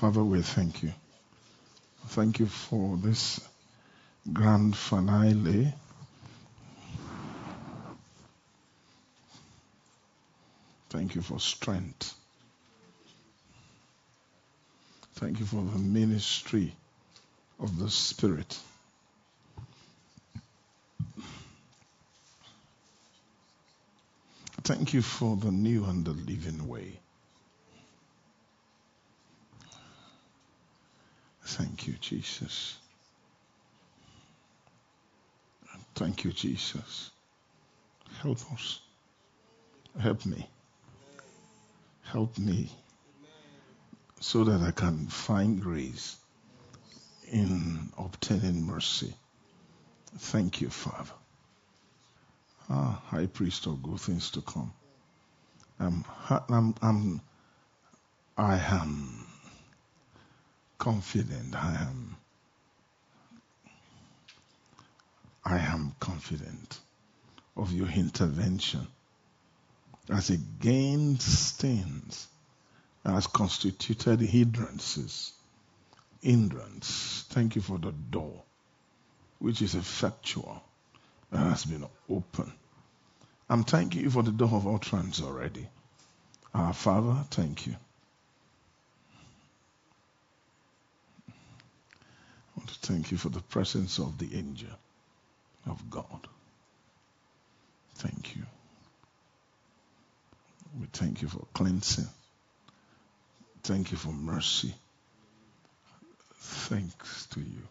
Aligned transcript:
Father, 0.00 0.24
we 0.24 0.40
thank 0.40 0.82
you. 0.82 0.94
Thank 2.06 2.38
you 2.38 2.46
for 2.46 2.96
this 2.96 3.38
grand 4.32 4.74
finale. 4.74 5.74
Thank 10.88 11.14
you 11.14 11.20
for 11.20 11.38
strength. 11.38 12.14
Thank 15.16 15.38
you 15.38 15.44
for 15.44 15.56
the 15.56 15.78
ministry 15.78 16.74
of 17.58 17.78
the 17.78 17.90
Spirit. 17.90 18.58
Thank 24.64 24.94
you 24.94 25.02
for 25.02 25.36
the 25.36 25.50
new 25.52 25.84
and 25.84 26.06
the 26.06 26.12
living 26.12 26.66
way. 26.66 27.00
Thank 31.50 31.79
you, 31.90 31.96
Jesus. 32.00 32.78
Thank 35.94 36.24
you, 36.24 36.32
Jesus. 36.32 37.10
Help 38.22 38.38
us. 38.52 38.80
Help 39.98 40.24
me. 40.24 40.48
Help 42.04 42.38
me 42.38 42.70
so 44.20 44.44
that 44.44 44.60
I 44.60 44.70
can 44.70 45.06
find 45.08 45.60
grace 45.60 46.16
in 47.30 47.90
obtaining 47.98 48.66
mercy. 48.66 49.14
Thank 50.18 50.60
you, 50.60 50.68
Father. 50.70 51.12
Ah, 52.68 53.02
High 53.06 53.26
Priest 53.26 53.66
of 53.66 53.82
good 53.82 54.00
things 54.00 54.30
to 54.32 54.42
come. 54.42 54.72
I'm, 55.78 56.04
I'm, 56.48 56.74
I'm, 56.82 57.20
I 58.36 58.58
am 58.58 59.26
confident. 60.80 61.54
I 61.54 61.74
am. 61.82 62.16
I 65.44 65.58
am 65.58 65.94
confident 66.00 66.80
of 67.56 67.72
your 67.72 67.88
intervention 67.88 68.86
as 70.10 70.30
against 70.30 71.60
things 71.60 72.26
as 73.04 73.26
constituted 73.26 74.20
hindrances. 74.20 75.32
Hindrance. 76.22 77.24
Thank 77.30 77.56
you 77.56 77.62
for 77.62 77.78
the 77.78 77.92
door, 77.92 78.42
which 79.38 79.62
is 79.62 79.74
effectual, 79.74 80.62
that 81.30 81.38
has 81.38 81.64
been 81.64 81.86
opened. 82.08 82.52
I'm 83.48 83.64
thanking 83.64 84.02
you 84.02 84.10
for 84.10 84.22
the 84.22 84.32
door 84.32 84.52
of 84.52 84.66
utterance 84.66 85.22
already. 85.22 85.66
Our 86.54 86.72
Father, 86.72 87.24
thank 87.30 87.66
you. 87.66 87.76
I 91.28 91.32
want 92.56 92.59
to 92.59 92.59
thank 92.82 93.10
you 93.10 93.18
for 93.18 93.28
the 93.28 93.40
presence 93.40 93.98
of 93.98 94.18
the 94.18 94.36
angel 94.36 94.70
of 95.66 95.90
God. 95.90 96.26
Thank 97.96 98.36
you. 98.36 98.42
We 100.80 100.86
thank 100.92 101.22
you 101.22 101.28
for 101.28 101.44
cleansing. 101.52 102.08
Thank 103.62 103.92
you 103.92 103.98
for 103.98 104.12
mercy. 104.12 104.74
Thanks 106.36 107.26
to 107.26 107.40
you. 107.40 107.68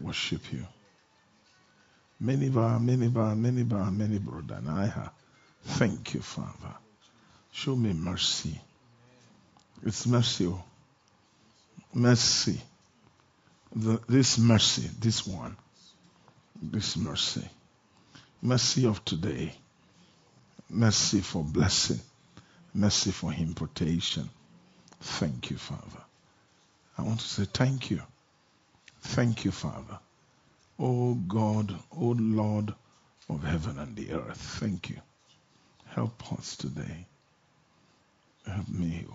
Worship 0.00 0.52
you. 0.52 0.66
Many 2.20 2.48
bar, 2.50 2.78
many 2.78 3.08
bar, 3.08 3.34
many 3.34 3.62
bar, 3.62 3.90
many 3.90 4.18
brother. 4.18 5.10
Thank 5.64 6.14
you, 6.14 6.20
Father. 6.20 6.74
Show 7.52 7.76
me 7.76 7.92
mercy. 7.92 8.60
It's 9.84 10.06
mercy. 10.06 10.46
Oh. 10.46 10.62
Mercy. 11.94 12.60
The, 13.74 14.00
this 14.08 14.38
mercy, 14.38 14.90
this 15.00 15.26
one. 15.26 15.56
This 16.62 16.96
mercy. 16.96 17.48
Mercy 18.40 18.86
of 18.86 19.04
today. 19.04 19.54
Mercy 20.68 21.20
for 21.20 21.42
blessing 21.44 22.00
mercy 22.74 23.10
for 23.10 23.30
him. 23.30 23.54
Thank 25.00 25.50
you, 25.50 25.56
Father. 25.56 26.02
I 26.96 27.02
want 27.02 27.20
to 27.20 27.26
say 27.26 27.44
thank 27.44 27.90
you. 27.90 28.02
Thank 29.00 29.44
you, 29.44 29.50
Father. 29.50 29.98
Oh 30.78 31.14
God, 31.14 31.74
oh 31.96 32.16
Lord 32.18 32.74
of 33.28 33.44
heaven 33.44 33.78
and 33.78 33.96
the 33.96 34.12
earth, 34.12 34.58
thank 34.60 34.90
you. 34.90 34.96
Help 35.86 36.32
us 36.32 36.56
today. 36.56 37.06
Help 38.46 38.68
me. 38.68 39.06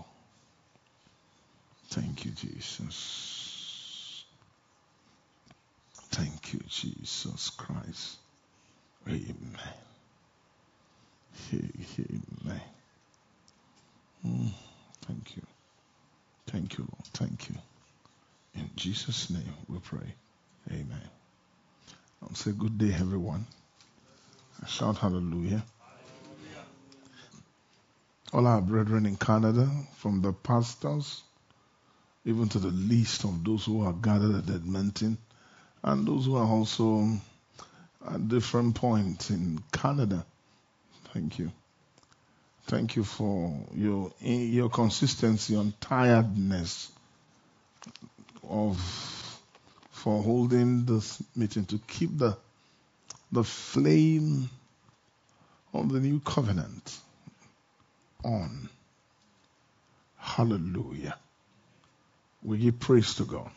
Thank 1.90 2.26
you, 2.26 2.32
Jesus. 2.32 4.26
Thank 6.12 6.54
you, 6.54 6.60
Jesus 6.68 7.50
Christ. 7.52 8.18
Amen. 9.08 9.28
Amen. 11.54 12.62
Mm, 14.26 14.52
thank 15.06 15.36
you. 15.36 15.44
Thank 16.48 16.78
you, 16.78 16.88
Lord. 16.92 17.06
Thank 17.14 17.50
you. 17.50 17.56
In 18.56 18.70
Jesus' 18.76 19.30
name 19.30 19.54
we 19.70 19.80
pray. 19.80 20.14
Amen. 20.72 21.10
I'll 22.22 22.34
say 22.36 22.52
good 22.52 22.78
day, 22.78 22.94
everyone. 22.94 23.46
I 24.64 24.68
shout 24.68 24.98
hallelujah. 24.98 25.64
All 28.34 28.46
our 28.46 28.62
brethren 28.62 29.06
in 29.06 29.16
Canada, 29.16 29.70
from 29.98 30.22
the 30.22 30.34
pastors, 30.34 31.22
even 32.28 32.50
to 32.50 32.60
the 32.60 32.68
least 32.68 33.24
of 33.24 33.42
those 33.46 33.64
who 33.64 33.82
are 33.86 33.94
gathered 33.94 34.36
at 34.36 34.54
Edmonton, 34.54 35.18
and 35.82 36.06
those 36.06 36.26
who 36.26 36.36
are 36.36 36.46
also 36.46 37.10
at 38.06 38.28
different 38.28 38.76
points 38.76 39.30
in 39.30 39.64
Canada. 39.72 40.26
Thank 41.14 41.40
you. 41.40 41.52
Thank 42.66 42.98
you 42.98 43.06
for 43.06 43.58
your 43.74 44.12
your 44.20 44.70
consistency 44.70 45.56
on 45.56 45.74
tiredness 45.80 46.92
of 48.44 48.78
for 49.92 50.22
holding 50.22 50.84
this 50.84 51.24
meeting 51.34 51.66
to 51.68 51.80
keep 51.88 52.18
the 52.18 52.38
the 53.32 53.46
flame 53.46 54.50
of 55.74 55.94
the 55.94 56.02
new 56.02 56.20
covenant 56.20 56.98
on. 58.26 58.68
Hallelujah. 60.18 61.16
We 62.48 62.60
give 62.60 62.80
praise 62.80 63.16
to 63.16 63.26
God. 63.26 63.52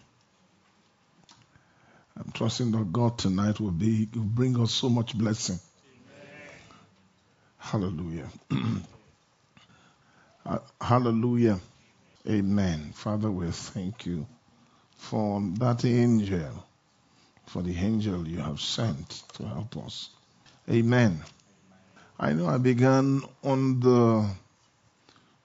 I'm 2.17 2.33
trusting 2.33 2.73
that 2.73 2.93
God 2.93 3.19
tonight 3.19 3.61
will 3.61 3.71
be 3.71 4.09
will 4.13 4.23
bring 4.23 4.61
us 4.61 4.73
so 4.73 4.89
much 4.89 5.17
blessing. 5.17 5.61
Amen. 7.57 7.57
Hallelujah. 7.57 8.29
Hallelujah. 10.81 11.61
Amen. 12.29 12.91
Father, 12.93 13.31
we 13.31 13.49
thank 13.53 14.07
you 14.07 14.27
for 14.97 15.41
that 15.61 15.85
angel, 15.85 16.67
for 17.47 17.63
the 17.63 17.77
angel 17.77 18.27
you 18.27 18.39
have 18.39 18.61
sent 18.61 19.09
to 19.35 19.45
help 19.45 19.77
us. 19.77 20.11
Amen. 20.69 21.23
I 22.19 22.33
know 22.33 22.49
I 22.49 22.59
began 22.59 23.23
on 23.45 23.79
the 23.79 24.29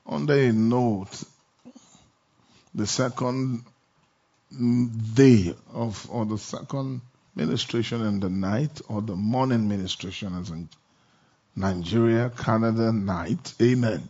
on 0.08 0.26
the 0.26 0.52
note 0.52 1.24
the 2.76 2.86
second 2.86 3.64
day 4.52 5.56
of 5.74 6.08
or 6.12 6.26
the 6.26 6.38
second 6.38 7.02
ministration 7.36 8.02
in 8.06 8.20
the 8.20 8.30
night 8.30 8.82
or 8.90 9.02
the 9.02 9.16
morning 9.16 9.68
ministration 9.68 10.38
as 10.38 10.50
in 10.50 10.70
Nigeria, 11.56 12.30
Canada 12.30 12.92
night. 12.92 13.54
Amen. 13.62 14.08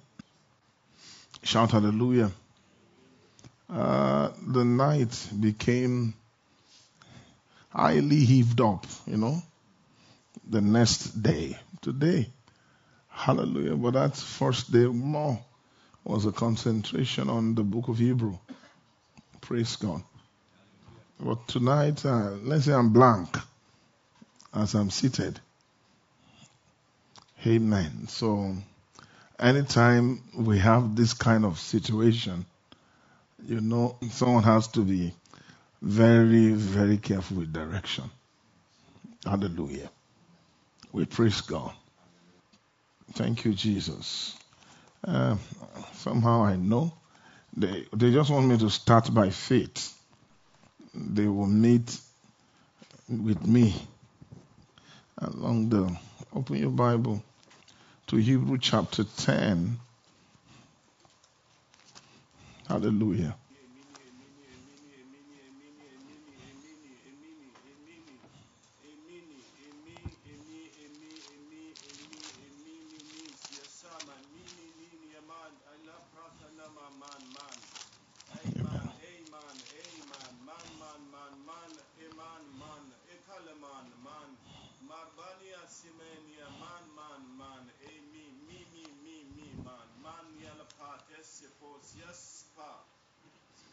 Shout 1.43 1.71
hallelujah. 1.71 2.31
Uh, 3.69 4.31
the 4.47 4.65
night 4.65 5.27
became 5.39 6.13
highly 7.69 8.17
heaved 8.25 8.61
up, 8.61 8.85
you 9.05 9.17
know, 9.17 9.41
the 10.49 10.61
next 10.61 11.21
day. 11.21 11.57
Today, 11.81 12.29
hallelujah. 13.09 13.75
But 13.75 13.93
that 13.93 14.17
first 14.17 14.71
day 14.71 14.85
more 14.85 15.39
was 16.05 16.25
a 16.27 16.33
concentration 16.33 17.29
on 17.29 17.55
the 17.55 17.63
book 17.63 17.89
of 17.89 17.99
Hebrew. 17.99 18.37
Praise 19.41 19.75
God. 19.77 20.03
But 21.19 21.47
tonight, 21.47 22.05
uh, 22.05 22.31
let's 22.43 22.65
say 22.65 22.73
I'm 22.73 22.91
blank 22.93 23.37
as 24.53 24.75
I'm 24.75 24.89
seated. 24.91 25.39
Amen. 27.47 28.07
So, 28.07 28.55
anytime 29.39 30.23
we 30.37 30.59
have 30.59 30.95
this 30.95 31.13
kind 31.13 31.45
of 31.45 31.59
situation, 31.59 32.45
you 33.47 33.61
know, 33.61 33.97
someone 34.11 34.43
has 34.43 34.67
to 34.69 34.81
be 34.81 35.13
very, 35.81 36.53
very 36.53 36.97
careful 36.97 37.37
with 37.37 37.53
direction. 37.53 38.05
Hallelujah. 39.25 39.89
We 40.93 41.05
praise 41.05 41.41
God. 41.41 41.73
Thank 43.13 43.45
you, 43.45 43.53
Jesus. 43.53 44.37
Uh, 45.05 45.37
somehow 45.93 46.43
I 46.43 46.55
know. 46.55 46.93
They, 47.55 47.85
they 47.93 48.11
just 48.11 48.29
want 48.31 48.47
me 48.47 48.57
to 48.57 48.69
start 48.69 49.13
by 49.13 49.29
faith. 49.29 49.93
They 50.93 51.27
will 51.27 51.47
meet 51.47 51.97
with 53.09 53.45
me 53.45 53.75
along 55.19 55.69
the. 55.69 55.95
Open 56.35 56.57
your 56.57 56.71
Bible 56.71 57.23
to 58.07 58.17
Hebrew 58.17 58.57
chapter 58.57 59.03
10. 59.03 59.79
Hallelujah. 62.67 63.35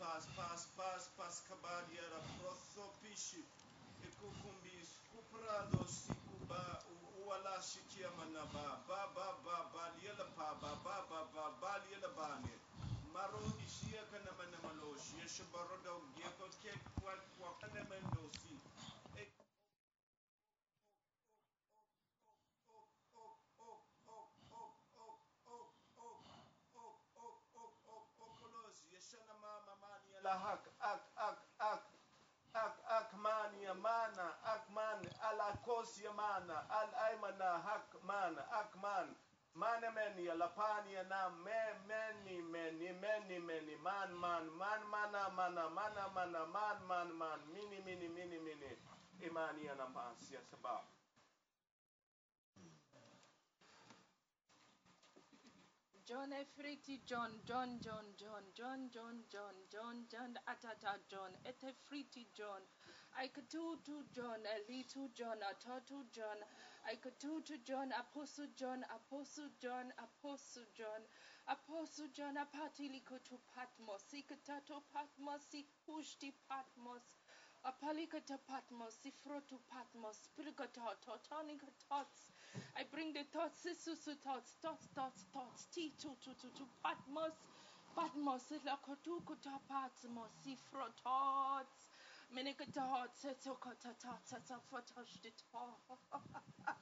pass, 0.02 0.26
pass, 0.34 0.66
pass, 0.74 1.02
pass, 1.16 1.36
kabadiara, 1.46 2.18
prosopishi, 2.42 3.42
ikukumbis, 4.02 4.90
kuprado, 5.14 5.78
sikuba, 5.86 6.82
uwala 7.22 7.54
shikia 7.62 8.10
manaba, 8.18 8.82
ba, 8.88 9.00
ba, 9.14 9.26
ba, 9.46 9.56
ba, 9.72 9.84
liela 10.02 10.26
pa, 10.34 10.58
ba, 10.60 10.74
ba, 10.82 10.96
ba, 11.06 11.20
ba, 11.34 11.44
ba, 11.62 11.72
liela 11.86 12.10
bane, 12.18 12.50
maro 13.14 13.46
ishia 13.62 14.02
kana 14.10 14.34
manamaloshi, 14.38 15.14
yeshabaroda, 15.22 15.94
ugeko, 16.02 16.46
kek, 16.62 16.82
kwak, 16.98 17.22
lahak, 30.24 30.62
ak, 30.80 31.02
ak, 31.18 31.38
ak, 31.58 31.82
ak, 32.54 32.76
ak, 32.86 33.10
man, 33.18 33.50
yamana, 33.58 34.38
ak, 34.46 34.64
man, 34.70 35.02
alakos, 35.28 35.98
yamana, 35.98 36.62
al, 36.70 36.90
aymana, 37.10 37.58
hak, 37.66 37.90
man, 38.06 38.38
ak, 38.38 38.70
man, 38.82 39.10
man, 39.54 39.82
many, 39.94 40.30
lapania, 40.30 41.02
nam, 41.10 41.42
many, 41.42 42.38
many, 42.54 42.90
many, 43.02 43.38
many, 43.42 43.74
man, 43.82 44.10
man, 44.14 44.46
man, 44.58 44.80
mana, 44.90 45.26
mana, 45.34 45.66
mana, 45.74 46.04
mana, 46.14 46.42
man, 46.46 46.78
man, 46.88 47.08
man, 47.18 47.40
mini, 47.52 47.82
mini, 47.84 48.08
mini, 48.08 48.38
mini, 48.38 48.72
imania, 49.26 49.74
namansia, 49.74 50.38
sabah. 50.50 51.01
John 56.04 56.32
Efriti 56.32 57.00
John 57.06 57.40
John 57.46 57.78
John 57.80 58.06
John 58.16 58.42
John 58.56 58.90
John 58.90 59.22
John 59.30 59.54
John 59.70 60.06
John 60.10 60.38
Atata 60.48 60.98
John 61.08 61.30
Etefriti 61.46 62.26
John. 62.34 62.62
Aikatutu 63.20 64.02
John 64.12 64.40
Elitu 64.54 65.14
John 65.14 65.38
Atatu 65.40 66.04
John. 66.10 66.38
Aikatutu 66.90 67.62
John 67.64 67.92
Apostle 67.92 68.48
John 68.56 68.84
Apostle 68.90 69.50
John 69.60 69.92
Apostle 69.98 70.66
John. 70.74 71.02
Apostle 71.46 72.08
John 72.12 72.36
Apatiliku 72.36 73.18
Patmos 73.54 74.02
Sikatato 74.10 74.82
Patmos 74.92 75.42
Sikushti 75.50 76.32
Patmos 76.48 77.02
Apalikata 77.64 78.38
Patmos, 78.48 78.98
Sifrotu 79.02 79.56
Patmos, 79.70 80.28
Pirgata, 80.36 80.82
Totanica 81.06 81.70
Tots. 81.88 82.32
I 82.76 82.82
bring 82.90 83.12
the 83.12 83.22
tots, 83.32 83.64
Sisusu 83.64 84.16
Tots, 84.20 84.56
Tots, 84.60 84.88
Tots, 84.94 85.24
Tots, 85.32 85.68
tu 85.70 86.10
tu. 86.58 86.66
Patmos, 86.82 87.32
Patmos, 87.94 88.42
Lakotukuta 88.66 89.60
Patmos, 89.68 90.30
Sifro 90.42 90.90
Tots. 91.04 91.86
Minikata 92.34 92.82
Tots, 92.82 93.22
Setsokata 93.22 93.94
Tots, 94.02 94.32
Setsofatosh, 94.32 95.22
the 95.22 95.30
Tots. 95.52 96.74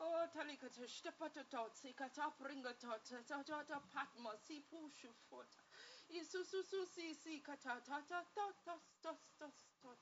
O 0.00 0.26
talikata 0.32 0.86
shtapatatot 0.88 1.74
sikata 1.76 2.32
pringatot 2.38 3.04
tatata 3.28 3.80
patma 3.92 4.32
si 4.46 4.60
pushu. 4.70 5.12
Isususu 6.08 6.86
si 6.86 7.40
tata 7.40 7.80
tatas 7.86 8.26
tas 8.34 8.54
tas 8.64 9.20
tas 9.38 9.54
tas. 9.82 9.98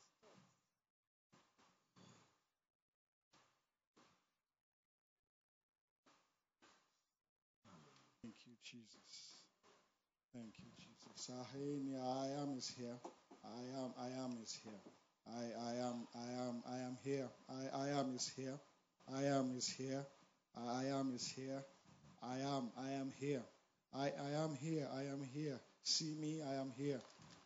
Thank 8.23 8.47
you, 8.47 8.55
Jesus. 8.63 9.43
Thank 10.33 10.59
you, 10.59 10.71
Jesus. 10.79 11.29
Sahini, 11.29 11.97
I 11.99 12.43
am 12.43 12.57
is 12.57 12.69
here. 12.79 12.99
I 13.45 13.63
am, 13.83 13.93
I 13.99 14.09
am 14.23 14.39
is 14.43 14.61
here. 14.63 14.81
I, 15.27 15.45
I 15.71 15.75
am, 15.75 16.07
I 16.15 16.31
am, 16.47 16.63
I 16.67 16.79
am 16.79 16.99
here. 17.03 17.29
I, 17.49 17.87
I 17.87 17.89
am 18.01 18.15
is 18.15 18.29
here. 18.37 18.59
I 19.17 19.25
am 19.25 19.55
is 19.57 19.69
here. 19.69 20.05
I 20.57 20.87
am 20.87 21.13
is 21.15 21.27
here. 21.27 21.63
I 22.23 22.39
am, 22.39 22.71
I 22.79 22.91
am 22.93 23.13
here. 23.19 23.43
I, 23.95 24.07
I 24.11 24.31
am 24.45 24.55
here. 24.55 24.89
I 24.93 25.05
am 25.05 25.23
here. 25.33 25.59
See 25.85 26.15
me, 26.21 26.43
I 26.43 26.55
am 26.55 26.73
here. 26.77 27.01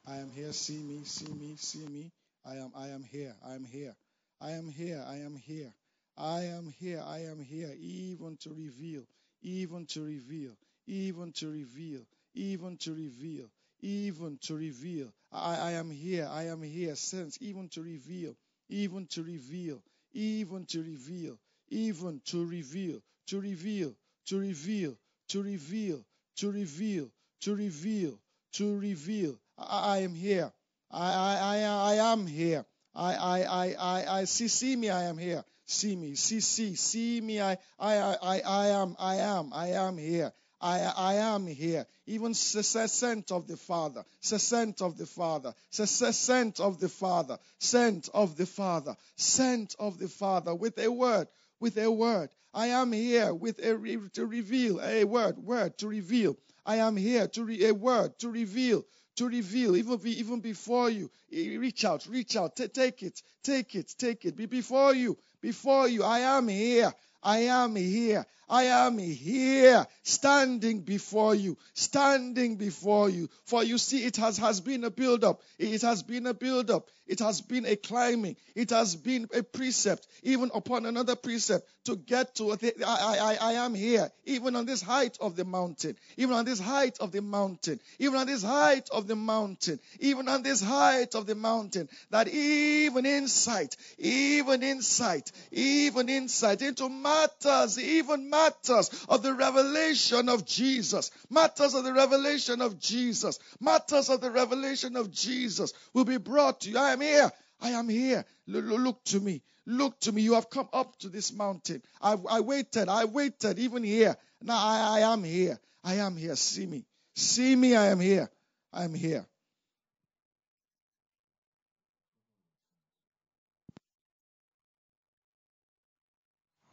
I 0.06 0.16
am 0.16 0.30
here. 0.30 0.52
See 0.52 0.78
me, 0.78 1.02
see 1.04 1.32
me, 1.32 1.54
see 1.56 1.86
me. 1.86 2.10
I 2.44 2.54
am, 2.56 2.72
I 2.76 2.88
am 2.88 3.04
here. 3.04 3.34
I 3.46 3.54
am 3.54 3.64
here. 3.64 3.94
I 4.40 4.52
am 4.52 4.70
here. 4.70 5.04
I 5.06 5.16
am 5.16 5.36
here. 5.36 5.72
I 6.16 6.40
am 6.44 6.66
here. 6.78 7.02
I 7.06 7.18
am 7.20 7.40
here. 7.42 7.72
Even 7.78 8.36
to 8.42 8.50
reveal 8.50 9.02
even 9.42 9.86
to 9.86 10.02
reveal, 10.02 10.52
even 10.86 11.32
to 11.32 11.48
reveal, 11.50 12.00
even 12.34 12.76
to 12.78 12.94
reveal, 12.94 13.46
even 13.80 14.38
to 14.42 14.54
reveal. 14.54 15.12
I, 15.32 15.56
I 15.56 15.70
am 15.72 15.90
here, 15.90 16.28
I 16.30 16.44
am 16.44 16.62
here, 16.62 16.94
sense, 16.94 17.38
even 17.40 17.68
to 17.70 17.82
reveal, 17.82 18.34
even 18.68 19.06
to 19.08 19.22
reveal, 19.22 19.82
even 20.12 20.66
to 20.66 20.82
reveal, 20.82 21.38
even 21.72 22.20
to 22.26 22.44
reveal, 22.44 23.00
to 23.28 23.40
reveal, 23.40 23.92
to 24.26 24.38
reveal, 24.38 24.96
to 25.28 25.42
reveal, 25.42 26.04
to 26.36 26.50
reveal, 26.50 27.10
to 27.40 27.54
reveal, 27.54 28.18
to 28.52 28.78
reveal. 28.78 29.38
I, 29.58 29.96
I 29.96 29.98
am 29.98 30.14
here. 30.14 30.52
I, 30.90 31.12
I, 31.12 31.36
I, 31.38 31.92
I 31.92 32.12
am 32.12 32.26
here. 32.26 32.64
I, 32.94 33.14
I, 33.14 33.42
I, 33.42 33.74
I, 33.78 34.18
I 34.18 34.24
see, 34.24 34.48
see 34.48 34.76
me, 34.76 34.90
I 34.90 35.04
am 35.04 35.16
here. 35.16 35.44
See 35.64 35.96
me, 35.96 36.14
see, 36.14 36.40
see, 36.40 36.74
see 36.74 37.20
me. 37.20 37.40
I, 37.40 37.56
I, 37.78 37.96
I, 37.96 38.40
I 38.40 38.66
am, 38.68 38.96
I 38.98 39.16
am, 39.16 39.52
I 39.54 39.68
am 39.68 39.96
here. 39.96 40.32
I, 40.60 40.80
I 40.96 41.14
am 41.14 41.46
here. 41.46 41.86
Even 42.06 42.34
sent 42.34 43.32
of 43.32 43.48
the 43.48 43.56
Father, 43.56 44.04
sent 44.20 44.80
of 44.80 44.96
the 44.96 45.06
Father, 45.06 45.54
sent 45.70 46.60
of 46.60 46.78
the 46.78 46.88
Father, 46.88 47.38
sent 47.58 48.08
of 48.10 48.36
the 48.36 48.46
Father, 48.46 48.96
sent 49.16 49.74
of 49.80 49.98
the 49.98 50.08
Father 50.08 50.54
with 50.54 50.78
a 50.78 50.88
word, 50.90 51.26
with 51.62 51.78
a 51.78 51.90
word. 51.90 52.30
I 52.54 52.68
am 52.68 52.92
here 52.92 53.34
with 53.34 53.60
a 53.60 53.78
to 54.14 54.26
reveal 54.26 54.82
a 54.82 55.04
word, 55.04 55.38
word 55.38 55.78
to 55.78 55.88
reveal. 55.88 56.36
I 56.66 56.76
am 56.78 56.96
here 56.98 57.28
to 57.28 57.44
re, 57.44 57.66
a 57.66 57.74
word 57.74 58.18
to 58.20 58.30
reveal, 58.30 58.84
to 59.16 59.28
reveal, 59.28 59.76
even, 59.76 59.98
be, 59.98 60.18
even 60.20 60.40
before 60.40 60.90
you. 60.90 61.10
Reach 61.32 61.86
out, 61.86 62.06
reach 62.10 62.36
out, 62.36 62.56
T- 62.56 62.68
take 62.68 63.02
it, 63.04 63.22
take 63.44 63.76
it, 63.76 63.94
take 63.98 64.26
it. 64.26 64.36
Be 64.36 64.46
before 64.46 64.94
you, 64.94 65.16
before 65.40 65.88
you. 65.88 66.04
I 66.04 66.20
am 66.20 66.48
here. 66.48 66.92
I 67.22 67.40
am 67.40 67.76
here. 67.76 68.26
I 68.48 68.64
am 68.64 68.98
here, 68.98 69.86
standing 70.02 70.80
before 70.80 71.34
you, 71.34 71.56
standing 71.74 72.56
before 72.56 73.08
you. 73.08 73.28
For 73.44 73.64
you 73.64 73.78
see, 73.78 74.04
it 74.04 74.16
has, 74.16 74.38
has 74.38 74.60
been 74.60 74.84
a 74.84 74.90
build 74.90 75.24
up. 75.24 75.40
It 75.58 75.82
has 75.82 76.02
been 76.02 76.26
a 76.26 76.34
build 76.34 76.70
up. 76.70 76.88
It 77.06 77.18
has 77.18 77.40
been 77.40 77.66
a 77.66 77.76
climbing. 77.76 78.36
It 78.54 78.70
has 78.70 78.94
been 78.96 79.28
a 79.34 79.42
precept, 79.42 80.06
even 80.22 80.50
upon 80.54 80.86
another 80.86 81.16
precept 81.16 81.68
to 81.84 81.96
get 81.96 82.36
to. 82.36 82.56
The, 82.56 82.74
I, 82.86 83.36
I, 83.40 83.50
I 83.50 83.52
am 83.64 83.74
here, 83.74 84.10
even 84.24 84.54
on 84.56 84.66
this 84.66 84.82
height 84.82 85.18
of 85.20 85.34
the 85.36 85.44
mountain, 85.44 85.96
even 86.16 86.34
on 86.34 86.44
this 86.44 86.60
height 86.60 86.98
of 87.00 87.12
the 87.12 87.20
mountain, 87.20 87.80
even 87.98 88.16
on 88.16 88.26
this 88.26 88.42
height 88.42 88.88
of 88.90 89.08
the 89.08 89.16
mountain, 89.16 89.80
even 89.98 90.28
on 90.28 90.42
this 90.42 90.62
height 90.62 91.14
of 91.14 91.26
the 91.26 91.34
mountain, 91.34 91.88
that 92.10 92.28
even 92.28 93.04
insight, 93.04 93.76
even 93.98 94.62
insight, 94.62 95.32
even 95.50 96.08
insight 96.08 96.62
into 96.62 96.88
matters, 96.88 97.78
even 97.78 98.30
matters 98.32 99.04
of 99.08 99.22
the 99.22 99.34
revelation 99.34 100.28
of 100.28 100.44
Jesus, 100.44 101.10
matters 101.30 101.74
of 101.74 101.84
the 101.84 101.92
revelation 101.92 102.60
of 102.60 102.80
Jesus, 102.80 103.38
matters 103.60 104.08
of 104.08 104.20
the 104.20 104.30
revelation 104.30 104.96
of 104.96 105.12
Jesus 105.12 105.72
will 105.94 106.06
be 106.06 106.16
brought 106.16 106.62
to 106.62 106.70
you. 106.70 106.78
I 106.78 106.92
am 106.94 107.00
here. 107.00 107.30
I 107.60 107.70
am 107.70 107.88
here. 107.88 108.24
Look 108.48 109.04
to 109.04 109.20
me. 109.20 109.42
Look 109.66 110.00
to 110.00 110.12
me. 110.12 110.22
You 110.22 110.34
have 110.34 110.50
come 110.50 110.68
up 110.72 110.98
to 111.00 111.08
this 111.08 111.32
mountain. 111.32 111.82
I, 112.00 112.16
I 112.28 112.40
waited. 112.40 112.88
I 112.88 113.04
waited 113.04 113.60
even 113.60 113.84
here. 113.84 114.16
Now 114.42 114.56
I, 114.58 114.98
I 114.98 115.12
am 115.12 115.22
here. 115.22 115.60
I 115.84 115.94
am 115.96 116.16
here. 116.16 116.34
See 116.34 116.66
me. 116.66 116.84
See 117.14 117.54
me. 117.54 117.76
I 117.76 117.86
am 117.86 118.00
here. 118.00 118.28
I 118.72 118.84
am 118.84 118.94
here. 118.94 119.26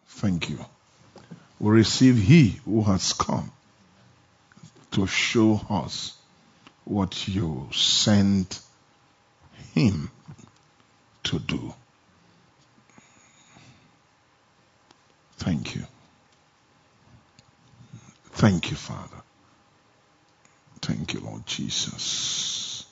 Thank 0.08 0.50
you. 0.50 0.66
We 1.60 1.72
receive 1.72 2.18
He 2.18 2.60
who 2.66 2.84
has 2.84 3.14
come 3.14 3.52
to 4.92 5.06
show 5.08 5.62
us 5.70 6.16
what 6.86 7.28
you 7.28 7.70
sent 7.72 8.62
Him 9.74 10.10
to 11.24 11.40
do. 11.40 11.74
Thank 15.38 15.76
you. 15.76 15.84
Thank 18.32 18.72
you, 18.72 18.78
Father. 18.78 19.22
Thank 20.82 21.14
you, 21.14 21.20
Lord 21.20 21.46
Jesus. 21.46 22.86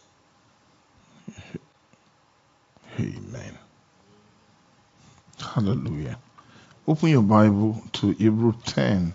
Amen. 3.00 3.57
Hallelujah. 5.39 6.17
Open 6.89 7.10
your 7.10 7.22
Bible 7.22 7.84
to 7.94 8.12
Hebrew 8.12 8.53
10. 8.65 9.13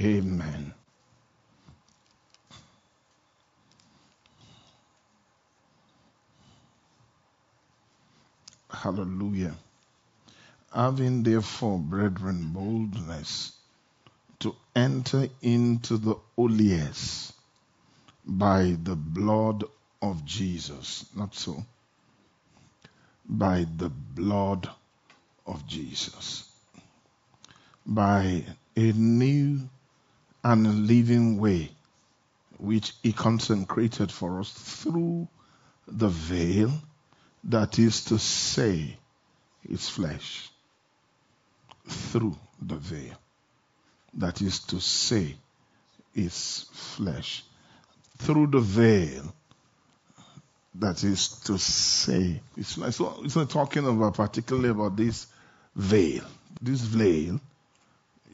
Amen. 0.00 0.72
Hallelujah. 8.70 9.54
Having 10.74 11.24
therefore, 11.24 11.78
brethren, 11.78 12.52
boldness 12.54 13.52
to 14.38 14.54
enter 14.74 15.28
into 15.42 15.98
the 15.98 16.14
holiest 16.34 17.34
by 18.28 18.76
the 18.82 18.94
blood 18.94 19.64
of 20.02 20.24
Jesus. 20.24 21.06
Not 21.16 21.34
so. 21.34 21.64
By 23.26 23.66
the 23.76 23.88
blood 23.88 24.68
of 25.46 25.66
Jesus. 25.66 26.44
By 27.86 28.44
a 28.76 28.92
new 28.92 29.68
and 30.44 30.86
living 30.86 31.40
way 31.40 31.70
which 32.58 32.92
he 33.02 33.12
consecrated 33.12 34.12
for 34.12 34.40
us 34.40 34.50
through 34.50 35.26
the 35.86 36.08
veil, 36.08 36.72
that 37.44 37.78
is 37.78 38.04
to 38.06 38.18
say, 38.18 38.98
his 39.66 39.88
flesh. 39.88 40.50
Through 41.86 42.36
the 42.60 42.76
veil. 42.76 43.14
That 44.14 44.42
is 44.42 44.60
to 44.60 44.80
say, 44.80 45.36
his 46.14 46.66
flesh. 46.72 47.44
Through 48.18 48.48
the 48.48 48.60
veil. 48.60 49.34
That 50.74 51.02
is 51.02 51.28
to 51.46 51.58
say, 51.58 52.40
it's 52.56 52.76
not, 52.76 53.18
it's 53.24 53.36
not 53.36 53.50
talking 53.50 53.86
about 53.86 54.18
uh, 54.18 54.26
particularly 54.26 54.68
about 54.68 54.96
this 54.96 55.26
veil. 55.74 56.24
This 56.60 56.80
veil 56.82 57.40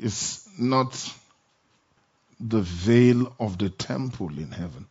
is 0.01 0.47
not 0.59 1.15
the 2.41 2.61
veil 2.61 3.35
of 3.41 3.57
the 3.57 3.71
temple 3.71 4.29
in 4.29 4.51
heaven. 4.51 4.87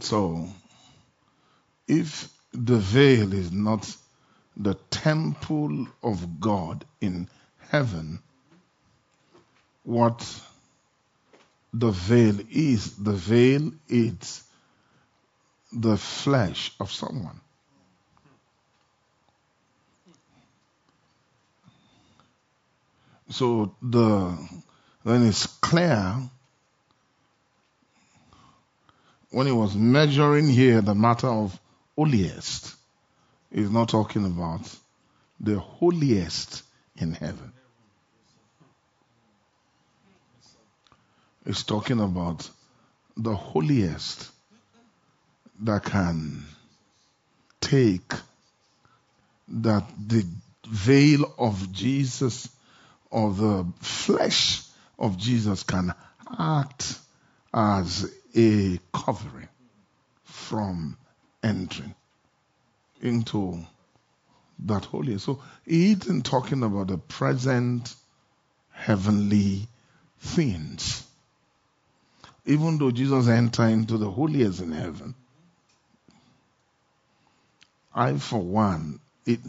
So, 0.00 0.48
if 1.86 2.28
the 2.52 2.76
veil 2.76 3.32
is 3.32 3.50
not 3.50 3.96
the 4.56 4.74
temple 4.90 5.86
of 6.02 6.40
God 6.40 6.84
in 7.00 7.28
heaven, 7.70 8.20
what 9.84 10.42
the 11.72 11.90
veil 11.90 12.38
is, 12.50 12.96
the 12.96 13.12
veil 13.12 13.72
is 13.88 14.44
the 15.72 15.96
flesh 15.96 16.72
of 16.80 16.90
someone. 16.90 17.40
So 23.30 23.74
the 23.82 24.38
when 25.02 25.26
it's 25.26 25.46
clear 25.46 26.16
when 29.30 29.46
he 29.46 29.52
was 29.52 29.76
measuring 29.76 30.48
here 30.48 30.80
the 30.80 30.94
matter 30.94 31.28
of 31.28 31.58
holiest, 31.96 32.74
he's 33.52 33.70
not 33.70 33.90
talking 33.90 34.24
about 34.24 34.74
the 35.40 35.58
holiest 35.58 36.62
in 36.96 37.12
heaven. 37.12 37.52
He's 41.48 41.62
talking 41.62 41.98
about 41.98 42.50
the 43.16 43.34
holiest 43.34 44.30
that 45.60 45.82
can 45.82 46.44
take 47.58 48.12
that 49.48 49.84
the 49.98 50.26
veil 50.66 51.32
of 51.38 51.72
Jesus 51.72 52.50
or 53.10 53.32
the 53.32 53.66
flesh 53.80 54.62
of 54.98 55.16
Jesus 55.16 55.62
can 55.62 55.94
act 56.38 56.98
as 57.54 58.12
a 58.36 58.78
covering 58.92 59.48
from 60.24 60.98
entering 61.42 61.94
into 63.00 63.58
that 64.66 64.84
holy. 64.84 65.16
So 65.16 65.40
he 65.64 65.92
isn't 65.92 66.26
talking 66.26 66.62
about 66.62 66.88
the 66.88 66.98
present 66.98 67.94
heavenly 68.70 69.66
things. 70.18 71.07
Even 72.48 72.78
though 72.78 72.90
Jesus 72.90 73.28
entered 73.28 73.68
into 73.68 73.98
the 73.98 74.10
holiest 74.10 74.60
in 74.60 74.72
heaven, 74.72 75.14
I, 77.94 78.16
for 78.16 78.40
one, 78.40 79.00
it, 79.26 79.40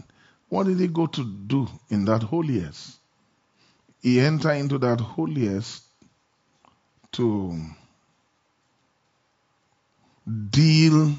what 0.49 0.65
did 0.67 0.81
he 0.81 0.87
go 0.87 1.07
to 1.07 1.23
do 1.23 1.69
in 1.89 2.03
that 2.05 2.23
holiest? 2.23 2.97
He 4.01 4.19
entered 4.19 4.55
into 4.55 4.77
that 4.79 4.99
holiest 4.99 5.81
to 7.13 7.57
deal 10.49 11.13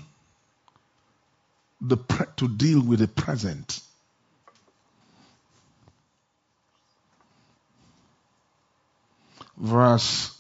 the 1.81 1.97
to 2.37 2.47
deal 2.47 2.83
with 2.83 2.99
the 2.99 3.09
present. 3.09 3.81
Verse 9.57 10.40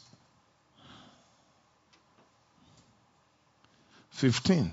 15. 4.20 4.72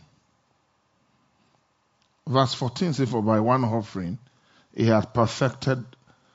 Verse 2.27 2.53
14 2.53 2.93
says, 2.93 3.09
For 3.09 3.21
by 3.21 3.39
one 3.39 3.63
offering 3.63 4.19
he 4.75 4.85
had 4.85 5.13
perfected 5.13 5.85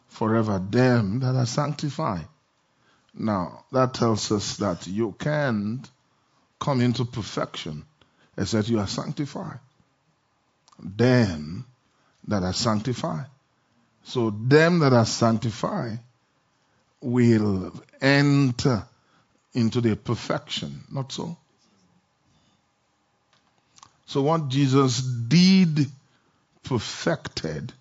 forever 0.08 0.58
them 0.58 1.20
that 1.20 1.34
are 1.34 1.46
sanctified. 1.46 2.26
Now, 3.14 3.64
that 3.70 3.92
tells 3.92 4.32
us 4.32 4.56
that 4.56 4.86
you 4.86 5.14
can't 5.18 5.88
come 6.58 6.80
into 6.80 7.04
perfection 7.04 7.84
except 8.36 8.68
you 8.68 8.78
are 8.78 8.86
sanctified. 8.86 9.60
Them 10.78 11.66
that 12.28 12.42
are 12.42 12.54
sanctified. 12.54 13.26
So, 14.04 14.30
them 14.30 14.78
that 14.78 14.94
are 14.94 15.04
sanctified 15.04 16.00
will 17.02 17.72
enter 18.00 18.86
into 19.52 19.82
their 19.82 19.96
perfection. 19.96 20.84
Not 20.90 21.12
so? 21.12 21.36
So, 24.12 24.20
what 24.20 24.48
Jesus 24.48 25.00
did 25.00 25.86
perfected 26.64 27.72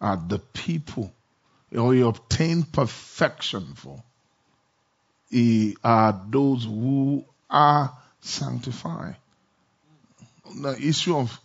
are 0.00 0.16
the 0.16 0.40
people, 0.40 1.12
or 1.72 1.94
he 1.94 2.00
obtained 2.00 2.72
perfection 2.72 3.74
for, 3.76 4.02
he 5.30 5.76
are 5.84 6.20
those 6.28 6.64
who 6.64 7.24
are 7.48 7.96
sanctified. 8.20 9.14
The 10.60 10.76
issue 10.76 11.16
of 11.16 11.38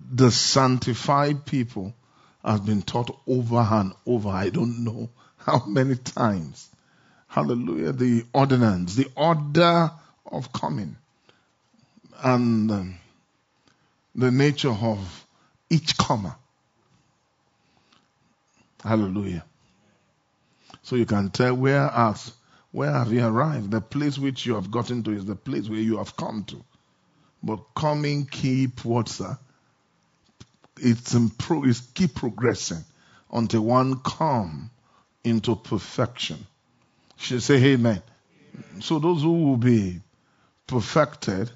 the 0.00 0.32
sanctified 0.32 1.46
people 1.46 1.94
has 2.44 2.58
been 2.62 2.82
taught 2.82 3.16
over 3.28 3.60
and 3.60 3.92
over. 4.04 4.28
I 4.28 4.48
don't 4.48 4.82
know 4.82 5.08
how 5.36 5.66
many 5.66 5.94
times. 5.94 6.68
Hallelujah. 7.28 7.92
The 7.92 8.24
ordinance, 8.32 8.96
the 8.96 9.06
order 9.14 9.92
of 10.26 10.52
coming, 10.52 10.96
and 12.24 12.68
um, 12.72 12.98
the 14.14 14.30
nature 14.30 14.70
of 14.70 15.26
each 15.70 15.96
comma. 15.96 16.36
Hallelujah. 18.82 19.44
So 20.82 20.96
you 20.96 21.06
can 21.06 21.30
tell 21.30 21.54
where 21.54 21.86
whereas 21.88 22.32
Where 22.72 22.92
have 22.92 23.12
you 23.12 23.24
arrived? 23.24 23.70
The 23.70 23.80
place 23.80 24.18
which 24.18 24.46
you 24.46 24.54
have 24.54 24.70
gotten 24.70 25.02
to 25.04 25.12
is 25.12 25.26
the 25.26 25.36
place 25.36 25.68
where 25.68 25.78
you 25.78 25.98
have 25.98 26.16
come 26.16 26.44
to. 26.44 26.64
But 27.42 27.58
coming, 27.74 28.26
keep 28.26 28.84
what, 28.84 29.08
sir? 29.08 29.38
It's, 30.78 31.14
impro- 31.14 31.68
it's 31.68 31.80
keep 31.80 32.14
progressing 32.14 32.84
until 33.32 33.62
one 33.62 34.00
come 34.00 34.70
into 35.22 35.54
perfection. 35.54 36.46
She 37.16 37.40
say 37.40 37.62
amen. 37.62 38.02
So 38.80 38.98
those 38.98 39.22
who 39.22 39.44
will 39.44 39.56
be 39.56 40.00
perfected, 40.66 41.50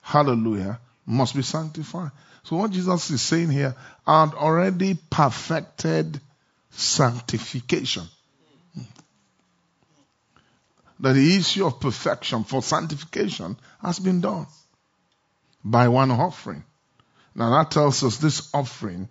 hallelujah, 0.00 0.80
must 1.08 1.34
be 1.34 1.42
sanctified. 1.42 2.10
So 2.44 2.56
what 2.56 2.70
Jesus 2.70 3.10
is 3.10 3.22
saying 3.22 3.50
here, 3.50 3.74
had 4.06 4.34
already 4.34 4.98
perfected 5.10 6.20
sanctification. 6.70 8.04
That 11.00 11.14
the 11.14 11.36
issue 11.36 11.64
of 11.64 11.80
perfection 11.80 12.44
for 12.44 12.60
sanctification 12.60 13.56
has 13.80 13.98
been 13.98 14.20
done 14.20 14.46
by 15.64 15.88
one 15.88 16.10
offering. 16.10 16.62
Now 17.34 17.50
that 17.50 17.70
tells 17.70 18.04
us 18.04 18.18
this 18.18 18.50
offering, 18.52 19.08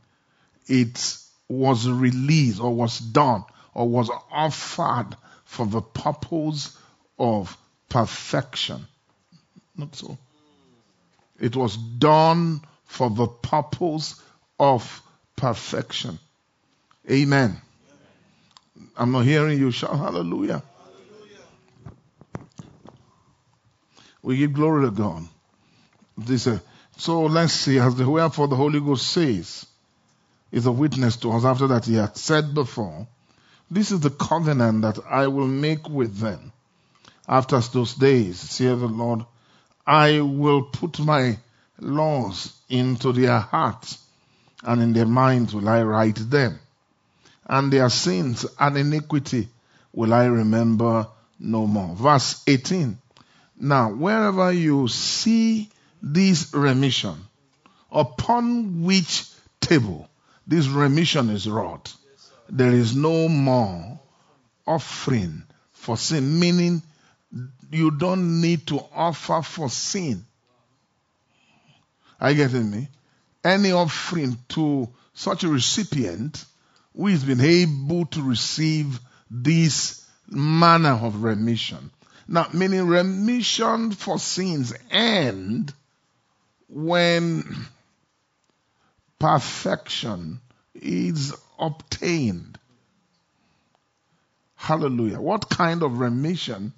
it 0.67 1.17
was 1.49 1.89
released 1.89 2.59
or 2.59 2.75
was 2.75 2.99
done 2.99 3.43
or 3.73 3.87
was 3.87 4.11
offered 4.31 5.15
for 5.45 5.65
the 5.65 5.81
purpose 5.81 6.77
of 7.17 7.57
perfection. 7.89 8.85
Not 9.75 9.95
so. 9.95 10.17
It 11.39 11.55
was 11.55 11.77
done 11.77 12.61
for 12.85 13.09
the 13.09 13.27
purpose 13.27 14.21
of 14.59 15.01
perfection. 15.35 16.19
Amen. 17.09 17.61
I'm 18.95 19.11
not 19.11 19.25
hearing 19.25 19.59
you 19.59 19.71
shout 19.71 19.97
hallelujah. 19.97 20.63
We 24.21 24.37
give 24.37 24.53
glory 24.53 24.85
to 24.85 24.91
God. 24.91 25.23
This, 26.17 26.47
uh, 26.47 26.59
so 26.97 27.23
let's 27.23 27.53
see, 27.53 27.79
as 27.79 27.95
the 27.95 28.09
wherefore 28.09 28.47
the 28.47 28.55
Holy 28.55 28.79
Ghost 28.79 29.07
says, 29.07 29.65
is 30.51 30.65
a 30.65 30.71
witness 30.71 31.17
to 31.17 31.31
us 31.31 31.45
after 31.45 31.67
that 31.67 31.85
he 31.85 31.95
had 31.95 32.17
said 32.17 32.53
before, 32.53 33.07
this 33.69 33.91
is 33.91 33.99
the 33.99 34.09
covenant 34.09 34.81
that 34.81 34.99
I 35.09 35.27
will 35.27 35.47
make 35.47 35.87
with 35.87 36.17
them. 36.17 36.51
After 37.27 37.59
those 37.59 37.93
days, 37.93 38.39
saith 38.39 38.79
the 38.79 38.87
Lord, 38.87 39.25
I 39.87 40.19
will 40.19 40.63
put 40.63 40.99
my 40.99 41.37
laws 41.79 42.51
into 42.67 43.13
their 43.13 43.39
hearts, 43.39 43.97
and 44.61 44.81
in 44.81 44.91
their 44.91 45.05
minds 45.05 45.55
will 45.55 45.69
I 45.69 45.81
write 45.83 46.17
them. 46.29 46.59
And 47.45 47.71
their 47.71 47.89
sins 47.89 48.45
and 48.59 48.77
iniquity 48.77 49.47
will 49.93 50.13
I 50.13 50.25
remember 50.25 51.07
no 51.39 51.65
more. 51.65 51.95
Verse 51.95 52.43
18. 52.45 52.97
Now, 53.59 53.91
wherever 53.93 54.51
you 54.51 54.89
see 54.89 55.69
this 56.01 56.53
remission, 56.53 57.15
upon 57.89 58.83
which 58.83 59.25
table 59.61 60.09
this 60.45 60.67
remission 60.67 61.29
is 61.29 61.47
wrought, 61.47 61.93
there 62.49 62.71
is 62.71 62.93
no 62.93 63.29
more 63.29 63.99
offering 64.65 65.43
for 65.71 65.95
sin, 65.95 66.39
meaning 66.39 66.81
you 67.71 67.91
don't 67.91 68.41
need 68.41 68.67
to 68.67 68.79
offer 68.93 69.41
for 69.41 69.69
sin. 69.69 70.25
Are 72.19 72.31
you 72.31 72.37
getting 72.37 72.69
me? 72.69 72.87
Any 73.43 73.71
offering 73.71 74.37
to 74.49 74.89
such 75.13 75.43
a 75.43 75.49
recipient 75.49 76.43
who 76.95 77.07
has 77.07 77.23
been 77.23 77.41
able 77.41 78.05
to 78.07 78.21
receive 78.21 78.99
this 79.29 80.05
manner 80.29 80.93
of 80.93 81.23
remission. 81.23 81.91
Now, 82.27 82.47
meaning 82.53 82.87
remission 82.87 83.91
for 83.91 84.19
sins 84.19 84.73
end 84.91 85.73
when 86.67 87.43
perfection 89.19 90.41
is 90.75 91.33
obtained. 91.57 92.59
Hallelujah. 94.55 95.21
What 95.21 95.49
kind 95.49 95.83
of 95.83 95.99
remission? 95.99 96.73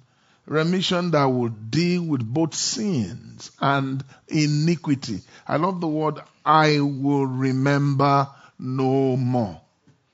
Remission 0.50 1.12
that 1.12 1.26
will 1.26 1.50
deal 1.50 2.02
with 2.02 2.24
both 2.24 2.56
sins 2.56 3.52
and 3.60 4.02
iniquity. 4.26 5.20
I 5.46 5.58
love 5.58 5.80
the 5.80 5.86
word 5.86 6.18
I 6.44 6.80
will 6.80 7.24
remember 7.24 8.26
no 8.58 9.16
more. 9.16 9.60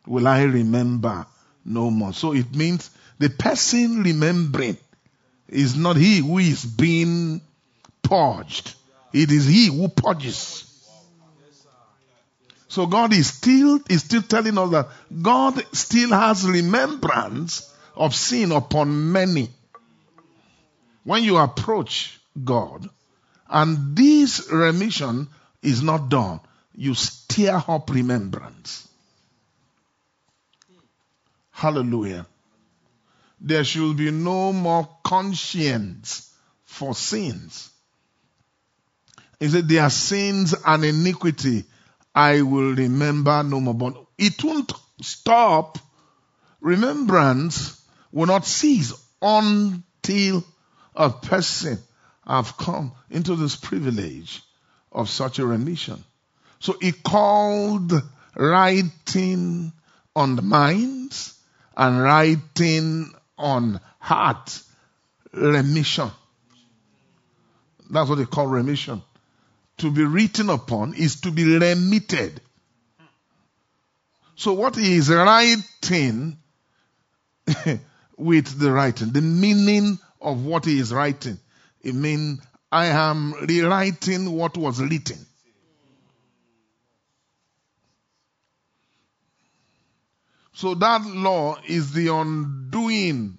Will 0.07 0.29
I 0.29 0.43
remember 0.43 1.25
no 1.65 1.91
more? 1.91 2.13
So 2.13 2.35
it 2.35 2.55
means 2.55 2.91
the 3.19 3.31
person 3.31 4.03
remembering 4.03 4.77
is 5.49 5.75
not 5.75 5.97
he 5.97 6.19
who 6.19 6.37
is 6.37 6.67
being 6.67 7.41
purged. 8.03 8.75
It 9.15 9.33
is 9.33 9.47
he 9.47 9.69
who 9.69 9.89
purges. 9.89 10.65
So 12.69 12.85
God 12.85 13.15
is 13.15 13.29
still 13.29 13.81
is 13.89 14.03
still 14.03 14.21
telling 14.21 14.59
us 14.59 14.71
that 14.71 14.89
God 15.23 15.65
still 15.75 16.11
has 16.11 16.47
remembrance 16.47 17.73
of 17.95 18.15
sin 18.15 18.53
upon 18.53 19.13
many. 19.13 19.49
When 21.07 21.23
you 21.23 21.37
approach 21.37 22.19
God 22.43 22.91
and 23.49 23.95
this 23.97 24.51
remission 24.51 25.29
is 25.63 25.81
not 25.81 26.09
done, 26.09 26.41
you 26.75 26.95
stir 26.95 27.63
up 27.69 27.91
remembrance. 27.91 28.89
Hallelujah. 31.53 32.27
There 33.41 33.63
should 33.63 33.97
be 33.97 34.11
no 34.11 34.53
more 34.53 34.89
conscience 35.05 36.35
for 36.65 36.93
sins. 36.93 37.71
He 39.39 39.47
said, 39.49 39.69
Their 39.69 39.91
sins 39.91 40.57
and 40.67 40.85
iniquity 40.85 41.67
I 42.17 42.43
will 42.43 42.75
remember 42.75 43.45
no 43.45 43.61
more. 43.61 43.75
But 43.75 43.97
it 44.19 44.43
won't 44.43 44.73
stop. 45.03 45.79
Remembrance 46.61 47.81
will 48.11 48.27
not 48.27 48.45
cease 48.45 48.93
until 49.23 50.43
a 50.97 51.11
person 51.11 51.79
have 52.27 52.57
come 52.57 52.93
into 53.11 53.37
this 53.37 53.57
privilege 53.57 54.43
of 54.91 55.09
such 55.09 55.39
a 55.39 55.47
remission. 55.47 56.03
So 56.59 56.77
he 56.81 56.93
called 56.93 57.93
writing 58.35 59.73
on 60.15 60.37
the 60.37 60.43
minds 60.43 61.39
and 61.77 62.03
writing 62.03 63.13
on 63.39 63.81
heart 63.99 64.61
remission. 65.33 66.11
That's 67.91 68.09
what 68.09 68.17
they 68.17 68.25
call 68.25 68.47
remission 68.47 69.03
to 69.79 69.91
be 69.91 70.05
written 70.05 70.51
upon 70.51 70.95
is 70.95 71.21
to 71.23 71.31
be 71.31 71.59
remitted. 71.59 72.41
So 74.37 74.53
what 74.55 74.77
he 74.77 74.97
is 74.97 75.11
writing 75.11 76.39
with 78.17 78.59
the 78.59 78.73
writing, 78.73 79.13
the 79.13 79.21
meaning 79.21 79.99
of 80.21 80.45
what 80.45 80.65
he 80.65 80.79
is 80.79 80.93
writing, 80.93 81.39
it 81.81 81.95
means 81.95 82.41
I 82.71 82.87
am 82.87 83.33
rewriting 83.33 84.31
what 84.33 84.57
was 84.57 84.81
written. 84.81 85.25
So 90.53 90.75
that 90.75 91.05
law 91.05 91.57
is 91.67 91.93
the 91.93 92.09
undoing 92.09 93.39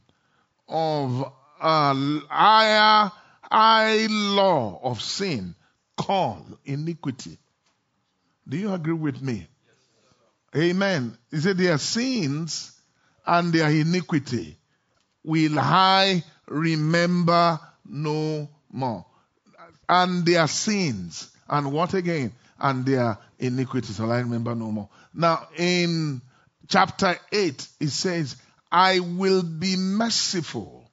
of 0.68 1.34
a 1.60 1.94
high 2.30 4.08
law 4.10 4.80
of 4.84 5.02
sin 5.02 5.56
called 5.96 6.58
iniquity. 6.64 7.40
Do 8.48 8.58
you 8.58 8.72
agree 8.72 8.94
with 8.94 9.22
me? 9.22 9.48
Amen. 10.56 11.18
He 11.32 11.40
said 11.40 11.58
their 11.58 11.78
sins 11.80 12.72
and 13.26 13.52
their 13.52 13.70
iniquity 13.70 14.58
will 15.24 15.60
I 15.60 16.24
remember 16.48 17.60
no 17.86 18.50
more. 18.72 19.06
And 19.88 20.26
their 20.26 20.48
sins 20.48 21.30
and 21.48 21.72
what 21.72 21.94
again? 21.94 22.34
And 22.60 22.86
their 22.86 23.18
iniquities 23.40 24.00
I 24.00 24.20
remember 24.20 24.56
no 24.56 24.72
more. 24.72 24.90
Now 25.14 25.48
in 25.56 26.22
chapter 26.68 27.16
8 27.32 27.68
it 27.80 27.90
says, 27.90 28.36
I 28.72 29.00
will 29.00 29.44
be 29.44 29.76
merciful. 29.78 30.90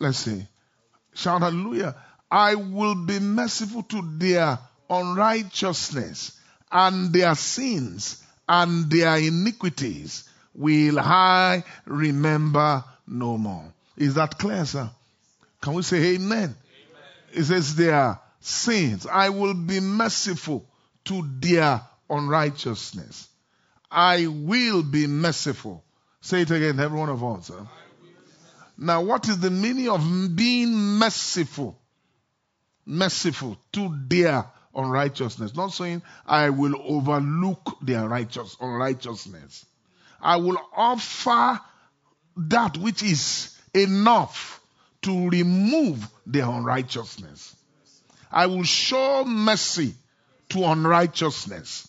Let's 0.00 0.18
see. 0.18 0.46
Shout 1.14 1.42
hallelujah. 1.42 1.94
I 2.30 2.56
will 2.56 2.96
be 2.96 3.20
merciful 3.20 3.84
to 3.84 4.02
their 4.18 4.58
unrighteousness 4.90 6.32
and 6.72 7.12
their 7.12 7.34
sins 7.36 8.22
and 8.48 8.90
their 8.90 9.16
iniquities 9.16 10.28
will 10.54 10.98
I 10.98 11.64
remember 11.86 12.84
no 13.06 13.36
more. 13.38 13.72
Is 13.96 14.14
that 14.14 14.38
clear, 14.38 14.64
sir? 14.64 14.90
Can 15.60 15.74
we 15.74 15.82
say 15.82 16.14
amen? 16.14 16.36
amen. 16.36 16.54
It 17.32 17.44
says 17.44 17.74
their 17.74 18.18
sins. 18.40 19.06
I 19.06 19.30
will 19.30 19.54
be 19.54 19.80
merciful 19.80 20.66
to 21.06 21.28
their 21.40 21.80
unrighteousness. 22.10 23.28
I 23.90 24.26
will 24.26 24.82
be 24.82 25.06
merciful. 25.06 25.84
Say 26.20 26.42
it 26.42 26.50
again, 26.50 26.80
every 26.80 26.98
one 26.98 27.10
of 27.10 27.22
us. 27.22 27.46
Sir. 27.46 27.66
Now, 28.76 29.02
what 29.02 29.28
is 29.28 29.38
the 29.38 29.50
meaning 29.50 29.88
of 29.88 30.02
being 30.34 30.74
merciful? 30.74 31.78
Merciful 32.86 33.56
to 33.72 33.94
their 34.08 34.46
unrighteousness. 34.74 35.54
Not 35.54 35.72
saying 35.72 36.02
I 36.26 36.50
will 36.50 36.74
overlook 36.82 37.78
their 37.80 38.08
righteous 38.08 38.56
unrighteousness. 38.60 39.64
I 40.20 40.36
will 40.36 40.58
offer 40.76 41.60
that 42.36 42.76
which 42.78 43.02
is 43.02 43.56
enough 43.72 44.60
to 45.02 45.28
remove 45.28 46.08
their 46.26 46.48
unrighteousness. 46.48 47.54
I 48.30 48.46
will 48.46 48.64
show 48.64 49.24
mercy 49.24 49.94
to 50.50 50.64
unrighteousness. 50.64 51.88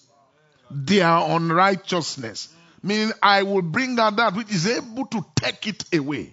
Their 0.70 1.08
unrighteousness. 1.08 2.50
Meaning 2.84 3.14
I 3.22 3.44
will 3.44 3.62
bring 3.62 3.98
out 4.00 4.18
that 4.18 4.36
which 4.36 4.52
is 4.52 4.68
able 4.68 5.06
to 5.08 5.26
take 5.36 5.68
it 5.68 5.84
away. 5.96 6.32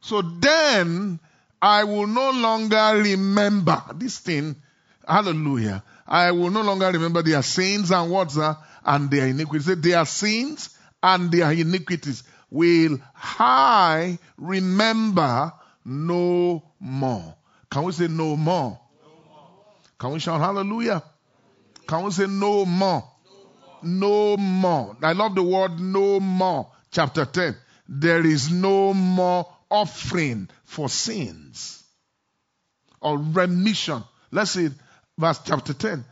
So 0.00 0.20
then 0.20 1.18
I 1.62 1.84
will 1.84 2.06
no 2.06 2.30
longer 2.32 3.00
remember 3.02 3.82
this 3.94 4.18
thing. 4.18 4.56
Hallelujah. 5.08 5.82
I 6.06 6.32
will 6.32 6.50
no 6.50 6.60
longer 6.60 6.90
remember 6.90 7.22
their 7.22 7.42
sins 7.42 7.90
and 7.90 8.10
what's 8.10 8.34
that 8.34 8.42
uh, 8.42 8.54
and 8.84 9.10
their 9.10 9.26
iniquities. 9.26 9.80
Their 9.80 10.04
sins 10.04 10.76
and 11.02 11.30
their 11.30 11.52
iniquities 11.52 12.22
will 12.50 12.98
I 13.14 14.18
remember 14.36 15.52
no 15.84 16.62
more. 16.80 17.36
Can 17.70 17.82
we 17.82 17.92
say 17.92 18.08
no 18.08 18.36
more? 18.36 18.78
Can 19.98 20.12
we 20.12 20.20
shout 20.20 20.40
hallelujah? 20.40 21.02
Can 21.86 22.04
we 22.04 22.10
say 22.10 22.26
no 22.26 22.64
more? 22.64 23.04
No 23.82 24.36
more. 24.36 24.96
I 25.02 25.12
love 25.12 25.34
the 25.34 25.42
word 25.42 25.78
no 25.78 26.20
more. 26.20 26.70
Chapter 26.90 27.24
10. 27.24 27.56
There 27.88 28.24
is 28.24 28.50
no 28.50 28.94
more 28.94 29.46
offering 29.70 30.48
for 30.64 30.88
sins 30.88 31.82
or 33.00 33.18
remission. 33.18 34.02
Let's 34.30 34.52
see 34.52 34.70
verse 35.18 35.40
chapter 35.44 35.74
10. 35.74 36.04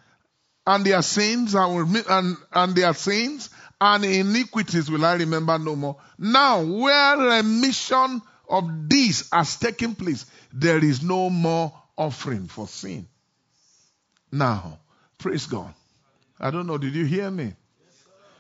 And 0.66 0.85
their 0.85 1.03
sins 1.03 1.55
and, 1.55 1.96
and, 2.09 2.37
and 2.53 2.75
their 2.75 2.94
sins 2.94 3.51
and 3.81 4.05
iniquities 4.05 4.88
will 4.90 5.05
I 5.05 5.14
remember 5.14 5.59
no 5.59 5.75
more. 5.75 5.96
Now, 6.18 6.62
where 6.62 7.16
remission 7.16 8.22
of 8.48 8.88
this 8.88 9.29
has 9.33 9.57
taken 9.57 9.96
place, 9.96 10.25
there 10.53 10.83
is 10.83 11.03
no 11.03 11.31
more 11.31 11.72
offering 11.96 12.46
for 12.46 12.68
sin. 12.68 13.09
Now, 14.31 14.79
praise 15.18 15.46
God. 15.46 15.75
I 16.38 16.51
don't 16.51 16.66
know, 16.66 16.79
did 16.79 16.94
you 16.94 17.05
hear 17.05 17.31
me? 17.31 17.55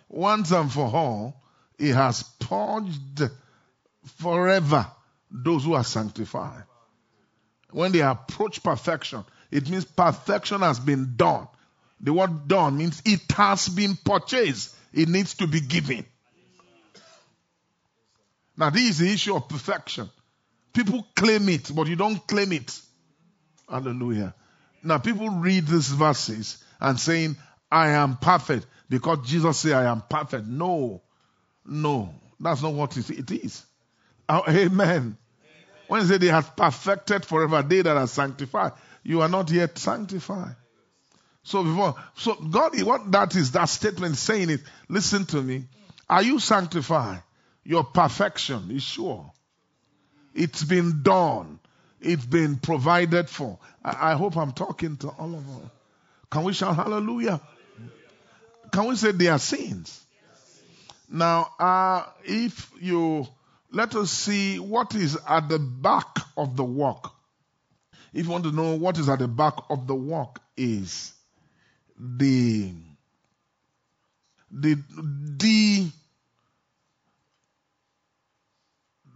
Once 0.08 0.52
and 0.52 0.70
for 0.70 0.86
all, 0.86 1.42
He 1.76 1.88
has 1.88 2.22
purged 2.38 3.22
forever 4.18 4.86
those 5.30 5.64
who 5.64 5.74
are 5.74 5.84
sanctified. 5.84 6.64
When 7.70 7.90
they 7.92 8.00
approach 8.00 8.62
perfection, 8.62 9.24
it 9.50 9.68
means 9.68 9.84
perfection 9.84 10.60
has 10.60 10.78
been 10.78 11.14
done. 11.16 11.48
The 12.02 12.12
word 12.12 12.48
done 12.48 12.78
means 12.78 13.00
it 13.04 13.30
has 13.32 13.68
been 13.68 13.96
purchased. 13.96 14.74
It 14.92 15.08
needs 15.08 15.34
to 15.34 15.46
be 15.46 15.60
given. 15.60 16.04
Now, 18.56 18.70
this 18.70 18.90
is 18.90 18.98
the 18.98 19.12
issue 19.12 19.34
of 19.34 19.48
perfection. 19.48 20.10
People 20.72 21.06
claim 21.14 21.48
it, 21.48 21.70
but 21.74 21.86
you 21.86 21.96
don't 21.96 22.26
claim 22.26 22.52
it. 22.52 22.78
Hallelujah. 23.68 24.34
Now, 24.82 24.98
people 24.98 25.28
read 25.28 25.66
these 25.66 25.88
verses 25.88 26.62
and 26.80 26.98
saying, 26.98 27.36
I 27.70 27.90
am 27.90 28.16
perfect 28.16 28.66
because 28.88 29.26
Jesus 29.26 29.58
said, 29.58 29.72
I 29.72 29.90
am 29.90 30.02
perfect. 30.08 30.46
No, 30.46 31.02
no, 31.64 32.14
that's 32.38 32.62
not 32.62 32.74
what 32.74 32.96
it 32.96 33.30
is. 33.30 33.64
Oh, 34.28 34.42
amen. 34.48 35.16
When 35.88 36.00
he 36.00 36.06
said 36.06 36.20
they 36.20 36.26
have 36.28 36.56
perfected 36.56 37.24
forever, 37.24 37.62
they 37.62 37.82
that 37.82 37.96
are 37.96 38.06
sanctified, 38.06 38.72
you 39.02 39.22
are 39.22 39.28
not 39.28 39.50
yet 39.50 39.78
sanctified. 39.78 40.56
So 41.44 41.64
before, 41.64 41.96
so 42.16 42.34
God, 42.34 42.80
what 42.82 43.10
that 43.12 43.34
is, 43.34 43.52
that 43.52 43.68
statement 43.68 44.16
saying 44.16 44.50
it, 44.50 44.60
listen 44.88 45.26
to 45.26 45.42
me. 45.42 45.64
Are 46.08 46.22
you 46.22 46.38
sanctified? 46.38 47.22
Your 47.64 47.84
perfection 47.84 48.70
is 48.70 48.82
sure. 48.82 49.32
It's 50.34 50.62
been 50.64 51.02
done. 51.02 51.58
It's 52.00 52.24
been 52.24 52.56
provided 52.56 53.28
for. 53.28 53.58
I, 53.84 54.12
I 54.12 54.14
hope 54.14 54.36
I'm 54.36 54.52
talking 54.52 54.96
to 54.98 55.08
all 55.08 55.34
of 55.34 55.48
us. 55.48 55.70
Can 56.30 56.44
we 56.44 56.52
shout 56.52 56.76
hallelujah? 56.76 57.40
Can 58.72 58.86
we 58.86 58.96
say 58.96 59.12
they 59.12 59.28
are 59.28 59.38
sins? 59.38 60.00
Now, 61.08 61.50
uh, 61.58 62.04
if 62.24 62.70
you 62.80 63.26
let 63.72 63.94
us 63.94 64.10
see 64.10 64.58
what 64.58 64.94
is 64.94 65.18
at 65.26 65.48
the 65.48 65.58
back 65.58 66.18
of 66.36 66.56
the 66.56 66.64
walk. 66.64 67.14
If 68.12 68.26
you 68.26 68.30
want 68.30 68.44
to 68.44 68.52
know 68.52 68.76
what 68.76 68.98
is 68.98 69.08
at 69.08 69.18
the 69.18 69.28
back 69.28 69.54
of 69.70 69.86
the 69.86 69.94
walk 69.94 70.40
is 70.56 71.14
the 71.98 72.72
the 74.50 74.78
the 75.38 75.90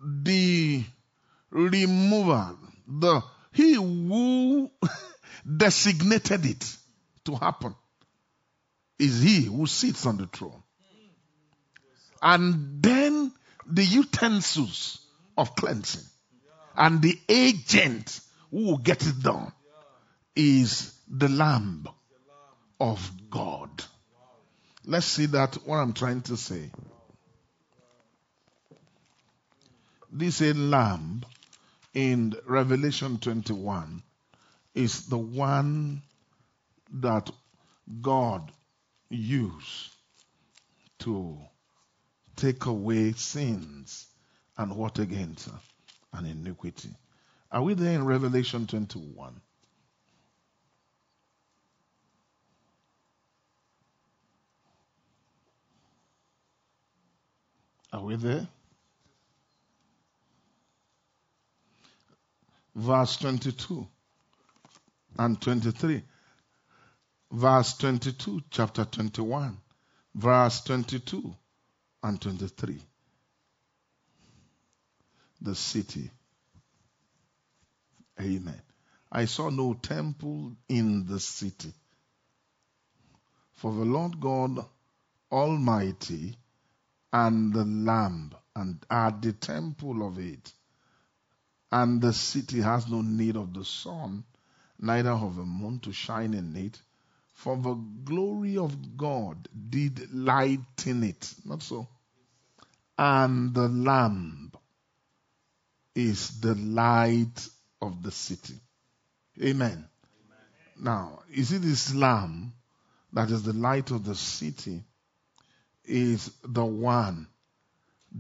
the 0.03 0.85
remover, 1.51 2.57
the 2.87 3.23
he 3.53 3.75
who 3.75 4.71
designated 5.57 6.47
it 6.47 6.77
to 7.25 7.35
happen 7.35 7.75
is 8.99 9.21
he 9.21 9.43
who 9.43 9.67
sits 9.67 10.07
on 10.07 10.17
the 10.19 10.27
throne. 10.27 10.63
And 12.23 12.83
then 12.83 13.33
the 13.67 13.85
utensils 13.85 15.01
of 15.37 15.55
cleansing 15.55 16.05
and 16.77 17.03
the 17.03 17.19
agent 17.29 18.21
who 18.51 18.65
will 18.65 18.79
get 18.79 19.07
it 19.07 19.23
done 19.23 19.53
is 20.35 20.95
the 21.09 21.29
Lamb 21.29 21.87
of 22.81 23.11
God. 23.31 23.71
Let's 24.85 25.07
see 25.07 25.27
that 25.27 25.55
what 25.67 25.79
I'm 25.79 25.93
trying 25.93 26.23
to 26.23 26.37
say. 26.37 26.71
This 30.13 30.41
lamb 30.41 31.25
in 31.93 32.35
Revelation 32.47 33.19
21 33.19 34.03
is 34.75 35.07
the 35.07 35.19
one 35.19 36.03
that 36.93 37.31
God 38.01 38.53
used 39.11 39.91
to 41.01 41.39
take 42.37 42.67
away 42.67 43.13
sins 43.13 44.07
and 44.57 44.77
what 44.77 44.99
against 44.99 45.49
an 46.13 46.27
iniquity. 46.27 46.91
Are 47.51 47.63
we 47.63 47.75
there 47.75 47.95
in 47.95 48.05
Revelation 48.05 48.67
21? 48.67 49.41
Are 57.97 58.05
we 58.05 58.17
there? 58.17 58.47
Verse 62.75 63.17
22 63.17 63.89
and 65.19 65.41
23. 65.41 66.03
Verse 67.33 67.73
22, 67.79 68.43
chapter 68.51 68.85
21. 68.85 69.57
Verse 70.15 70.61
22 70.65 71.35
and 72.03 72.21
23. 72.21 72.83
The 75.41 75.55
city. 75.55 76.11
Amen. 78.21 78.61
I 79.11 79.25
saw 79.25 79.49
no 79.49 79.73
temple 79.73 80.53
in 80.69 81.07
the 81.07 81.19
city. 81.19 81.73
For 83.55 83.73
the 83.73 83.87
Lord 83.87 84.21
God 84.21 84.67
Almighty 85.33 86.37
and 87.17 87.55
the 87.55 87.65
Lamb 87.65 88.31
and 88.55 88.85
are 88.91 89.11
the 89.11 89.33
temple 89.33 90.07
of 90.07 90.19
it. 90.19 90.53
And 91.73 92.01
the 92.03 92.13
city 92.13 92.61
has 92.61 92.89
no 92.89 93.01
need 93.01 93.37
of 93.37 93.55
the 93.55 93.65
sun, 93.65 94.25
neither 94.79 95.13
of 95.13 95.37
the 95.37 95.45
moon 95.45 95.79
to 95.81 95.93
shine 95.93 96.35
in 96.35 96.55
it, 96.57 96.79
for 97.33 97.57
the 97.57 97.75
glory 98.05 98.59
of 98.59 98.99
God 98.99 99.49
did 99.71 100.13
lighten 100.13 101.05
it. 101.05 101.35
Not 101.47 101.63
so. 101.63 101.89
And 102.99 103.55
the 103.55 103.69
Lamb 103.69 104.53
is 105.95 106.41
the 106.41 106.55
light 106.55 107.49
of 107.81 108.03
the 108.03 108.11
city. 108.11 108.61
Amen. 109.43 109.71
Amen. 109.73 109.89
Now, 110.79 111.23
is 111.33 111.53
it 111.53 111.63
this 111.63 111.95
Lamb 111.95 112.53
that 113.15 113.31
is 113.31 113.43
the 113.43 113.55
light 113.55 113.91
of 113.91 114.05
the 114.05 114.15
city 114.15 114.83
is 115.87 116.31
the 116.43 116.65
one 116.65 117.29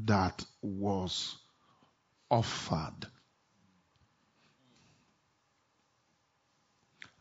that 0.04 0.44
was 0.62 1.36
offered. 2.30 3.06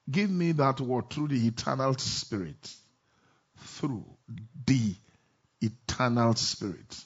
Give 0.10 0.30
me 0.30 0.52
that 0.54 0.80
word 0.80 1.10
through 1.10 1.30
the 1.30 1.48
eternal 1.48 1.98
spirit. 1.98 2.74
Through 3.58 4.06
the 4.66 4.96
eternal 5.62 6.36
spirit. 6.36 7.04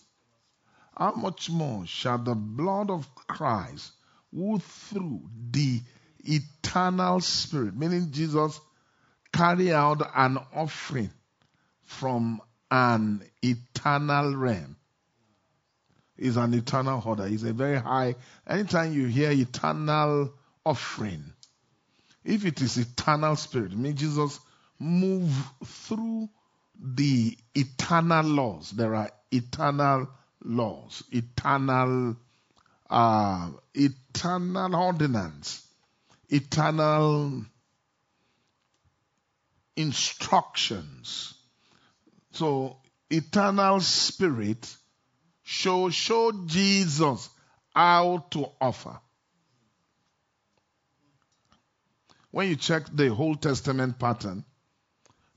How 0.98 1.14
much 1.14 1.50
more 1.50 1.86
shall 1.86 2.18
the 2.18 2.36
blood 2.36 2.90
of 2.90 3.08
Christ, 3.16 3.94
who 4.34 4.60
through 4.60 5.30
the 5.52 5.82
eternal 6.20 7.22
spirit, 7.22 7.76
meaning 7.76 8.12
Jesus, 8.12 8.60
carry 9.32 9.72
out 9.74 10.02
an 10.14 10.38
offering 10.54 11.12
from 11.84 12.42
an 12.72 13.24
eternal 13.42 14.36
realm, 14.36 14.76
is 16.18 16.38
an 16.38 16.54
eternal 16.54 17.02
order. 17.06 17.28
It's 17.28 17.44
a 17.44 17.54
very 17.54 17.80
high. 17.80 18.16
Anytime 18.48 18.94
you 18.94 19.08
hear 19.08 19.32
eternal 19.32 20.34
offering, 20.66 21.34
if 22.24 22.46
it 22.46 22.62
is 22.62 22.78
eternal 22.78 23.36
spirit, 23.36 23.72
it 23.72 23.78
means 23.78 24.00
Jesus 24.00 24.40
move 24.78 25.32
through 25.66 26.30
the 26.82 27.38
eternal 27.56 28.26
laws. 28.26 28.72
There 28.72 28.96
are 28.96 29.10
eternal 29.32 30.10
laws, 30.44 31.04
eternal, 31.12 32.16
uh, 32.90 33.50
eternal 33.74 34.76
ordinance, 34.76 35.66
eternal 36.30 37.46
instructions. 39.76 41.34
So, 42.32 42.78
eternal 43.10 43.80
spirit 43.82 44.76
show 45.44 45.90
show 45.90 46.32
Jesus 46.46 47.30
how 47.74 48.26
to 48.32 48.46
offer. 48.62 49.00
When 52.32 52.50
you 52.50 52.56
check 52.56 52.84
the 52.94 53.10
Old 53.10 53.42
Testament 53.42 53.98
pattern, 53.98 54.46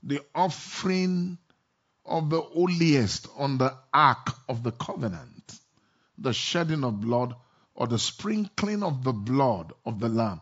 the 0.03 0.21
offering 0.35 1.39
of 2.05 2.29
the 2.29 2.41
holiest 2.41 3.27
on 3.37 3.57
the 3.57 3.73
ark 3.93 4.29
of 4.47 4.61
the 4.61 4.71
covenant, 4.71 5.59
the 6.17 6.33
shedding 6.33 6.83
of 6.83 7.01
blood 7.01 7.35
or 7.73 7.87
the 7.87 7.97
sprinkling 7.97 8.83
of 8.83 9.03
the 9.03 9.13
blood 9.13 9.73
of 9.85 9.99
the 9.99 10.09
lamb, 10.09 10.41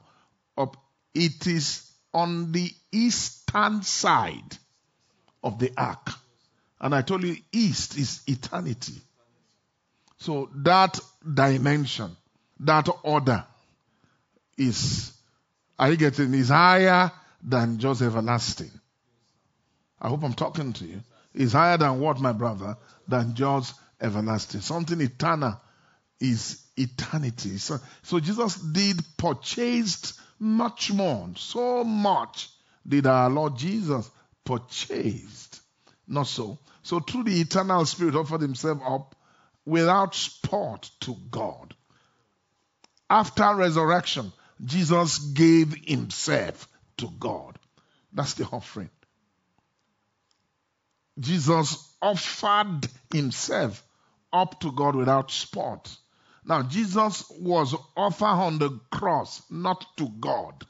it 1.14 1.48
is 1.48 1.90
on 2.14 2.52
the 2.52 2.72
eastern 2.92 3.82
side 3.84 4.58
of 5.44 5.60
the 5.60 5.72
ark. 5.78 6.10
And 6.82 6.96
I 6.96 7.04
told 7.04 7.24
you, 7.24 7.38
east 7.52 7.96
is 7.98 8.24
eternity. 8.26 9.00
So 10.18 10.50
that 10.56 11.00
dimension, 11.32 12.18
that 12.62 12.90
order 13.04 13.46
is, 14.58 15.14
are 15.78 15.92
you 15.92 15.98
getting, 15.98 16.34
is 16.34 16.50
higher 16.50 17.12
than 17.44 17.78
just 17.78 18.02
everlasting. 18.02 18.72
I 20.02 20.10
hope 20.10 20.24
I'm 20.24 20.34
talking 20.34 20.74
to 20.74 20.86
you. 20.86 21.02
Is 21.36 21.54
higher 21.54 21.78
than 21.78 22.00
what, 22.00 22.20
my 22.20 22.34
brother? 22.34 22.76
Than 23.08 23.36
just 23.36 23.76
everlasting. 24.02 24.62
Something 24.62 25.02
eternal 25.02 25.62
is 26.20 26.64
eternity. 26.76 27.58
So, 27.58 27.80
so 28.02 28.20
Jesus 28.20 28.56
did 28.56 29.00
purchased 29.18 30.20
much 30.40 30.92
more. 30.92 31.30
So 31.36 31.84
much 31.84 32.50
did 32.88 33.06
our 33.06 33.30
Lord 33.30 33.56
Jesus 33.58 34.10
purchased. 34.44 35.62
Not 36.08 36.28
so. 36.28 36.58
So 36.84 37.00
through 37.00 37.26
the 37.26 37.42
eternal 37.42 37.86
spirit 37.86 38.16
offered 38.16 38.42
himself 38.42 38.80
up 38.86 39.16
without 39.66 40.16
spot 40.16 40.90
to 41.02 41.16
God. 41.30 41.76
After 43.10 43.56
resurrection, 43.56 44.32
Jesus 44.64 45.20
gave 45.20 45.74
himself 45.74 46.68
to 46.98 47.10
God. 47.20 47.58
That's 48.14 48.34
the 48.36 48.46
offering. 48.46 48.90
Jesus 51.20 51.94
offered 52.02 52.88
himself 53.14 53.84
up 54.34 54.60
to 54.62 54.72
God 54.72 54.96
without 54.96 55.30
spot. 55.32 55.96
Now, 56.44 56.64
Jesus 56.64 57.30
was 57.30 57.76
offered 57.96 58.26
on 58.26 58.58
the 58.58 58.80
cross, 58.90 59.44
not 59.52 59.86
to 59.98 60.10
God. 60.20 60.66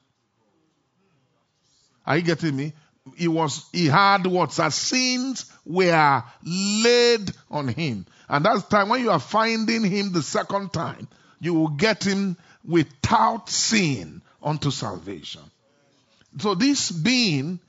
Are 2.05 2.17
you 2.17 2.23
getting 2.23 2.55
me? 2.55 2.73
He 3.15 3.27
was, 3.27 3.65
he 3.71 3.87
had 3.87 4.25
what? 4.27 4.59
Our 4.59 4.71
sins 4.71 5.51
were 5.65 6.23
laid 6.43 7.31
on 7.49 7.67
him. 7.67 8.05
And 8.29 8.45
that's 8.45 8.63
time 8.63 8.89
when 8.89 9.01
you 9.01 9.11
are 9.11 9.19
finding 9.19 9.83
him 9.83 10.11
the 10.11 10.21
second 10.21 10.71
time, 10.71 11.07
you 11.39 11.53
will 11.53 11.69
get 11.69 12.03
him 12.03 12.37
without 12.63 13.49
sin 13.49 14.21
unto 14.41 14.71
salvation. 14.71 15.41
So 16.39 16.55
this 16.55 16.91
being, 16.91 17.59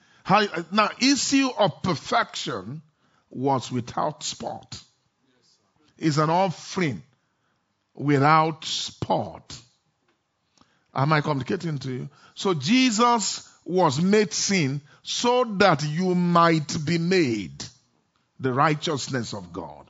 now 0.71 0.91
issue 1.01 1.49
of 1.59 1.83
perfection 1.83 2.83
was 3.31 3.73
without 3.73 4.23
spot. 4.23 4.81
Is 5.99 6.19
an 6.19 6.31
offering 6.31 7.03
without 7.95 8.65
spot. 8.65 9.59
Am 10.95 11.13
I 11.13 11.21
communicating 11.23 11.79
to 11.79 11.91
you? 11.91 12.09
So 12.35 12.55
Jesus 12.55 13.49
was 13.65 14.01
made 14.01 14.33
sin 14.33 14.81
so 15.03 15.45
that 15.59 15.83
you 15.85 16.15
might 16.15 16.77
be 16.85 16.99
made 16.99 17.65
the 18.41 18.53
righteousness 18.53 19.33
of 19.35 19.53
God. 19.53 19.87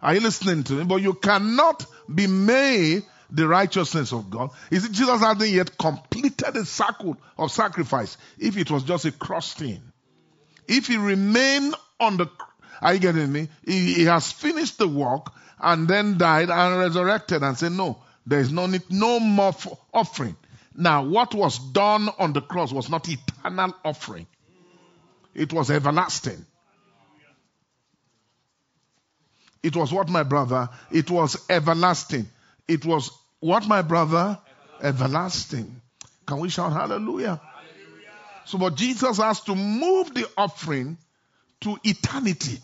Are 0.00 0.14
you 0.14 0.20
listening 0.20 0.64
to 0.64 0.72
me? 0.74 0.84
But 0.84 0.96
you 0.96 1.14
cannot 1.14 1.86
be 2.12 2.26
made 2.26 3.04
the 3.30 3.48
righteousness 3.48 4.12
of 4.12 4.30
God. 4.30 4.50
Is 4.70 4.84
it 4.84 4.92
Jesus 4.92 5.20
hadn't 5.20 5.48
yet 5.48 5.76
completed 5.78 6.54
the 6.54 6.66
circle 6.66 7.16
of 7.38 7.50
sacrifice 7.50 8.16
if 8.38 8.56
it 8.56 8.70
was 8.70 8.82
just 8.84 9.06
a 9.06 9.12
cross 9.12 9.54
thing? 9.54 9.80
If 10.68 10.86
he 10.86 10.96
remained 10.96 11.74
on 11.98 12.16
the, 12.16 12.26
are 12.80 12.94
you 12.94 13.00
getting 13.00 13.32
me? 13.32 13.48
He, 13.64 13.94
he 13.94 14.04
has 14.04 14.30
finished 14.30 14.78
the 14.78 14.88
work 14.88 15.32
and 15.58 15.88
then 15.88 16.18
died 16.18 16.50
and 16.50 16.78
resurrected 16.78 17.42
and 17.42 17.56
said, 17.56 17.72
no, 17.72 17.98
there 18.26 18.40
is 18.40 18.52
no 18.52 18.66
need, 18.66 18.82
no 18.90 19.20
more 19.20 19.54
offering. 19.92 20.36
Now, 20.76 21.04
what 21.04 21.34
was 21.34 21.58
done 21.58 22.08
on 22.18 22.32
the 22.32 22.40
cross 22.40 22.72
was 22.72 22.90
not 22.90 23.08
eternal 23.08 23.74
offering. 23.84 24.26
It 25.34 25.52
was 25.52 25.70
everlasting. 25.70 26.44
It 29.62 29.76
was 29.76 29.92
what, 29.92 30.08
my 30.08 30.24
brother? 30.24 30.68
It 30.90 31.10
was 31.10 31.42
everlasting. 31.48 32.28
It 32.68 32.84
was 32.84 33.10
what, 33.40 33.66
my 33.66 33.82
brother? 33.82 34.38
Everlasting. 34.82 35.80
Can 36.26 36.40
we 36.40 36.48
shout 36.48 36.72
hallelujah? 36.72 37.40
hallelujah? 37.40 38.12
So, 38.44 38.58
but 38.58 38.74
Jesus 38.74 39.18
has 39.18 39.40
to 39.42 39.54
move 39.54 40.12
the 40.12 40.28
offering 40.36 40.98
to 41.60 41.78
eternity. 41.84 42.58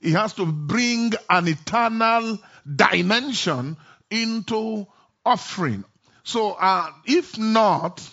He 0.00 0.12
has 0.12 0.32
to 0.34 0.46
bring 0.46 1.12
an 1.28 1.46
eternal 1.46 2.38
dimension 2.76 3.76
into 4.10 4.86
offering. 5.24 5.84
So, 6.30 6.52
uh, 6.52 6.92
if 7.06 7.38
not, 7.38 8.08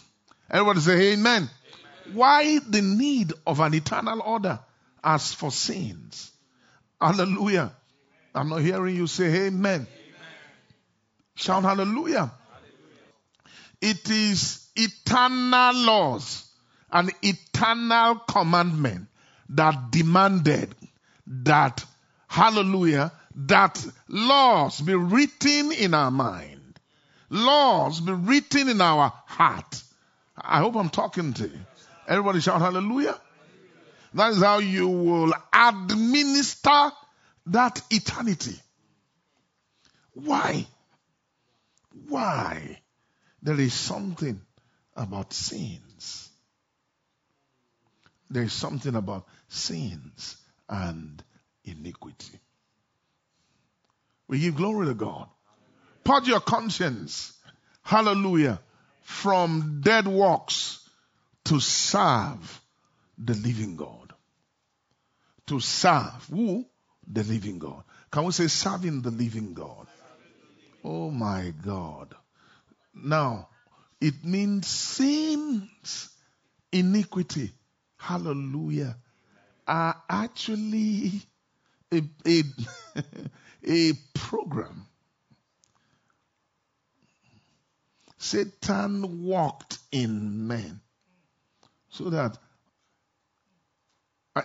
everybody 0.49 0.79
say 0.79 1.13
amen. 1.13 1.43
amen. 1.43 2.15
Why 2.15 2.57
the 2.57 2.81
need 2.81 3.31
of 3.45 3.59
an 3.59 3.75
eternal 3.75 4.23
order 4.23 4.57
as 5.03 5.35
for 5.35 5.51
sins? 5.51 6.31
Hallelujah. 6.99 7.71
I'm 8.33 8.49
not 8.49 8.61
hearing 8.61 8.95
you 8.95 9.05
say 9.05 9.25
amen. 9.45 9.81
amen. 9.81 9.87
Shout 11.35 11.61
hallelujah. 11.61 12.31
hallelujah. 12.31 12.33
It 13.81 14.09
is 14.09 14.67
eternal 14.75 15.75
laws 15.75 16.49
and 16.91 17.11
eternal 17.21 18.15
commandment 18.15 19.09
that 19.49 19.91
demanded 19.91 20.73
that, 21.27 21.85
hallelujah, 22.27 23.11
that 23.35 23.85
laws 24.07 24.81
be 24.81 24.95
written 24.95 25.71
in 25.71 25.93
our 25.93 26.09
mind. 26.09 26.56
Laws 27.29 27.99
be 28.01 28.13
written 28.13 28.69
in 28.69 28.81
our 28.81 29.11
heart. 29.25 29.83
I 30.37 30.59
hope 30.59 30.75
I'm 30.75 30.89
talking 30.89 31.33
to 31.33 31.43
you. 31.43 31.59
Everybody 32.07 32.39
shout 32.39 32.61
hallelujah. 32.61 33.19
That 34.13 34.31
is 34.31 34.41
how 34.41 34.59
you 34.59 34.87
will 34.87 35.33
administer 35.53 36.91
that 37.47 37.81
eternity. 37.89 38.55
Why? 40.13 40.65
Why? 42.07 42.79
There 43.41 43.59
is 43.59 43.73
something 43.73 44.41
about 44.95 45.33
sins. 45.33 46.29
There 48.29 48.43
is 48.43 48.53
something 48.53 48.95
about 48.95 49.25
sins 49.47 50.37
and 50.67 51.21
iniquity. 51.63 52.39
We 54.27 54.39
give 54.39 54.55
glory 54.55 54.87
to 54.87 54.93
God. 54.93 55.29
Purge 56.07 56.29
your 56.29 56.39
conscience. 56.39 57.33
Hallelujah. 57.83 58.61
From 59.01 59.81
dead 59.83 60.07
works 60.07 60.87
to 61.43 61.59
serve 61.59 62.61
the 63.17 63.33
living 63.33 63.75
God. 63.75 64.13
To 65.47 65.59
serve 65.59 66.27
who? 66.31 66.65
The 67.11 67.23
living 67.23 67.59
God. 67.59 67.83
Can 68.09 68.23
we 68.23 68.31
say 68.31 68.47
serving 68.47 69.01
the 69.01 69.11
living 69.11 69.53
God? 69.53 69.87
Oh 70.81 71.11
my 71.11 71.53
God. 71.61 72.15
Now, 72.95 73.49
it 73.99 74.23
means 74.23 74.65
sins, 74.65 76.09
iniquity. 76.71 77.51
Hallelujah 77.97 78.95
are 79.67 80.01
actually 80.09 81.21
a, 81.91 82.01
a, 82.25 82.43
a 83.67 83.93
program. 84.13 84.85
Satan 88.17 89.23
walked 89.23 89.77
in 89.91 90.47
men 90.47 90.81
so 91.89 92.09
that, 92.09 92.37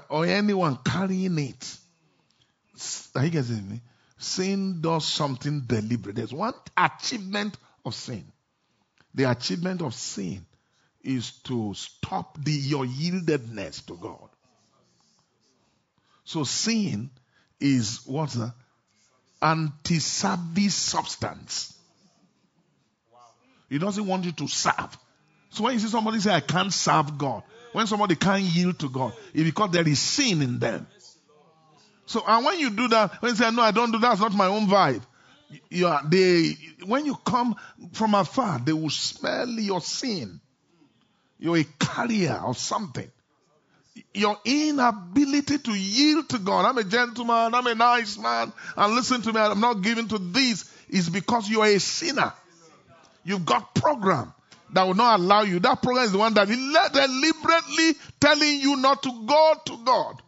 or 0.08 0.26
anyone 0.26 0.78
carrying 0.84 1.38
it, 1.38 1.76
are 3.14 3.24
you 3.24 3.30
getting 3.30 3.68
me? 3.68 3.80
Sin 4.18 4.80
does 4.80 5.06
something 5.06 5.62
deliberate. 5.66 6.16
There's 6.16 6.32
one 6.32 6.54
achievement 6.76 7.56
of 7.84 7.94
sin. 7.94 8.24
The 9.14 9.30
achievement 9.30 9.82
of 9.82 9.94
sin 9.94 10.46
is 11.02 11.32
to 11.44 11.74
stop 11.74 12.42
the, 12.42 12.52
your 12.52 12.86
yieldedness 12.86 13.84
to 13.86 13.96
God. 13.96 14.28
So 16.24 16.44
sin 16.44 17.10
is 17.60 18.02
what's 18.06 18.34
the 18.34 18.54
anti-service 19.42 20.74
substance. 20.74 21.76
He 23.72 23.78
doesn't 23.78 24.06
want 24.06 24.26
you 24.26 24.32
to 24.32 24.48
serve. 24.48 24.98
So 25.48 25.64
when 25.64 25.72
you 25.72 25.78
see 25.78 25.88
somebody 25.88 26.20
say, 26.20 26.30
I 26.30 26.40
can't 26.40 26.70
serve 26.70 27.16
God, 27.16 27.42
when 27.72 27.86
somebody 27.86 28.16
can't 28.16 28.42
yield 28.42 28.78
to 28.80 28.90
God, 28.90 29.14
it's 29.32 29.44
because 29.44 29.70
there 29.70 29.88
is 29.88 29.98
sin 29.98 30.42
in 30.42 30.58
them. 30.58 30.86
So, 32.04 32.22
and 32.28 32.44
when 32.44 32.58
you 32.58 32.68
do 32.68 32.88
that, 32.88 33.22
when 33.22 33.30
you 33.30 33.36
say, 33.36 33.50
no, 33.50 33.62
I 33.62 33.70
don't 33.70 33.90
do 33.90 33.98
that, 33.98 34.10
that's 34.10 34.20
not 34.20 34.34
my 34.34 34.48
own 34.48 34.66
vibe. 34.66 35.00
You 35.70 35.86
are, 35.86 36.02
they, 36.06 36.58
when 36.84 37.06
you 37.06 37.14
come 37.14 37.56
from 37.94 38.14
afar, 38.14 38.58
they 38.58 38.74
will 38.74 38.90
smell 38.90 39.48
your 39.48 39.80
sin. 39.80 40.42
You're 41.38 41.56
a 41.56 41.64
carrier 41.80 42.42
of 42.44 42.58
something. 42.58 43.10
Your 44.12 44.36
inability 44.44 45.56
to 45.56 45.72
yield 45.72 46.28
to 46.28 46.38
God. 46.38 46.66
I'm 46.66 46.76
a 46.76 46.84
gentleman, 46.84 47.54
I'm 47.54 47.66
a 47.66 47.74
nice 47.74 48.18
man, 48.18 48.52
and 48.76 48.94
listen 48.94 49.22
to 49.22 49.32
me, 49.32 49.40
I'm 49.40 49.60
not 49.60 49.80
giving 49.80 50.08
to 50.08 50.18
this, 50.18 50.70
is 50.90 51.08
because 51.08 51.48
you 51.48 51.62
are 51.62 51.68
a 51.68 51.80
sinner. 51.80 52.34
You've 53.24 53.44
got 53.46 53.74
program 53.74 54.32
that 54.72 54.84
will 54.84 54.94
not 54.94 55.20
allow 55.20 55.42
you. 55.42 55.60
That 55.60 55.82
program 55.82 56.04
is 56.04 56.12
the 56.12 56.18
one 56.18 56.34
that 56.34 56.48
is 56.48 56.56
deliberately 56.56 58.00
telling 58.20 58.60
you 58.60 58.76
not 58.76 59.02
to 59.02 59.26
go 59.26 59.54
to 59.66 59.84
God, 59.84 60.22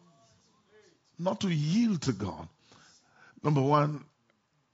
not 1.18 1.40
to 1.40 1.48
yield 1.48 2.02
to 2.02 2.12
God. 2.12 2.48
Number 3.42 3.62
one, 3.62 4.04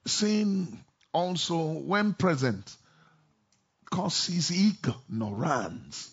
sin 0.07 0.79
also, 1.13 1.59
when 1.59 2.15
present, 2.15 2.75
causes 3.91 4.51
ignorance. 4.51 6.11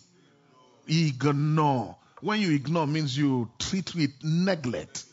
Ignore. 0.88 1.96
When 2.20 2.40
you 2.40 2.52
ignore 2.54 2.86
means 2.86 3.16
you 3.16 3.50
treat 3.58 3.94
with 3.94 4.10
neglect. 4.22 5.04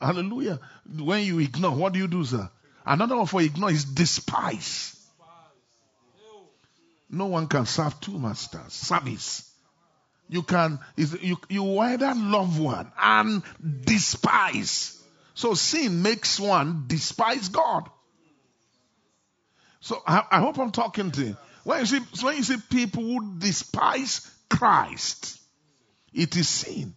Hallelujah. 0.00 0.58
When 0.98 1.24
you 1.24 1.38
ignore, 1.38 1.72
what 1.72 1.92
do 1.92 2.00
you 2.00 2.08
do, 2.08 2.24
sir? 2.24 2.50
Another 2.84 3.16
one 3.16 3.26
for 3.26 3.40
ignore 3.40 3.70
is 3.70 3.84
despise. 3.84 4.96
No 7.10 7.26
one 7.26 7.46
can 7.46 7.66
serve 7.66 8.00
two 8.00 8.18
masters. 8.18 8.72
Service. 8.72 9.48
You 10.28 10.42
can, 10.42 10.78
you, 10.96 11.36
you 11.50 11.78
either 11.78 12.14
love 12.16 12.58
one 12.58 12.90
and 12.98 13.42
despise. 13.84 14.98
So 15.34 15.52
sin 15.54 16.02
makes 16.02 16.40
one 16.40 16.84
despise 16.86 17.50
God. 17.50 17.88
So 19.80 20.02
I, 20.06 20.24
I 20.30 20.40
hope 20.40 20.58
I'm 20.58 20.70
talking 20.70 21.10
to 21.10 21.22
you. 21.22 21.36
When 21.64 21.80
you 21.80 21.86
see, 21.86 22.00
when 22.24 22.36
you 22.36 22.42
see 22.42 22.56
people 22.70 23.02
who 23.02 23.38
despise 23.38 24.28
Christ, 24.48 25.38
it 26.14 26.36
is 26.36 26.48
sin. 26.48 26.94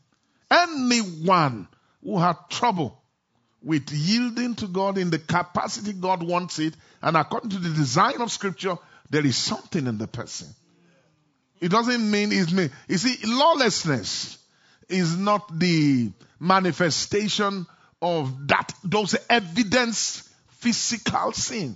Anyone 0.49 1.67
who 2.03 2.19
had 2.19 2.37
trouble 2.49 3.01
with 3.65 3.91
yielding 3.91 4.53
to 4.55 4.67
God 4.67 4.99
in 4.99 5.09
the 5.09 5.17
capacity 5.17 5.91
God 5.91 6.21
wants 6.21 6.59
it, 6.59 6.75
and 7.01 7.17
according 7.17 7.49
to 7.49 7.57
the 7.57 7.69
design 7.69 8.21
of 8.21 8.31
Scripture, 8.31 8.77
there 9.09 9.25
is 9.25 9.35
something 9.35 9.87
in 9.87 9.97
the 9.97 10.07
person. 10.07 10.47
It 11.59 11.69
doesn't 11.69 12.11
mean 12.11 12.31
it's 12.31 12.51
me. 12.51 12.69
You 12.87 12.97
see, 12.97 13.17
lawlessness 13.25 14.37
is 14.87 15.17
not 15.17 15.59
the 15.59 16.11
manifestation 16.39 17.65
of 18.01 18.47
that, 18.49 18.71
those 18.83 19.15
evidence 19.29 20.29
physical 20.49 21.31
sin. 21.31 21.75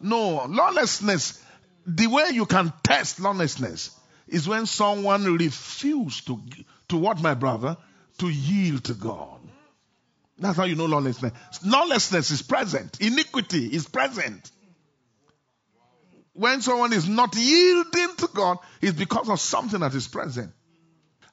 No, 0.00 0.44
lawlessness, 0.46 1.42
the 1.86 2.06
way 2.06 2.30
you 2.32 2.46
can 2.46 2.72
test 2.84 3.18
lawlessness 3.18 3.90
is 4.28 4.46
when 4.46 4.66
someone 4.66 5.24
refuses 5.24 6.20
to, 6.26 6.40
to 6.88 6.96
what, 6.96 7.20
my 7.20 7.34
brother? 7.34 7.76
To 8.18 8.28
yield 8.28 8.84
to 8.84 8.94
God. 8.94 9.39
That's 10.40 10.56
how 10.56 10.64
you 10.64 10.74
know 10.74 10.86
lawlessness. 10.86 11.32
Lawlessness 11.64 12.30
is 12.30 12.40
present. 12.40 12.98
Iniquity 13.00 13.66
is 13.66 13.86
present. 13.86 14.50
When 16.32 16.62
someone 16.62 16.94
is 16.94 17.06
not 17.06 17.36
yielding 17.36 18.16
to 18.16 18.28
God, 18.32 18.56
it's 18.80 18.96
because 18.96 19.28
of 19.28 19.38
something 19.38 19.80
that 19.80 19.94
is 19.94 20.08
present. 20.08 20.52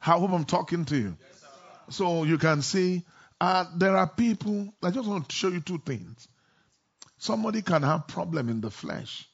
I 0.05 0.11
hope 0.11 0.31
I'm 0.31 0.43
talking 0.43 0.83
to 0.85 0.97
you. 0.97 1.17
So 1.89 2.25
you 2.25 2.37
can 2.37 2.61
see 2.61 3.05
uh, 3.39 3.65
there 3.77 3.95
are 3.95 4.07
people, 4.07 4.73
I 4.83 4.91
just 4.91 5.07
want 5.07 5.29
to 5.29 5.35
show 5.35 5.47
you 5.47 5.61
two 5.61 5.77
things. 5.77 6.27
Somebody 7.17 7.61
can 7.61 7.83
have 7.83 8.07
problem 8.07 8.49
in 8.49 8.59
the 8.59 8.69
flesh 8.69 9.27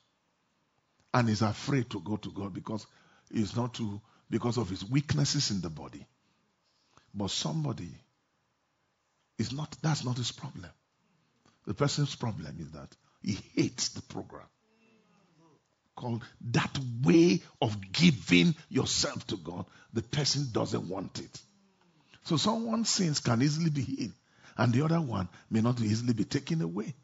and 1.14 1.30
is 1.30 1.42
afraid 1.42 1.90
to 1.90 2.00
go 2.00 2.18
to 2.18 2.32
God 2.32 2.54
because 2.54 2.86
it's 3.32 3.56
not 3.56 3.74
to 3.76 4.02
because 4.30 4.58
of 4.58 4.70
his 4.70 4.88
weaknesses 4.88 5.52
in 5.52 5.62
the 5.62 5.70
body. 5.70 6.06
But 7.14 7.32
somebody 7.32 7.90
is 9.38 9.52
not 9.52 9.76
that's 9.82 10.04
not 10.04 10.18
his 10.18 10.32
problem. 10.32 10.70
The 11.66 11.74
person's 11.74 12.16
problem 12.16 12.56
is 12.60 12.72
that 12.72 12.90
he 13.22 13.40
hates 13.56 13.90
the 13.90 14.02
program. 14.02 14.48
Called 15.96 16.24
that 16.52 16.80
way 17.04 17.42
of 17.62 17.78
giving 17.92 18.56
yourself 18.70 19.26
to 19.28 19.38
God. 19.38 19.66
The 19.94 20.02
person 20.02 20.48
doesn't 20.52 20.90
want 20.90 21.20
it. 21.20 21.42
So 22.24 22.38
someone's 22.38 22.90
sins 22.90 23.20
can 23.20 23.42
easily 23.42 23.70
be 23.70 23.82
healed, 23.82 24.14
and 24.58 24.74
the 24.74 24.84
other 24.84 25.00
one 25.00 25.30
may 25.52 25.62
not 25.62 25.80
easily 25.82 26.14
be 26.14 26.24
taken 26.24 26.62
away. 26.62 26.96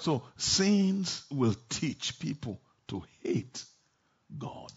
So 0.00 0.22
sins 0.36 1.24
will 1.30 1.54
teach 1.68 2.18
people 2.18 2.60
to 2.88 3.02
hate 3.22 3.64
God. 4.38 4.72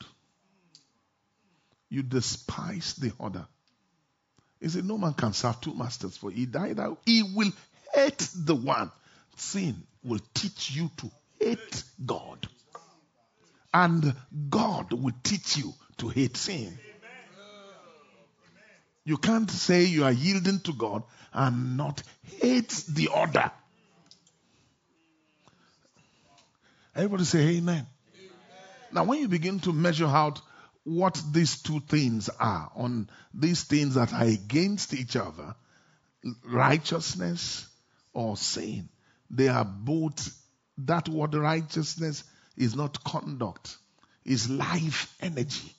You 1.90 2.04
despise 2.04 2.94
the 2.96 3.12
other. 3.20 3.48
He 4.60 4.70
said, 4.70 4.86
No 4.86 4.98
man 4.98 5.14
can 5.14 5.34
serve 5.34 5.62
two 5.62 5.74
masters, 5.74 6.18
for 6.18 6.32
he 6.32 6.46
died 6.46 6.80
out. 6.80 7.00
He 7.06 7.24
will 7.24 7.52
hate 7.94 8.28
the 8.36 8.56
one. 8.56 8.92
Sin 9.36 9.84
will 10.04 10.20
teach 10.34 10.72
you 10.72 10.90
to 10.98 11.12
hate 11.40 11.84
God. 12.06 12.48
And 13.74 14.16
God 14.50 14.94
will 14.94 15.14
teach 15.24 15.58
you 15.58 15.74
to 15.98 16.08
hate 16.08 16.38
sin. 16.38 16.78
You 19.04 19.18
can't 19.18 19.52
say 19.52 19.84
you 19.84 20.04
are 20.04 20.12
yielding 20.12 20.60
to 20.62 20.74
God 20.74 21.04
and 21.32 21.78
not 21.78 22.02
hate 22.42 22.84
the 22.90 23.10
other. 23.14 23.52
Everybody 26.96 27.26
say 27.26 27.40
amen. 27.58 27.86
amen. 28.16 28.30
Now, 28.92 29.04
when 29.04 29.20
you 29.20 29.28
begin 29.28 29.60
to 29.62 29.74
measure 29.74 30.08
out 30.08 30.42
what 30.86 31.22
these 31.32 31.62
two 31.62 31.82
things 31.82 32.30
are, 32.40 32.72
on 32.76 33.10
these 33.34 33.64
things 33.64 33.96
that 33.96 34.14
are 34.14 34.24
against 34.24 34.94
each 34.94 35.16
other, 35.16 35.56
righteousness 36.44 37.68
or 38.14 38.38
sin, 38.38 38.88
they 39.30 39.50
are 39.50 39.66
both, 39.66 40.34
that 40.78 41.10
word 41.10 41.36
righteousness 41.36 42.24
is 42.56 42.76
not 42.76 43.04
conduct, 43.04 43.76
is 44.24 44.50
life 44.50 45.14
energy. 45.22 45.74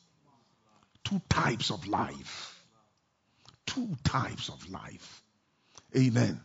Two 1.04 1.22
types 1.28 1.70
of 1.70 1.86
life. 1.86 2.60
Two 3.64 3.96
types 4.04 4.48
of 4.48 4.68
life. 4.70 5.22
Amen. 5.96 6.12
Amen. 6.14 6.40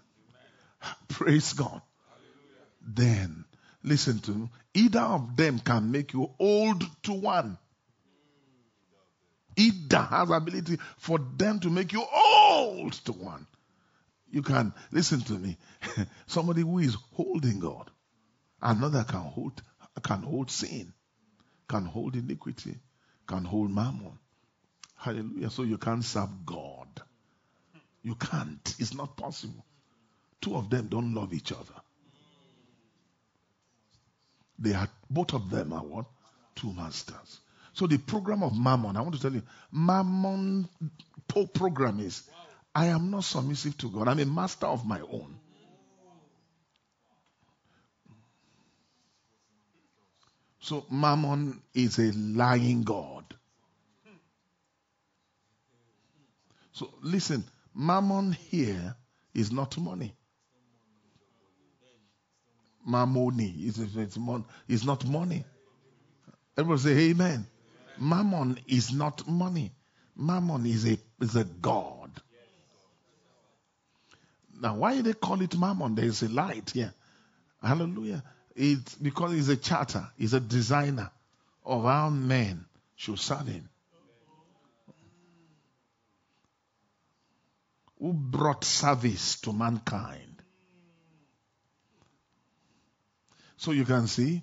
Praise 1.10 1.54
God. 1.54 1.82
Hallelujah. 2.08 2.66
Then 2.82 3.46
Listen 3.84 4.20
to 4.20 4.32
me. 4.32 4.50
Either 4.74 5.00
of 5.00 5.36
them 5.36 5.60
can 5.60 5.92
make 5.92 6.14
you 6.14 6.30
old 6.40 6.84
to 7.04 7.14
one. 7.14 7.58
Either 9.62 10.02
has 10.02 10.30
ability 10.32 10.78
for 10.98 11.20
them 11.38 11.60
to 11.60 11.70
make 11.70 11.94
you 11.94 12.04
old 12.14 12.94
to 12.94 13.12
one. 13.14 13.46
You 14.32 14.42
can 14.42 14.74
listen 14.92 15.22
to 15.22 15.34
me. 15.34 15.58
Somebody 16.28 16.62
who 16.62 16.80
is 16.80 16.96
holding 17.14 17.60
God, 17.60 17.92
another 18.62 19.04
can 19.04 19.22
hold 19.22 19.62
can 20.04 20.24
hold 20.24 20.50
sin, 20.50 20.94
can 21.68 21.86
hold 21.86 22.16
iniquity, 22.16 22.80
can 23.28 23.46
hold 23.46 23.72
mammon. 23.72 24.18
Hallelujah. 24.96 25.50
So 25.50 25.64
you 25.64 25.78
can't 25.78 26.04
serve 26.04 26.46
God. 26.46 27.02
You 28.04 28.16
can't. 28.16 28.76
It's 28.80 28.94
not 28.96 29.18
possible. 29.18 29.66
Two 30.42 30.56
of 30.56 30.70
them 30.70 30.88
don't 30.88 31.14
love 31.14 31.34
each 31.34 31.52
other. 31.52 31.82
They 34.60 34.74
are 34.74 34.90
both 35.10 35.34
of 35.34 35.50
them 35.50 35.74
are 35.74 35.84
what? 35.84 36.06
Two 36.56 36.74
masters. 36.74 37.42
So 37.74 37.88
the 37.88 37.98
program 37.98 38.44
of 38.44 38.58
Mammon, 38.58 38.98
I 38.98 39.02
want 39.02 39.16
to 39.16 39.22
tell 39.22 39.34
you, 39.34 39.44
Mammon 39.72 40.68
program 41.54 42.00
is 42.00 42.24
I 42.76 42.88
am 42.88 43.12
not 43.12 43.24
submissive 43.24 43.78
to 43.80 43.90
God. 43.90 44.08
I'm 44.08 44.20
a 44.20 44.26
master 44.26 44.66
of 44.66 44.86
my 44.86 45.00
own. 45.02 45.40
So 50.60 50.86
Mammon 50.90 51.62
is 51.74 51.98
a 51.98 52.12
lying 52.12 52.84
God. 52.84 53.26
So 56.74 56.94
listen, 57.02 57.44
Mammon 57.74 58.34
here 58.34 58.96
is 59.34 59.52
not 59.52 59.78
money. 59.78 60.14
Mammoni 62.86 63.50
is, 63.66 63.78
is 64.68 64.86
not 64.86 65.06
money. 65.06 65.46
Everybody 66.58 66.82
say 66.82 67.10
amen. 67.12 67.48
Mammon 68.02 68.58
is 68.68 68.92
not 68.92 69.28
money. 69.28 69.72
Mammon 70.16 70.66
is 70.66 70.88
a, 70.88 70.98
is 71.22 71.36
a 71.36 71.44
God. 71.44 72.10
Now, 74.60 74.76
why 74.76 75.00
they 75.02 75.14
call 75.14 75.40
it 75.42 75.56
Mammon? 75.56 75.94
There 75.94 76.06
is 76.06 76.24
a 76.24 76.30
light 76.30 76.72
here. 76.72 76.94
Hallelujah. 77.62 78.24
It's 78.56 78.96
because 78.96 79.34
he's 79.34 79.50
a 79.50 79.56
charter, 79.56 80.10
he's 80.18 80.34
a 80.34 80.40
designer 80.40 81.12
of 81.64 81.84
how 81.84 82.10
men 82.10 82.66
should 82.96 83.20
serve 83.20 83.48
him. 83.48 83.70
Who 88.00 88.14
brought 88.14 88.64
service 88.64 89.40
to 89.42 89.54
mankind. 89.54 90.42
So 93.58 93.72
you 93.72 93.86
can 93.86 94.08
see, 94.08 94.42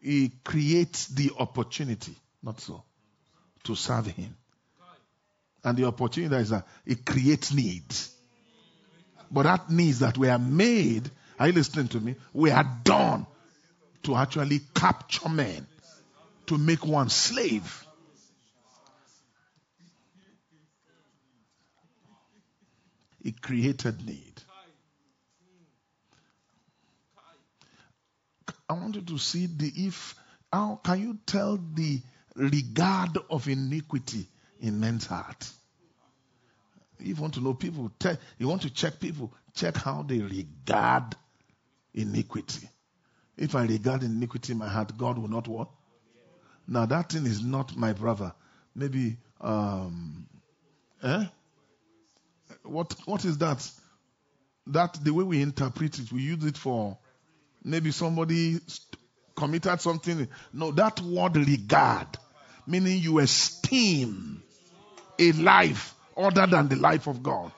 he 0.00 0.32
creates 0.42 1.06
the 1.06 1.30
opportunity, 1.38 2.16
not 2.42 2.60
so, 2.60 2.82
to 3.66 3.74
serve 3.74 4.06
him. 4.06 4.34
And 5.62 5.76
the 5.76 5.84
opportunity 5.86 6.34
is 6.36 6.50
that 6.50 6.66
it 6.84 7.04
creates 7.04 7.52
needs. 7.52 8.14
But 9.30 9.42
that 9.42 9.70
needs 9.70 9.98
that 10.00 10.16
we 10.16 10.28
are 10.28 10.38
made, 10.38 11.10
are 11.38 11.48
you 11.48 11.52
listening 11.52 11.88
to 11.88 12.00
me? 12.00 12.14
We 12.32 12.50
are 12.50 12.64
done 12.84 13.26
to 14.04 14.14
actually 14.14 14.60
capture 14.74 15.28
men, 15.28 15.66
to 16.46 16.58
make 16.58 16.86
one 16.86 17.08
slave. 17.08 17.84
It 23.24 23.42
created 23.42 24.06
need. 24.06 24.32
I 28.68 28.74
want 28.74 28.94
you 28.94 29.02
to 29.02 29.18
see 29.18 29.46
the 29.46 29.72
if 29.74 30.14
how 30.52 30.80
can 30.82 31.00
you 31.00 31.18
tell 31.26 31.58
the 31.74 32.00
regard 32.36 33.18
of 33.30 33.48
iniquity 33.48 34.26
in 34.60 34.78
men's 34.80 35.06
heart? 35.06 35.50
If 36.98 37.06
You 37.06 37.14
want 37.16 37.34
to 37.34 37.40
know 37.40 37.54
people, 37.54 37.90
you 38.38 38.48
want 38.48 38.62
to 38.62 38.70
check 38.70 39.00
people, 39.00 39.32
check 39.54 39.76
how 39.76 40.02
they 40.02 40.18
regard 40.18 41.14
iniquity. 41.94 42.68
If 43.36 43.54
I 43.54 43.64
regard 43.64 44.02
iniquity 44.02 44.52
in 44.52 44.58
my 44.58 44.68
heart, 44.68 44.96
God 44.96 45.18
will 45.18 45.28
not 45.28 45.46
what? 45.48 45.68
Now 46.66 46.86
that 46.86 47.10
thing 47.10 47.26
is 47.26 47.42
not 47.42 47.76
my 47.76 47.92
brother. 47.92 48.32
Maybe 48.74 49.18
um 49.40 50.26
eh? 51.02 51.26
What 52.62 52.94
what 53.04 53.24
is 53.24 53.38
that? 53.38 53.68
That 54.68 54.94
the 55.04 55.12
way 55.12 55.24
we 55.24 55.42
interpret 55.42 55.98
it, 55.98 56.10
we 56.10 56.22
use 56.22 56.44
it 56.44 56.56
for 56.56 56.98
maybe 57.62 57.92
somebody 57.92 58.58
committed 59.36 59.80
something. 59.80 60.28
No, 60.52 60.72
that 60.72 61.00
word 61.00 61.36
regard, 61.36 62.08
meaning 62.66 62.98
you 62.98 63.18
esteem 63.18 64.42
a 65.18 65.32
life 65.32 65.94
other 66.16 66.46
than 66.46 66.68
the 66.68 66.76
life 66.76 67.06
of 67.06 67.22
God. 67.22 67.52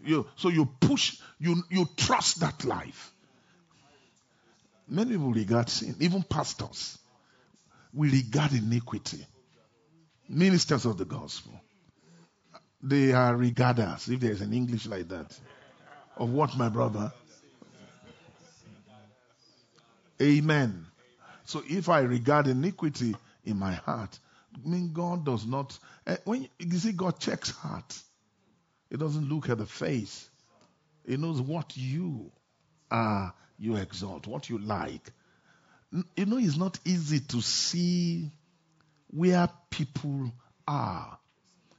You, 0.00 0.26
so 0.36 0.48
you 0.48 0.66
push, 0.80 1.18
you, 1.38 1.62
you 1.70 1.86
trust 1.96 2.40
that 2.40 2.64
life. 2.64 3.12
Many 4.88 5.12
people 5.12 5.32
regard 5.32 5.68
sin, 5.68 5.96
even 6.00 6.22
pastors. 6.22 6.98
We 7.92 8.10
regard 8.10 8.52
iniquity. 8.52 9.26
Ministers 10.28 10.86
of 10.86 10.96
the 10.96 11.04
gospel. 11.04 11.60
They 12.82 13.12
are 13.12 13.36
regarders, 13.36 14.08
if 14.08 14.20
there's 14.20 14.40
an 14.40 14.52
English 14.52 14.86
like 14.86 15.08
that. 15.08 15.38
Of 16.16 16.30
what, 16.30 16.56
my 16.56 16.68
brother? 16.68 17.12
Amen. 20.20 20.87
So 21.48 21.62
if 21.66 21.88
I 21.88 22.00
regard 22.00 22.46
iniquity 22.46 23.16
in 23.42 23.58
my 23.58 23.72
heart, 23.72 24.18
I 24.54 24.68
mean 24.68 24.92
God 24.92 25.24
does 25.24 25.46
not. 25.46 25.78
Eh, 26.06 26.18
when 26.24 26.46
you 26.58 26.78
see, 26.78 26.92
God 26.92 27.18
checks 27.18 27.50
heart. 27.52 27.98
He 28.90 28.98
doesn't 28.98 29.30
look 29.30 29.48
at 29.48 29.56
the 29.56 29.64
face. 29.64 30.28
He 31.06 31.16
knows 31.16 31.40
what 31.40 31.74
you 31.74 32.30
are, 32.90 33.32
you 33.58 33.76
exalt, 33.76 34.26
what 34.26 34.50
you 34.50 34.58
like. 34.58 35.10
You 35.90 36.26
know, 36.26 36.36
it's 36.36 36.58
not 36.58 36.78
easy 36.84 37.20
to 37.20 37.40
see 37.40 38.30
where 39.06 39.48
people 39.70 40.30
are. 40.66 41.18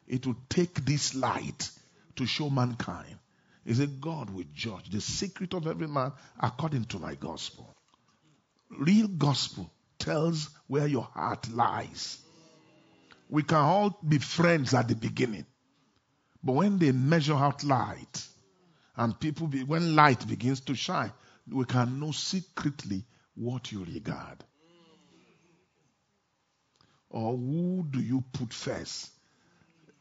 It 0.08 0.26
will 0.26 0.38
take 0.50 0.84
this 0.84 1.14
light 1.14 1.70
to 2.16 2.26
show 2.26 2.50
mankind. 2.50 3.20
He 3.66 3.76
said, 3.76 4.02
God 4.02 4.32
will 4.32 4.46
judge 4.52 4.90
the 4.90 5.00
secret 5.00 5.54
of 5.54 5.68
every 5.68 5.88
man 5.88 6.14
according 6.40 6.86
to 6.86 6.98
my 6.98 7.14
gospel. 7.14 7.76
Real 8.70 9.08
gospel 9.08 9.72
tells 9.98 10.50
where 10.68 10.88
your 10.88 11.04
heart 11.04 11.50
lies. 11.50 12.20
We 13.30 13.44
can 13.44 13.58
all 13.58 14.00
be 14.08 14.20
friends 14.20 14.74
at 14.74 14.88
the 14.88 14.96
beginning. 14.96 15.46
But 16.44 16.54
when 16.54 16.80
they 16.80 16.92
measure 16.92 17.36
out 17.36 17.64
light, 17.64 18.26
and 18.96 19.20
people, 19.20 19.48
be, 19.48 19.64
when 19.64 19.96
light 19.96 20.28
begins 20.28 20.62
to 20.62 20.76
shine, 20.76 21.12
we 21.50 21.66
can 21.66 22.00
know 22.00 22.12
secretly 22.12 23.04
what 23.36 23.72
you 23.72 23.86
regard. 23.86 24.44
Or 27.10 27.36
who 27.36 27.86
do 27.90 28.00
you 28.00 28.24
put 28.34 28.54
first? 28.54 29.10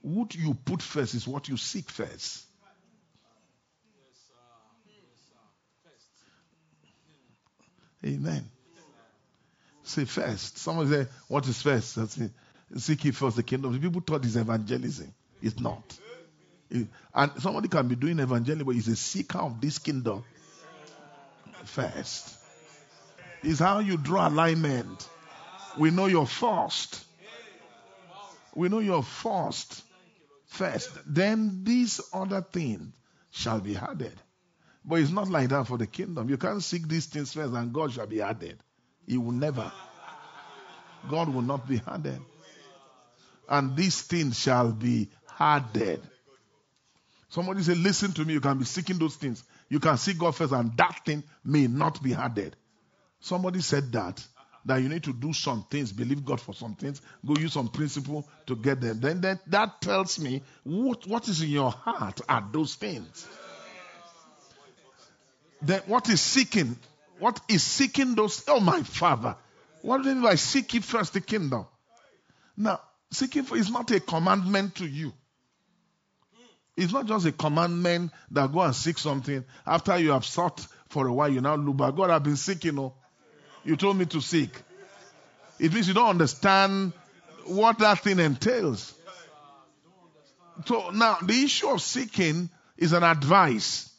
What 0.01 0.35
you 0.35 0.55
put 0.55 0.83
first 0.83 1.15
is 1.15 1.27
what 1.27 1.49
you 1.49 1.57
seek 1.57 1.91
first. 1.91 2.45
Amen. 8.05 8.49
Say 9.89 10.05
first. 10.05 10.59
Someone 10.59 10.91
say, 10.91 11.07
What 11.29 11.49
is 11.49 11.63
first? 11.63 11.97
That's 11.97 12.19
it. 12.19 12.31
Seek 12.77 13.07
ye 13.07 13.11
first 13.11 13.37
the 13.37 13.43
kingdom. 13.43 13.73
The 13.73 13.79
people 13.79 14.03
thought 14.03 14.23
it's 14.23 14.37
evangelism. 14.37 15.15
It's 15.41 15.59
not. 15.59 15.99
And 17.15 17.33
somebody 17.41 17.69
can 17.69 17.89
be 17.89 17.97
doing 17.97 18.19
evangelism, 18.19 18.67
but 18.67 18.75
he's 18.75 18.89
a 18.89 18.97
seeker 18.97 19.39
of 19.39 19.63
this 19.63 19.79
kingdom 19.79 20.25
first. 21.65 22.37
Is 23.43 23.61
how 23.61 23.79
you 23.79 23.97
draw 23.97 24.29
alignment. 24.29 25.09
We 25.79 25.91
know 25.91 26.05
you're 26.05 26.27
first. 26.27 27.03
We 28.55 28.69
know 28.69 28.81
you're 28.81 29.03
first. 29.03 29.83
First. 30.49 30.91
Then 31.07 31.65
these 31.65 32.03
other 32.13 32.43
things 32.43 32.93
shall 33.31 33.61
be 33.61 33.75
added. 33.75 34.21
But 34.85 34.97
it's 34.97 35.11
not 35.11 35.29
like 35.29 35.49
that 35.49 35.67
for 35.67 35.79
the 35.79 35.87
kingdom. 35.87 36.29
You 36.29 36.37
can't 36.37 36.63
seek 36.63 36.87
these 36.87 37.07
things 37.07 37.33
first 37.33 37.55
and 37.55 37.73
God 37.73 37.93
shall 37.93 38.07
be 38.07 38.21
added. 38.21 38.63
He 39.09 39.17
will 39.17 39.33
never. 39.33 39.73
God 41.11 41.31
will 41.31 41.43
not 41.43 41.67
be 41.67 41.81
added. 41.87 42.21
And 43.49 43.75
these 43.75 44.03
things 44.03 44.39
shall 44.39 44.71
be 44.71 45.09
added. 45.41 46.03
Somebody 47.31 47.63
say, 47.63 47.75
listen 47.75 48.13
to 48.13 48.25
me, 48.25 48.35
you 48.35 48.41
can 48.41 48.59
be 48.59 48.67
seeking 48.67 48.99
those 48.99 49.17
things. 49.17 49.43
You 49.71 49.81
can 49.81 49.97
seek 49.97 50.19
God 50.19 50.37
first, 50.37 50.53
and 50.53 50.77
that 50.77 51.01
thing 51.07 51.23
may 51.43 51.67
not 51.67 52.03
be 52.03 52.13
added. 52.15 52.55
Somebody 53.21 53.61
said 53.61 53.91
that, 53.93 54.23
that 54.67 54.77
you 54.77 54.91
need 54.91 55.05
to 55.05 55.15
do 55.15 55.33
some 55.33 55.65
things, 55.71 55.91
believe 55.91 56.25
God 56.25 56.41
for 56.41 56.55
some 56.55 56.75
things, 56.75 57.01
go 57.25 57.35
use 57.37 57.55
some 57.55 57.69
principle 57.69 58.29
to 58.47 58.57
get 58.57 58.81
them. 58.83 59.01
Then 59.01 59.23
that, 59.23 59.51
that 59.51 59.81
tells 59.81 60.19
me 60.19 60.43
what, 60.65 61.07
what 61.07 61.29
is 61.29 61.41
in 61.41 61.49
your 61.49 61.71
heart 61.71 62.21
are 62.29 62.47
those 62.53 62.75
things. 62.75 63.27
Then 65.63 65.81
what 65.87 66.09
is 66.11 66.21
seeking? 66.21 66.77
What 67.19 67.41
is 67.49 67.63
seeking 67.63 68.15
those? 68.15 68.45
Oh, 68.49 68.61
my 68.61 68.83
Father. 68.83 69.37
What 69.83 70.03
do 70.03 70.09
you 70.09 70.15
mean 70.17 70.25
by 70.25 70.35
seek 70.37 70.75
ye 70.75 70.81
first 70.81 71.13
the 71.13 71.21
kingdom? 71.21 71.67
Now, 72.57 72.81
seeking 73.11 73.45
for 73.45 73.57
is 73.57 73.71
not 73.71 73.91
a 73.91 74.01
commandment 74.01 74.77
to 74.77 74.87
you. 74.87 75.13
It's 76.77 76.93
not 76.93 77.07
just 77.07 77.27
a 77.27 77.33
commandment 77.33 78.13
that 78.31 78.53
go 78.53 78.61
and 78.61 78.75
seek 78.75 78.99
something. 78.99 79.45
After 79.67 79.99
you 79.99 80.13
have 80.13 80.25
sought 80.25 80.65
for 80.89 81.07
a 81.09 81.13
while, 81.13 81.29
you 81.29 81.41
now 81.41 81.57
look 81.57 81.77
back. 81.77 81.97
God, 81.97 82.11
I've 82.11 82.23
been 82.23 82.37
seeking. 82.37 82.79
Oh. 82.79 82.95
You 83.65 83.77
told 83.77 83.97
me 83.97 84.07
to 84.07 84.21
seek. 84.21 84.51
It 85.59 85.73
means 85.73 85.89
you 85.89 85.95
don't 85.95 86.09
understand 86.09 86.93
what 87.47 87.79
that 87.81 87.99
thing 88.01 88.21
entails. 88.21 88.95
So 90.67 90.91
now 90.91 91.19
the 91.23 91.43
issue 91.43 91.69
of 91.69 91.83
seeking 91.83 92.49
is 92.77 92.93
an 92.93 93.03
advice. 93.03 93.91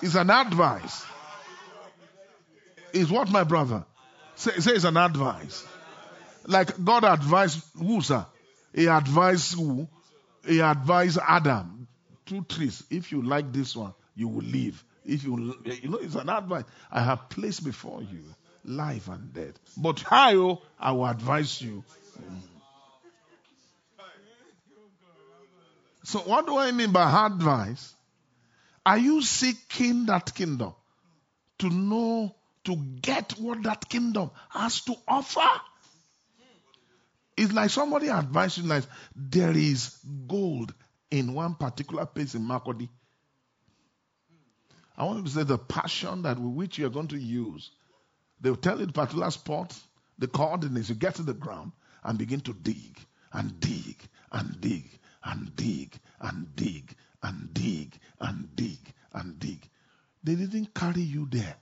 It's 0.00 0.16
an 0.16 0.30
advice. 0.30 1.04
Is 2.92 3.10
what 3.10 3.30
my 3.30 3.44
brother 3.44 3.84
say, 4.34 4.52
say 4.60 4.72
is 4.72 4.84
an 4.84 4.96
advice. 4.96 5.66
Like 6.46 6.82
God 6.82 7.04
advised 7.04 7.64
who, 7.78 8.00
sir? 8.02 8.26
He 8.74 8.86
advised 8.86 9.54
who? 9.54 9.88
He 10.46 10.60
advised 10.60 11.18
Adam. 11.26 11.86
Two 12.26 12.42
trees. 12.44 12.82
If 12.90 13.12
you 13.12 13.22
like 13.22 13.52
this 13.52 13.76
one, 13.76 13.94
you 14.14 14.28
will 14.28 14.42
live. 14.42 14.82
If 15.04 15.24
you, 15.24 15.56
you 15.64 15.88
know, 15.88 15.98
it's 15.98 16.14
an 16.14 16.28
advice. 16.28 16.64
I 16.90 17.02
have 17.02 17.28
placed 17.28 17.64
before 17.64 18.02
you 18.02 18.22
life 18.64 19.08
and 19.08 19.32
death. 19.32 19.58
But 19.76 20.00
how 20.00 20.34
oh, 20.34 20.62
I 20.78 20.92
will 20.92 21.06
advise 21.06 21.60
you. 21.60 21.84
So, 26.04 26.18
what 26.20 26.46
do 26.46 26.58
I 26.58 26.72
mean 26.72 26.92
by 26.92 27.26
advice? 27.26 27.94
Are 28.84 28.98
you 28.98 29.22
seeking 29.22 30.06
that 30.06 30.34
kingdom 30.34 30.74
to 31.60 31.70
know, 31.70 32.34
to 32.64 32.76
get 32.76 33.32
what 33.38 33.62
that 33.64 33.88
kingdom 33.88 34.30
has 34.50 34.82
to 34.82 34.94
offer? 35.06 35.60
It's 37.36 37.52
like 37.52 37.70
somebody 37.70 38.10
advising 38.10 38.68
like 38.68 38.84
there 39.16 39.56
is 39.56 39.96
gold 40.28 40.74
in 41.10 41.34
one 41.34 41.54
particular 41.54 42.06
place 42.06 42.34
in 42.34 42.42
Makurdi. 42.42 42.88
I 44.96 45.04
want 45.04 45.24
to 45.24 45.32
say 45.32 45.42
the 45.42 45.58
passion 45.58 46.22
that 46.22 46.38
with 46.38 46.52
which 46.54 46.78
you 46.78 46.86
are 46.86 46.90
going 46.90 47.08
to 47.08 47.18
use. 47.18 47.70
They 48.40 48.50
will 48.50 48.56
tell 48.56 48.78
you 48.78 48.86
the 48.86 48.92
particular 48.92 49.30
spot, 49.30 49.78
the 50.18 50.28
coordinates. 50.28 50.88
You 50.88 50.94
get 50.94 51.14
to 51.16 51.22
the 51.22 51.32
ground 51.32 51.72
and 52.04 52.18
begin 52.18 52.40
to 52.42 52.52
dig 52.52 52.98
and 53.32 53.58
dig 53.60 53.96
and 54.30 54.60
dig 54.60 54.98
and 55.22 55.56
dig 55.56 55.98
and 56.20 56.54
dig 56.54 56.94
and 57.22 57.54
dig 57.54 57.98
and 58.20 58.56
dig 58.56 58.94
and 59.12 59.38
dig. 59.38 59.68
They 60.22 60.34
didn't 60.34 60.74
carry 60.74 61.02
you 61.02 61.26
there. 61.30 61.56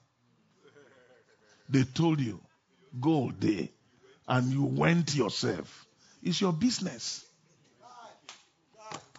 They 1.71 1.85
told 1.85 2.21
you, 2.21 2.41
go 2.99 3.33
there. 3.39 3.69
And 4.29 4.53
you 4.53 4.65
went 4.65 5.15
yourself. 5.15 5.87
It's 6.23 6.41
your 6.41 6.53
business. 6.53 7.25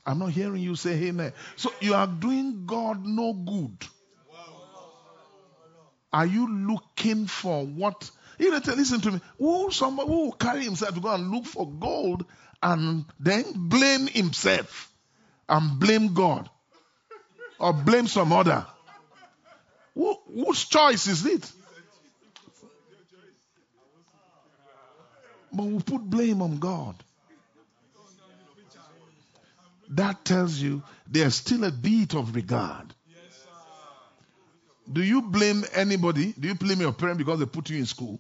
I'm 0.06 0.20
not 0.20 0.32
hearing 0.32 0.62
you 0.62 0.76
say 0.76 0.93
amen. 1.04 1.34
So 1.56 1.72
you 1.80 1.93
are 1.93 2.08
doing 2.08 2.66
God 2.66 3.06
no 3.06 3.34
good. 3.34 3.78
Are 6.14 6.26
you 6.26 6.68
looking 6.68 7.28
for 7.28 7.66
what? 7.66 8.10
You 8.38 8.52
know, 8.52 8.60
listen 8.66 8.99
to 9.02 9.12
me. 9.12 9.22
Who 9.38 9.72
somebody 9.72 10.10
who 10.10 10.26
will 10.26 10.32
carry 10.34 10.64
himself 10.64 10.95
to 10.95 11.02
go 11.02 11.14
and 11.14 11.30
look 11.30 11.45
for 11.45 11.70
gold 11.70 12.26
and 12.62 13.06
then 13.20 13.45
blame 13.56 14.08
himself 14.08 14.91
and 15.47 15.80
blame 15.80 16.14
God 16.14 16.49
or 17.60 17.74
blame 17.74 18.08
some 18.08 18.34
other? 18.34 18.66
Who, 19.93 20.18
whose 20.34 20.66
choice 20.66 21.08
is 21.08 21.26
it? 21.26 21.52
But 25.54 25.66
we 25.66 25.82
put 25.82 26.02
blame 26.02 26.41
on 26.41 26.58
God. 26.58 26.95
That 29.89 30.24
tells 30.24 30.58
you 30.58 30.82
there's 31.08 31.36
still 31.36 31.66
a 31.66 31.72
bit 31.72 32.16
of 32.16 32.34
regard. 32.34 32.93
Do 34.91 35.04
you 35.04 35.22
blame 35.22 35.64
anybody? 35.74 36.34
Do 36.38 36.47
you 36.47 36.56
blame 36.56 36.82
your 36.82 36.93
parent 36.93 37.18
because 37.18 37.39
they 37.39 37.45
put 37.45 37.70
you 37.70 37.78
in 37.78 37.86
school? 37.86 38.20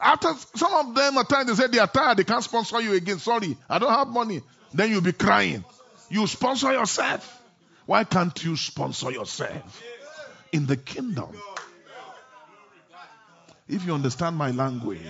After 0.00 0.34
some 0.56 0.72
of 0.72 0.94
them 0.94 1.18
at 1.18 1.28
times 1.28 1.48
they 1.48 1.54
say 1.54 1.68
they 1.68 1.78
are 1.78 1.86
tired, 1.86 2.16
they 2.16 2.24
can't 2.24 2.42
sponsor 2.42 2.80
you 2.80 2.94
again. 2.94 3.18
Sorry, 3.18 3.56
I 3.68 3.78
don't 3.78 3.92
have 3.92 4.08
money. 4.08 4.42
Then 4.74 4.90
you'll 4.90 5.00
be 5.00 5.12
crying. 5.12 5.64
You 6.10 6.26
sponsor 6.26 6.72
yourself. 6.72 7.40
Why 7.86 8.04
can't 8.04 8.42
you 8.44 8.56
sponsor 8.56 9.10
yourself 9.10 9.82
in 10.50 10.66
the 10.66 10.76
kingdom? 10.76 11.30
If 13.72 13.86
you 13.86 13.94
understand 13.94 14.36
my 14.36 14.50
language, 14.50 15.00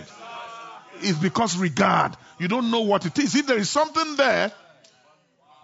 it's 1.00 1.18
because 1.18 1.56
regard. 1.56 2.16
You 2.38 2.46
don't 2.46 2.70
know 2.70 2.82
what 2.82 3.04
it 3.04 3.18
is. 3.18 3.34
If 3.34 3.48
there 3.48 3.58
is 3.58 3.68
something 3.68 4.14
there, 4.14 4.52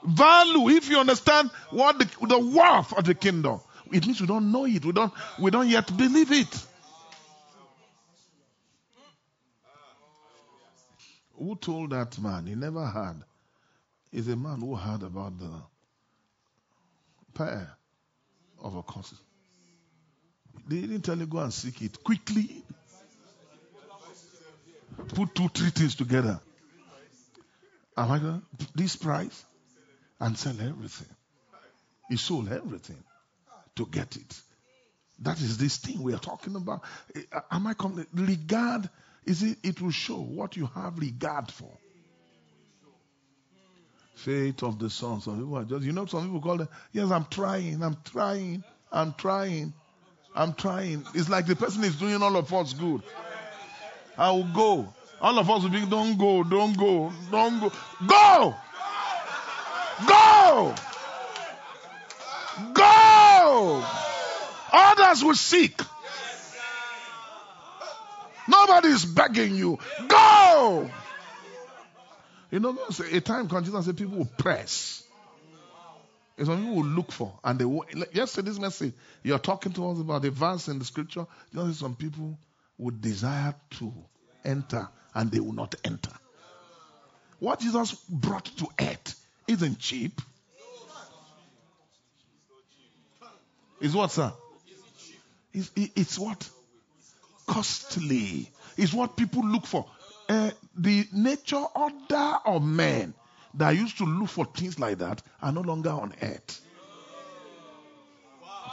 value. 0.04 0.68
If 0.70 0.90
you 0.90 0.98
understand 0.98 1.50
what 1.70 1.96
the, 2.00 2.26
the 2.26 2.38
worth 2.40 2.92
of 2.98 3.04
the 3.04 3.14
kingdom, 3.14 3.60
it 3.92 4.04
means 4.04 4.20
we 4.20 4.26
don't 4.26 4.50
know 4.50 4.64
it. 4.64 4.84
We 4.84 4.90
don't. 4.90 5.12
We 5.38 5.52
don't 5.52 5.68
yet 5.68 5.96
believe 5.96 6.32
it. 6.32 6.66
Who 11.38 11.54
told 11.54 11.90
that 11.90 12.18
man? 12.18 12.46
He 12.46 12.56
never 12.56 12.84
had. 12.84 13.22
Is 14.12 14.26
a 14.26 14.34
man 14.34 14.60
who 14.60 14.74
heard 14.74 15.04
about 15.04 15.38
the 15.38 15.52
pair 17.34 17.76
of 18.60 18.74
a 18.74 18.82
cause. 18.82 19.14
They 20.66 20.80
didn't 20.80 21.02
tell 21.02 21.16
you 21.16 21.26
go 21.26 21.38
and 21.38 21.52
seek 21.52 21.80
it 21.82 22.02
quickly. 22.02 22.64
Put 25.08 25.34
two, 25.34 25.48
three 25.48 25.70
things 25.70 25.94
together. 25.94 26.40
Am 27.96 28.10
I 28.10 28.18
going 28.18 28.42
to 28.58 28.66
this 28.74 28.96
price 28.96 29.44
and 30.20 30.36
sell 30.36 30.56
everything? 30.60 31.08
He 32.08 32.16
sold 32.16 32.50
everything 32.50 33.02
to 33.76 33.86
get 33.86 34.16
it. 34.16 34.40
That 35.20 35.40
is 35.40 35.58
this 35.58 35.78
thing 35.78 36.02
we 36.02 36.14
are 36.14 36.18
talking 36.18 36.54
about. 36.54 36.82
Eh, 37.14 37.22
am 37.50 37.66
I 37.66 37.74
coming? 37.74 38.06
Regard 38.14 38.88
is 39.28 39.42
it? 39.42 39.58
It 39.62 39.82
will 39.82 39.90
show 39.90 40.16
what 40.16 40.56
you 40.56 40.70
have 40.74 40.98
regard 40.98 41.50
for. 41.50 41.70
Faith 44.14 44.62
of 44.62 44.78
the 44.78 44.88
sons. 44.88 45.24
Some 45.24 45.38
people 45.38 45.58
are 45.58 45.64
just, 45.64 45.84
you 45.84 45.92
know, 45.92 46.06
some 46.06 46.24
people 46.24 46.40
call 46.40 46.56
them, 46.56 46.68
yes, 46.92 47.10
I'm 47.10 47.26
trying, 47.26 47.82
I'm 47.82 47.98
trying, 48.04 48.64
I'm 48.90 49.12
trying, 49.12 49.74
I'm 50.34 50.54
trying. 50.54 51.04
It's 51.14 51.28
like 51.28 51.46
the 51.46 51.56
person 51.56 51.84
is 51.84 51.96
doing 51.96 52.22
all 52.22 52.36
of 52.36 52.52
us 52.54 52.72
good. 52.72 53.02
I 54.18 54.32
will 54.32 54.44
go. 54.44 54.92
All 55.20 55.38
of 55.38 55.48
us 55.48 55.62
will 55.62 55.70
be, 55.70 55.86
don't 55.86 56.18
go, 56.18 56.42
don't 56.42 56.76
go, 56.76 57.12
don't 57.30 57.60
go. 57.60 57.72
Go! 58.06 58.54
Go! 60.06 60.74
Go! 62.74 63.84
Others 64.72 65.24
will 65.24 65.34
seek. 65.34 65.80
Nobody 68.48 68.88
is 68.88 69.04
begging 69.04 69.54
you. 69.54 69.78
Go! 70.08 70.90
You 72.50 72.60
know, 72.60 72.78
a 73.12 73.20
time 73.20 73.48
comes, 73.48 73.66
Jesus 73.66 73.84
said 73.84 73.96
people 73.96 74.18
will 74.18 74.30
press. 74.38 75.04
It's 76.36 76.48
some 76.48 76.58
people 76.60 76.76
will 76.76 76.84
look 76.84 77.12
for, 77.12 77.38
and 77.44 77.58
they 77.58 77.64
will. 77.64 77.84
Yesterday, 78.12 78.48
this 78.48 78.58
message, 78.58 78.94
you're 79.22 79.38
talking 79.38 79.72
to 79.72 79.90
us 79.90 80.00
about 80.00 80.22
the 80.22 80.30
verse 80.30 80.68
in 80.68 80.78
the 80.78 80.84
scripture. 80.84 81.26
You 81.52 81.58
know, 81.60 81.72
some 81.72 81.96
people 81.96 82.38
would 82.78 83.00
desire 83.00 83.54
to 83.70 83.92
enter, 84.44 84.88
and 85.14 85.30
they 85.30 85.40
will 85.40 85.52
not 85.52 85.74
enter. 85.84 86.12
What 87.40 87.60
Jesus 87.60 87.92
brought 88.08 88.44
to 88.58 88.68
earth 88.80 89.20
isn't 89.46 89.78
cheap. 89.78 90.20
Is 93.80 93.94
what, 93.94 94.10
sir? 94.10 94.32
It's, 95.52 95.70
it's 95.76 96.18
what? 96.18 96.48
Costly. 97.46 98.50
Is 98.76 98.92
what 98.92 99.16
people 99.16 99.44
look 99.44 99.66
for. 99.66 99.86
Uh, 100.28 100.50
the 100.76 101.06
nature 101.12 101.56
order 101.74 102.36
of 102.44 102.62
men 102.62 103.14
that 103.54 103.70
used 103.70 103.98
to 103.98 104.04
look 104.04 104.28
for 104.28 104.44
things 104.44 104.78
like 104.78 104.98
that 104.98 105.22
are 105.42 105.52
no 105.52 105.62
longer 105.62 105.90
on 105.90 106.12
earth. 106.20 106.60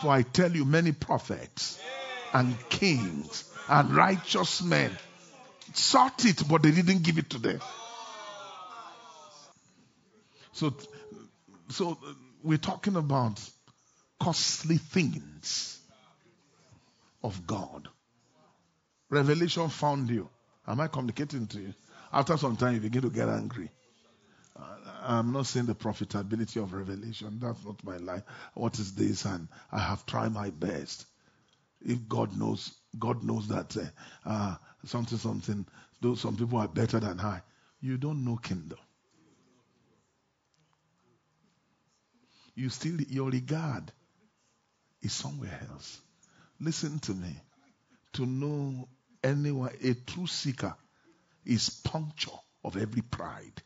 For 0.01 0.09
I 0.09 0.23
tell 0.23 0.51
you, 0.51 0.65
many 0.65 0.91
prophets 0.91 1.79
and 2.33 2.57
kings 2.69 3.49
and 3.67 3.95
righteous 3.95 4.61
men 4.61 4.91
sought 5.73 6.25
it, 6.25 6.47
but 6.47 6.63
they 6.63 6.71
didn't 6.71 7.03
give 7.03 7.17
it 7.17 7.29
to 7.31 7.39
them. 7.39 7.59
So, 10.53 10.73
so 11.69 11.97
we're 12.43 12.57
talking 12.57 12.95
about 12.95 13.41
costly 14.19 14.77
things 14.77 15.79
of 17.23 17.45
God. 17.45 17.89
Revelation 19.09 19.69
found 19.69 20.09
you. 20.09 20.29
Am 20.67 20.79
I 20.79 20.87
communicating 20.87 21.47
to 21.47 21.59
you? 21.59 21.73
After 22.11 22.37
some 22.37 22.55
time, 22.55 22.75
you 22.75 22.79
begin 22.79 23.01
to 23.01 23.09
get 23.09 23.27
angry. 23.27 23.69
I'm 25.03 25.33
not 25.33 25.45
saying 25.45 25.65
the 25.67 25.75
profitability 25.75 26.61
of 26.61 26.73
revelation. 26.73 27.39
That's 27.41 27.63
not 27.65 27.83
my 27.83 27.97
life. 27.97 28.23
What 28.53 28.79
is 28.79 28.95
this? 28.95 29.25
And 29.25 29.47
I 29.71 29.79
have 29.79 30.05
tried 30.05 30.33
my 30.33 30.49
best. 30.49 31.05
If 31.81 32.07
God 32.07 32.35
knows, 32.37 32.73
God 32.97 33.23
knows 33.23 33.47
that 33.49 33.75
uh, 33.77 34.29
uh, 34.29 34.55
something, 34.85 35.17
something, 35.17 35.65
though 36.01 36.15
some 36.15 36.35
people 36.35 36.59
are 36.59 36.67
better 36.67 36.99
than 36.99 37.19
I. 37.19 37.41
You 37.81 37.97
don't 37.97 38.23
know 38.25 38.37
kingdom. 38.37 38.79
You 42.55 42.69
still, 42.69 43.01
your 43.01 43.29
regard 43.29 43.91
is 45.01 45.13
somewhere 45.13 45.59
else. 45.71 45.99
Listen 46.59 46.99
to 46.99 47.13
me. 47.13 47.35
To 48.13 48.25
know 48.25 48.87
anyone, 49.23 49.71
a 49.83 49.93
true 49.93 50.27
seeker 50.27 50.73
is 51.45 51.69
puncture 51.69 52.31
of 52.63 52.77
every 52.77 53.01
pride. 53.01 53.61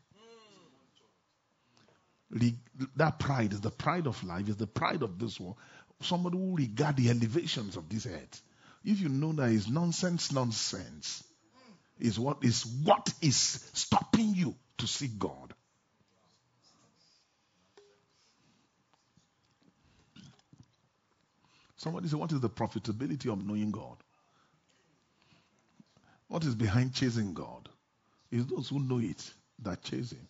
That 2.96 3.20
pride 3.20 3.54
is 3.54 3.62
the 3.62 3.72
pride 3.72 4.08
of 4.08 4.24
life, 4.24 4.50
is 4.50 4.58
the 4.58 4.68
pride 4.68 5.04
of 5.04 5.20
this 5.20 5.40
world. 5.40 5.58
Somebody 6.02 6.38
who 6.38 6.56
regard 6.56 6.98
the 6.98 7.10
elevations 7.10 7.78
of 7.78 7.90
this 7.90 8.06
earth. 8.06 8.42
If 8.84 9.00
you 9.00 9.10
know 9.10 9.34
that 9.34 9.50
is 9.52 9.68
nonsense, 9.68 10.32
nonsense 10.32 11.24
is 12.00 12.18
what 12.20 12.44
is 12.44 12.66
what 12.66 13.14
is 13.22 13.36
stopping 13.74 14.34
you 14.36 14.56
to 14.78 14.88
see 14.88 15.08
God. 15.08 15.54
Somebody 21.80 22.10
said, 22.10 22.20
What 22.20 22.32
is 22.32 22.42
the 22.42 22.50
profitability 22.50 23.32
of 23.32 23.46
knowing 23.46 23.72
God? 23.72 23.96
What 26.28 26.44
is 26.44 26.54
behind 26.54 26.94
chasing 26.94 27.34
God? 27.34 27.70
Is 28.32 28.46
those 28.48 28.70
who 28.70 28.80
know 28.80 29.00
it 29.00 29.32
that 29.64 29.82
chase 29.84 30.12
Him. 30.12 30.28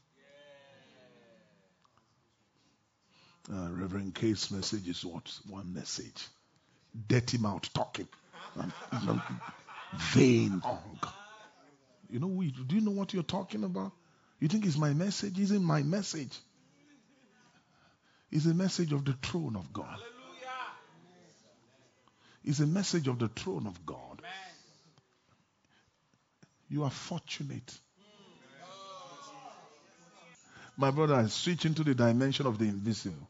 Uh, 3.52 3.70
Reverend 3.72 4.14
K's 4.14 4.52
message 4.52 4.88
is 4.88 5.04
what? 5.04 5.32
One 5.50 5.74
message. 5.74 6.28
Dirty 7.08 7.40
mouth 7.40 7.72
talking. 7.74 8.08
Vain 10.14 10.62
oh. 10.64 10.80
tongue. 11.02 11.14
You 12.10 12.20
know, 12.20 12.28
do 12.28 12.76
you 12.76 12.82
know 12.82 12.92
what 12.92 13.14
you're 13.14 13.24
talking 13.24 13.64
about? 13.64 13.92
You 14.40 14.48
think 14.48 14.66
it's 14.66 14.78
my 14.78 14.94
message? 14.94 15.38
Isn't 15.40 15.64
my 15.64 15.84
message? 15.84 16.36
It's 18.32 18.46
a 18.46 18.54
message 18.54 18.94
of 18.94 19.06
the 19.06 19.14
throne 19.14 19.56
of 19.56 19.72
God. 19.74 20.00
It's 22.44 22.60
a 22.60 22.68
message 22.68 23.08
of 23.08 23.20
the 23.20 23.28
throne 23.28 23.68
of 23.68 23.86
God. 23.86 24.22
You 26.70 26.84
are 26.84 26.92
fortunate. 26.92 27.80
My 30.78 30.92
brother, 30.92 31.28
switch 31.28 31.66
into 31.66 31.84
the 31.84 31.94
dimension 31.94 32.48
of 32.48 32.58
the 32.58 32.66
invisible. 32.66 33.28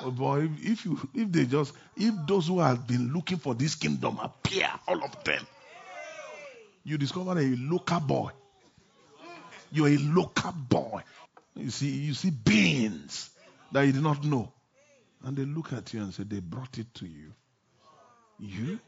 Oh 0.00 0.10
boy, 0.10 0.48
if 0.58 0.84
you 0.84 0.98
if 1.14 1.32
they 1.32 1.44
just 1.46 1.74
if 1.96 2.14
those 2.26 2.46
who 2.46 2.60
have 2.60 2.86
been 2.86 3.12
looking 3.12 3.38
for 3.38 3.54
this 3.54 3.74
kingdom 3.74 4.18
appear, 4.22 4.70
all 4.86 5.02
of 5.02 5.24
them, 5.24 5.44
you 6.84 6.98
discover 6.98 7.38
a 7.38 7.56
local 7.56 8.00
boy. 8.00 8.30
You're 9.70 9.88
a 9.88 9.98
local 9.98 10.52
boy. 10.52 11.02
You 11.54 11.70
see, 11.70 11.90
you 11.90 12.14
see 12.14 12.30
beings 12.30 13.30
that 13.72 13.82
you 13.82 13.92
did 13.92 14.02
not 14.02 14.24
know. 14.24 14.52
And 15.24 15.36
they 15.36 15.44
look 15.44 15.72
at 15.72 15.92
you 15.92 16.00
and 16.00 16.14
say, 16.14 16.22
They 16.22 16.40
brought 16.40 16.78
it 16.78 16.92
to 16.94 17.06
you. 17.06 17.32
You? 18.38 18.78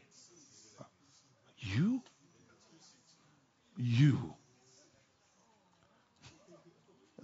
You? 1.59 2.01
You. 3.77 4.33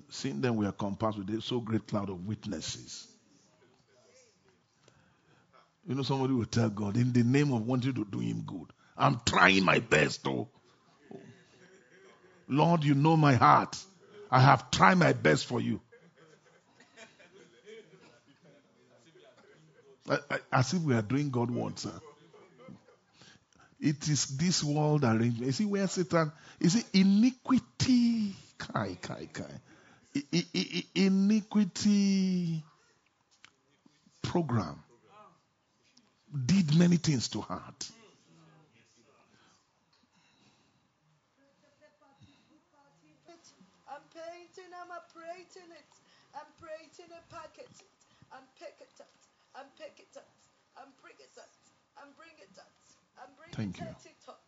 Seeing 0.10 0.42
them, 0.42 0.58
we 0.58 0.66
are 0.66 0.72
compassed 0.72 1.18
with 1.18 1.30
a 1.30 1.42
so 1.42 1.60
great 1.60 1.88
cloud 1.88 2.10
of 2.10 2.26
witnesses. 2.28 3.08
You 5.88 5.96
know, 5.96 6.04
somebody 6.04 6.34
will 6.34 6.46
tell 6.46 6.70
God, 6.70 6.98
in 6.98 7.14
the 7.14 7.24
name 7.24 7.54
of 7.54 7.66
wanting 7.66 7.94
to 7.94 8.06
do 8.06 8.20
him 8.20 8.44
good, 8.46 8.68
I'm 8.98 9.22
trying 9.26 9.64
my 9.64 9.80
best, 9.80 10.28
oh. 10.28 10.50
Lord, 12.50 12.84
you 12.84 12.94
know 12.94 13.16
my 13.16 13.36
heart. 13.36 13.78
I 14.30 14.42
have 14.42 14.70
tried 14.70 14.96
my 14.96 15.14
best 15.14 15.46
for 15.46 15.62
you. 15.62 15.80
As 20.52 20.74
if 20.74 20.82
we 20.82 20.94
are 20.94 21.02
doing 21.02 21.30
God 21.30 21.52
wants. 21.52 21.84
Huh? 21.84 22.00
It 23.80 24.08
is 24.08 24.26
this 24.38 24.64
world 24.64 25.04
arrangement. 25.04 25.46
You 25.46 25.52
see 25.52 25.66
where 25.66 25.88
Satan, 25.88 26.32
you 26.60 26.70
see 26.70 26.84
iniquity, 26.94 28.34
kai, 28.58 28.98
kai, 29.02 29.28
kai. 29.32 29.44
I, 30.16 30.24
I, 30.34 30.46
I, 30.56 30.84
iniquity 30.96 32.64
program 34.22 34.82
did 36.46 36.76
many 36.78 36.98
things 36.98 37.28
to 37.30 37.42
heart. 37.42 37.90
I'm 43.88 44.04
painting, 44.14 44.70
I'm 44.76 44.92
operating 44.92 45.72
it. 45.72 45.92
I'm 46.36 46.52
painting 46.60 47.10
a 47.10 47.22
packet. 47.34 47.72
I'm 48.30 48.44
pick 48.60 48.78
it 48.84 48.94
up. 49.00 49.10
I'm 49.56 49.70
pick 49.80 49.98
it 49.98 50.14
up. 50.18 50.28
I'm 50.78 50.92
bring 51.02 51.18
it 51.18 51.34
up. 51.40 51.50
I'm 51.98 52.12
bring 52.14 52.36
it 52.38 52.54
up. 52.60 52.70
I'm 53.18 53.32
bring 53.40 53.52
Thank 53.56 53.80
it 53.82 53.82
you. 53.82 54.22
up. 54.30 54.44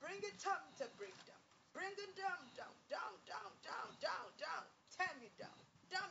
Bring 0.00 0.16
it 0.22 0.38
down 0.40 0.62
to 0.78 0.86
bring 0.96 1.12
down. 1.26 1.42
Bring 1.74 1.92
it 1.92 2.12
down, 2.16 2.40
down, 2.56 2.72
down, 2.88 3.14
down, 3.26 3.50
down, 3.60 3.90
down, 4.00 4.28
down. 4.38 4.64
Turn 4.96 5.18
it 5.20 5.36
down. 5.36 5.58
Down. 5.90 6.08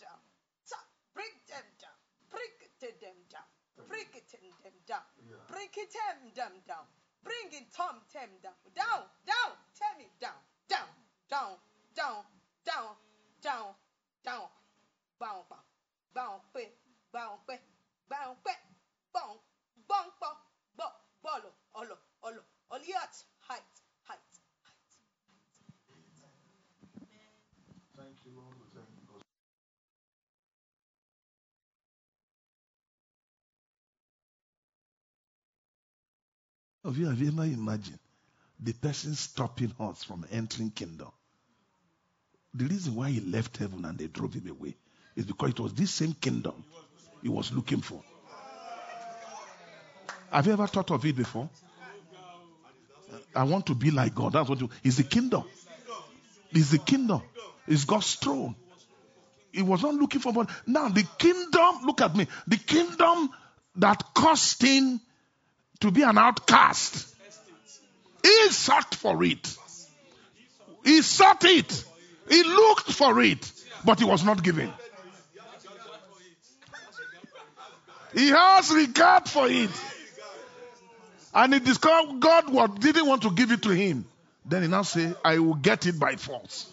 Down. 0.00 0.20
Down. 0.70 0.86
Bring 1.14 1.34
them 1.46 1.66
down. 1.78 1.98
Bring 2.30 2.52
it 2.60 2.66
to 2.66 2.71
them 2.90 3.14
down. 3.30 3.46
Bring 3.88 4.10
it 4.14 4.34
in 4.34 4.50
them 4.62 4.74
down. 4.86 5.06
Bring 5.48 5.70
it 5.76 5.92
them 5.92 6.18
them 6.34 6.52
down. 6.66 6.86
Bring 7.22 7.52
it 7.52 7.70
Tom 7.70 8.02
them 8.12 8.30
down. 8.42 8.58
Down, 8.74 9.06
down. 9.24 9.52
Tell 9.78 9.94
me 9.98 10.10
down. 10.18 10.34
Down, 10.68 10.88
down, 11.30 11.56
down, 11.94 12.24
down, 12.64 12.94
down, 13.42 13.74
down. 14.24 14.48
Bow, 15.18 15.44
bow, 15.48 15.62
bow, 16.14 16.40
quick, 16.50 16.74
bow, 17.12 17.38
quick, 17.46 17.62
bow, 18.08 18.36
quick, 18.42 18.58
bow, 19.12 19.38
bow, 19.86 20.10
bow, 20.18 20.36
bow, 20.76 20.92
bolo, 21.22 21.52
olo, 21.74 21.96
olo, 22.24 22.42
oliot, 22.72 23.24
height, 23.40 23.62
height, 24.02 24.18
height. 24.64 24.90
Thank 27.96 28.16
you, 28.24 28.32
Lord. 28.34 28.56
Thank 28.74 28.88
you. 28.96 29.02
Have 36.84 36.98
you, 36.98 37.08
ever 37.08 37.44
imagined 37.44 37.98
the 38.58 38.72
person 38.72 39.14
stopping 39.14 39.72
us 39.78 40.02
from 40.02 40.26
entering 40.32 40.70
kingdom? 40.70 41.08
The 42.54 42.64
reason 42.64 42.94
why 42.96 43.10
he 43.10 43.20
left 43.20 43.56
heaven 43.56 43.84
and 43.84 43.96
they 43.96 44.08
drove 44.08 44.34
him 44.34 44.48
away 44.48 44.74
is 45.16 45.24
because 45.24 45.50
it 45.50 45.60
was 45.60 45.74
this 45.74 45.90
same 45.90 46.14
kingdom 46.14 46.64
he 47.22 47.28
was 47.28 47.52
looking 47.52 47.80
for. 47.80 48.02
Have 50.30 50.46
you 50.46 50.52
ever 50.52 50.66
thought 50.66 50.90
of 50.90 51.04
it 51.04 51.16
before? 51.16 51.48
I 53.34 53.44
want 53.44 53.66
to 53.66 53.74
be 53.74 53.90
like 53.90 54.14
God. 54.14 54.32
That's 54.32 54.48
what 54.48 54.60
you. 54.60 54.68
It's 54.82 54.96
the 54.96 55.04
kingdom. 55.04 55.44
It's 56.50 56.70
the 56.70 56.78
kingdom. 56.78 57.22
It's 57.66 57.84
God's 57.84 58.14
throne. 58.16 58.56
He 59.52 59.62
was 59.62 59.82
not 59.82 59.94
looking 59.94 60.20
for, 60.20 60.32
but 60.32 60.50
now 60.66 60.88
the 60.88 61.06
kingdom. 61.18 61.84
Look 61.84 62.00
at 62.00 62.16
me. 62.16 62.26
The 62.46 62.56
kingdom 62.56 63.30
that 63.76 64.14
caused 64.14 64.62
him 64.62 65.00
to 65.82 65.90
be 65.90 66.02
an 66.02 66.16
outcast. 66.16 67.14
He 68.22 68.48
sought 68.50 68.94
for 68.94 69.22
it. 69.24 69.56
He 70.84 71.02
sought 71.02 71.44
it. 71.44 71.84
He 72.28 72.42
looked 72.42 72.92
for 72.92 73.20
it, 73.20 73.52
but 73.84 73.98
he 73.98 74.04
was 74.04 74.24
not 74.24 74.42
given. 74.42 74.72
He 78.14 78.28
has 78.28 78.72
regard 78.72 79.28
for 79.28 79.48
it. 79.48 79.70
And 81.34 81.54
he 81.54 81.60
discovered 81.60 82.20
God 82.20 82.80
didn't 82.80 83.06
want 83.06 83.22
to 83.22 83.30
give 83.32 83.50
it 83.50 83.62
to 83.62 83.70
him. 83.70 84.04
Then 84.44 84.62
he 84.62 84.68
now 84.68 84.82
say, 84.82 85.14
I 85.24 85.38
will 85.38 85.54
get 85.54 85.86
it 85.86 85.98
by 85.98 86.16
force. 86.16 86.72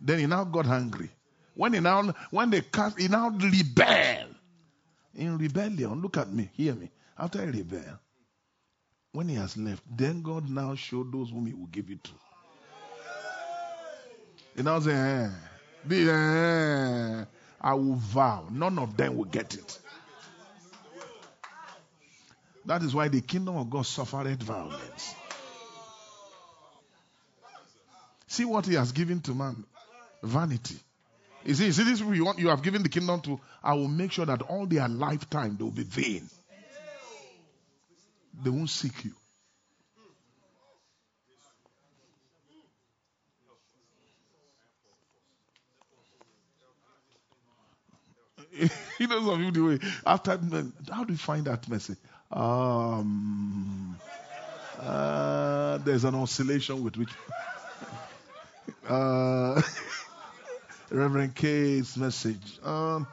Then 0.00 0.18
he 0.18 0.26
now 0.26 0.44
got 0.44 0.66
angry. 0.66 1.10
When 1.54 1.74
he 1.74 1.80
now 1.80 2.12
when 2.30 2.50
they 2.50 2.62
cast 2.62 2.98
he 2.98 3.06
now 3.06 3.28
rebel. 3.28 4.30
In 5.14 5.38
rebellion, 5.38 6.02
look 6.02 6.16
at 6.16 6.32
me, 6.32 6.50
hear 6.54 6.74
me. 6.74 6.90
After 7.16 7.44
he 7.44 7.58
rebel, 7.58 8.00
when 9.12 9.28
he 9.28 9.36
has 9.36 9.56
left, 9.56 9.82
then 9.90 10.22
God 10.22 10.48
now 10.48 10.74
showed 10.74 11.12
those 11.12 11.30
whom 11.30 11.46
he 11.46 11.54
will 11.54 11.66
give 11.66 11.90
it 11.90 12.02
to. 12.04 12.10
He 14.56 14.62
now 14.62 14.80
say, 14.80 14.92
eh, 14.92 15.30
be, 15.86 16.08
eh, 16.08 17.24
I 17.60 17.74
will 17.74 17.94
vow, 17.94 18.46
none 18.50 18.78
of 18.78 18.96
them 18.96 19.16
will 19.16 19.24
get 19.24 19.54
it. 19.54 19.78
That 22.66 22.82
is 22.82 22.94
why 22.94 23.08
the 23.08 23.20
kingdom 23.20 23.56
of 23.56 23.70
God 23.70 23.86
suffered 23.86 24.42
violence. 24.42 25.14
See 28.26 28.44
what 28.44 28.66
he 28.66 28.74
has 28.74 28.90
given 28.92 29.20
to 29.22 29.34
man 29.34 29.64
vanity. 30.22 30.76
You 31.44 31.54
see, 31.54 31.66
you 31.66 31.72
see 31.72 31.84
this 31.84 32.00
you, 32.00 32.24
want, 32.24 32.38
you 32.38 32.48
have 32.48 32.62
given 32.62 32.82
the 32.82 32.88
kingdom 32.88 33.20
to, 33.22 33.38
I 33.62 33.74
will 33.74 33.88
make 33.88 34.12
sure 34.12 34.24
that 34.24 34.42
all 34.42 34.66
their 34.66 34.88
lifetime 34.88 35.56
they 35.58 35.64
will 35.64 35.70
be 35.70 35.82
vain. 35.84 36.28
They 38.42 38.50
won't 38.50 38.70
seek 38.70 39.04
you. 39.04 39.12
you 48.98 49.06
know 49.08 49.20
some 49.26 49.38
people 49.38 49.52
the 49.52 49.62
way 49.64 49.78
after 50.06 50.38
how 50.92 51.04
do 51.04 51.12
you 51.12 51.18
find 51.18 51.44
that 51.46 51.68
message? 51.68 51.98
Um, 52.30 53.96
uh, 54.80 55.78
there's 55.78 56.04
an 56.04 56.14
oscillation 56.14 56.82
with 56.84 56.96
which 56.96 57.10
uh, 58.88 59.60
Reverend 60.90 61.34
K's 61.34 61.96
message. 61.96 62.58
Um, 62.62 63.06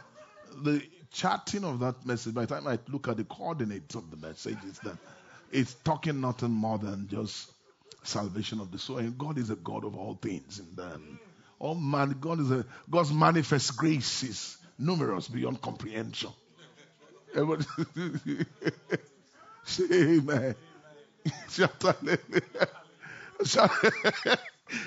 the 0.64 0.82
chatting 1.12 1.64
of 1.64 1.80
that 1.80 2.06
message, 2.06 2.34
by 2.34 2.46
the 2.46 2.56
time 2.56 2.68
I 2.68 2.80
look 2.88 3.08
at 3.08 3.18
the 3.18 3.24
coordinates 3.24 3.96
of 3.96 4.10
the 4.10 4.18
message, 4.18 4.58
it's 4.68 4.80
that 4.80 4.98
it's 5.52 5.74
talking 5.84 6.22
nothing 6.22 6.52
more 6.52 6.78
than 6.78 7.08
just 7.10 7.52
salvation 8.04 8.60
of 8.60 8.72
the 8.72 8.80
soul. 8.80 8.98
And 9.00 9.18
God 9.18 9.38
is 9.38 9.50
a 9.50 9.56
God 9.56 9.84
of 9.86 9.96
all 9.96 10.16
things. 10.16 10.60
And 10.60 10.76
then, 10.76 11.20
all 11.60 11.76
man, 11.76 12.16
God 12.20 12.40
is 12.40 12.52
a 12.52 12.66
God's 12.90 13.12
manifest 13.12 13.78
grace 13.78 14.24
is 14.24 14.58
numerous 14.80 15.28
beyond 15.28 15.62
comprehension. 15.62 16.32
Everybody- 17.36 17.66
Say 19.66 19.84
amen. 19.92 20.56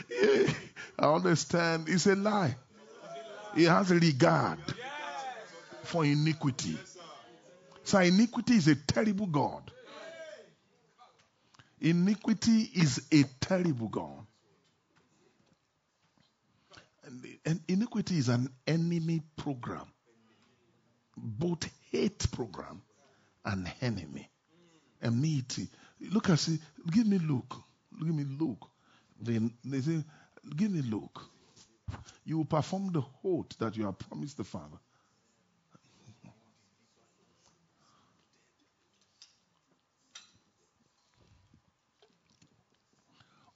Yeah, 0.09 0.51
I 0.99 1.13
understand. 1.13 1.89
It's 1.89 2.07
a 2.07 2.15
lie. 2.17 2.57
He 3.55 3.65
has 3.65 3.91
regard 3.91 4.59
for 5.85 6.05
iniquity. 6.05 6.77
So 7.85 7.99
iniquity 7.99 8.55
is 8.55 8.69
a 8.69 8.75
terrible 8.75 9.27
God. 9.27 9.71
Iniquity 11.81 12.71
is 12.75 13.07
a 13.13 13.25
terrible 13.41 13.89
God. 13.89 14.27
And, 17.45 17.61
iniquity 17.69 18.17
is 18.17 18.31
an 18.31 18.49
enemy 18.67 19.21
program, 19.37 19.87
both 21.17 21.69
hate 21.91 22.27
program 22.33 22.81
and 23.45 23.71
enemy. 23.83 24.31
Enmity. 25.03 25.69
Look 26.01 26.31
at 26.31 26.39
see. 26.39 26.59
Give 26.91 27.07
me 27.07 27.19
look. 27.19 27.55
Give 27.99 28.15
me 28.15 28.25
look. 28.25 28.71
Then 29.21 29.53
they 29.63 29.81
say, 29.81 30.03
give 30.57 30.71
me 30.71 30.81
look. 30.81 31.21
You 32.25 32.39
will 32.39 32.47
perform 32.47 32.93
the 32.93 33.03
oath 33.23 33.59
that 33.59 33.77
you 33.77 33.85
have 33.85 33.99
promised 33.99 34.39
the 34.39 34.45
Father. 34.45 34.79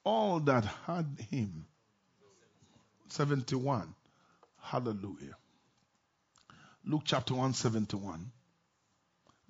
All 0.08 0.40
that 0.40 0.64
had 0.86 1.06
him. 1.30 1.66
71. 3.08 3.94
Hallelujah. 4.58 5.36
Luke 6.86 7.02
chapter 7.04 7.34
1, 7.34 7.52
71. 7.52 8.32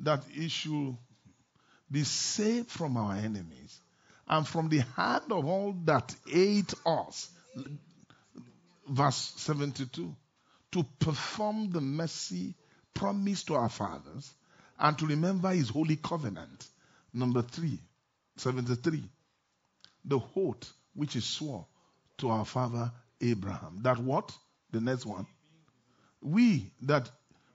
That 0.01 0.25
should 0.49 0.97
be 1.89 2.03
saved 2.03 2.71
from 2.71 2.97
our 2.97 3.15
enemies 3.15 3.81
and 4.27 4.49
from 4.49 4.69
the 4.69 4.83
hand 4.97 5.31
of 5.31 5.47
all 5.47 5.77
that 5.85 6.13
hate 6.27 6.75
us. 6.85 7.31
Verse 8.89 9.33
72. 9.37 10.13
To 10.73 10.87
perform 10.99 11.71
the 11.71 11.81
mercy 11.81 12.57
promised 12.95 13.47
to 13.47 13.55
our 13.55 13.69
fathers 13.69 14.29
and 14.77 14.99
to 14.99 15.07
remember 15.07 15.51
his 15.51 15.69
holy 15.69 15.95
covenant. 15.95 16.67
Number 17.15 17.43
3, 17.43 17.79
73. 18.39 19.09
The 20.05 20.21
oath 20.37 20.73
which 20.95 21.17
is 21.17 21.25
swore 21.25 21.67
to 22.19 22.31
our 22.31 22.45
father 22.45 22.93
Abraham. 23.21 23.81
That 23.83 23.99
what? 23.99 24.33
The 24.73 24.81
next 24.81 25.07
one. 25.07 25.27
We 26.21 26.71
that 26.83 27.11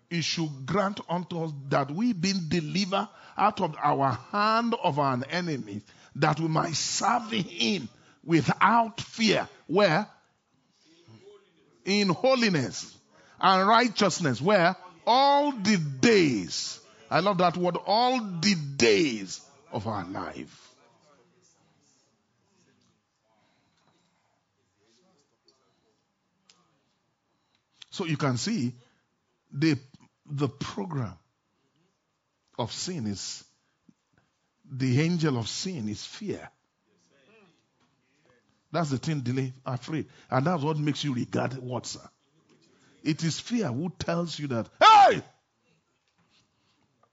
he 0.09 0.21
should 0.21 0.65
grant 0.65 0.99
unto 1.09 1.43
us 1.43 1.51
that 1.69 1.91
we 1.91 2.13
being 2.13 2.47
delivered 2.47 3.07
out 3.37 3.61
of 3.61 3.75
our 3.81 4.11
hand 4.31 4.75
of 4.83 4.99
our 4.99 5.19
enemies, 5.29 5.81
that 6.15 6.39
we 6.39 6.47
might 6.47 6.75
serve 6.75 7.31
him 7.31 7.89
without 8.23 9.01
fear. 9.01 9.47
Where? 9.67 10.07
In 11.85 12.09
holiness 12.09 12.95
and 13.41 13.67
righteousness. 13.67 14.39
Where? 14.41 14.75
All 15.05 15.51
the 15.51 15.77
days. 15.77 16.79
I 17.09 17.19
love 17.19 17.39
that 17.39 17.57
word. 17.57 17.77
All 17.85 18.19
the 18.19 18.55
days 18.77 19.41
of 19.71 19.87
our 19.87 20.05
life. 20.05 20.72
So 27.93 28.05
you 28.05 28.17
can 28.17 28.37
see 28.37 28.73
the 29.51 29.77
the 30.25 30.49
program 30.49 31.13
of 32.57 32.71
sin 32.71 33.05
is 33.05 33.43
the 34.67 34.99
angel 34.99 35.37
of 35.37 35.47
sin 35.47 35.87
is 35.87 36.03
fear. 36.03 36.49
That's 38.71 38.89
the 38.89 38.97
thing, 38.97 39.19
delay, 39.19 39.53
afraid. 39.63 40.07
And 40.31 40.47
that's 40.47 40.63
what 40.63 40.79
makes 40.79 41.03
you 41.03 41.13
regard 41.13 41.53
what, 41.59 41.85
sir? 41.85 41.99
It 43.03 43.23
is 43.23 43.39
fear 43.39 43.67
who 43.67 43.93
tells 43.99 44.39
you 44.39 44.47
that, 44.47 44.67
hey! 44.81 45.21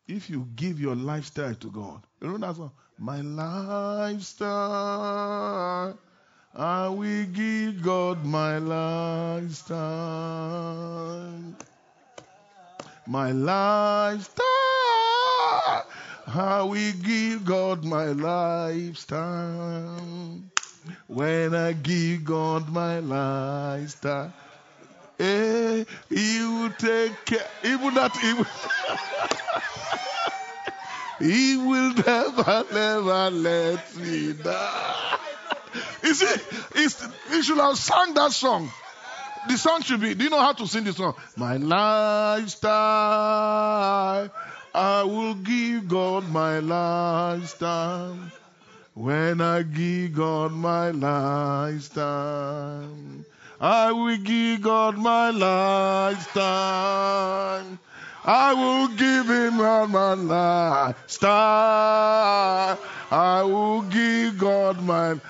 If 0.08 0.30
you 0.30 0.48
give 0.56 0.80
your 0.80 0.96
lifestyle 0.96 1.56
to 1.56 1.70
God, 1.70 2.06
you 2.22 2.38
know? 2.38 2.72
My 2.96 3.20
lifestyle, 3.20 4.38
I 6.54 6.88
will 6.88 7.26
give 7.26 7.80
God 7.80 8.24
my 8.24 8.58
lifestyle. 8.58 9.78
My 13.06 13.30
lifestyle, 13.30 14.42
I 16.26 16.62
will 16.62 16.92
give 17.02 17.44
God 17.44 17.84
my 17.84 18.06
lifestyle. 18.06 20.00
When 21.06 21.54
I 21.54 21.72
give 21.72 22.24
God 22.24 22.68
my 22.68 22.98
lifestyle, 22.98 24.32
eh, 25.20 25.84
He 26.08 26.40
will 26.40 26.72
take 26.78 27.24
care. 27.26 27.46
Even 27.64 27.94
that, 27.94 28.16
He 28.16 28.34
will, 28.34 28.46
he 31.30 31.56
will 31.56 31.94
never, 31.94 32.64
never 32.72 33.30
let 33.30 33.96
me 33.96 34.32
down. 34.32 35.09
You 36.10 36.16
see, 36.16 36.42
it's, 36.74 37.06
he 37.30 37.40
should 37.40 37.58
have 37.58 37.78
sung 37.78 38.14
that 38.14 38.32
song. 38.32 38.68
The 39.46 39.56
song 39.56 39.82
should 39.82 40.00
be, 40.00 40.14
do 40.14 40.24
you 40.24 40.30
know 40.30 40.40
how 40.40 40.54
to 40.54 40.66
sing 40.66 40.82
the 40.82 40.92
song? 40.92 41.14
My 41.36 41.56
lifestyle, 41.56 42.68
I 44.74 45.04
will 45.04 45.34
give 45.34 45.86
God 45.86 46.28
my 46.28 46.58
lifestyle. 46.58 48.18
When 48.94 49.40
I 49.40 49.62
give 49.62 50.14
God 50.14 50.50
my 50.50 50.90
lifestyle, 50.90 52.90
I 53.60 53.92
will 53.92 54.16
give 54.16 54.62
God 54.62 54.98
my 54.98 55.30
lifestyle. 55.30 56.18
I 58.24 58.52
will 58.52 58.88
give 58.88 59.30
him 59.30 59.58
my 59.58 60.14
lifestyle. 60.14 61.30
I 63.12 63.42
will 63.44 63.82
give 63.82 64.38
God 64.38 64.82
my. 64.82 65.20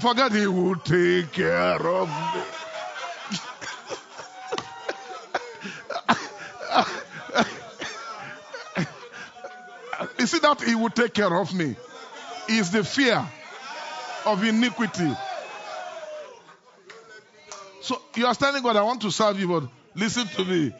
Forget 0.00 0.32
he 0.32 0.46
will 0.46 0.76
take 0.76 1.32
care 1.32 1.86
of 1.86 2.08
me. 2.08 2.42
You 10.18 10.26
see 10.26 10.38
that 10.40 10.60
he 10.62 10.74
will 10.74 10.90
take 10.90 11.14
care 11.14 11.34
of 11.34 11.54
me 11.54 11.76
is 12.48 12.70
the 12.70 12.84
fear 12.84 13.26
of 14.26 14.44
iniquity. 14.44 15.10
So 17.80 18.00
you 18.16 18.26
are 18.26 18.34
standing 18.34 18.62
God, 18.62 18.76
I 18.76 18.82
want 18.82 19.02
to 19.02 19.10
serve 19.10 19.40
you, 19.40 19.48
but 19.48 19.64
listen 19.94 20.26
to 20.26 20.44
me. 20.44 20.72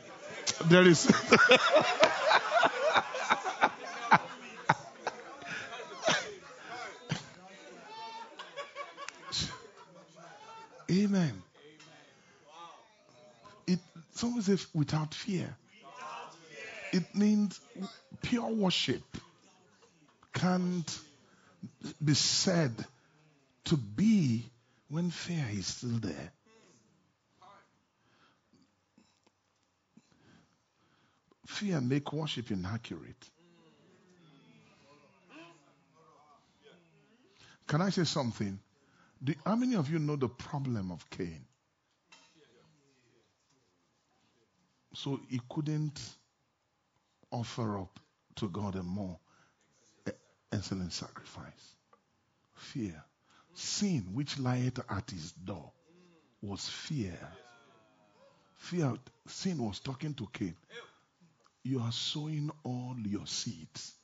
There 0.66 0.86
is 0.86 1.06
Amen. 10.90 11.42
It 13.66 13.78
someone 14.14 14.42
says 14.42 14.66
without 14.74 15.14
fear. 15.14 15.56
It 16.92 17.14
means 17.14 17.60
pure 18.22 18.48
worship 18.48 19.04
can't 20.32 20.98
be 22.04 22.14
said 22.14 22.72
to 23.66 23.76
be 23.76 24.50
when 24.88 25.10
fear 25.10 25.46
is 25.52 25.66
still 25.68 25.98
there. 26.00 26.32
Fear 31.46 31.80
make 31.82 32.12
worship 32.12 32.50
inaccurate. 32.50 33.30
Can 37.68 37.82
I 37.82 37.90
say 37.90 38.02
something? 38.04 38.58
How 39.44 39.54
many 39.54 39.76
of 39.76 39.90
you 39.90 39.98
know 39.98 40.16
the 40.16 40.28
problem 40.28 40.90
of 40.90 41.08
Cain? 41.10 41.44
So 44.94 45.20
he 45.28 45.40
couldn't 45.48 46.00
offer 47.30 47.78
up 47.78 48.00
to 48.36 48.48
God 48.48 48.76
a 48.76 48.82
more 48.82 49.18
excellent 50.52 50.92
sacrifice. 50.92 51.74
Fear. 52.54 53.04
Sin 53.54 54.06
which 54.14 54.38
lieth 54.38 54.80
at 54.88 55.10
his 55.10 55.32
door 55.32 55.70
was 56.42 56.66
fear. 56.68 57.18
Fear. 58.56 58.94
Sin 59.26 59.58
was 59.58 59.80
talking 59.80 60.14
to 60.14 60.26
Cain. 60.32 60.56
you 61.62 61.80
are 61.80 61.92
sowing 61.92 62.50
all 62.64 62.96
your 63.04 63.26
seeds. 63.26 63.94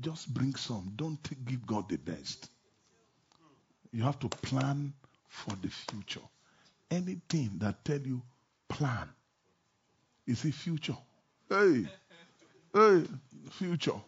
Just 0.00 0.32
bring 0.32 0.54
some. 0.54 0.92
Don't 0.96 1.18
give 1.46 1.66
God 1.66 1.88
the 1.88 1.96
best. 1.96 2.48
You 3.92 4.02
have 4.02 4.18
to 4.20 4.28
plan 4.28 4.92
for 5.28 5.54
the 5.60 5.68
future. 5.68 6.20
Anything 6.90 7.50
that 7.58 7.84
tell 7.84 8.00
you 8.00 8.22
plan 8.68 9.08
is 10.26 10.44
a 10.44 10.52
future. 10.52 10.96
Hey, 11.48 11.86
hey, 12.72 13.02
future. 13.50 14.00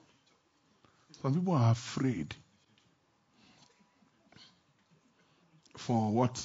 Some 1.20 1.34
people 1.34 1.54
are 1.54 1.72
afraid 1.72 2.34
for 5.76 6.10
what? 6.10 6.44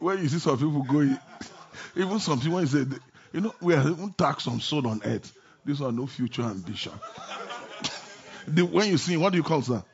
When 0.00 0.18
you 0.18 0.28
see 0.28 0.38
some 0.38 0.56
people 0.56 0.82
going, 0.82 1.16
even 1.96 2.18
some 2.18 2.40
people 2.40 2.60
you 2.60 2.66
say, 2.66 2.84
you 3.32 3.40
know, 3.40 3.54
we 3.60 3.74
are 3.74 3.88
even 3.88 4.12
taxed 4.14 4.48
on 4.48 4.58
soul 4.60 4.88
on 4.88 5.00
earth. 5.04 5.32
These 5.64 5.80
are 5.82 5.92
no 5.92 6.06
future 6.06 6.42
ambition. 6.42 6.92
the, 8.48 8.64
when 8.64 8.88
you 8.88 8.98
see, 8.98 9.16
what 9.16 9.30
do 9.30 9.36
you 9.36 9.44
call 9.44 9.60
that? 9.60 9.84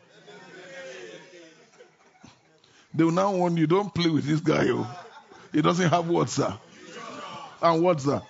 They 2.95 3.05
will 3.05 3.13
now 3.13 3.33
warn 3.33 3.57
you, 3.59 3.67
don't 3.67 3.95
play 3.95 4.09
with 4.09 4.25
this 4.25 4.41
guy. 4.41 4.69
Oh. 4.69 4.89
He 5.53 5.61
doesn't 5.61 5.91
have 5.91 6.09
what, 6.09 6.31
sir? 6.31 6.57
And 7.61 7.83
what, 7.83 8.01
sir? 8.01 8.23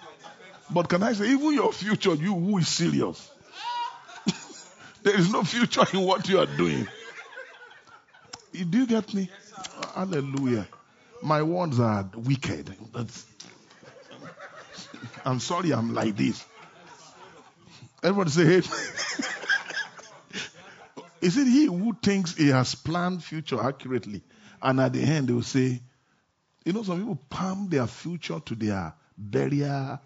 But 0.71 0.89
can 0.89 1.03
I 1.03 1.13
say, 1.13 1.31
even 1.31 1.53
your 1.53 1.73
future, 1.73 2.15
you 2.15 2.35
who 2.35 2.59
is 2.59 2.69
serious, 2.69 3.31
there 5.03 5.17
is 5.17 5.31
no 5.31 5.45
future 5.45 5.85
in 5.93 6.01
what 6.01 6.29
you 6.29 6.41
are 6.41 6.47
doing. 6.47 6.89
Do 8.53 8.79
you 8.79 8.87
get 8.87 9.13
me? 9.15 9.31
Hallelujah. 9.95 10.67
My 11.27 11.43
words 11.43 11.81
are 11.81 12.09
wicked. 12.15 12.73
That's, 12.95 13.27
I'm 15.25 15.41
sorry 15.41 15.73
I'm 15.73 15.93
like 15.93 16.17
this. 16.17 16.45
Everybody 18.01 18.31
say, 18.31 18.45
hey. 18.45 18.59
Is 21.21 21.37
it 21.37 21.49
he 21.49 21.65
who 21.65 21.97
thinks 22.01 22.37
he 22.37 22.51
has 22.51 22.77
planned 22.77 23.25
future 23.25 23.61
accurately? 23.61 24.23
And 24.63 24.79
at 24.79 24.93
the 24.93 25.03
end, 25.03 25.27
they 25.27 25.33
will 25.33 25.43
say, 25.43 25.83
you 26.65 26.73
know, 26.73 26.85
some 26.85 27.01
people 27.01 27.19
palm 27.29 27.71
their 27.71 27.89
future 27.89 28.39
to 28.39 28.55
their 28.55 28.95
burial, 29.19 29.99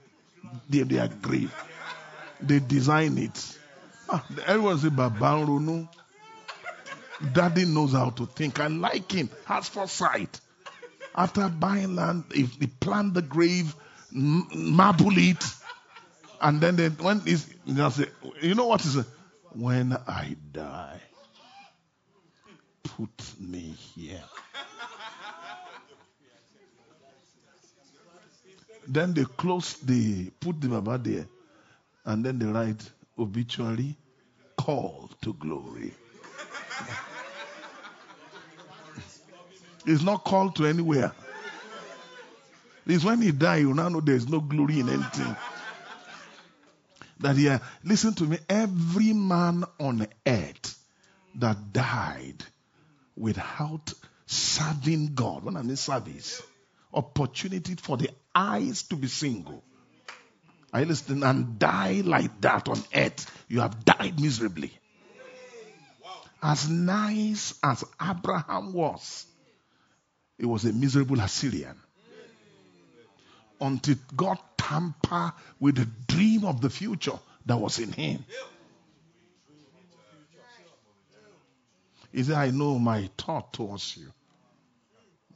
their, 0.71 0.87
their 0.87 1.09
grave. 1.09 1.55
They 2.41 2.61
design 2.61 3.19
it. 3.19 3.59
Ah, 4.09 4.25
everyone 4.47 4.79
say, 4.79 4.89
Baba 4.89 5.45
Ronu. 5.45 5.87
Daddy 7.35 7.67
knows 7.67 7.93
how 7.93 8.09
to 8.09 8.25
think. 8.25 8.59
I 8.59 8.69
like 8.69 9.13
him. 9.13 9.29
Has 9.45 9.69
foresight. 9.69 10.41
After 11.15 11.49
buying 11.49 11.97
land, 11.97 12.25
if 12.31 12.59
they 12.59 12.67
plant 12.67 13.15
the 13.15 13.23
grave, 13.23 13.75
m- 14.15 14.47
marble 14.55 15.17
it, 15.19 15.45
and 16.41 16.61
then 16.61 16.77
they, 16.77 16.89
when 16.89 17.23
is 17.27 17.47
you 17.65 17.75
know, 17.75 17.89
say, 17.91 18.07
you 18.41 18.55
know 18.55 18.67
what 18.67 18.85
is? 18.85 19.05
When 19.53 19.93
I 20.07 20.37
die, 20.53 21.01
put 22.85 23.11
me 23.41 23.75
here. 23.95 24.23
Then 28.87 29.15
they 29.15 29.25
close 29.25 29.75
the 29.75 30.31
put 30.41 30.61
the 30.61 30.69
Baba 30.69 30.99
there, 30.99 31.27
and 32.05 32.25
then 32.25 32.39
they 32.39 32.47
write 32.47 32.83
obituary, 33.19 33.97
call 34.57 35.11
to 35.23 35.35
glory. 35.35 35.93
He's 39.85 40.03
not 40.05 40.25
called 40.25 40.57
to 40.57 40.67
anywhere. 40.67 41.13
It's 42.87 43.05
when 43.05 43.23
he 43.23 43.31
died, 43.31 43.61
you 43.61 43.75
now 43.75 43.89
know 43.89 44.01
there's 44.01 44.29
no 44.29 44.41
glory 44.41 44.81
in 44.81 44.89
anything. 44.89 45.37
That 47.21 47.37
yeah, 47.37 47.59
listen 47.85 48.15
to 48.15 48.25
me, 48.25 48.39
every 48.49 49.13
man 49.13 49.65
on 49.79 50.07
earth 50.27 50.79
that 51.37 51.73
died 51.73 52.43
without 53.17 53.93
serving 54.27 55.15
God, 55.15 55.45
when 55.45 55.57
I 55.57 55.63
mean 55.63 55.77
service, 55.77 56.43
opportunity 56.93 57.75
for 57.75 57.97
the 57.97 58.11
eyes 58.35 58.83
to 58.85 58.97
be 58.97 59.07
single. 59.09 59.63
You 60.75 60.85
listening? 60.85 61.25
And 61.25 61.59
die 61.59 62.03
like 62.05 62.41
that 62.41 62.69
on 62.69 62.83
earth, 62.95 63.31
you 63.49 63.61
have 63.61 63.85
died 63.85 64.21
miserably. 64.21 64.73
As 66.43 66.69
nice 66.71 67.55
as 67.63 67.85
Abraham 68.01 68.73
was, 68.73 69.27
he 70.41 70.47
was 70.47 70.65
a 70.65 70.73
miserable 70.73 71.21
Assyrian. 71.21 71.77
Until 73.61 73.97
God 74.17 74.39
tamper 74.57 75.35
with 75.61 75.77
the 75.77 75.87
dream 76.09 76.47
of 76.47 76.63
the 76.63 76.71
future 76.71 77.19
that 77.45 77.59
was 77.59 77.79
in 77.79 77.93
him. 77.93 78.25
He 82.11 82.23
said, 82.23 82.37
I 82.37 82.51
know 82.51 82.79
my 82.79 83.11
thought 83.19 83.53
towards 83.53 83.99
you. 83.99 84.11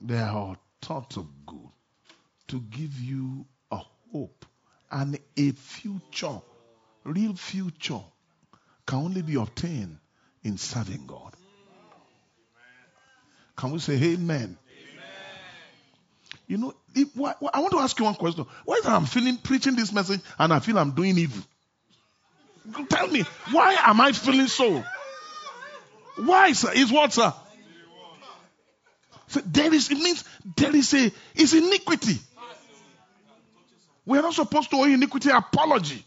They 0.01 0.19
are 0.19 0.57
thoughts 0.81 1.19
of 1.19 1.27
good 1.45 1.69
to 2.49 2.61
give 2.61 2.99
you 2.99 3.45
a 3.71 3.81
hope 4.11 4.47
and 4.91 5.19
a 5.37 5.51
future. 5.53 6.41
Real 7.05 7.35
future 7.35 8.01
can 8.87 8.99
only 9.01 9.21
be 9.21 9.35
obtained 9.35 9.99
in 10.43 10.57
serving 10.57 11.07
God. 11.07 11.35
Can 13.55 13.71
we 13.73 13.79
say 13.81 14.03
amen? 14.03 14.57
You 16.47 16.59
know, 16.59 16.75
if, 16.95 17.17
why, 17.17 17.35
why- 17.39 17.51
I 17.55 17.61
want 17.61 17.73
to 17.73 17.79
ask 17.79 17.99
you 17.99 18.05
one 18.05 18.15
question. 18.15 18.47
Why 18.65 18.77
is 18.77 18.87
I'm 18.87 19.07
feeling 19.07 19.37
preaching 19.39 19.77
this 19.77 19.93
message 19.93 20.21
and 20.39 20.53
I 20.53 20.59
feel 20.61 20.79
I'm 20.79 20.93
doing 20.93 21.17
evil? 21.19 21.43
Tell 22.89 23.09
me, 23.09 23.23
why 23.53 23.75
am 23.85 24.01
I 24.01 24.13
feeling 24.13 24.47
so? 24.47 24.83
Why, 26.17 26.53
sir? 26.53 26.71
Is 26.75 26.91
what, 26.93 27.13
sir? 27.13 27.33
So 29.29 29.41
there 29.47 29.73
is, 29.73 29.91
it 29.91 29.99
means 29.99 30.25
there 30.57 30.75
is 30.75 30.95
a, 30.95 31.11
it's 31.35 31.53
iniquity. 31.55 32.19
We 34.07 34.19
are 34.19 34.23
not 34.23 34.35
supposed 34.35 34.71
to 34.71 34.77
owe 34.77 34.85
iniquity 34.85 35.31
apology. 35.31 36.05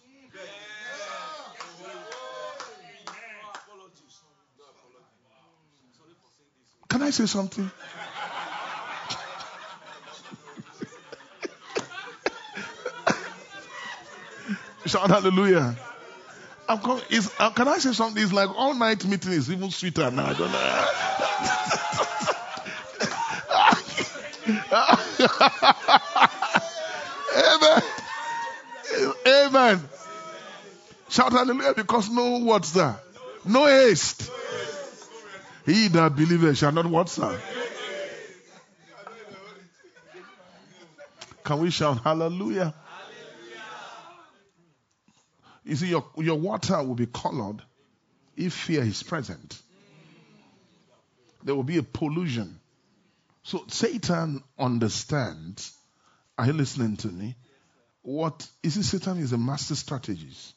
Can 6.89 7.01
I 7.01 7.09
say 7.09 7.25
something? 7.25 7.69
Shout 14.87 15.09
hallelujah. 15.09 15.75
I'm 16.69 16.79
com- 16.79 17.01
uh, 17.39 17.49
can 17.51 17.67
I 17.67 17.77
say 17.77 17.93
something? 17.93 18.21
It's 18.21 18.33
like 18.33 18.49
all 18.49 18.73
night 18.73 19.05
meeting 19.05 19.31
is 19.33 19.51
even 19.51 19.69
sweeter 19.71 20.11
now. 20.11 20.25
I 20.27 20.33
don't 20.33 20.51
know. 20.51 20.83
Amen. 27.37 27.81
Amen. 29.27 29.89
Shout 31.09 31.31
hallelujah 31.31 31.73
because 31.73 32.09
no 32.09 32.39
what's 32.39 32.71
that? 32.71 32.99
No 33.45 33.65
haste. 33.65 34.29
He 35.65 35.87
that 35.89 36.15
believeth 36.15 36.57
shall 36.57 36.71
not 36.71 36.85
what, 36.85 37.09
sir? 37.09 37.39
Can 41.43 41.59
we 41.59 41.71
shout 41.71 42.03
hallelujah? 42.03 42.73
You 45.67 45.75
see, 45.75 45.89
your, 45.89 46.05
your 46.17 46.39
water 46.39 46.81
will 46.81 46.95
be 46.95 47.07
colored 47.07 47.61
if 48.37 48.53
fear 48.53 48.83
is 48.83 49.03
present. 49.03 49.61
There 51.43 51.53
will 51.53 51.63
be 51.63 51.77
a 51.77 51.83
pollution. 51.83 52.61
So 53.43 53.65
Satan 53.67 54.43
understands. 54.57 55.73
Are 56.37 56.45
you 56.45 56.53
listening 56.53 56.95
to 56.97 57.09
me? 57.09 57.35
What 58.01 58.47
you 58.63 58.69
see, 58.69 58.81
Satan 58.81 59.17
is 59.17 59.33
a 59.33 59.37
master 59.37 59.75
strategist. 59.75 60.53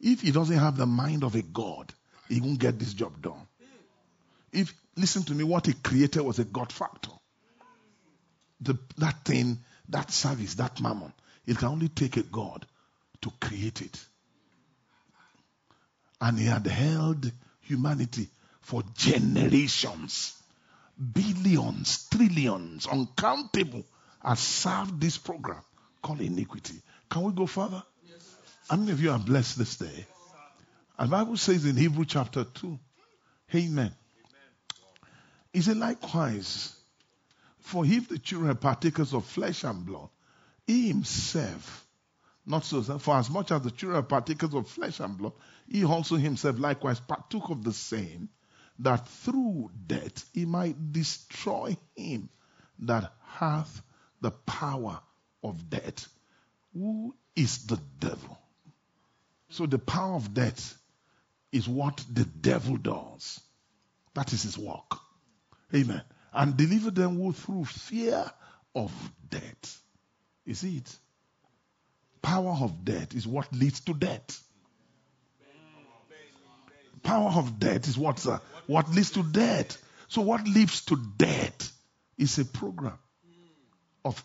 If 0.00 0.22
he 0.22 0.30
doesn't 0.30 0.56
have 0.56 0.78
the 0.78 0.86
mind 0.86 1.22
of 1.22 1.34
a 1.34 1.42
God, 1.42 1.92
he 2.30 2.40
won't 2.40 2.58
get 2.58 2.78
this 2.78 2.94
job 2.94 3.20
done. 3.20 3.46
If 4.52 4.72
listen 4.96 5.22
to 5.24 5.34
me, 5.34 5.44
what 5.44 5.66
he 5.66 5.74
created 5.74 6.22
was 6.22 6.38
a 6.38 6.44
God 6.44 6.72
factor. 6.72 7.12
The, 8.62 8.78
that 8.96 9.22
thing, 9.26 9.58
that 9.90 10.10
service, 10.10 10.54
that 10.54 10.80
mammon, 10.80 11.12
it 11.46 11.58
can 11.58 11.68
only 11.68 11.88
take 11.88 12.16
a 12.16 12.22
God 12.22 12.66
to 13.22 13.30
create 13.40 13.82
it. 13.82 13.98
And 16.20 16.38
he 16.38 16.46
had 16.46 16.66
held 16.66 17.30
humanity 17.60 18.28
for 18.60 18.82
generations, 18.94 20.40
billions, 21.12 22.08
trillions, 22.10 22.86
uncountable, 22.86 23.84
has 24.24 24.40
served 24.40 25.00
this 25.00 25.18
program 25.18 25.62
called 26.02 26.20
iniquity. 26.20 26.80
Can 27.10 27.22
we 27.22 27.32
go 27.32 27.46
further? 27.46 27.82
Yes, 28.08 28.36
How 28.68 28.76
many 28.76 28.92
of 28.92 29.00
you 29.00 29.10
are 29.10 29.18
blessed 29.18 29.58
this 29.58 29.76
day? 29.76 30.06
And 30.98 31.08
the 31.08 31.16
Bible 31.16 31.36
says 31.36 31.64
in 31.64 31.76
Hebrew 31.76 32.04
chapter 32.04 32.44
2, 32.44 32.78
Amen. 33.54 33.92
He 35.52 35.62
said, 35.62 35.76
likewise, 35.76 36.74
for 37.60 37.86
if 37.86 38.08
the 38.08 38.18
children 38.18 38.50
are 38.50 38.54
partakers 38.54 39.14
of 39.14 39.24
flesh 39.24 39.64
and 39.64 39.86
blood, 39.86 40.08
he 40.66 40.88
himself, 40.88 41.85
not 42.46 42.64
so, 42.64 42.80
for 42.82 43.16
as 43.16 43.28
much 43.28 43.50
as 43.50 43.62
the 43.62 43.70
children 43.72 43.98
are 43.98 44.02
partakers 44.02 44.54
of 44.54 44.68
flesh 44.68 45.00
and 45.00 45.18
blood, 45.18 45.32
he 45.68 45.84
also 45.84 46.16
himself 46.16 46.58
likewise 46.58 47.00
partook 47.00 47.50
of 47.50 47.64
the 47.64 47.72
same, 47.72 48.28
that 48.78 49.08
through 49.08 49.70
death 49.86 50.28
he 50.32 50.44
might 50.44 50.92
destroy 50.92 51.76
him 51.96 52.28
that 52.78 53.12
hath 53.24 53.82
the 54.20 54.30
power 54.30 55.00
of 55.42 55.68
death. 55.68 56.08
Who 56.72 57.14
is 57.34 57.66
the 57.66 57.80
devil? 57.98 58.38
So 59.48 59.66
the 59.66 59.78
power 59.78 60.14
of 60.14 60.32
death 60.34 60.76
is 61.52 61.68
what 61.68 62.04
the 62.12 62.24
devil 62.24 62.76
does. 62.76 63.40
That 64.14 64.32
is 64.32 64.42
his 64.42 64.58
work. 64.58 64.98
Amen. 65.74 66.02
And 66.32 66.56
deliver 66.56 66.90
them 66.90 67.16
who 67.16 67.32
through 67.32 67.64
fear 67.64 68.30
of 68.74 68.92
death. 69.28 69.82
Is 70.44 70.62
it? 70.62 70.96
Power 72.22 72.56
of 72.60 72.84
death 72.84 73.14
is 73.14 73.26
what 73.26 73.52
leads 73.52 73.80
to 73.80 73.94
death. 73.94 74.42
Power 77.02 77.30
of 77.30 77.60
death 77.60 77.86
is 77.88 77.96
what, 77.96 78.26
uh, 78.26 78.38
what 78.66 78.90
leads 78.90 79.12
to 79.12 79.22
death. 79.22 79.80
So 80.08 80.22
what 80.22 80.46
leads 80.46 80.84
to 80.86 80.96
death 81.16 81.72
is 82.18 82.38
a 82.38 82.44
program 82.44 82.98
of 84.04 84.22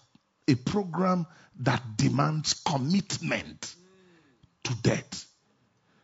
a 0.47 0.55
program 0.55 1.25
that 1.59 1.81
demands 1.97 2.53
commitment 2.65 3.75
to 4.63 4.75
death. 4.81 5.25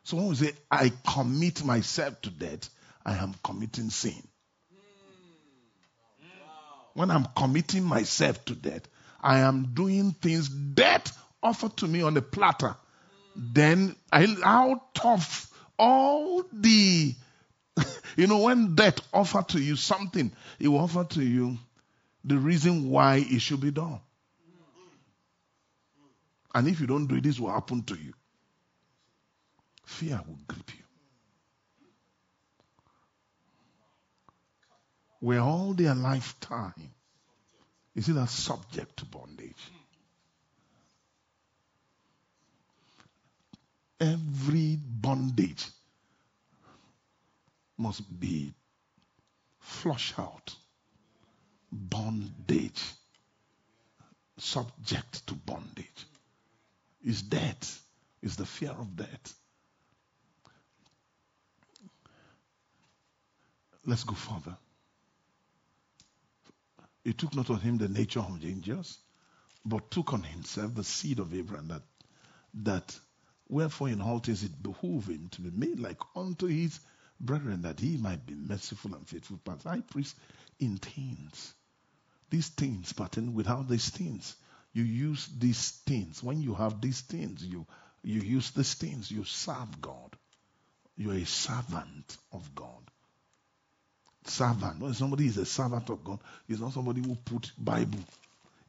So 0.04 0.18
when 0.18 0.28
we 0.28 0.36
say, 0.36 0.54
I 0.72 0.92
commit 1.14 1.64
myself 1.64 2.22
to 2.22 2.30
death, 2.30 2.70
I 3.06 3.16
am 3.16 3.36
committing 3.44 3.90
sin. 3.90 4.22
When 6.94 7.12
I'm 7.12 7.28
committing 7.36 7.84
myself 7.84 8.44
to 8.46 8.56
death, 8.56 8.88
I 9.22 9.40
am 9.40 9.74
doing 9.74 10.12
things 10.12 10.50
death 10.50 11.16
offered 11.48 11.78
to 11.78 11.88
me 11.88 12.02
on 12.02 12.16
a 12.18 12.22
platter. 12.22 12.76
Then 13.36 13.96
I, 14.12 14.36
out 14.44 15.00
of 15.04 15.50
all 15.78 16.44
the, 16.52 17.16
you 18.18 18.28
know, 18.28 18.40
when 18.40 18.76
death 18.76 19.00
offered 19.14 19.50
to 19.50 19.60
you 19.60 19.76
something, 19.76 20.32
it 20.60 20.68
will 20.68 20.80
offer 20.80 21.04
to 21.04 21.24
you 21.24 21.58
the 22.24 22.38
reason 22.38 22.90
why 22.90 23.18
it 23.18 23.42
should 23.42 23.62
be 23.62 23.72
done. 23.72 24.00
And 26.54 26.68
if 26.68 26.80
you 26.80 26.88
don't 26.88 27.08
do 27.08 27.16
it, 27.16 27.24
this 27.24 27.40
will 27.40 27.52
happen 27.52 27.84
to 27.84 27.96
you. 27.96 28.14
Fear 29.86 30.22
will 30.28 30.40
grip 30.48 30.72
you. 30.76 30.84
Where 35.20 35.40
all 35.40 35.74
their 35.74 35.96
lifetime 35.96 36.92
is 37.96 38.10
it 38.10 38.16
a 38.16 38.28
subject 38.28 38.98
to 38.98 39.06
bondage. 39.06 39.56
Every 44.00 44.78
bondage 44.78 45.66
must 47.78 48.20
be 48.20 48.54
flushed 49.60 50.20
out. 50.20 50.56
Bondage. 51.72 52.82
Subject 54.38 55.26
to 55.28 55.34
bondage. 55.34 56.06
Is 57.04 57.22
death. 57.24 57.82
Is 58.22 58.36
the 58.36 58.46
fear 58.46 58.72
of 58.72 58.96
death. 58.96 59.34
Let's 63.86 64.04
go 64.04 64.16
further. 64.16 64.58
He 67.04 67.14
took 67.14 67.34
not 67.34 67.50
on 67.50 67.62
him 67.62 67.78
the 67.78 67.88
nature 67.88 68.20
of 68.20 68.44
angels, 68.44 68.98
but 69.66 69.90
took 69.90 70.14
on 70.14 70.24
himself 70.24 70.76
the 70.76 70.84
seed 70.84 71.20
of 71.20 71.34
Abraham, 71.34 71.70
that, 71.70 71.84
that 72.54 73.00
wherefore 73.50 73.90
in 73.90 74.02
all 74.02 74.20
things 74.20 74.44
it 74.44 74.62
behooved 74.62 75.10
him 75.10 75.30
to 75.32 75.42
be 75.42 75.52
made 75.52 75.80
like 75.80 76.00
unto 76.16 76.48
his 76.48 76.80
brethren, 77.20 77.64
that 77.64 77.80
he 77.80 77.98
might 77.98 78.26
be 78.26 78.36
merciful 78.36 78.94
and 78.96 79.08
faithful, 79.08 79.40
but 79.44 79.64
high 79.64 79.82
priest 79.82 80.16
in 80.60 80.78
things. 80.78 81.54
These 82.30 82.50
things, 82.50 82.94
but 82.94 83.18
without 83.18 83.70
these 83.70 83.90
things, 83.90 84.36
you 84.74 84.84
use 84.84 85.28
these 85.38 85.72
things. 85.86 86.22
When 86.22 86.42
you 86.42 86.54
have 86.54 86.82
these 86.82 87.02
things, 87.02 87.44
you, 87.44 87.66
you 88.04 88.22
use 88.22 88.52
these 88.52 88.74
things, 88.74 89.10
you 89.10 89.24
serve 89.24 89.82
God. 89.82 90.16
You're 90.98 91.16
a 91.16 91.26
servant 91.26 92.18
of 92.34 92.54
God 92.54 92.84
servant. 94.30 94.80
When 94.80 94.94
somebody 94.94 95.28
is 95.28 95.38
a 95.38 95.46
servant 95.46 95.90
of 95.90 96.04
God, 96.04 96.20
he's 96.48 96.60
not 96.60 96.74
somebody 96.74 97.02
who 97.02 97.16
put 97.16 97.52
Bible 97.58 98.00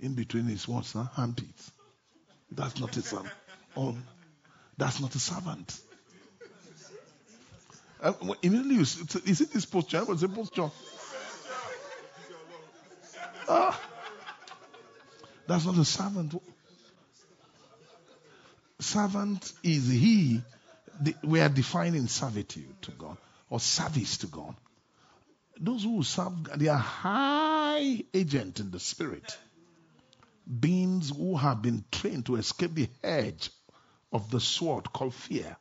in 0.00 0.14
between 0.14 0.44
his 0.44 0.66
words, 0.66 0.92
huh? 0.92 1.06
handpits. 1.16 1.70
That's 2.50 2.80
not 2.80 2.96
a 2.96 3.02
servant. 3.02 3.32
That's 4.78 5.00
not 5.00 5.14
a 5.14 5.18
servant. 5.18 5.78
Uh, 8.00 8.12
immediately 8.42 8.76
you 8.76 8.84
see, 8.84 9.20
is 9.28 9.40
it 9.40 9.52
this 9.52 9.66
posture? 9.66 10.04
What's 10.04 10.20
the 10.20 10.28
posture? 10.28 10.70
Ah, 13.48 13.80
that's 15.46 15.66
not 15.66 15.76
a 15.76 15.84
servant. 15.84 16.40
Servant 18.78 19.52
is 19.62 19.88
he. 19.88 20.40
We 21.22 21.40
are 21.40 21.48
defining 21.48 22.06
servitude 22.06 22.82
to 22.82 22.92
God 22.92 23.16
or 23.50 23.60
service 23.60 24.18
to 24.18 24.26
God 24.26 24.54
those 25.60 25.84
who 25.84 26.02
serve, 26.02 26.32
they 26.58 26.68
are 26.68 26.78
high 26.78 28.04
agent 28.14 28.60
in 28.60 28.70
the 28.70 28.80
spirit. 28.80 29.36
Beings 30.60 31.10
who 31.10 31.36
have 31.36 31.60
been 31.60 31.84
trained 31.90 32.26
to 32.26 32.36
escape 32.36 32.74
the 32.74 32.88
edge 33.02 33.50
of 34.12 34.30
the 34.30 34.40
sword 34.40 34.92
called 34.92 35.14
fear. 35.14 35.56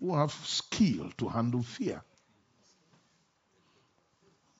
Who 0.00 0.16
have 0.16 0.32
skill 0.32 1.10
to 1.18 1.28
handle 1.28 1.62
fear. 1.62 2.02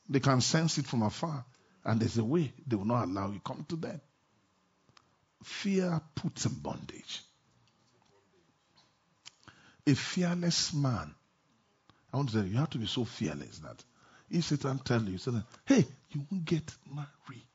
They 0.09 0.21
can 0.21 0.41
sense 0.41 0.79
it 0.79 0.87
from 0.87 1.03
afar, 1.03 1.45
and 1.85 2.01
there's 2.01 2.19
a 2.19 2.25
way 2.25 2.53
they 2.67 2.77
will 2.77 2.85
not 2.85 3.07
allow 3.07 3.31
you 3.31 3.41
come 3.41 3.65
to 3.71 3.77
them. 3.77 4.01
Fear 5.43 6.01
puts 6.15 6.47
in 6.47 6.55
bondage. 6.55 7.23
A 9.87 9.95
fearless 9.95 10.73
man 10.73 11.13
I 12.13 12.19
want 12.19 12.29
to 12.31 12.37
tell 12.37 12.45
you, 12.45 12.53
you 12.53 12.59
have 12.59 12.71
to 12.71 12.79
be 12.79 12.87
so 12.87 13.05
fearless 13.05 13.59
that 13.61 13.83
if 14.31 14.45
Satan 14.45 14.79
tell 14.79 15.03
you, 15.03 15.19
Satan, 15.19 15.45
hey, 15.65 15.87
you 16.11 16.27
won't 16.31 16.45
get 16.45 16.75
married. 16.91 17.47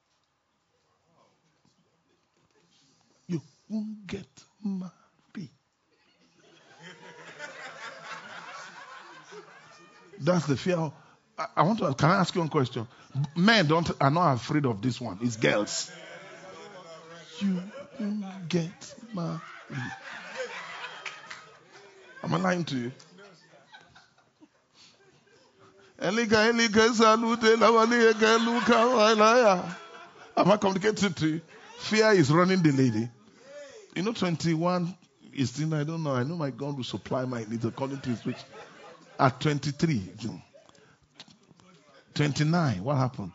Won't 3.69 4.07
get 4.07 4.27
married. 4.63 4.91
That's 10.19 10.45
the 10.47 10.57
fear. 10.57 10.91
I, 11.55 11.61
want 11.63 11.79
to. 11.79 11.93
Can 11.93 12.09
I 12.09 12.15
ask 12.17 12.33
you 12.33 12.41
one 12.41 12.49
question? 12.49 12.87
Men 13.35 13.67
don't 13.67 13.89
are 14.01 14.09
not 14.09 14.33
afraid 14.33 14.65
of 14.65 14.81
this 14.81 14.99
one. 14.99 15.19
It's 15.21 15.35
girls. 15.35 15.91
You 17.39 17.61
won't 17.99 18.49
get 18.49 18.95
married. 19.13 19.41
Am 22.23 22.33
I 22.33 22.37
lying 22.37 22.63
to 22.65 22.75
you? 22.75 22.91
Am 25.99 26.17
I 30.51 30.57
communicating 30.57 31.13
to 31.13 31.27
you? 31.27 31.41
Fear 31.79 32.11
is 32.11 32.31
running 32.31 32.61
the 32.61 32.71
lady. 32.71 33.09
You 33.97 34.03
know, 34.03 34.13
21 34.13 34.95
is 35.33 35.49
still, 35.49 35.73
I 35.73 35.83
don't 35.83 36.03
know. 36.03 36.11
I 36.13 36.21
know 36.21 36.35
my 36.35 36.51
God 36.51 36.77
will 36.77 36.83
supply 36.83 37.25
my 37.25 37.43
needs 37.49 37.65
according 37.65 37.99
to 38.01 38.09
his 38.11 38.23
rich. 38.27 38.37
At 39.19 39.39
23, 39.41 40.11
29, 42.13 42.83
what 42.83 42.95
happened? 42.97 43.31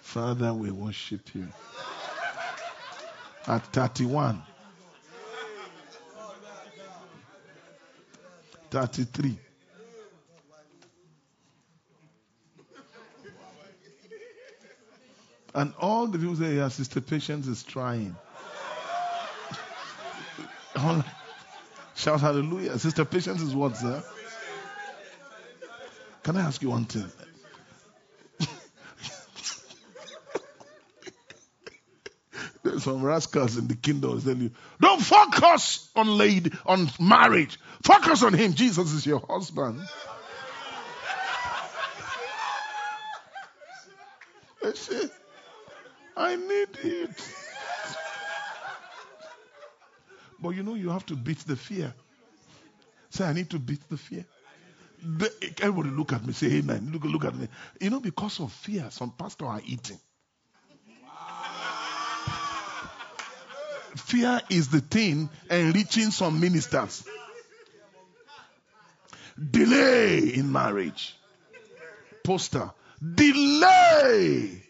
Father, 0.00 0.52
we 0.52 0.72
worship 0.72 1.32
you. 1.32 1.46
At 3.46 3.64
31, 3.72 4.42
33. 8.72 9.38
And 15.54 15.74
all 15.80 16.06
the 16.06 16.18
people 16.18 16.36
say, 16.36 16.56
yeah, 16.56 16.68
Sister 16.68 17.00
Patience 17.00 17.46
is 17.46 17.62
trying. 17.62 18.14
Shout 21.96 22.20
hallelujah. 22.20 22.78
Sister 22.78 23.04
Patience 23.04 23.42
is 23.42 23.54
what, 23.54 23.76
sir? 23.76 24.02
Can 26.22 26.36
I 26.36 26.42
ask 26.42 26.62
you 26.62 26.70
one 26.70 26.84
thing? 26.84 27.10
There's 32.62 32.84
some 32.84 33.02
rascals 33.02 33.56
in 33.56 33.66
the 33.66 33.74
kingdom 33.74 34.12
will 34.12 34.20
tell 34.20 34.36
you, 34.36 34.52
don't 34.80 35.02
focus 35.02 35.88
on 35.96 36.16
lady 36.16 36.52
on 36.64 36.88
marriage. 37.00 37.58
Focus 37.82 38.22
on 38.22 38.34
him. 38.34 38.52
Jesus 38.54 38.92
is 38.92 39.04
your 39.04 39.20
husband. 39.28 39.80
I 44.62 44.72
say, 44.74 45.08
I 46.16 46.36
need 46.36 46.68
it. 46.82 47.34
But 50.40 50.50
you 50.50 50.62
know, 50.62 50.74
you 50.74 50.90
have 50.90 51.04
to 51.06 51.16
beat 51.16 51.38
the 51.40 51.56
fear. 51.56 51.92
Say, 53.10 53.24
I 53.24 53.32
need 53.32 53.50
to 53.50 53.58
beat 53.58 53.86
the 53.88 53.96
fear. 53.96 54.24
Everybody 55.60 55.90
look 55.90 56.12
at 56.12 56.24
me, 56.24 56.32
say 56.32 56.46
amen. 56.58 56.90
Look, 56.92 57.04
look 57.04 57.24
at 57.24 57.34
me. 57.34 57.48
You 57.80 57.90
know, 57.90 58.00
because 58.00 58.40
of 58.40 58.52
fear, 58.52 58.86
some 58.90 59.10
pastors 59.10 59.48
are 59.48 59.60
eating. 59.64 59.98
Fear 63.96 64.40
is 64.50 64.68
the 64.68 64.80
thing 64.80 65.28
enriching 65.50 66.10
some 66.10 66.40
ministers. 66.40 67.04
Delay 69.50 70.18
in 70.34 70.52
marriage. 70.52 71.16
Poster. 72.22 72.70
Delay. 73.14 74.62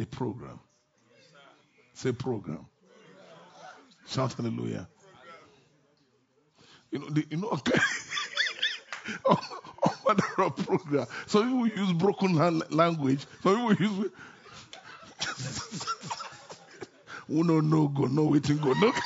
A 0.00 0.06
program. 0.06 0.58
Say 1.92 2.12
program. 2.12 2.64
Shout 4.08 4.32
hallelujah. 4.32 4.88
You 6.90 7.00
know, 7.00 7.08
the, 7.10 7.26
you 7.30 7.36
know, 7.36 7.48
okay. 7.50 7.78
oh, 9.26 9.38
oh, 9.84 9.94
matter 10.08 10.42
of 10.42 10.56
program. 10.56 11.06
Some 11.26 11.44
people 11.44 11.84
use 11.84 11.92
broken 11.92 12.34
language. 12.70 13.26
Some 13.42 13.76
people 13.76 13.86
use. 13.86 14.10
Who 17.26 17.44
no 17.44 17.60
no 17.60 17.88
go 17.88 18.06
no 18.06 18.24
waiting 18.24 18.56
go 18.56 18.72
no. 18.72 18.92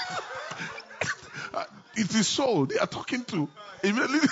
Uh, 1.55 1.64
it 1.95 2.12
is 2.14 2.26
so 2.26 2.66
they 2.66 2.78
are 2.78 2.86
talking 2.86 3.24
to 3.24 3.49
immediately. 3.82 4.28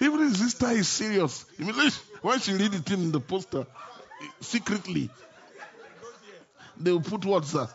Even 0.00 0.20
his 0.20 0.38
sister 0.38 0.70
is 0.70 0.88
serious. 0.88 1.44
Immediately 1.58 1.90
when 2.22 2.38
she 2.38 2.52
read 2.52 2.74
it 2.74 2.90
in 2.90 3.12
the 3.12 3.20
poster, 3.20 3.66
secretly 4.40 5.10
they 6.78 6.92
will 6.92 7.00
put 7.00 7.24
what's 7.24 7.52
that. 7.52 7.70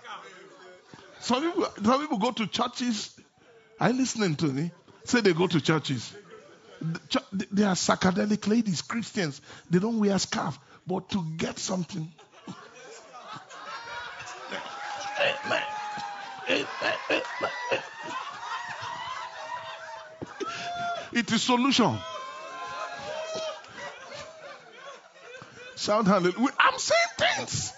Some 1.19 1.41
people, 1.43 1.67
some 1.83 2.01
people 2.01 2.17
go 2.17 2.31
to 2.31 2.47
churches. 2.47 3.19
Are 3.79 3.89
you 3.89 3.97
listening 3.97 4.35
to 4.37 4.45
me? 4.45 4.71
Say 5.03 5.21
they 5.21 5.33
go 5.33 5.47
to 5.47 5.61
churches. 5.61 6.13
They 7.51 7.63
are 7.63 7.75
psychedelic 7.75 8.47
ladies, 8.47 8.81
Christians. 8.81 9.41
They 9.69 9.79
don't 9.79 9.99
wear 9.99 10.17
scarf, 10.19 10.57
but 10.87 11.09
to 11.09 11.23
get 11.37 11.59
something. 11.59 12.11
It 21.11 21.31
is 21.31 21.43
solution. 21.43 21.97
Shout 25.75 26.07
hallelujah. 26.07 26.53
I'm 26.59 26.77
saying 26.77 27.07
things. 27.17 27.73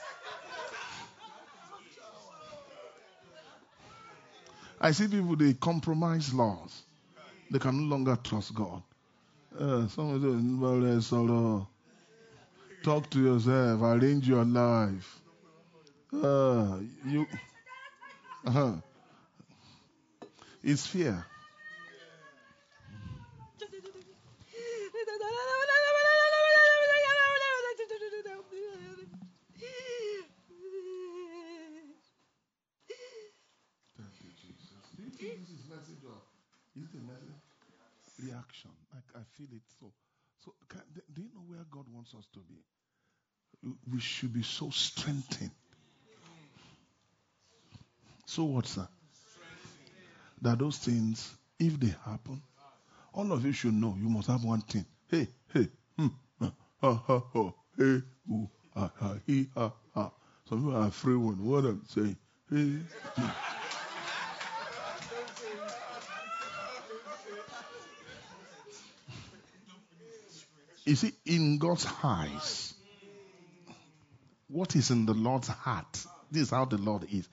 I 4.83 4.91
see 4.91 5.07
people 5.07 5.35
they 5.35 5.53
compromise 5.53 6.33
laws. 6.33 6.81
They 7.51 7.59
can 7.59 7.77
no 7.77 7.95
longer 7.95 8.17
trust 8.23 8.55
God. 8.55 8.81
Uh, 9.57 9.87
some 9.87 10.15
of 10.15 10.21
those 10.21 10.41
well, 10.59 11.01
sort 11.01 11.67
talk 12.83 13.07
to 13.11 13.23
yourself, 13.23 13.81
arrange 13.83 14.27
your 14.27 14.43
life. 14.43 15.21
Uh, 16.11 16.79
you, 17.05 17.27
uh-huh. 18.43 18.73
It's 20.63 20.87
fear. 20.87 21.25
I, 39.21 39.23
feel 39.37 39.47
it 39.53 39.61
so. 39.79 39.91
So, 40.43 40.53
can, 40.67 40.81
do 41.13 41.21
you 41.21 41.29
know 41.33 41.43
where 41.47 41.65
God 41.69 41.85
wants 41.93 42.13
us 42.15 42.25
to 42.33 42.39
be? 42.39 42.55
We 43.91 43.99
should 43.99 44.33
be 44.33 44.41
so 44.43 44.69
strengthened. 44.71 45.51
So 48.25 48.43
what's 48.45 48.75
that? 48.75 48.87
That 50.41 50.57
those 50.59 50.77
things, 50.77 51.35
if 51.59 51.79
they 51.79 51.93
happen, 52.03 52.41
all 53.13 53.31
of 53.31 53.45
you 53.45 53.51
should 53.51 53.73
know 53.73 53.95
you 54.01 54.09
must 54.09 54.27
have 54.27 54.43
one 54.43 54.61
thing. 54.61 54.85
Hey, 55.09 55.27
hey, 55.53 55.67
hmm, 55.97 56.07
ha, 56.39 56.51
ha, 56.81 57.23
ha, 57.33 57.53
hey, 57.77 58.01
ooh, 58.31 58.49
ha, 58.73 58.91
ha, 58.95 59.15
he, 59.27 59.47
ha, 59.53 59.71
ha. 59.93 60.11
Some 60.49 60.59
people 60.59 60.75
are 60.75 60.87
afraid 60.87 61.17
when 61.17 61.45
what 61.45 61.65
I'm 61.65 61.83
saying. 61.87 62.17
Hey, 62.49 62.79
You 70.85 70.95
see, 70.95 71.13
in 71.25 71.57
God's 71.59 71.87
eyes, 72.03 72.73
what 74.47 74.75
is 74.75 74.89
in 74.91 75.05
the 75.05 75.13
Lord's 75.13 75.47
heart? 75.47 76.05
This 76.31 76.43
is 76.43 76.49
how 76.49 76.65
the 76.65 76.77
Lord 76.77 77.05
is. 77.11 77.27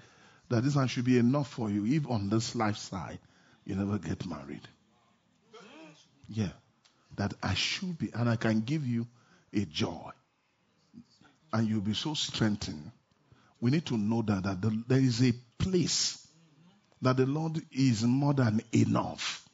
That 0.51 0.65
this 0.65 0.77
one 0.77 0.89
should 0.89 1.05
be 1.05 1.19
enough 1.19 1.49
for 1.49 1.71
you, 1.71 1.85
if 1.87 2.09
on 2.09 2.29
this 2.29 2.55
life 2.55 2.77
side 2.77 3.19
you 3.65 3.75
never 3.75 3.99
get 3.99 4.27
married. 4.27 4.67
Yeah. 6.29 6.53
That 7.17 7.35
I 7.43 7.55
should 7.55 7.99
be, 7.99 8.11
and 8.15 8.29
I 8.29 8.37
can 8.37 8.61
give 8.61 8.87
you 8.87 9.07
a 9.53 9.65
joy. 9.65 10.11
And 11.53 11.69
you'll 11.69 11.81
be 11.81 11.95
so 11.95 12.15
strengthened. 12.15 12.93
We 13.61 13.71
need 13.71 13.87
to 13.87 13.97
know 13.97 14.23
that, 14.23 14.43
that 14.45 14.61
the, 14.61 14.83
there 14.87 15.01
is 15.01 15.23
a 15.23 15.33
place 15.59 16.27
that 17.03 17.17
the 17.17 17.27
Lord 17.27 17.61
is 17.73 18.03
more 18.05 18.35
than 18.35 18.61
enough. 18.73 19.48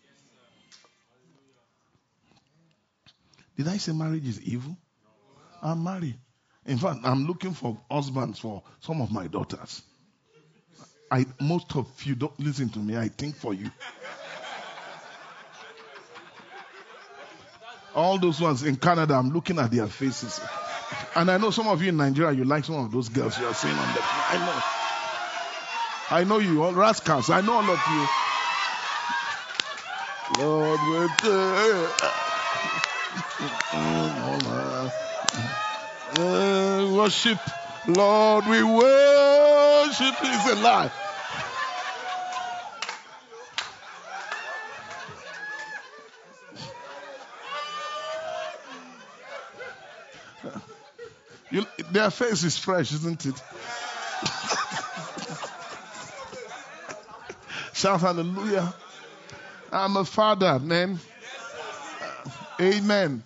Did 3.57 3.69
I 3.69 3.77
say 3.77 3.93
marriage 3.93 4.27
is 4.27 4.41
evil? 4.41 4.77
I'm 5.63 5.83
married. 5.85 6.19
In 6.67 6.79
fact, 6.79 7.01
I'm 7.05 7.27
looking 7.27 7.53
for 7.53 7.79
husbands 7.91 8.39
for 8.39 8.63
some 8.81 9.01
of 9.01 9.13
my 9.13 9.27
daughters. 9.27 9.83
I 11.11 11.27
most 11.41 11.77
of 11.77 11.87
you 12.05 12.15
don't 12.15 12.39
listen 12.41 12.69
to 12.71 12.79
me. 12.79 12.97
I 12.97 13.09
think 13.09 13.37
for 13.37 13.55
you. 13.55 13.71
All 17.95 18.19
those 18.19 18.41
ones 18.41 18.65
in 18.65 18.77
Canada, 18.77 19.15
I'm 19.15 19.31
looking 19.31 19.59
at 19.59 19.71
their 19.71 19.87
faces. 19.87 20.41
And 21.15 21.31
I 21.31 21.39
know 21.39 21.51
some 21.51 21.69
of 21.69 21.81
you 21.81 21.91
in 21.91 21.97
Nigeria, 21.97 22.33
you 22.37 22.45
like 22.45 22.65
some 22.65 22.75
of 22.77 22.91
those 22.91 23.09
girls 23.09 23.39
you 23.39 23.47
are 23.47 23.55
seeing 23.55 23.77
on 23.77 23.95
the. 23.95 24.01
I 24.03 24.39
know. 24.39 24.63
I 26.11 26.25
know 26.25 26.39
you, 26.39 26.63
all 26.63 26.73
rascals. 26.73 27.31
I 27.31 27.41
know 27.41 27.55
all 27.55 27.71
of 27.71 27.81
you. 27.93 28.07
Lord, 30.43 32.21
uh, 36.19 36.91
worship, 36.97 37.39
Lord, 37.87 38.47
we 38.47 38.63
worship. 38.63 40.15
Is 40.23 40.51
a 40.51 40.55
lie. 40.57 40.91
You, 51.51 51.65
their 51.93 52.11
face 52.11 52.43
is 52.43 52.59
fresh, 52.59 52.93
isn't 52.93 53.27
it? 53.27 53.35
Shout 57.75 58.01
hallelujah. 58.01 58.75
I'm 59.71 59.97
a 59.97 60.05
father, 60.05 60.59
man. 60.59 60.99
Amen. 62.65 63.23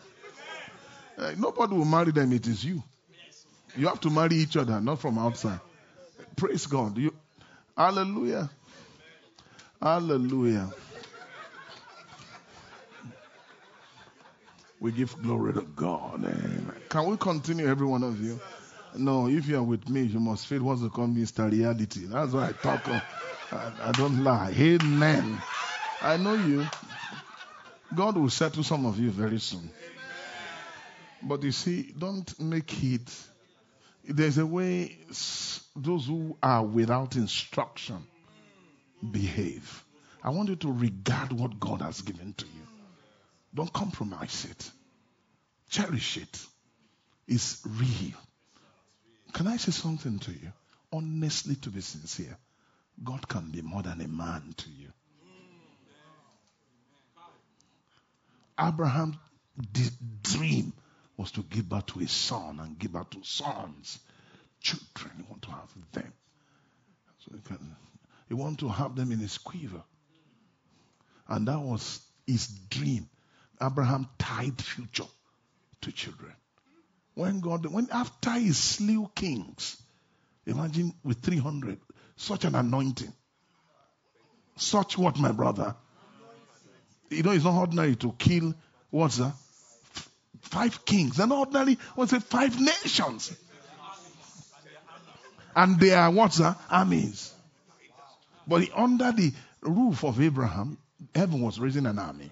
Uh, 1.17 1.33
nobody 1.37 1.75
will 1.75 1.85
marry 1.85 2.13
them, 2.13 2.33
it 2.33 2.47
is 2.47 2.65
you. 2.65 2.83
You 3.77 3.87
have 3.89 4.01
to 4.01 4.11
marry 4.11 4.37
each 4.37 4.57
other, 4.57 4.81
not 4.81 5.01
from 5.01 5.19
outside. 5.19 5.61
Praise 6.37 6.67
God. 6.67 6.97
You, 6.97 7.15
hallelujah. 7.77 8.51
Hallelujah. 9.81 10.71
We 14.81 14.93
give 14.93 15.21
glory 15.23 15.53
to 15.55 15.63
God. 15.63 16.25
Amen. 16.25 16.73
Can 16.89 17.07
we 17.11 17.17
continue, 17.17 17.67
every 17.69 17.87
one 17.87 18.03
of 18.05 18.21
you? 18.21 18.41
No, 18.97 19.29
if 19.29 19.47
you 19.47 19.59
are 19.59 19.63
with 19.63 19.89
me, 19.89 20.03
you 20.03 20.21
must 20.21 20.47
feel 20.47 20.63
what's 20.63 20.81
called 20.95 21.15
Mr. 21.17 21.51
Reality. 21.51 22.07
That's 22.07 22.33
why 22.33 22.49
I 22.49 22.53
talk. 22.53 22.89
I, 22.89 23.73
I 23.83 23.93
don't 23.93 24.23
lie. 24.25 24.55
Amen. 24.57 25.41
I 26.01 26.17
know 26.17 26.35
you. 26.35 26.67
God 27.95 28.17
will 28.17 28.31
settle 28.31 28.63
some 28.63 28.87
of 28.87 28.99
you 28.99 29.11
very 29.11 29.41
soon. 29.41 29.71
But 31.23 31.43
you 31.43 31.53
see, 31.53 31.95
don't 31.97 32.39
make 32.41 32.83
it. 32.83 33.15
There's 34.05 34.39
a 34.39 34.47
way 34.47 34.97
those 35.75 36.07
who 36.07 36.37
are 36.43 36.65
without 36.65 37.17
instruction 37.17 38.07
behave. 39.11 39.85
I 40.23 40.31
want 40.31 40.49
you 40.49 40.57
to 40.57 40.73
regard 40.73 41.33
what 41.33 41.59
God 41.59 41.83
has 41.83 42.01
given 42.03 42.35
to 42.35 42.45
you. 42.45 42.63
Don't 43.55 43.73
compromise 43.73 44.47
it. 44.51 44.71
Cherish 45.71 46.17
it. 46.17 46.47
It's 47.27 47.63
real. 47.67 48.19
Can 49.33 49.47
I 49.47 49.57
say 49.57 49.73
something 49.73 50.19
to 50.21 50.31
you? 50.31 50.53
Honestly, 50.93 51.55
to 51.57 51.71
be 51.71 51.81
sincere, 51.81 52.37
God 53.03 53.29
can 53.29 53.51
be 53.51 53.63
more 53.63 53.83
than 53.83 54.01
a 54.01 54.09
man 54.09 54.55
to 54.57 54.71
you. 54.71 54.89
Abraham's 58.59 59.17
dream 60.23 60.73
was 61.17 61.31
to 61.33 61.43
give 61.43 61.69
birth 61.69 61.87
to 61.87 62.01
a 62.01 62.09
son 62.09 62.61
and 62.61 62.79
give 62.79 62.93
birth 62.93 63.11
to 63.11 63.23
sons, 63.23 63.99
children. 64.61 65.13
He 65.17 65.23
want 65.29 65.43
to 65.43 65.51
have 65.51 65.73
them. 65.93 66.13
So 67.19 67.33
he, 67.35 67.41
can, 67.41 67.77
want 68.31 68.61
to 68.61 68.69
have 68.69 68.95
them 68.95 69.13
in 69.13 69.19
his 69.19 69.39
quiver. 69.39 69.83
And 71.29 71.47
that 71.49 71.61
was 71.61 72.01
his 72.27 72.47
dream. 72.47 73.09
Abraham 73.61 74.09
tied 74.19 74.61
future 74.61 75.05
to 75.83 75.93
children. 75.93 76.33
When 77.15 77.41
God, 77.41 77.67
when 77.67 77.89
after 77.91 78.33
he 78.33 78.53
slew 78.53 79.11
kings, 79.15 79.77
imagine 80.47 80.95
with 81.03 81.21
300, 81.21 81.79
such 82.17 82.45
an 82.45 82.55
anointing. 82.55 83.13
Such 84.57 84.97
what, 84.97 85.19
my 85.19 85.33
brother? 85.33 85.75
You 87.11 87.23
know, 87.23 87.31
it's 87.31 87.45
not 87.45 87.59
ordinary 87.59 87.97
to 87.97 88.13
kill, 88.19 88.55
what's 88.91 89.17
that? 89.17 89.33
Five 90.43 90.85
kings. 90.85 91.17
They're 91.17 91.27
not 91.27 91.39
ordinary, 91.39 91.79
what's 91.95 92.13
it? 92.13 92.23
Five 92.23 92.61
nations. 92.61 93.35
And 95.57 95.81
they 95.81 95.93
are 95.93 96.11
what's 96.11 96.39
that? 96.39 96.59
Armies. 96.71 97.33
But 98.47 98.69
under 98.75 99.13
the 99.13 99.33
roof 99.61 100.05
of 100.05 100.21
Abraham, 100.21 100.79
heaven 101.15 101.41
was 101.43 101.59
raising 101.59 101.87
an 101.87 101.99
army. 101.99 102.31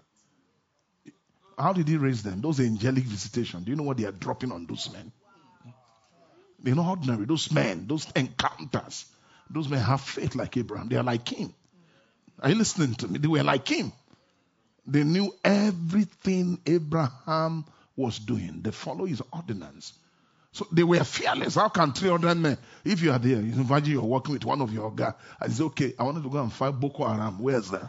How 1.59 1.73
did 1.73 1.89
he 1.89 1.97
raise 1.97 2.23
them? 2.23 2.41
Those 2.41 2.61
angelic 2.61 3.05
visitation. 3.05 3.65
Do 3.65 3.71
you 3.71 3.77
know 3.77 3.83
what 3.83 3.97
they 3.97 4.05
are 4.05 4.13
dropping 4.13 4.53
on 4.53 4.67
those 4.67 4.91
men? 4.93 5.11
They're 6.63 6.75
not 6.75 6.89
ordinary. 6.89 7.25
Those 7.25 7.51
men, 7.51 7.87
those 7.87 8.07
encounters, 8.15 9.07
those 9.51 9.69
men 9.69 9.81
have 9.81 10.01
faith 10.01 10.35
like 10.35 10.57
Abraham. 10.57 10.89
They 10.89 10.97
are 10.97 11.03
like 11.03 11.29
him. 11.29 11.55
Are 12.41 12.51
you 12.51 12.57
listening 12.57 12.95
to 12.97 13.09
me? 13.09 13.19
They 13.19 13.29
were 13.29 13.43
like 13.43 13.69
him. 13.69 13.93
They 14.87 15.05
knew 15.05 15.35
everything 15.45 16.61
Abraham 16.67 17.65
was 17.97 18.19
doing. 18.19 18.61
They 18.63 18.71
follow 18.71 19.05
his 19.05 19.23
ordinance. 19.33 19.93
So 20.53 20.67
they 20.73 20.85
were 20.85 21.03
fearless. 21.05 21.57
How 21.57 21.69
can 21.69 21.93
300 21.93 22.35
men, 22.37 22.57
if 22.85 23.03
you 23.03 23.13
are 23.13 23.19
there, 23.19 23.41
you 23.41 23.53
imagine 23.61 23.93
you're 23.93 24.03
working 24.03 24.33
with 24.33 24.45
one 24.45 24.63
of 24.63 24.73
your 24.73 24.91
guys, 24.91 25.13
and 25.41 25.53
say, 25.53 25.65
okay, 25.65 25.95
I 25.99 26.05
wanted 26.05 26.23
to 26.23 26.31
go 26.31 26.41
and 26.41 26.53
fight 26.53 26.71
Boko 26.71 27.07
Haram. 27.07 27.39
Where's 27.39 27.71
that? 27.71 27.89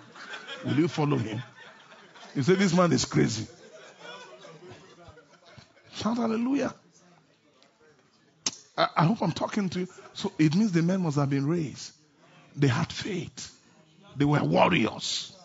Will 0.65 0.75
you 0.75 0.87
follow 0.87 1.17
him? 1.17 1.41
You 2.35 2.43
say, 2.43 2.55
this 2.55 2.73
man 2.73 2.91
is 2.91 3.05
crazy. 3.05 3.47
Shout 5.93 6.17
hallelujah. 6.17 6.73
I, 8.77 8.87
I 8.97 9.05
hope 9.05 9.21
I'm 9.21 9.31
talking 9.31 9.69
to 9.69 9.79
you. 9.81 9.87
So 10.13 10.31
it 10.37 10.55
means 10.55 10.71
the 10.71 10.81
men 10.81 11.01
must 11.01 11.17
have 11.17 11.29
been 11.29 11.47
raised. 11.47 11.93
They 12.55 12.67
had 12.67 12.91
faith. 12.91 13.55
They 14.15 14.25
were 14.25 14.43
warriors. 14.43 15.36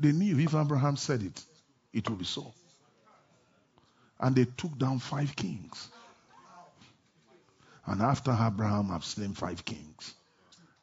They 0.00 0.12
knew 0.12 0.38
if 0.38 0.54
Abraham 0.54 0.96
said 0.96 1.22
it, 1.22 1.44
it 1.92 2.08
would 2.08 2.18
be 2.18 2.24
so. 2.24 2.54
And 4.18 4.34
they 4.34 4.46
took 4.46 4.78
down 4.78 4.98
five 4.98 5.36
kings. 5.36 5.88
And 7.84 8.00
after 8.00 8.30
Abraham 8.30 8.88
had 8.88 9.04
slain 9.04 9.34
five 9.34 9.62
kings, 9.64 10.14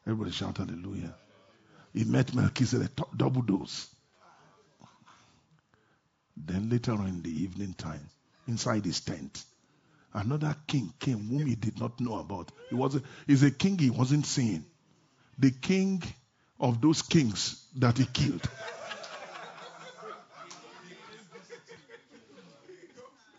everybody 0.06 0.30
shout 0.30 0.58
hallelujah. 0.58 1.14
He 1.92 2.04
met 2.04 2.32
Melchizedek, 2.32 2.90
double 3.16 3.42
dose. 3.42 3.88
Then 6.36 6.70
later 6.70 6.92
on 6.92 7.08
in 7.08 7.22
the 7.22 7.42
evening 7.42 7.74
time, 7.74 8.08
inside 8.46 8.84
his 8.84 9.00
tent, 9.00 9.42
another 10.14 10.54
king 10.68 10.92
came 11.00 11.26
whom 11.26 11.44
he 11.44 11.56
did 11.56 11.80
not 11.80 11.98
know 11.98 12.20
about. 12.20 12.52
He 12.70 12.76
was 12.76 12.94
a, 12.94 13.02
he's 13.26 13.42
a 13.42 13.50
king 13.50 13.78
he 13.78 13.90
wasn't 13.90 14.26
seeing. 14.26 14.64
The 15.38 15.50
king 15.50 16.04
of 16.60 16.80
those 16.80 17.02
kings 17.02 17.64
that 17.76 17.98
he 17.98 18.04
killed. 18.04 18.48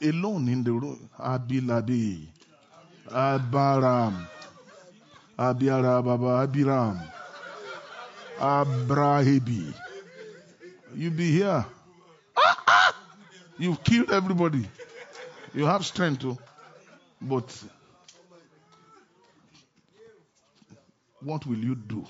Alone 0.02 0.48
in 0.48 0.64
the 0.64 0.72
room, 0.72 1.10
Abilabi, 1.20 2.28
Abaram, 3.10 4.28
Abiarababa, 5.38 6.48
Abiram, 6.48 7.02
Abrahibi. 8.40 9.74
You 10.96 11.12
be 11.12 11.32
here. 11.32 11.66
Ah, 12.38 12.64
ah! 12.68 12.96
You've 13.58 13.84
killed 13.84 14.12
everybody. 14.12 14.66
You 15.54 15.66
have 15.66 15.86
strength 15.86 16.22
to. 16.22 16.38
But 17.22 17.64
what 21.22 21.46
will 21.46 21.58
you 21.58 21.76
do 21.76 22.06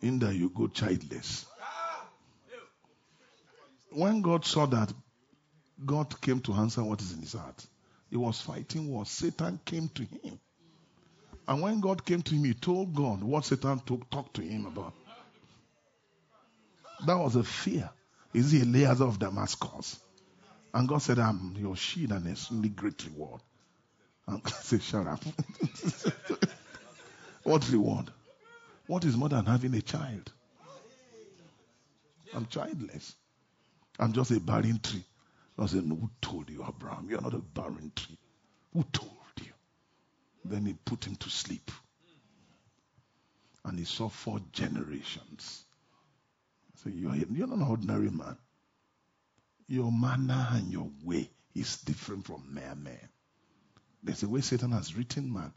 in 0.00 0.18
that 0.20 0.34
you 0.34 0.48
go 0.48 0.66
childless? 0.68 1.44
When 3.90 4.22
God 4.22 4.44
saw 4.44 4.66
that, 4.66 4.92
God 5.84 6.20
came 6.20 6.40
to 6.40 6.54
answer 6.54 6.82
what 6.82 7.00
is 7.00 7.12
in 7.12 7.20
his 7.20 7.34
heart. 7.34 7.66
He 8.10 8.16
was 8.16 8.40
fighting 8.40 8.88
war. 8.88 9.04
Satan 9.04 9.60
came 9.64 9.88
to 9.90 10.02
him. 10.02 10.38
And 11.48 11.62
when 11.62 11.80
God 11.80 12.04
came 12.04 12.22
to 12.22 12.34
him, 12.34 12.44
he 12.44 12.54
told 12.54 12.94
God 12.94 13.22
what 13.22 13.44
Satan 13.44 13.80
talked 14.10 14.34
to 14.34 14.42
him 14.42 14.66
about. 14.66 14.94
That 17.06 17.18
was 17.18 17.36
a 17.36 17.44
fear. 17.44 17.90
Is 18.32 18.52
he 18.52 18.62
Eliezer 18.62 19.04
of 19.04 19.18
Damascus? 19.18 19.98
And 20.72 20.88
God 20.88 21.02
said, 21.02 21.18
I'm 21.18 21.54
your 21.58 21.76
shield 21.76 22.12
and 22.12 22.26
extremely 22.26 22.68
great 22.68 23.04
reward. 23.06 23.40
And 24.26 24.42
God 24.42 24.54
said, 24.54 24.82
Shut 24.82 25.06
up. 25.06 25.22
what 27.44 27.70
reward? 27.70 28.10
What 28.86 29.04
is 29.04 29.16
more 29.16 29.28
than 29.28 29.46
having 29.46 29.74
a 29.74 29.82
child? 29.82 30.32
I'm 32.34 32.46
childless. 32.46 33.14
I'm 33.98 34.12
just 34.12 34.30
a 34.32 34.40
barren 34.40 34.80
tree. 34.82 35.04
I 35.58 35.66
said, 35.66 35.84
Who 35.84 36.10
told 36.20 36.50
you, 36.50 36.64
Abraham? 36.66 37.08
You're 37.08 37.20
not 37.20 37.34
a 37.34 37.38
barren 37.38 37.92
tree. 37.94 38.18
Who 38.72 38.84
told 38.92 39.10
you? 39.40 39.52
Then 40.44 40.66
he 40.66 40.74
put 40.74 41.06
him 41.06 41.16
to 41.16 41.30
sleep. 41.30 41.70
And 43.64 43.78
he 43.78 43.84
saw 43.84 44.08
four 44.08 44.40
generations. 44.52 45.64
So 46.76 46.90
you're, 46.90 47.14
you're 47.14 47.46
not 47.46 47.56
an 47.56 47.62
ordinary 47.62 48.10
man 48.10 48.36
your 49.68 49.90
manner 49.90 50.46
and 50.52 50.70
your 50.70 50.90
way 51.04 51.28
is 51.54 51.78
different 51.78 52.26
from 52.26 52.42
mere 52.52 52.74
man. 52.74 53.08
There's 54.02 54.22
a 54.22 54.28
way 54.28 54.40
Satan 54.40 54.72
has 54.72 54.96
written 54.96 55.32
man, 55.32 55.52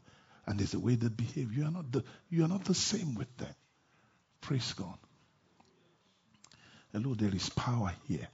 and 0.46 0.58
there's 0.58 0.74
a 0.74 0.80
way 0.80 0.96
they 0.96 1.08
behave. 1.08 1.52
You 1.52 1.66
are 1.66 1.70
not 1.70 1.92
the, 1.92 2.04
you 2.28 2.44
are 2.44 2.48
not 2.48 2.64
the 2.64 2.74
same 2.74 3.14
with 3.14 3.34
them. 3.36 3.54
Praise 4.40 4.72
God. 4.72 4.98
Hello, 6.92 7.14
there 7.14 7.34
is 7.34 7.48
power 7.50 7.92
here. 8.08 8.26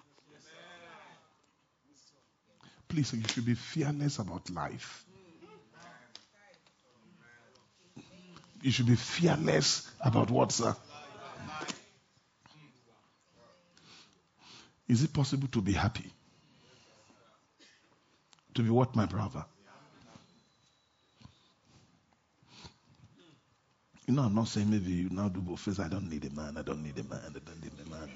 Please, 2.88 3.12
you 3.12 3.22
should 3.28 3.46
be 3.46 3.54
fearless 3.54 4.18
about 4.18 4.48
life. 4.50 5.04
You 8.62 8.70
should 8.70 8.86
be 8.86 8.96
fearless 8.96 9.90
about 10.00 10.30
what's 10.30 10.60
uh, 10.60 10.74
Is 14.88 15.02
it 15.02 15.12
possible 15.12 15.48
to 15.48 15.60
be 15.60 15.72
happy? 15.72 16.10
To 18.54 18.62
be 18.62 18.70
what, 18.70 18.94
my 18.94 19.06
brother? 19.06 19.44
You 24.06 24.14
know, 24.14 24.22
I'm 24.22 24.34
not 24.34 24.46
saying 24.46 24.70
maybe 24.70 24.92
you 24.92 25.08
now 25.10 25.28
do 25.28 25.40
both 25.40 25.80
I 25.80 25.88
don't 25.88 26.08
need 26.08 26.24
a 26.24 26.30
man. 26.30 26.56
I 26.56 26.62
don't 26.62 26.82
need 26.82 26.96
a 26.96 27.02
man. 27.02 27.20
I 27.26 27.32
don't 27.32 27.62
need 27.62 27.72
a 27.84 27.90
man. 27.90 28.08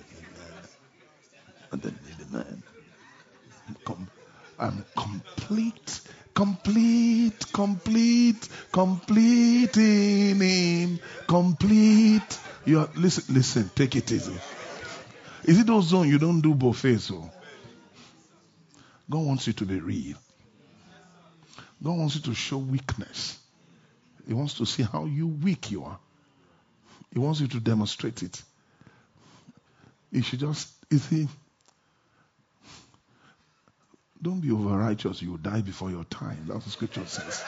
I 1.72 1.76
don't 1.76 1.84
need 1.84 2.26
a 2.28 2.32
man. 2.32 2.62
I'm, 3.68 3.76
com- 3.84 4.09
I'm 4.60 4.84
complete, 4.94 6.02
complete, 6.34 7.52
complete, 7.52 8.48
complete 8.70 9.76
in 9.78 10.40
Him. 10.40 11.00
Complete. 11.26 12.38
You 12.66 12.80
are, 12.80 12.90
listen, 12.94 13.34
listen. 13.34 13.70
Take 13.74 13.96
it 13.96 14.12
easy. 14.12 14.38
Is 15.44 15.58
it 15.58 15.66
those 15.66 15.86
zones 15.86 16.10
you 16.10 16.18
don't 16.18 16.42
do 16.42 16.54
buffet 16.54 16.98
so? 16.98 17.30
God 19.08 19.24
wants 19.24 19.46
you 19.46 19.54
to 19.54 19.64
be 19.64 19.80
real. 19.80 20.18
God 21.82 21.96
wants 21.96 22.16
you 22.16 22.20
to 22.22 22.34
show 22.34 22.58
weakness. 22.58 23.38
He 24.28 24.34
wants 24.34 24.54
to 24.54 24.66
see 24.66 24.82
how 24.82 25.06
you 25.06 25.26
weak 25.26 25.70
you 25.70 25.84
are. 25.84 25.98
He 27.12 27.18
wants 27.18 27.40
you 27.40 27.48
to 27.48 27.60
demonstrate 27.60 28.22
it. 28.22 28.42
You 30.12 30.22
should 30.22 30.40
just, 30.40 30.68
you 30.90 30.98
see, 30.98 31.28
don't 34.22 34.40
be 34.40 34.51
over 34.51 34.76
righteous. 34.76 35.22
You 35.22 35.38
die 35.38 35.62
before 35.62 35.90
your 35.90 36.05
time. 36.05 36.44
That's 36.47 36.66
what 36.66 36.72
scripture 36.72 37.06
says. 37.06 37.42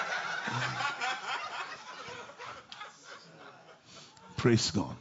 Praise 4.37 4.71
God. 4.71 4.97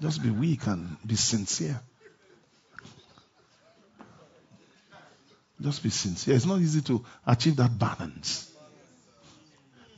Just 0.00 0.22
be 0.22 0.30
weak 0.30 0.66
and 0.66 0.96
be 1.04 1.16
sincere. 1.16 1.80
Just 5.60 5.82
be 5.82 5.90
sincere. 5.90 6.36
It's 6.36 6.46
not 6.46 6.60
easy 6.60 6.82
to 6.82 7.04
achieve 7.26 7.56
that 7.56 7.76
balance. 7.76 8.50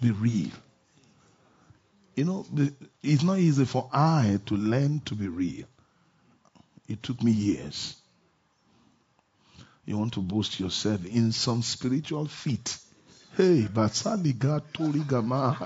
Be 0.00 0.10
real. 0.10 0.48
You 2.16 2.24
know, 2.24 2.46
it's 3.02 3.22
not 3.22 3.38
easy 3.38 3.66
for 3.66 3.90
I 3.92 4.40
to 4.46 4.56
learn 4.56 5.00
to 5.00 5.14
be 5.14 5.28
real. 5.28 5.66
It 6.90 7.02
took 7.04 7.22
me 7.22 7.30
years. 7.30 7.94
You 9.86 9.96
want 9.96 10.14
to 10.14 10.20
boost 10.20 10.58
yourself 10.58 11.06
in 11.06 11.30
some 11.30 11.62
spiritual 11.62 12.26
feat. 12.26 12.78
Hey, 13.36 13.68
but 13.72 13.92
Basaliga 13.92 14.60
Torigama. 14.74 15.56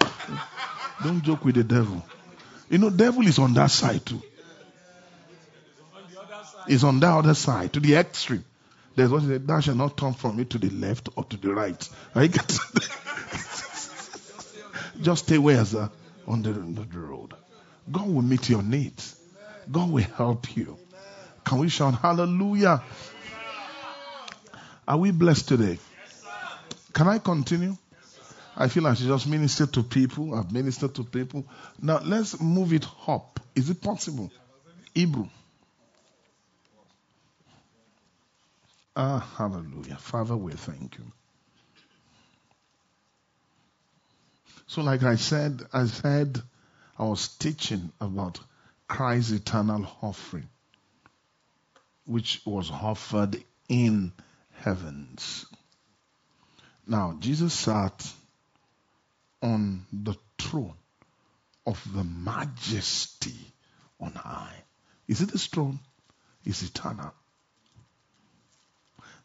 Don't 1.02 1.22
joke 1.22 1.46
with 1.46 1.54
the 1.54 1.64
devil. 1.64 2.04
You 2.68 2.76
know, 2.76 2.90
devil 2.90 3.26
is 3.26 3.38
on 3.38 3.54
that 3.54 3.70
side 3.70 4.04
too. 4.04 4.20
He's 6.68 6.84
on 6.84 7.00
that 7.00 7.12
other 7.12 7.32
side, 7.32 7.72
to 7.72 7.80
the 7.80 7.94
extreme. 7.94 8.44
There's 8.94 9.10
what 9.10 9.22
he 9.22 9.28
said, 9.28 9.46
thou 9.46 9.60
shalt 9.60 9.78
not 9.78 9.96
turn 9.96 10.12
from 10.12 10.38
it 10.40 10.50
to 10.50 10.58
the 10.58 10.68
left 10.68 11.08
or 11.16 11.24
to 11.24 11.38
the 11.38 11.54
right. 11.54 11.88
Right? 12.14 12.32
Just 15.00 15.24
stay 15.24 15.38
where 15.38 15.64
sir, 15.64 15.90
on 16.26 16.42
the, 16.42 16.52
the 16.52 16.98
road. 16.98 17.32
God 17.90 18.08
will 18.08 18.20
meet 18.20 18.50
your 18.50 18.62
needs. 18.62 19.16
God 19.72 19.90
will 19.90 20.02
help 20.02 20.54
you. 20.54 20.78
Can 21.44 21.58
we 21.58 21.68
shout 21.68 21.94
hallelujah? 22.00 22.82
Are 24.86 24.98
we 24.98 25.10
blessed 25.10 25.48
today? 25.48 25.78
Can 26.92 27.08
I 27.08 27.18
continue? 27.18 27.76
I 28.56 28.68
feel 28.68 28.86
I 28.86 28.94
should 28.94 29.08
just 29.08 29.26
minister 29.26 29.66
to 29.66 29.82
people. 29.82 30.34
I've 30.34 30.52
ministered 30.52 30.94
to 30.94 31.04
people. 31.04 31.44
Now 31.80 32.00
let's 32.04 32.40
move 32.40 32.72
it 32.72 32.86
up. 33.06 33.40
Is 33.54 33.70
it 33.70 33.82
possible? 33.82 34.30
Hebrew. 34.94 35.28
Ah, 38.96 39.28
hallelujah. 39.36 39.96
Father, 39.96 40.36
we 40.36 40.52
thank 40.52 40.96
you. 40.98 41.04
So, 44.68 44.82
like 44.82 45.02
I 45.02 45.16
said, 45.16 45.62
I 45.72 45.86
said 45.86 46.40
I 46.98 47.04
was 47.04 47.28
teaching 47.28 47.90
about 48.00 48.38
Christ's 48.86 49.32
eternal 49.32 49.86
offering, 50.00 50.48
which 52.06 52.40
was 52.44 52.70
offered 52.70 53.42
in 53.68 54.12
heavens. 54.60 55.46
Now, 56.86 57.16
Jesus 57.18 57.54
sat 57.54 58.12
on 59.42 59.86
the 59.92 60.14
throne 60.38 60.74
of 61.66 61.82
the 61.94 62.04
majesty 62.04 63.52
on 64.00 64.12
high. 64.12 64.54
Is 65.08 65.20
it 65.20 65.32
this 65.32 65.46
throne? 65.46 65.78
It's 66.44 66.62
eternal 66.62 67.14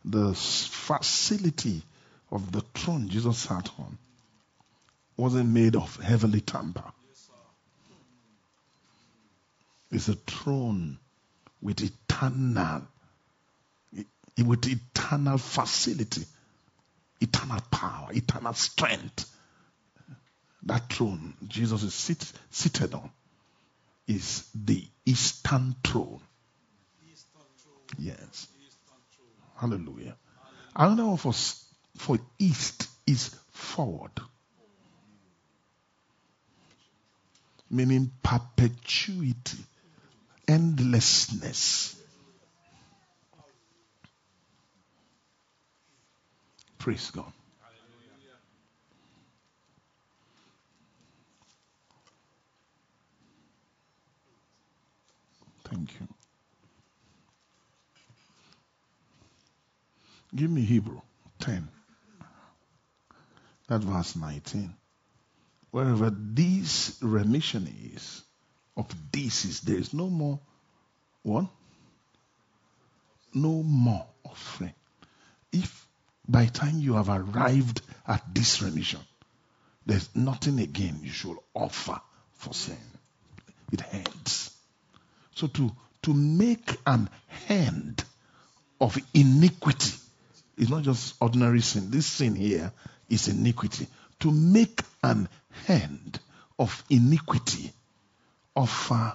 the 0.06 0.34
facility 0.34 1.84
of 2.32 2.52
the 2.52 2.62
throne 2.62 3.10
Jesus 3.10 3.38
sat 3.38 3.70
on 3.80 3.98
wasn't 5.18 5.50
made 5.50 5.76
of 5.76 5.96
heavenly 5.98 6.42
timber. 6.42 6.84
It's 9.92 10.08
a 10.08 10.14
throne 10.16 11.00
with 11.62 11.82
eternal, 11.82 12.84
with 14.38 14.68
eternal 14.68 15.38
facility, 15.38 16.26
eternal 17.22 17.60
power, 17.72 18.10
eternal 18.12 18.54
strength. 18.54 19.30
That 20.64 20.92
throne 20.92 21.36
Jesus 21.48 21.84
is 21.84 21.94
sit, 21.94 22.32
seated 22.50 22.94
on 22.94 23.10
is 24.08 24.50
the 24.54 24.84
eastern 25.06 25.76
throne. 25.84 26.22
Yes. 27.98 28.48
Hallelujah. 29.56 30.16
Another 30.76 31.06
one 31.06 31.18
for, 31.18 31.34
for 31.98 32.18
east 32.38 32.88
is 33.06 33.36
forward. 33.52 34.12
Meaning 37.70 38.12
perpetuity, 38.24 39.60
endlessness. 40.50 41.96
Praise 46.80 47.12
God. 47.12 47.32
Thank 55.66 55.92
you. 56.00 56.08
Give 60.36 60.50
me 60.50 60.62
Hebrew 60.62 61.02
10. 61.40 61.68
That 63.68 63.82
verse 63.82 64.16
19. 64.16 64.74
Wherever 65.70 66.10
this 66.10 66.98
remission 67.02 67.72
is, 67.94 68.24
of 68.80 69.12
this 69.12 69.46
is, 69.46 69.62
there 69.62 69.78
is 69.78 69.94
no 69.94 70.10
more 70.10 70.40
one 71.24 71.50
No 73.34 73.64
more 73.64 74.08
offering. 74.24 74.74
If 75.52 75.88
by 76.28 76.46
time 76.48 76.80
you 76.80 76.96
have 76.96 77.10
arrived 77.10 77.82
at 78.08 78.24
this 78.34 78.62
remission, 78.62 79.00
there's 79.86 80.10
nothing 80.16 80.60
again 80.60 81.00
you 81.04 81.12
should 81.12 81.38
offer 81.54 82.00
for 82.34 82.54
sin. 82.54 82.78
It 83.72 83.82
ends. 83.92 84.56
So 85.36 85.48
to, 85.48 85.72
to 86.04 86.14
make 86.14 86.76
an 86.86 87.10
end 87.48 88.04
of 88.82 88.98
iniquity 89.14 89.94
is 90.58 90.70
not 90.70 90.84
just 90.84 91.16
ordinary 91.20 91.62
sin. 91.62 91.92
This 91.92 92.06
sin 92.06 92.36
here 92.36 92.72
is 93.10 93.28
iniquity. 93.28 93.88
To 94.22 94.32
make 94.32 94.82
an 95.04 95.30
end 95.68 96.20
of 96.58 96.84
iniquity, 96.90 97.72
offer, 98.60 99.14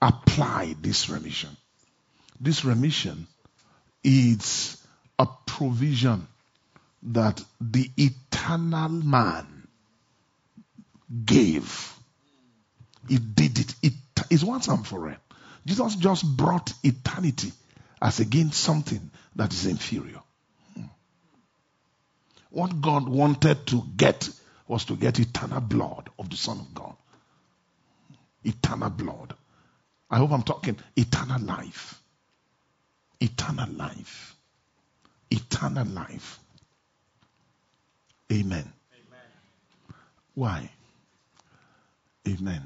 apply 0.00 0.74
this 0.80 1.10
remission. 1.10 1.54
This 2.40 2.64
remission 2.64 3.26
is 4.02 4.82
a 5.18 5.26
provision 5.46 6.26
that 7.04 7.44
the 7.60 7.90
eternal 7.96 8.88
man 8.88 9.68
gave. 11.24 11.94
He 13.06 13.18
did 13.18 13.58
it. 13.58 13.74
It 13.82 13.92
is 14.30 14.42
once 14.44 14.66
and 14.68 14.86
for 14.86 15.10
all. 15.10 15.16
Jesus 15.66 15.94
just 15.96 16.24
brought 16.24 16.72
eternity 16.82 17.52
as 18.00 18.18
against 18.18 18.58
something 18.60 19.10
that 19.36 19.52
is 19.52 19.66
inferior. 19.66 20.20
What 22.50 22.80
God 22.80 23.08
wanted 23.08 23.66
to 23.68 23.82
get 23.96 24.28
was 24.66 24.86
to 24.86 24.96
get 24.96 25.20
eternal 25.20 25.60
blood 25.60 26.08
of 26.18 26.30
the 26.30 26.36
Son 26.36 26.58
of 26.58 26.74
God. 26.74 26.96
Eternal 28.44 28.90
blood. 28.90 29.34
I 30.10 30.18
hope 30.18 30.32
I'm 30.32 30.42
talking 30.42 30.76
eternal 30.96 31.40
life. 31.40 32.00
Eternal 33.20 33.70
life. 33.70 34.36
Eternal 35.30 35.86
life. 35.86 36.38
Amen. 38.30 38.50
Amen. 38.50 39.30
Why? 40.34 40.70
Amen. 42.28 42.62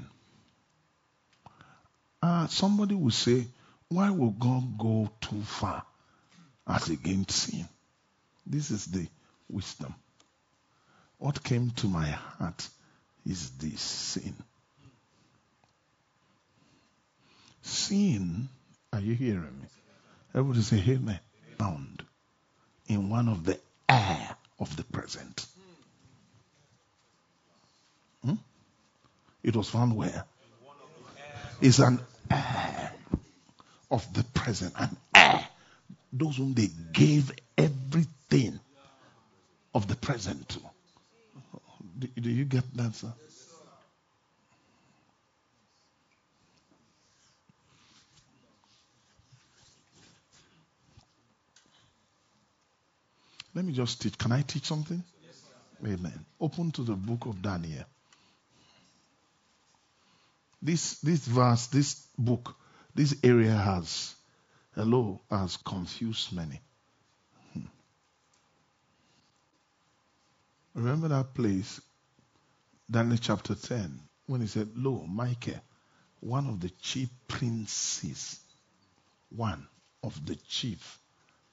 Uh, 2.21 2.47
somebody 2.47 2.95
will 2.95 3.11
say, 3.11 3.45
why 3.89 4.09
will 4.09 4.31
God 4.31 4.77
go 4.77 5.09
too 5.21 5.41
far 5.43 5.83
as 6.67 6.89
against 6.89 7.31
sin? 7.31 7.67
This 8.45 8.71
is 8.71 8.85
the 8.85 9.07
wisdom. 9.49 9.93
What 11.17 11.43
came 11.43 11.71
to 11.71 11.87
my 11.87 12.07
heart 12.09 12.67
is 13.25 13.49
this 13.51 13.81
sin. 13.81 14.35
Sin, 17.67 18.49
are 18.93 18.99
you 18.99 19.13
hearing 19.13 19.59
me? 19.59 19.67
Everybody 20.33 20.61
say 20.61 20.83
amen. 20.87 21.19
Found 21.57 22.03
in 22.87 23.09
one 23.09 23.27
of 23.27 23.43
the 23.43 23.59
heir 23.89 24.35
of 24.59 24.75
the 24.75 24.83
present. 24.83 25.45
Hmm? 28.23 28.35
It 29.43 29.55
was 29.55 29.69
found 29.69 29.95
where? 29.95 30.23
It's 31.61 31.79
an 31.79 31.99
heir 32.31 32.93
of 33.91 34.13
the 34.13 34.23
present, 34.23 34.73
an 34.77 34.95
heir 35.13 35.47
those 36.13 36.37
whom 36.37 36.53
they 36.53 36.69
gave 36.93 37.31
everything 37.57 38.59
of 39.73 39.87
the 39.87 39.95
present 39.95 40.47
to. 40.49 40.59
Do, 41.99 42.07
do 42.19 42.29
you 42.29 42.45
get 42.45 42.63
that, 42.77 42.95
sir? 42.95 43.13
Let 53.57 53.65
me 53.65 53.73
just 53.73 53.99
teach. 53.99 54.15
Can 54.19 54.31
I 54.31 54.43
teach 54.43 54.65
something? 54.65 55.03
Amen. 55.83 56.25
Open 56.39 56.69
to 56.73 56.83
the 56.83 56.93
book 56.93 57.25
of 57.25 57.41
Daniel. 57.41 57.85
This 60.61 60.99
this 60.99 61.25
verse, 61.25 61.65
this 61.65 62.05
book, 62.19 62.55
this 62.93 63.15
area 63.23 63.55
has 63.55 64.13
hello 64.75 65.21
has 65.31 65.57
confused 65.57 66.33
many. 66.33 66.61
Hmm. 67.53 67.61
Remember 70.75 71.07
that 71.07 71.33
place, 71.33 71.81
Daniel 72.91 73.17
chapter 73.19 73.55
10, 73.55 73.99
when 74.27 74.41
he 74.41 74.45
said, 74.45 74.69
Lo, 74.75 75.03
Michael, 75.07 75.61
one 76.19 76.45
of 76.45 76.59
the 76.59 76.69
chief 76.79 77.09
princes, 77.27 78.39
one 79.35 79.67
of 80.03 80.23
the 80.27 80.35
chief 80.47 80.99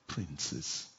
princes. 0.06 0.90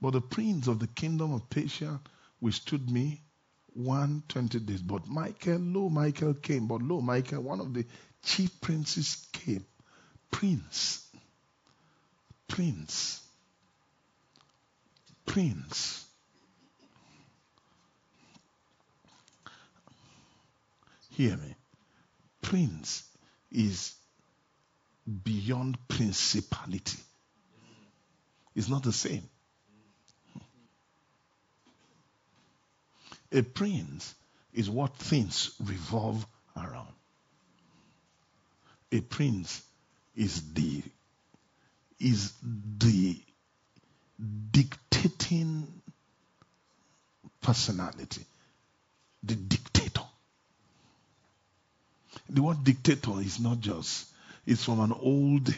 But 0.00 0.12
the 0.12 0.20
prince 0.20 0.66
of 0.66 0.78
the 0.78 0.86
kingdom 0.86 1.32
of 1.32 1.48
Persia 1.50 2.00
withstood 2.40 2.90
me 2.90 3.22
one 3.74 4.22
twenty 4.28 4.58
days. 4.58 4.82
But 4.82 5.06
Michael, 5.06 5.58
lo, 5.58 5.88
Michael 5.88 6.34
came. 6.34 6.66
But 6.66 6.82
lo, 6.82 7.00
Michael, 7.00 7.42
one 7.42 7.60
of 7.60 7.74
the 7.74 7.84
chief 8.22 8.60
princes 8.60 9.26
came. 9.32 9.64
Prince. 10.30 11.06
Prince. 12.48 13.20
Prince. 15.26 16.06
Hear 21.10 21.36
me. 21.36 21.54
Prince 22.42 23.04
is 23.52 23.94
beyond 25.24 25.76
principality. 25.88 26.98
It's 28.54 28.68
not 28.68 28.82
the 28.82 28.92
same. 28.92 29.29
A 33.32 33.42
prince 33.42 34.14
is 34.52 34.68
what 34.68 34.96
things 34.96 35.52
revolve 35.60 36.26
around. 36.56 36.92
A 38.92 39.00
prince 39.00 39.62
is 40.16 40.52
the 40.52 40.82
is 42.00 42.32
the 42.78 43.20
dictating 44.50 45.66
personality, 47.40 48.24
the 49.22 49.34
dictator. 49.34 50.02
The 52.28 52.42
word 52.42 52.64
dictator 52.64 53.20
is 53.20 53.38
not 53.38 53.60
just, 53.60 54.06
it's 54.46 54.64
from 54.64 54.80
an 54.80 54.92
old, 54.92 55.54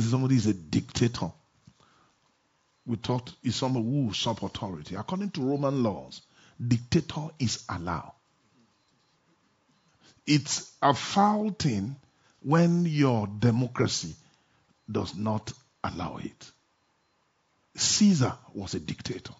somebody 0.00 0.36
is 0.36 0.46
a 0.46 0.54
dictator. 0.54 1.30
We 2.86 2.96
thought 2.96 3.32
is 3.42 3.56
somebody 3.56 3.84
who 3.84 4.06
usurp 4.06 4.42
authority. 4.42 4.96
According 4.96 5.30
to 5.32 5.42
Roman 5.42 5.82
laws, 5.82 6.20
dictator 6.66 7.28
is 7.38 7.64
allowed. 7.68 8.12
It's 10.26 10.70
a 10.82 10.94
foul 10.94 11.50
thing 11.50 11.96
when 12.42 12.84
your 12.86 13.26
democracy 13.26 14.14
does 14.90 15.16
not 15.16 15.52
allow 15.82 16.18
it. 16.18 16.50
Caesar 17.76 18.34
was 18.54 18.74
a 18.74 18.80
dictator. 18.80 19.34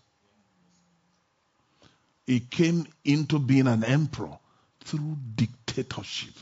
He 2.27 2.41
came 2.41 2.87
into 3.05 3.39
being 3.39 3.67
an 3.67 3.85
emperor 3.85 4.39
through 4.85 5.17
dictatorship. 5.35 6.35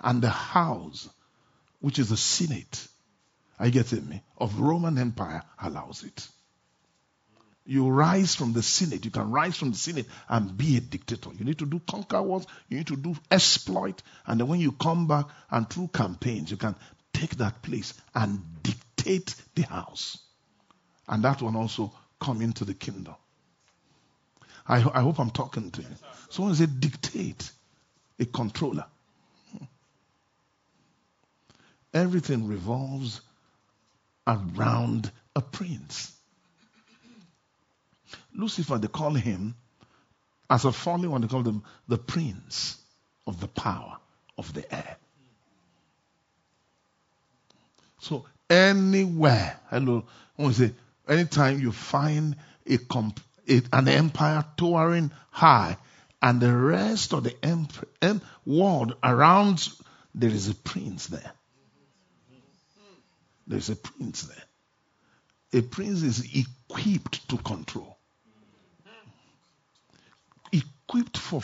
And 0.00 0.22
the 0.22 0.30
house, 0.30 1.08
which 1.80 1.98
is 1.98 2.08
the 2.10 2.16
Senate, 2.16 2.86
I 3.58 3.70
get 3.70 3.92
it 3.92 4.06
me, 4.06 4.22
of 4.36 4.58
Roman 4.58 4.98
Empire 4.98 5.42
allows 5.60 6.04
it. 6.04 6.28
You 7.70 7.90
rise 7.90 8.34
from 8.34 8.54
the 8.54 8.62
Senate. 8.62 9.04
You 9.04 9.10
can 9.10 9.30
rise 9.30 9.54
from 9.54 9.72
the 9.72 9.76
Senate 9.76 10.06
and 10.26 10.56
be 10.56 10.78
a 10.78 10.80
dictator. 10.80 11.28
You 11.38 11.44
need 11.44 11.58
to 11.58 11.66
do 11.66 11.78
conquer 11.86 12.22
wars. 12.22 12.46
You 12.70 12.78
need 12.78 12.86
to 12.86 12.96
do 12.96 13.14
exploit. 13.30 14.02
And 14.26 14.40
then 14.40 14.48
when 14.48 14.58
you 14.58 14.72
come 14.72 15.06
back 15.06 15.26
and 15.50 15.68
through 15.68 15.88
campaigns, 15.88 16.50
you 16.50 16.56
can 16.56 16.74
take 17.12 17.36
that 17.36 17.60
place 17.60 17.92
and 18.14 18.40
dictate 18.62 19.34
the 19.54 19.64
house. 19.64 20.16
And 21.06 21.22
that 21.24 21.42
one 21.42 21.56
also 21.56 21.92
come 22.18 22.40
into 22.40 22.64
the 22.64 22.72
kingdom. 22.72 23.16
I, 24.66 24.76
I 24.76 25.02
hope 25.02 25.20
I'm 25.20 25.30
talking 25.30 25.70
to 25.70 25.82
you. 25.82 25.88
Someone 26.30 26.54
say 26.54 26.64
dictate, 26.64 27.52
a 28.18 28.24
controller. 28.24 28.86
Everything 31.92 32.48
revolves 32.48 33.20
around 34.26 35.12
a 35.36 35.42
prince. 35.42 36.17
Lucifer, 38.38 38.78
they 38.78 38.86
call 38.86 39.14
him, 39.14 39.56
as 40.48 40.64
a 40.64 40.70
fallen 40.70 41.10
one, 41.10 41.20
they 41.20 41.26
call 41.26 41.42
him 41.42 41.62
the 41.88 41.98
prince 41.98 42.78
of 43.26 43.40
the 43.40 43.48
power 43.48 43.98
of 44.38 44.54
the 44.54 44.72
air. 44.72 44.96
So 47.98 48.24
anywhere, 48.48 49.58
hello, 49.70 50.04
I 50.38 50.42
want 50.42 50.54
to 50.54 50.68
say, 50.68 50.74
anytime 51.08 51.60
you 51.60 51.72
find 51.72 52.36
a, 52.64 52.78
comp, 52.78 53.20
an 53.48 53.88
empire 53.88 54.44
towering 54.56 55.10
high, 55.30 55.76
and 56.22 56.40
the 56.40 56.54
rest 56.54 57.12
of 57.12 57.24
the 57.24 57.44
emp- 57.44 57.88
em- 58.00 58.22
world 58.46 58.94
around, 59.02 59.68
there 60.14 60.30
is 60.30 60.48
a 60.48 60.54
prince 60.54 61.08
there. 61.08 61.32
There's 63.48 63.68
a 63.68 63.76
prince 63.76 64.22
there. 64.22 65.60
A 65.60 65.62
prince 65.64 66.02
is 66.02 66.24
equipped 66.36 67.28
to 67.30 67.38
control 67.38 67.97
equipped 70.88 71.16
for 71.18 71.42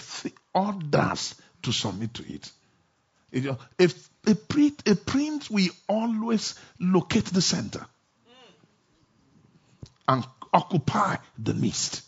others 0.54 1.34
to 1.62 1.72
submit 1.72 2.14
to 2.14 2.32
it. 2.32 2.50
If 3.78 4.08
a, 4.26 4.34
print, 4.34 4.82
a 4.88 4.94
prince 4.94 5.50
will 5.50 5.70
always 5.88 6.54
locate 6.80 7.26
the 7.26 7.42
center 7.42 7.84
and 10.08 10.24
occupy 10.52 11.16
the 11.38 11.54
midst. 11.54 12.02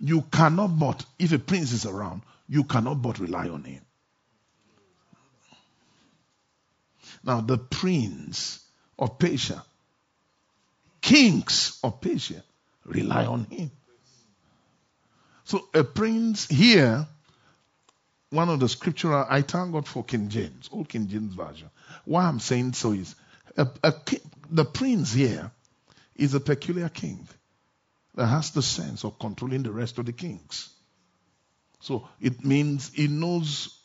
You 0.00 0.22
cannot 0.22 0.78
but, 0.78 1.04
if 1.18 1.32
a 1.32 1.38
prince 1.38 1.72
is 1.72 1.86
around, 1.86 2.22
you 2.48 2.64
cannot 2.64 3.02
but 3.02 3.18
rely 3.18 3.48
on 3.48 3.64
him. 3.64 3.80
Now, 7.24 7.40
the 7.40 7.58
prince 7.58 8.62
of 8.98 9.18
Persia, 9.18 9.64
kings 11.00 11.78
of 11.82 12.00
Persia, 12.00 12.42
rely 12.84 13.24
on 13.24 13.44
him. 13.44 13.70
So 15.44 15.68
a 15.74 15.84
prince 15.84 16.46
here, 16.48 17.06
one 18.30 18.48
of 18.48 18.60
the 18.60 18.68
scriptural, 18.68 19.26
I 19.28 19.42
thank 19.42 19.72
God 19.72 19.86
for 19.86 20.02
King 20.02 20.28
James, 20.28 20.68
old 20.72 20.88
King 20.88 21.08
James 21.08 21.34
version. 21.34 21.70
Why 22.04 22.24
I'm 22.24 22.40
saying 22.40 22.72
so 22.72 22.92
is 22.92 23.14
a, 23.56 23.68
a, 23.82 23.94
the 24.50 24.64
prince 24.64 25.12
here 25.12 25.50
is 26.16 26.34
a 26.34 26.40
peculiar 26.40 26.88
king 26.88 27.28
that 28.14 28.26
has 28.26 28.50
the 28.52 28.62
sense 28.62 29.04
of 29.04 29.18
controlling 29.18 29.62
the 29.62 29.72
rest 29.72 29.98
of 29.98 30.06
the 30.06 30.12
kings. 30.12 30.70
So 31.80 32.08
it 32.20 32.44
means 32.44 32.90
he 32.94 33.08
knows, 33.08 33.78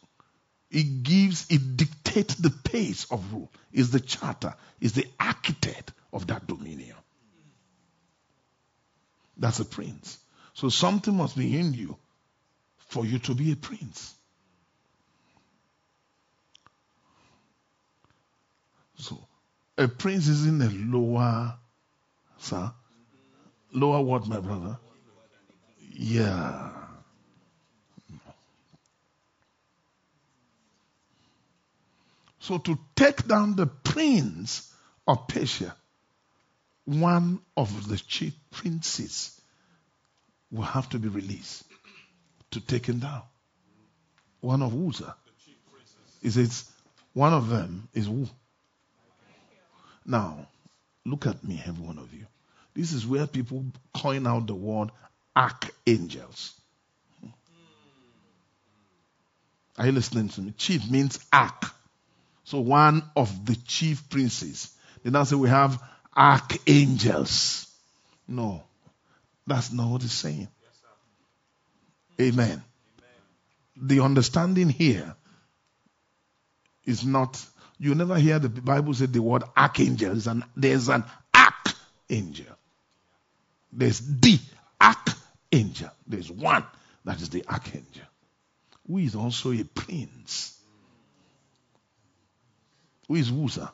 he 0.70 0.84
gives, 0.84 1.48
he 1.48 1.58
dictates 1.58 2.36
the 2.36 2.50
pace 2.50 3.06
of 3.12 3.34
rule, 3.34 3.52
is 3.74 3.92
the 3.92 4.00
charter, 4.00 4.54
is 4.80 4.94
the 4.94 5.06
architect 5.20 5.92
of 6.14 6.28
that 6.28 6.48
dominion. 6.48 6.96
That's 9.38 9.60
a 9.60 9.66
prince. 9.66 10.18
So 10.60 10.68
something 10.68 11.16
must 11.16 11.38
be 11.38 11.58
in 11.58 11.74
you 11.74 11.96
for 12.80 13.06
you 13.06 13.18
to 13.20 13.34
be 13.34 13.54
a 13.54 13.56
prince. 13.56 14.14
So 18.98 19.26
a 19.78 19.88
prince 19.88 20.28
is 20.28 20.46
in 20.46 20.62
a 20.62 20.70
lower, 20.70 21.58
sir. 22.40 22.74
Lower 23.72 24.02
what, 24.02 24.28
my 24.28 24.42
brother? 24.42 24.78
Yeah. 25.94 26.72
So 32.40 32.58
to 32.58 32.78
take 32.98 33.26
down 33.26 33.56
the 33.56 33.68
prince 33.68 34.70
of 35.08 35.26
Persia, 35.30 35.74
one 36.84 37.40
of 37.56 37.88
the 37.88 37.96
chief 37.96 38.34
princes 38.52 39.39
will 40.52 40.64
have 40.64 40.90
to 40.90 41.00
be 41.00 41.08
released 41.08 41.64
to 42.52 42.60
take 42.60 42.86
him 42.86 43.00
down. 43.00 43.22
One 44.42 44.62
of 44.62 44.74
Uzzah. 44.74 45.16
Is 46.22 46.38
it 46.38 46.64
one 47.14 47.34
of 47.34 47.50
them 47.50 47.88
is 47.94 48.08
who? 48.08 48.28
Now, 50.06 50.48
look 51.06 51.28
at 51.28 51.44
me, 51.44 51.62
every 51.66 51.86
one 51.86 51.98
of 51.98 52.14
you. 52.14 52.26
This 52.74 52.94
is 52.94 53.06
where 53.06 53.28
people 53.28 53.66
coin 53.94 54.26
out 54.26 54.48
the 54.48 54.56
word 54.56 54.90
archangels. 55.36 56.54
Are 59.78 59.86
you 59.86 59.92
listening 59.94 60.30
to 60.30 60.42
me? 60.42 60.54
Chief 60.58 60.90
means 60.90 61.20
arch. 61.32 61.64
So 62.44 62.60
one 62.60 63.04
of 63.16 63.46
the 63.46 63.56
chief 63.56 64.10
princes. 64.10 64.74
They 65.04 65.10
now 65.10 65.24
say 65.24 65.36
we 65.36 65.50
have 65.50 65.82
archangels. 66.16 67.68
No, 68.28 68.64
that's 69.50 69.72
not 69.72 69.90
what 69.90 70.04
it's 70.04 70.14
saying. 70.14 70.48
Amen. 72.20 72.64
The 73.76 74.02
understanding 74.02 74.70
here 74.70 75.16
is 76.86 77.06
not, 77.06 77.44
you 77.78 77.96
never 77.96 78.18
hear 78.18 78.40
the 78.40 78.50
Bible 78.50 78.94
say 78.94 79.06
the 79.06 79.22
word 79.22 79.44
archangel. 79.56 80.14
There's 80.56 80.90
an, 80.90 81.04
archangel. 82.10 82.46
There's 83.72 84.00
the 84.00 84.40
archangel. 84.82 85.92
There's 86.08 86.32
one 86.32 86.66
that 87.06 87.22
is 87.22 87.30
the 87.30 87.46
archangel, 87.48 88.04
who 88.88 88.98
is 88.98 89.16
also 89.16 89.52
a 89.52 89.64
prince. 89.64 90.60
Who 93.08 93.16
is 93.16 93.32
Uzzah? 93.32 93.72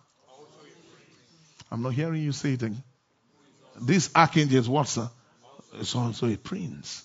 I'm 1.71 1.81
not 1.81 1.93
hearing 1.93 2.21
you 2.21 2.31
say 2.31 2.53
it 2.53 2.63
again. 2.63 2.83
This 3.81 4.09
archangel 4.15 4.57
is 4.57 4.69
what, 4.69 4.87
sir? 4.87 5.09
It's 5.79 5.95
also 5.95 6.27
a 6.27 6.37
prince. 6.37 7.03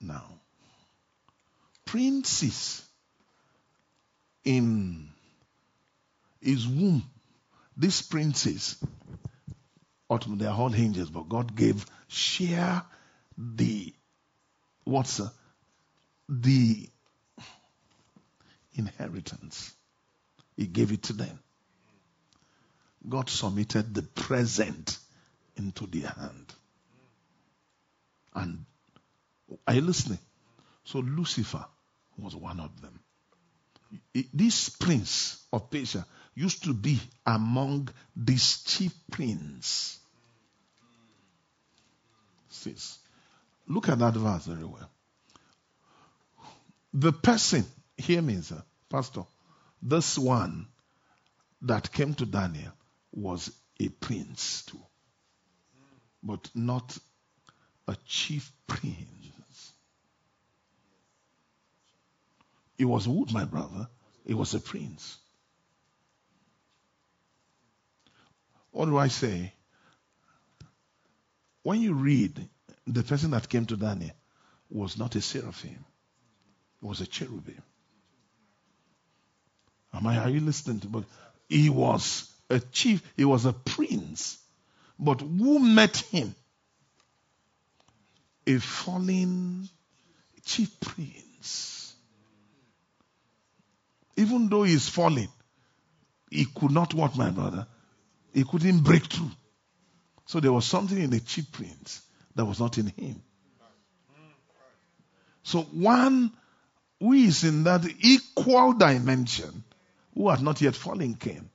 Now, 0.00 0.24
princes 1.84 2.82
in 4.44 5.08
his 6.40 6.66
womb, 6.66 7.02
these 7.76 8.02
princes, 8.02 8.76
ultimately 10.08 10.44
they 10.44 10.50
are 10.50 10.58
all 10.58 10.74
angels, 10.74 11.10
but 11.10 11.28
God 11.28 11.56
gave 11.56 11.84
share 12.08 12.82
the 13.36 13.92
what's 14.84 15.18
uh, 15.20 15.28
the 16.28 16.88
inheritance. 18.74 19.74
He 20.56 20.66
gave 20.66 20.92
it 20.92 21.02
to 21.04 21.12
them. 21.12 21.38
God 23.08 23.30
submitted 23.30 23.94
the 23.94 24.02
present 24.02 24.98
into 25.56 25.86
their 25.86 26.08
hand. 26.08 26.52
And 28.34 28.64
are 29.66 29.74
you 29.74 29.80
listening? 29.80 30.18
So 30.84 30.98
Lucifer 30.98 31.64
was 32.18 32.34
one 32.34 32.60
of 32.60 32.80
them. 32.80 33.00
This 34.34 34.68
prince 34.68 35.44
of 35.52 35.70
Persia 35.70 36.04
used 36.34 36.64
to 36.64 36.74
be 36.74 37.00
among 37.24 37.88
these 38.14 38.62
chief 38.62 38.92
princes. 39.10 39.98
Says, 42.48 42.98
look 43.68 43.88
at 43.88 43.98
that 43.98 44.14
verse 44.14 44.46
very 44.46 44.64
well. 44.64 44.90
The 46.92 47.12
person, 47.12 47.64
hear 47.96 48.22
me, 48.22 48.40
sir, 48.40 48.62
Pastor, 48.88 49.24
this 49.82 50.18
one 50.18 50.66
that 51.62 51.92
came 51.92 52.14
to 52.14 52.26
Daniel 52.26 52.72
was 53.16 53.50
a 53.80 53.88
prince 53.88 54.62
too, 54.66 54.80
but 56.22 56.48
not 56.54 56.96
a 57.88 57.96
chief 58.06 58.52
prince. 58.66 59.72
He 62.76 62.84
was 62.84 63.08
wood, 63.08 63.32
my 63.32 63.44
brother. 63.44 63.88
He 64.26 64.34
was 64.34 64.52
a 64.54 64.60
prince. 64.60 65.16
What 68.70 68.86
do 68.86 68.98
I 68.98 69.08
say? 69.08 69.54
When 71.62 71.80
you 71.80 71.94
read, 71.94 72.48
the 72.86 73.02
person 73.02 73.30
that 73.30 73.48
came 73.48 73.64
to 73.66 73.76
Daniel 73.76 74.14
was 74.68 74.98
not 74.98 75.16
a 75.16 75.22
seraphim, 75.22 75.84
it 76.82 76.86
was 76.86 77.00
a 77.00 77.06
cherubim. 77.06 77.62
Am 79.94 80.06
I, 80.06 80.18
are 80.18 80.28
you 80.28 80.40
listening 80.40 80.80
to? 80.80 80.88
But 80.88 81.04
he 81.48 81.70
was 81.70 82.30
a 82.48 82.60
chief, 82.60 83.02
he 83.16 83.24
was 83.24 83.44
a 83.44 83.52
prince. 83.52 84.38
But 84.98 85.20
who 85.20 85.58
met 85.58 85.96
him? 85.96 86.34
A 88.46 88.58
fallen 88.58 89.68
chief 90.44 90.78
prince. 90.80 91.94
Even 94.16 94.48
though 94.48 94.62
he's 94.62 94.88
fallen, 94.88 95.28
he 96.30 96.46
could 96.46 96.70
not 96.70 96.94
what, 96.94 97.16
my 97.16 97.30
brother? 97.30 97.66
He 98.32 98.44
couldn't 98.44 98.80
break 98.80 99.04
through. 99.04 99.30
So 100.26 100.40
there 100.40 100.52
was 100.52 100.64
something 100.64 100.98
in 100.98 101.10
the 101.10 101.20
chief 101.20 101.50
prince 101.52 102.02
that 102.34 102.44
was 102.44 102.60
not 102.60 102.78
in 102.78 102.86
him. 102.86 103.22
So 105.42 105.62
one 105.62 106.32
who 107.00 107.12
is 107.12 107.44
in 107.44 107.64
that 107.64 107.84
equal 108.00 108.72
dimension, 108.72 109.64
who 110.14 110.30
had 110.30 110.42
not 110.42 110.60
yet 110.60 110.74
fallen, 110.74 111.14
came 111.14 111.50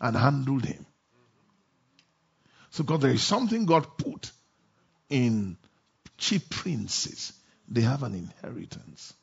and 0.00 0.16
handled 0.16 0.64
him. 0.64 0.84
So 2.70 2.84
God, 2.84 3.00
there 3.00 3.10
is 3.10 3.22
something 3.22 3.66
God 3.66 3.96
put 3.96 4.30
in 5.08 5.56
chief 6.18 6.48
princes. 6.50 7.32
They 7.68 7.80
have 7.80 8.02
an 8.02 8.14
inheritance. 8.14 9.14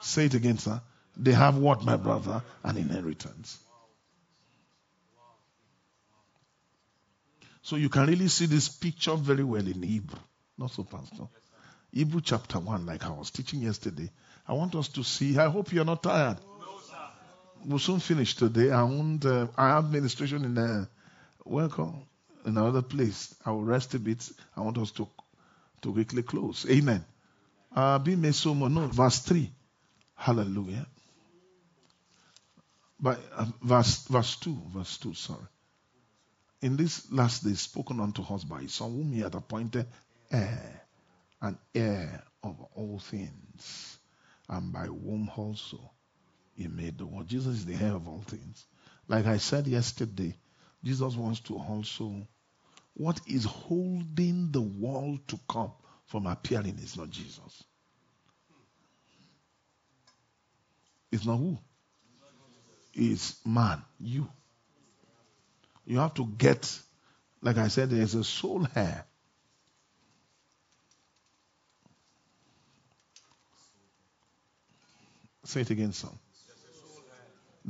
Say 0.00 0.26
it 0.26 0.34
again, 0.34 0.58
sir. 0.58 0.80
They 1.16 1.32
have 1.32 1.58
what, 1.58 1.84
my 1.84 1.96
brother? 1.96 2.42
An 2.64 2.76
inheritance. 2.78 3.58
So 7.62 7.76
you 7.76 7.90
can 7.90 8.06
really 8.06 8.28
see 8.28 8.46
this 8.46 8.68
picture 8.68 9.14
very 9.14 9.44
well 9.44 9.66
in 9.66 9.82
Hebrew. 9.82 10.18
Not 10.56 10.70
so, 10.70 10.84
Pastor. 10.84 11.28
Hebrew 11.92 12.20
chapter 12.20 12.58
1, 12.58 12.86
like 12.86 13.04
I 13.04 13.10
was 13.10 13.30
teaching 13.30 13.60
yesterday. 13.60 14.10
I 14.48 14.54
want 14.54 14.74
us 14.74 14.88
to 14.88 15.04
see. 15.04 15.38
I 15.38 15.48
hope 15.48 15.72
you're 15.72 15.84
not 15.84 16.02
tired. 16.02 16.38
We'll 17.64 17.78
soon 17.78 18.00
finish 18.00 18.36
today. 18.36 18.70
I 18.70 18.82
want. 18.84 19.24
Uh, 19.26 19.48
I 19.56 19.68
have 19.68 19.92
ministration 19.92 20.44
in 20.44 20.54
the 20.54 20.88
welcome 21.44 22.02
in 22.46 22.56
another 22.56 22.82
place. 22.82 23.34
I 23.44 23.50
will 23.50 23.64
rest 23.64 23.94
a 23.94 23.98
bit. 23.98 24.28
I 24.56 24.62
want 24.62 24.78
us 24.78 24.90
to 24.92 25.06
to 25.82 25.92
quickly 25.92 26.22
close. 26.22 26.66
Amen. 26.70 27.04
Uh, 27.74 27.98
be 27.98 28.16
no, 28.16 28.86
verse 28.86 29.18
three. 29.20 29.50
Hallelujah. 30.14 30.86
But 32.98 33.20
uh, 33.34 33.46
verse 33.62 34.06
verse 34.06 34.36
two, 34.36 34.60
verse 34.74 34.96
two. 34.96 35.14
Sorry. 35.14 35.46
In 36.62 36.76
this 36.76 37.10
last 37.12 37.44
day, 37.44 37.54
spoken 37.54 38.00
unto 38.00 38.22
us 38.22 38.44
by 38.44 38.66
some 38.66 38.92
whom 38.92 39.12
he 39.12 39.20
had 39.20 39.34
appointed 39.34 39.86
heir, 40.30 40.82
an 41.42 41.58
heir 41.74 42.22
of 42.42 42.56
all 42.74 42.98
things, 42.98 43.98
and 44.48 44.72
by 44.72 44.84
whom 44.84 45.30
also 45.36 45.78
he 46.60 46.68
made 46.68 46.98
the 46.98 47.06
world. 47.06 47.26
Jesus 47.26 47.56
is 47.56 47.64
the 47.64 47.74
heir 47.74 47.94
of 47.94 48.06
all 48.06 48.22
things. 48.26 48.66
Like 49.08 49.24
I 49.24 49.38
said 49.38 49.66
yesterday, 49.66 50.36
Jesus 50.84 51.16
wants 51.16 51.40
to 51.40 51.56
also, 51.56 52.28
what 52.92 53.18
is 53.26 53.46
holding 53.46 54.50
the 54.50 54.60
world 54.60 55.26
to 55.28 55.40
come 55.48 55.72
from 56.04 56.26
appearing 56.26 56.78
is 56.82 56.98
not 56.98 57.08
Jesus. 57.08 57.64
It's 61.10 61.24
not 61.24 61.38
who? 61.38 61.58
It's 62.92 63.36
man, 63.46 63.82
you. 63.98 64.28
You 65.86 65.98
have 65.98 66.12
to 66.14 66.26
get, 66.26 66.78
like 67.40 67.56
I 67.56 67.68
said, 67.68 67.88
there's 67.88 68.14
a 68.14 68.22
soul 68.22 68.64
hair. 68.64 69.06
Say 75.44 75.62
it 75.62 75.70
again, 75.70 75.92
son 75.92 76.18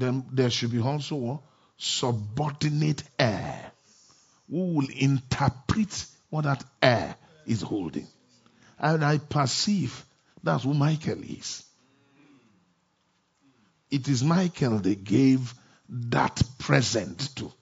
then 0.00 0.24
there 0.32 0.50
should 0.50 0.72
be 0.72 0.80
also 0.80 1.16
a 1.30 1.40
subordinate 1.76 3.02
heir 3.18 3.72
who 4.48 4.74
will 4.74 4.88
interpret 4.96 6.06
what 6.30 6.44
that 6.44 6.64
heir 6.82 7.16
is 7.46 7.62
holding. 7.62 8.06
And 8.78 9.04
I 9.04 9.18
perceive 9.18 10.04
that's 10.42 10.64
who 10.64 10.74
Michael 10.74 11.22
is. 11.22 11.64
It 13.90 14.08
is 14.08 14.22
Michael 14.22 14.78
they 14.78 14.94
gave 14.94 15.52
that 15.88 16.40
present 16.58 17.34
to. 17.36 17.52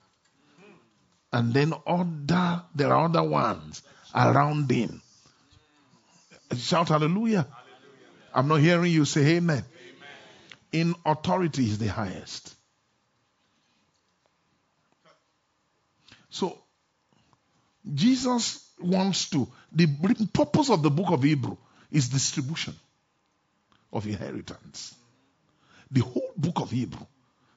And 1.33 1.53
then 1.53 1.73
other 1.85 2.63
there 2.75 2.93
are 2.93 3.05
other 3.05 3.23
ones 3.23 3.81
around 4.13 4.69
him. 4.69 5.01
Shout 6.55 6.89
hallelujah. 6.89 7.47
I'm 8.33 8.47
not 8.47 8.57
hearing 8.57 8.91
you 8.91 9.05
say 9.05 9.37
amen 9.37 9.63
in 10.71 10.95
authority 11.05 11.63
is 11.63 11.77
the 11.77 11.87
highest. 11.87 12.55
So, 16.29 16.57
Jesus 17.93 18.69
wants 18.79 19.29
to, 19.31 19.47
the 19.71 19.87
purpose 20.33 20.69
of 20.69 20.83
the 20.83 20.91
book 20.91 21.11
of 21.11 21.23
Hebrew 21.23 21.57
is 21.91 22.09
distribution 22.09 22.75
of 23.91 24.05
inheritance. 24.05 24.93
The 25.91 26.01
whole 26.01 26.31
book 26.37 26.59
of 26.59 26.69
Hebrew 26.69 27.05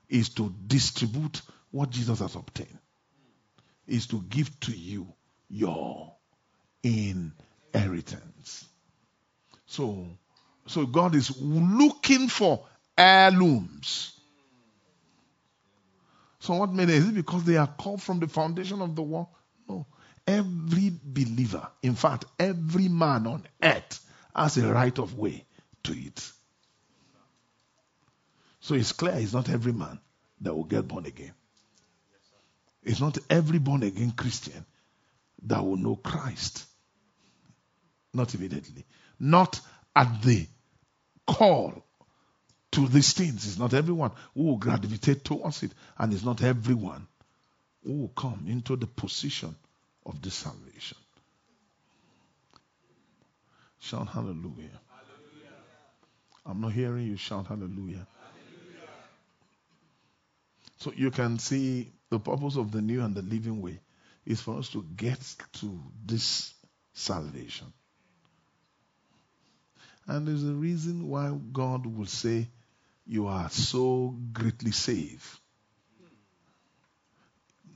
is 0.08 0.30
to 0.30 0.54
distribute 0.66 1.42
what 1.70 1.90
Jesus 1.90 2.20
has 2.20 2.34
obtained, 2.34 2.78
is 3.86 4.06
to 4.08 4.22
give 4.22 4.58
to 4.60 4.72
you 4.72 5.12
your 5.50 6.14
inheritance. 6.82 8.64
So, 9.66 10.06
so 10.66 10.86
God 10.86 11.14
is 11.14 11.38
looking 11.40 12.28
for 12.28 12.64
heirlooms. 12.96 14.12
So 16.40 16.54
what 16.56 16.72
made? 16.72 16.90
Is 16.90 17.08
it 17.08 17.14
because 17.14 17.44
they 17.44 17.56
are 17.56 17.68
called 17.68 18.02
from 18.02 18.18
the 18.18 18.26
foundation 18.26 18.82
of 18.82 18.96
the 18.96 19.02
world? 19.02 19.28
No. 19.68 19.86
Every 20.26 20.92
believer, 21.02 21.68
in 21.82 21.94
fact, 21.94 22.24
every 22.38 22.88
man 22.88 23.26
on 23.26 23.44
earth 23.62 24.04
has 24.34 24.56
a 24.56 24.72
right 24.72 24.98
of 24.98 25.16
way 25.16 25.44
to 25.84 25.92
it. 25.92 26.32
So 28.60 28.74
it's 28.74 28.92
clear 28.92 29.14
it's 29.16 29.32
not 29.32 29.48
every 29.48 29.72
man 29.72 30.00
that 30.40 30.54
will 30.54 30.64
get 30.64 30.88
born 30.88 31.06
again. 31.06 31.32
It's 32.82 33.00
not 33.00 33.18
every 33.30 33.58
born 33.58 33.82
again 33.82 34.10
Christian 34.12 34.64
that 35.44 35.64
will 35.64 35.76
know 35.76 35.96
Christ. 35.96 36.64
Not 38.12 38.34
immediately. 38.34 38.84
Not 39.18 39.60
at 39.94 40.22
the 40.22 40.46
call 41.26 41.84
to 42.72 42.88
these 42.88 43.12
things. 43.12 43.46
It's 43.46 43.58
not 43.58 43.74
everyone 43.74 44.10
who 44.34 44.44
will 44.44 44.56
gravitate 44.56 45.24
towards 45.24 45.62
it. 45.62 45.72
And 45.98 46.12
it's 46.12 46.24
not 46.24 46.42
everyone 46.42 47.06
who 47.84 47.92
will 47.92 48.08
come 48.08 48.44
into 48.48 48.76
the 48.76 48.86
position 48.86 49.54
of 50.04 50.20
this 50.20 50.34
salvation. 50.34 50.98
Shout 53.78 54.08
hallelujah. 54.08 54.44
hallelujah. 54.46 54.70
I'm 56.46 56.60
not 56.60 56.72
hearing 56.72 57.06
you 57.06 57.16
shout 57.16 57.46
hallelujah. 57.48 57.74
hallelujah. 57.76 58.06
So 60.78 60.92
you 60.96 61.10
can 61.10 61.38
see 61.38 61.90
the 62.08 62.20
purpose 62.20 62.56
of 62.56 62.70
the 62.70 62.80
new 62.80 63.02
and 63.02 63.14
the 63.14 63.22
living 63.22 63.60
way 63.60 63.80
is 64.24 64.40
for 64.40 64.58
us 64.58 64.68
to 64.70 64.84
get 64.96 65.18
to 65.54 65.80
this 66.04 66.54
salvation. 66.94 67.72
And 70.06 70.26
there's 70.26 70.44
a 70.44 70.52
reason 70.52 71.08
why 71.08 71.36
God 71.52 71.86
will 71.86 72.06
say, 72.06 72.48
You 73.06 73.26
are 73.26 73.50
so 73.50 74.16
greatly 74.32 74.72
saved. 74.72 75.26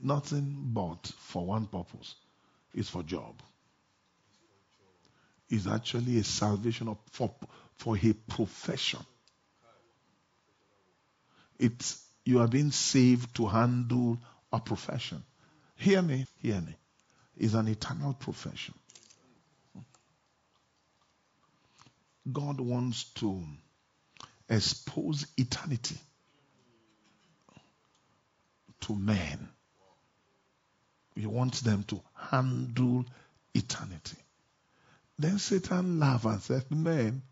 Nothing 0.01 0.69
but 0.73 1.11
for 1.17 1.45
one 1.45 1.65
purpose 1.65 2.15
is 2.73 2.89
for 2.89 3.03
job. 3.03 3.41
Is 5.49 5.67
actually 5.67 6.19
a 6.19 6.23
salvation 6.23 6.87
of, 6.87 6.97
for, 7.11 7.33
for 7.77 7.97
a 7.97 8.13
profession. 8.13 8.99
It's 11.59 12.03
you 12.25 12.39
are 12.39 12.47
being 12.47 12.71
saved 12.71 13.35
to 13.35 13.47
handle 13.47 14.19
a 14.51 14.59
profession. 14.59 15.23
Hear 15.75 16.01
me, 16.01 16.25
hear 16.41 16.59
me. 16.59 16.75
It's 17.37 17.53
an 17.53 17.67
eternal 17.67 18.13
profession. 18.13 18.73
God 22.29 22.59
wants 22.59 23.05
to 23.15 23.45
expose 24.49 25.25
eternity 25.37 25.97
to 28.81 28.95
men. 28.95 29.49
He 31.15 31.25
wants 31.25 31.61
them 31.61 31.83
to 31.83 32.01
handle 32.13 33.05
eternity. 33.53 34.17
Then 35.17 35.39
Satan 35.39 35.99
laughed 35.99 36.25
and 36.25 36.41
said, 36.41 36.69
Men, 36.69 37.23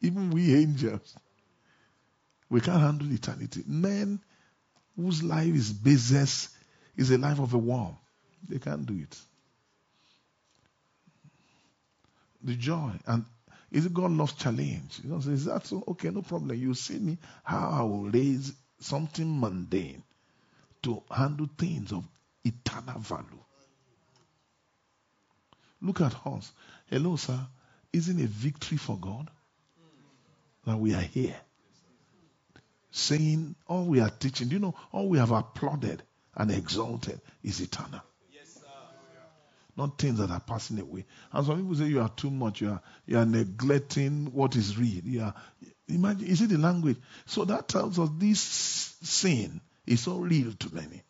even 0.00 0.30
we 0.30 0.54
angels, 0.54 1.16
we 2.50 2.60
can't 2.60 2.80
handle 2.80 3.10
eternity. 3.10 3.62
Men 3.66 4.20
whose 4.96 5.22
life 5.22 5.54
is 5.54 5.72
business 5.72 6.50
is 6.96 7.10
a 7.10 7.18
life 7.18 7.38
of 7.38 7.54
a 7.54 7.58
worm. 7.58 7.96
They 8.46 8.58
can't 8.58 8.84
do 8.84 8.98
it. 8.98 9.18
The 12.42 12.54
joy 12.54 12.92
and 13.06 13.24
is 13.72 13.86
it 13.86 13.94
God 13.94 14.12
loves 14.12 14.34
challenge? 14.34 15.00
You 15.02 15.10
know, 15.10 15.16
is 15.16 15.46
that 15.46 15.66
so? 15.66 15.82
Okay, 15.88 16.10
no 16.10 16.20
problem. 16.20 16.56
You 16.56 16.74
see 16.74 16.98
me 16.98 17.16
how 17.42 17.70
I 17.70 17.82
will 17.82 18.10
raise 18.10 18.52
something 18.80 19.40
mundane 19.40 20.02
to 20.82 21.02
handle 21.10 21.48
things 21.56 21.90
of 21.90 22.04
eternal 22.44 23.00
value. 23.00 23.42
Look 25.80 26.02
at 26.02 26.14
us. 26.26 26.52
Hello, 26.90 27.16
sir. 27.16 27.38
Isn't 27.94 28.20
a 28.22 28.26
victory 28.26 28.76
for 28.76 28.98
God 28.98 29.30
that 30.66 30.78
we 30.78 30.94
are 30.94 31.00
here? 31.00 31.36
Saying 32.90 33.54
all 33.66 33.86
we 33.86 34.00
are 34.00 34.10
teaching, 34.10 34.50
you 34.50 34.58
know, 34.58 34.74
all 34.92 35.08
we 35.08 35.18
have 35.18 35.30
applauded 35.30 36.02
and 36.36 36.50
exalted 36.50 37.20
is 37.42 37.60
eternal. 37.60 38.02
Not 39.76 39.98
things 39.98 40.18
that 40.18 40.30
are 40.30 40.40
passing 40.40 40.78
away. 40.78 41.06
And 41.32 41.46
some 41.46 41.56
people 41.56 41.74
say 41.74 41.86
you 41.86 42.00
are 42.02 42.10
too 42.10 42.30
much, 42.30 42.60
you 42.60 42.70
are 42.70 42.82
you 43.06 43.18
are 43.18 43.24
neglecting 43.24 44.26
what 44.32 44.54
is 44.54 44.76
real. 44.76 45.02
You 45.04 45.22
are, 45.22 45.34
imagine 45.88 46.26
is 46.26 46.42
it 46.42 46.50
the 46.50 46.58
language? 46.58 46.98
So 47.26 47.44
that 47.46 47.68
tells 47.68 47.98
us 47.98 48.10
this 48.18 48.40
sin 48.40 49.60
is 49.86 50.00
so 50.00 50.18
real 50.18 50.52
to 50.52 50.74
many. 50.74 51.02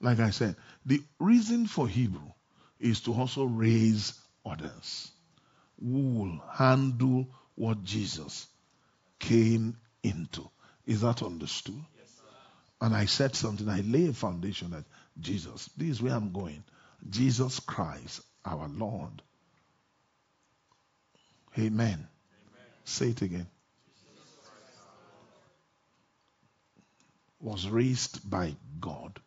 Like 0.00 0.18
I 0.18 0.30
said, 0.30 0.56
the 0.86 1.02
reason 1.18 1.66
for 1.66 1.86
Hebrew 1.86 2.32
is 2.78 3.00
to 3.02 3.12
also 3.12 3.44
raise 3.44 4.18
others 4.44 5.10
who 5.78 6.00
will 6.00 6.42
handle 6.50 7.28
what 7.54 7.84
Jesus 7.84 8.46
came 9.18 9.76
into. 10.02 10.48
Is 10.86 11.02
that 11.02 11.22
understood? 11.22 11.82
Yes, 11.98 12.20
and 12.80 12.94
I 12.96 13.04
said 13.04 13.36
something, 13.36 13.68
I 13.68 13.82
lay 13.82 14.06
a 14.08 14.12
foundation 14.14 14.70
that 14.70 14.84
Jesus, 15.20 15.68
this 15.76 15.88
is 15.88 16.02
where 16.02 16.14
I'm 16.14 16.32
going. 16.32 16.64
Jesus 17.08 17.60
Christ, 17.60 18.20
our 18.44 18.68
Lord. 18.68 19.22
Amen. 21.58 21.88
Amen. 21.88 22.08
Say 22.84 23.10
it 23.10 23.22
again. 23.22 23.46
Was 27.40 27.68
raised 27.68 28.28
by 28.28 28.54
God 28.80 29.18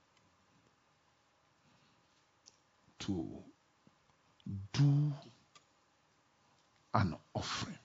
to 3.00 3.28
do 4.72 5.14
an 6.94 7.16
offering 7.34 7.78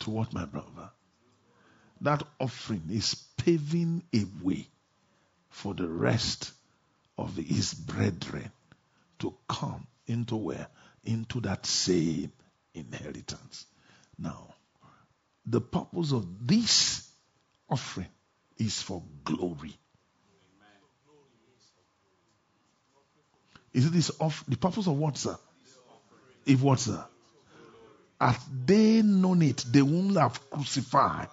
to 0.00 0.10
what, 0.10 0.32
my 0.32 0.44
brother? 0.44 0.90
That 2.00 2.22
offering 2.38 2.84
is 2.90 3.14
paving 3.36 4.04
a 4.14 4.24
way 4.42 4.68
for 5.50 5.74
the 5.74 5.88
rest 5.88 6.52
of 7.16 7.36
his 7.36 7.74
brethren 7.74 8.50
to 9.18 9.34
come 9.48 9.86
into 10.06 10.36
where? 10.36 10.68
Into 11.04 11.40
that 11.40 11.66
same 11.66 12.32
inheritance. 12.74 13.66
Now, 14.18 14.54
the 15.46 15.60
purpose 15.60 16.12
of 16.12 16.46
this 16.46 17.08
offering 17.68 18.08
is 18.58 18.80
for 18.80 19.02
glory. 19.24 19.76
Is 23.72 23.86
it 23.86 23.92
this 23.92 24.10
off 24.20 24.44
the 24.46 24.56
purpose 24.56 24.86
of 24.86 24.96
what, 24.96 25.16
sir? 25.16 25.36
If 26.46 26.60
what, 26.62 26.80
sir? 26.80 27.04
Had 28.20 28.38
they 28.66 29.02
known 29.02 29.42
it, 29.42 29.64
they 29.70 29.82
wouldn't 29.82 30.16
have 30.16 30.50
crucified. 30.50 31.28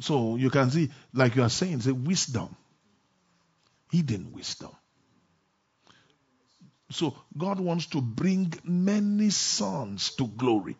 So 0.00 0.36
you 0.36 0.50
can 0.50 0.70
see, 0.70 0.90
like 1.12 1.36
you 1.36 1.42
are 1.42 1.50
saying, 1.50 1.80
say 1.80 1.92
wisdom. 1.92 2.54
Hidden 3.90 4.32
wisdom. 4.32 4.70
So 6.90 7.14
God 7.36 7.58
wants 7.58 7.86
to 7.86 8.00
bring 8.00 8.52
many 8.64 9.30
sons 9.30 10.10
to 10.16 10.26
glory. 10.26 10.76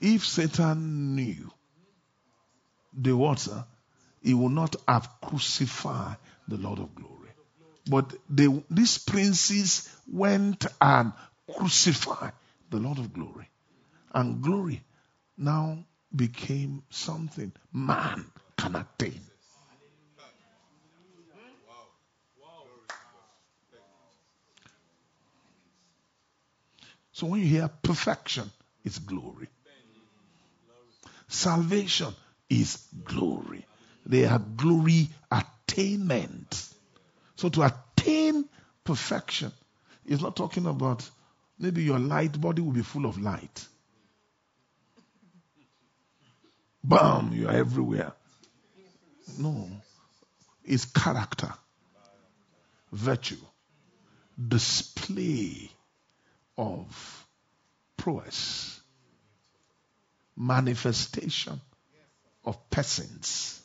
If 0.00 0.26
Satan 0.26 1.16
knew 1.16 1.50
the 2.92 3.16
water, 3.16 3.64
he 4.20 4.34
would 4.34 4.52
not 4.52 4.76
have 4.86 5.08
crucified 5.20 6.16
the 6.46 6.56
Lord 6.56 6.78
of 6.78 6.94
glory. 6.94 7.30
But 7.88 8.12
they, 8.28 8.48
these 8.70 8.98
princes 8.98 9.88
went 10.06 10.66
and 10.80 11.12
crucified 11.52 12.32
the 12.70 12.78
Lord 12.78 12.98
of 12.98 13.12
glory. 13.12 13.48
And 14.14 14.42
glory 14.42 14.84
now 15.36 15.84
became 16.14 16.82
something 16.90 17.52
man 17.72 18.26
can 18.56 18.76
attain. 18.76 19.20
So 27.12 27.26
when 27.26 27.40
you 27.40 27.46
hear 27.46 27.68
perfection, 27.68 28.50
it's 28.84 28.98
glory. 28.98 29.48
Salvation 31.28 32.12
is 32.48 32.78
glory. 33.04 33.64
They 34.04 34.24
are 34.24 34.38
glory 34.38 35.08
attainment. 35.30 36.68
So 37.36 37.48
to 37.50 37.62
attain 37.62 38.48
perfection, 38.84 39.52
is 40.04 40.20
not 40.20 40.36
talking 40.36 40.66
about 40.66 41.08
maybe 41.58 41.82
your 41.82 41.98
light 41.98 42.40
body 42.40 42.60
will 42.62 42.72
be 42.72 42.82
full 42.82 43.06
of 43.06 43.20
light. 43.20 43.66
Bam, 46.84 47.32
you 47.32 47.48
are 47.48 47.52
everywhere. 47.54 48.12
No. 49.38 49.68
It's 50.64 50.84
character, 50.84 51.52
virtue, 52.92 53.36
display 54.48 55.70
of 56.56 57.26
prowess, 57.96 58.80
manifestation 60.36 61.60
of 62.44 62.70
persons, 62.70 63.60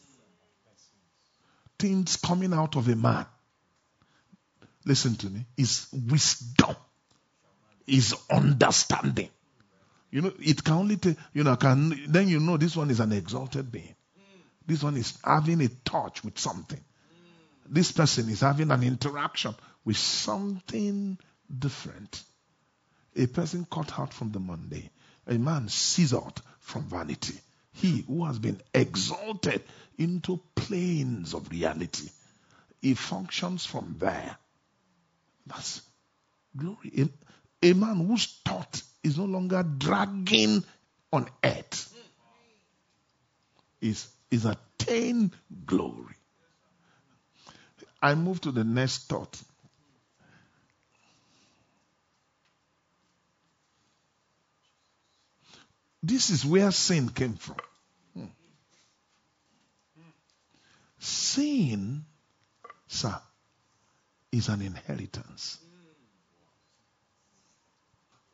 things 1.78 2.16
coming 2.18 2.54
out 2.54 2.76
of 2.76 2.88
a 2.88 2.96
man. 2.96 3.26
Listen 4.86 5.16
to 5.16 5.30
me, 5.30 5.46
is 5.58 5.88
wisdom, 5.92 6.76
is 7.86 8.16
understanding. 8.32 9.30
You 10.10 10.22
know, 10.22 10.34
it 10.40 10.64
can 10.64 10.76
only 10.76 10.96
take, 10.96 11.18
you 11.34 11.44
know, 11.44 11.56
can, 11.58 12.06
then 12.08 12.28
you 12.30 12.40
know 12.40 12.58
this 12.58 12.76
one 12.76 12.90
is 12.90 13.02
an 13.02 13.12
exalted 13.12 13.72
being. 13.72 13.97
This 14.68 14.84
one 14.84 14.98
is 14.98 15.18
having 15.24 15.62
a 15.62 15.70
touch 15.70 16.24
with 16.24 16.38
something. 16.38 16.84
This 17.70 17.92
person 17.92 18.30
is 18.30 18.42
having 18.42 18.70
an 18.72 18.84
interaction 18.84 19.56
with 19.84 19.98
something 19.98 21.18
different. 21.58 22.22
A 23.16 23.26
person 23.28 23.66
cut 23.70 23.98
out 23.98 24.14
from 24.14 24.32
the 24.32 24.40
Monday, 24.40 24.90
a 25.26 25.38
man 25.38 25.70
scissored 25.70 26.42
from 26.60 26.84
vanity. 26.84 27.40
He 27.74 28.02
who 28.02 28.26
has 28.26 28.40
been 28.40 28.62
exalted 28.74 29.64
into 29.98 30.42
planes 30.56 31.34
of 31.34 31.50
reality. 31.50 32.10
He 32.82 32.94
functions 32.94 33.66
from 33.66 33.96
there. 34.00 34.38
That's 35.46 35.82
glory. 36.56 36.92
A, 37.64 37.70
a 37.70 37.74
man 37.74 38.08
whose 38.08 38.26
thought 38.46 38.82
is 39.04 39.18
no 39.18 39.26
longer 39.26 39.64
dragging 39.64 40.64
on 41.12 41.28
earth 41.44 41.94
is, 43.82 44.08
is 44.32 44.46
attain 44.46 45.32
glory. 45.66 46.16
I 48.02 48.16
move 48.16 48.42
to 48.42 48.52
the 48.52 48.64
next 48.64 49.10
thought. 49.10 49.42
This 56.04 56.30
is 56.30 56.46
where 56.46 56.72
sin 56.72 57.10
came 57.10 57.34
from. 57.34 57.58
Sin, 61.00 62.06
sir, 62.88 63.20
is 64.32 64.50
an 64.50 64.62
inheritance. 64.62 65.58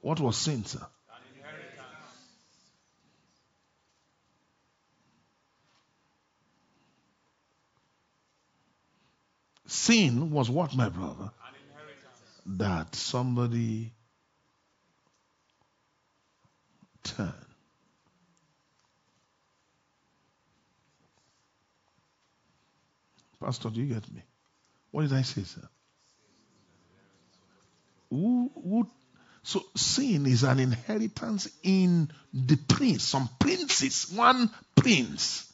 What 0.01 0.19
was 0.19 0.37
sin, 0.37 0.65
sir? 0.65 0.85
Sin 9.65 10.31
was 10.31 10.49
what, 10.49 10.75
my 10.75 10.89
brother? 10.89 11.31
That 12.45 12.93
somebody 12.95 13.93
turned. 17.03 17.33
Pastor, 23.39 23.69
do 23.69 23.81
you 23.81 23.93
get 23.93 24.11
me? 24.13 24.21
What 24.91 25.03
did 25.03 25.13
I 25.13 25.21
say, 25.21 25.43
sir? 25.43 25.67
Who, 28.09 28.51
who, 28.55 28.87
so 29.43 29.63
sin 29.75 30.25
is 30.25 30.43
an 30.43 30.59
inheritance 30.59 31.49
in 31.63 32.11
the 32.33 32.57
prince. 32.57 33.03
Some 33.03 33.29
princes, 33.39 34.11
one 34.13 34.49
prince, 34.75 35.51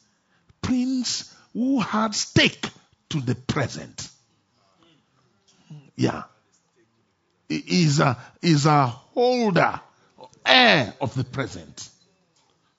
prince 0.60 1.34
who 1.52 1.80
had 1.80 2.14
stake 2.14 2.66
to 3.10 3.20
the 3.20 3.34
present. 3.34 4.08
Yeah. 5.96 6.24
Is 7.48 8.00
a, 8.00 8.16
is 8.42 8.66
a 8.66 8.86
holder, 8.86 9.80
heir 10.46 10.94
of 11.00 11.14
the 11.14 11.24
present. 11.24 11.88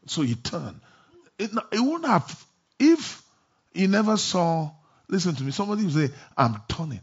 So 0.08 0.22
he 0.22 0.36
turned. 0.36 0.80
It, 1.38 1.52
it 1.72 1.80
wouldn't 1.80 2.06
have, 2.06 2.46
if 2.80 3.22
he 3.74 3.88
never 3.88 4.18
saw, 4.18 4.72
listen 5.08 5.36
to 5.36 5.44
me, 5.44 5.52
somebody 5.52 5.84
will 5.84 5.92
say, 5.92 6.10
I'm 6.38 6.62
turning. 6.68 7.02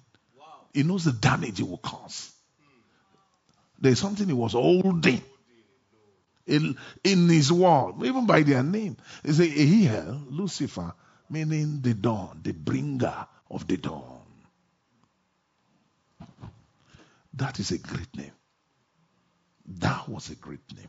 He 0.72 0.82
knows 0.82 1.04
the 1.04 1.12
damage 1.12 1.60
it 1.60 1.68
will 1.68 1.78
cause. 1.78 2.32
There's 3.78 3.98
something 3.98 4.26
he 4.26 4.32
was 4.32 4.52
holding 4.52 5.22
in, 6.46 6.76
in 7.04 7.28
his 7.28 7.52
world, 7.52 8.04
even 8.04 8.26
by 8.26 8.42
their 8.42 8.62
name. 8.62 8.96
He 9.24 9.32
say, 9.32 9.48
Ahihel, 9.48 10.26
Lucifer, 10.30 10.94
meaning 11.30 11.80
the 11.80 11.94
dawn, 11.94 12.40
the 12.42 12.52
bringer 12.52 13.26
of 13.50 13.66
the 13.66 13.76
dawn. 13.76 14.22
That 17.34 17.58
is 17.60 17.70
a 17.70 17.78
great 17.78 18.14
name. 18.16 18.32
That 19.78 20.08
was 20.08 20.30
a 20.30 20.34
great 20.34 20.60
name. 20.76 20.88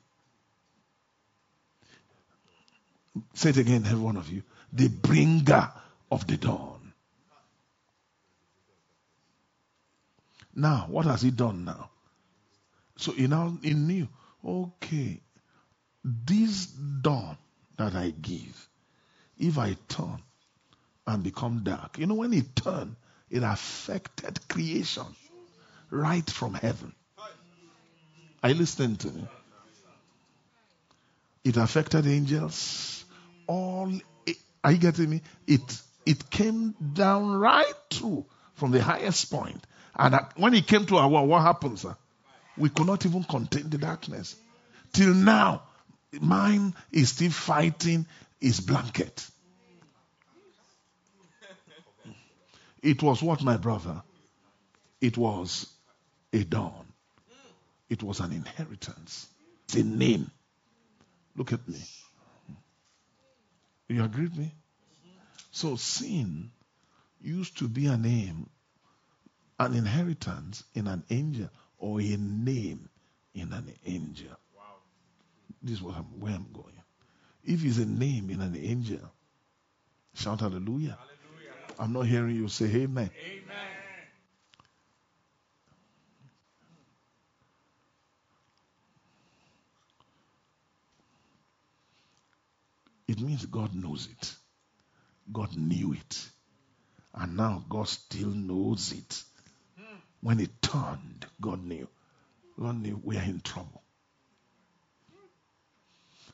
Say 3.33 3.49
it 3.49 3.57
again, 3.57 3.85
every 3.85 3.99
one 3.99 4.17
of 4.17 4.29
you. 4.29 4.43
The 4.73 4.87
bringer 4.87 5.71
of 6.11 6.25
the 6.27 6.37
dawn. 6.37 6.93
Now, 10.55 10.87
what 10.89 11.05
has 11.05 11.21
he 11.21 11.31
done 11.31 11.65
now? 11.65 11.89
So 12.97 13.11
he 13.13 13.27
now 13.27 13.57
he 13.61 13.73
knew, 13.73 14.07
okay, 14.43 15.21
this 16.03 16.65
dawn 16.65 17.37
that 17.77 17.95
I 17.95 18.09
give, 18.09 18.69
if 19.37 19.57
I 19.57 19.77
turn 19.87 20.21
and 21.09 21.23
become 21.23 21.61
dark, 21.63 21.97
you 21.97 22.05
know, 22.05 22.13
when 22.13 22.33
it 22.33 22.55
turned, 22.55 22.95
it 23.29 23.41
affected 23.43 24.47
creation 24.47 25.05
right 25.89 26.29
from 26.29 26.53
heaven. 26.53 26.93
Are 28.43 28.49
you 28.49 28.55
listening 28.55 28.95
to 28.97 29.07
me? 29.07 29.27
It 31.43 31.57
affected 31.57 32.05
angels. 32.05 33.03
All 33.47 33.91
are 34.63 34.71
you 34.71 34.77
getting 34.77 35.09
me? 35.09 35.21
It 35.47 35.81
it 36.05 36.29
came 36.29 36.75
down 36.93 37.31
right 37.31 37.73
through 37.89 38.25
from 38.53 38.71
the 38.71 38.83
highest 38.83 39.31
point. 39.31 39.65
And 39.95 40.15
when 40.35 40.53
it 40.53 40.67
came 40.67 40.85
to 40.87 40.97
our 40.97 41.25
what 41.25 41.41
happens? 41.41 41.81
Sir? 41.81 41.95
We 42.55 42.69
could 42.69 42.85
not 42.85 43.05
even 43.05 43.23
contain 43.23 43.69
the 43.69 43.79
darkness. 43.79 44.35
Till 44.93 45.13
now, 45.13 45.63
mine 46.21 46.75
is 46.91 47.09
still 47.09 47.31
fighting 47.31 48.05
his 48.39 48.59
blanket. 48.59 49.27
It 52.81 53.03
was 53.03 53.21
what, 53.21 53.43
my 53.43 53.57
brother? 53.57 54.01
It 55.01 55.17
was 55.17 55.67
a 56.33 56.43
dawn. 56.43 56.85
It 57.89 58.03
was 58.03 58.19
an 58.19 58.31
inheritance. 58.31 59.27
It's 59.65 59.75
a 59.75 59.83
name. 59.83 60.29
Look 61.35 61.53
at 61.53 61.67
me. 61.67 61.79
You 63.87 64.03
agree 64.03 64.25
with 64.25 64.37
me? 64.37 64.51
So 65.51 65.75
sin 65.75 66.51
used 67.21 67.57
to 67.57 67.67
be 67.67 67.87
a 67.87 67.97
name, 67.97 68.49
an 69.59 69.73
inheritance 69.73 70.63
in 70.75 70.87
an 70.87 71.03
angel 71.09 71.49
or 71.79 71.99
a 71.99 72.17
name 72.17 72.87
in 73.33 73.51
an 73.51 73.73
angel. 73.85 74.37
Wow. 74.55 74.63
This 75.61 75.79
is 75.79 75.85
I'm, 75.85 76.19
where 76.19 76.35
I'm 76.35 76.47
going. 76.53 76.75
If 77.43 77.65
it's 77.65 77.77
a 77.77 77.85
name 77.85 78.29
in 78.29 78.41
an 78.41 78.55
angel, 78.55 78.99
shout 80.13 80.41
hallelujah. 80.41 80.97
hallelujah. 80.99 81.18
I'm 81.79 81.93
not 81.93 82.07
hearing 82.07 82.35
you 82.35 82.49
say 82.49 82.65
amen. 82.65 83.09
Amen. 83.25 83.55
It 93.07 93.21
means 93.21 93.45
God 93.45 93.73
knows 93.73 94.09
it. 94.11 94.35
God 95.31 95.55
knew 95.55 95.93
it. 95.93 96.29
And 97.15 97.37
now 97.37 97.63
God 97.69 97.87
still 97.87 98.27
knows 98.27 98.91
it. 98.91 99.23
When 100.21 100.41
it 100.41 100.61
turned, 100.61 101.25
God 101.39 101.63
knew. 101.63 101.87
God 102.59 102.81
knew 102.81 102.99
we 103.03 103.17
are 103.17 103.23
in 103.23 103.39
trouble. 103.39 103.81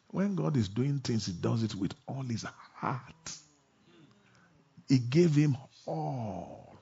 When 0.08 0.36
God 0.36 0.58
is 0.58 0.70
doing 0.70 1.00
things, 1.00 1.28
He 1.28 1.34
does 1.34 1.62
it 1.62 1.76
with 1.76 1.94
all 2.08 2.24
His 2.24 2.46
heart. 2.74 3.38
He 4.88 5.00
gave 5.00 5.36
him 5.36 5.58
all. 5.86 6.76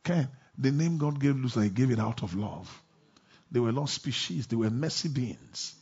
Okay, 0.00 0.26
the 0.58 0.70
name 0.70 0.98
God 0.98 1.20
gave 1.20 1.36
Lucifer, 1.36 1.62
He 1.62 1.70
gave 1.70 1.90
it 1.90 1.98
out 1.98 2.22
of 2.22 2.34
love. 2.34 2.82
They 3.50 3.60
were 3.60 3.72
lost 3.72 3.94
species. 3.94 4.46
They 4.46 4.56
were 4.56 4.70
messy 4.70 5.08
beings. 5.08 5.74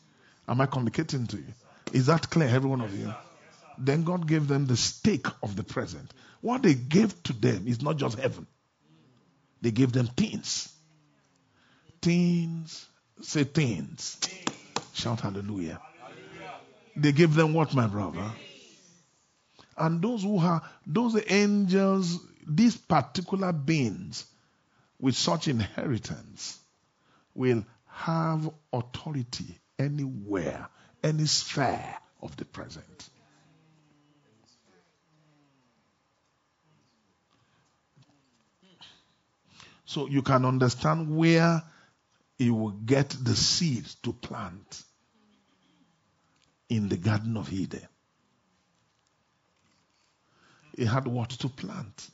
Am 0.49 0.61
I 0.61 0.67
communicating 0.67 1.27
to 1.29 1.37
you? 1.37 1.53
Is 1.93 2.07
that 2.07 2.31
clear, 2.31 2.49
every 2.49 2.69
one 2.69 2.81
of 2.81 2.99
you? 2.99 3.13
Then 3.77 4.05
God 4.05 4.27
gave 4.27 4.49
them 4.49 4.67
the 4.67 4.77
stake 4.77 5.27
of 5.43 5.55
the 5.55 5.63
present. 5.63 6.13
What 6.41 6.63
they 6.63 6.75
gave 6.75 7.23
to 7.25 7.33
them 7.33 7.69
is 7.69 7.83
not 7.83 7.97
just 7.97 8.19
heaven. 8.19 8.47
They 9.61 9.71
gave 9.71 9.93
them 9.93 10.07
things. 10.07 10.73
Things. 12.01 12.87
Say 13.23 13.45
things. 13.45 14.19
Shout 14.95 15.21
hallelujah. 15.21 15.81
They 16.97 17.13
gave 17.13 17.35
them 17.35 17.55
what, 17.55 17.75
my 17.75 17.87
brother? 17.87 18.33
And 19.79 20.03
those 20.03 20.23
who 20.23 20.39
are, 20.39 20.63
those 20.87 21.21
angels, 21.29 22.19
these 22.47 22.77
particular 22.77 23.53
beings 23.53 24.25
with 25.01 25.15
such 25.15 25.49
inheritance 25.49 26.59
will 27.35 27.65
have 27.87 28.51
authority 28.73 29.59
anywhere, 29.79 30.69
any 31.03 31.27
sphere 31.27 31.95
of 32.21 32.37
the 32.37 32.45
present. 32.45 33.09
So 39.85 40.07
you 40.07 40.21
can 40.21 40.45
understand 40.45 41.17
where 41.17 41.63
he 42.37 42.51
will 42.51 42.71
get 42.71 43.09
the 43.09 43.35
seeds 43.35 43.95
to 44.03 44.13
plant 44.13 44.83
in 46.69 46.89
the 46.89 46.97
Garden 46.97 47.37
of 47.37 47.51
Eden. 47.53 47.87
He 50.79 50.85
had 50.85 51.09
what 51.09 51.31
to 51.31 51.49
plant. 51.49 52.09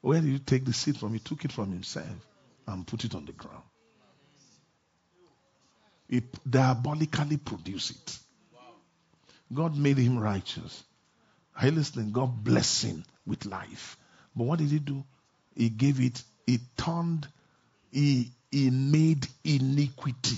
Where 0.00 0.20
did 0.20 0.30
he 0.30 0.38
take 0.38 0.64
the 0.64 0.72
seed 0.72 0.96
from? 0.96 1.14
He 1.14 1.18
took 1.18 1.44
it 1.44 1.50
from 1.50 1.72
himself 1.72 2.14
and 2.68 2.86
put 2.86 3.04
it 3.04 3.16
on 3.16 3.26
the 3.26 3.32
ground. 3.32 3.64
He 6.08 6.22
diabolically 6.48 7.38
produced 7.38 7.90
it. 7.90 8.18
God 9.52 9.76
made 9.76 9.98
him 9.98 10.16
righteous. 10.16 10.84
Are 11.56 11.66
you 11.66 11.72
listening? 11.72 12.12
God 12.12 12.44
blessed 12.44 12.84
him 12.84 13.04
with 13.26 13.44
life. 13.44 13.96
But 14.36 14.44
what 14.44 14.60
did 14.60 14.68
he 14.68 14.78
do? 14.78 15.02
He 15.56 15.70
gave 15.70 16.00
it, 16.00 16.22
he 16.46 16.60
turned, 16.76 17.26
he, 17.90 18.30
he 18.48 18.70
made 18.70 19.26
iniquity. 19.42 20.36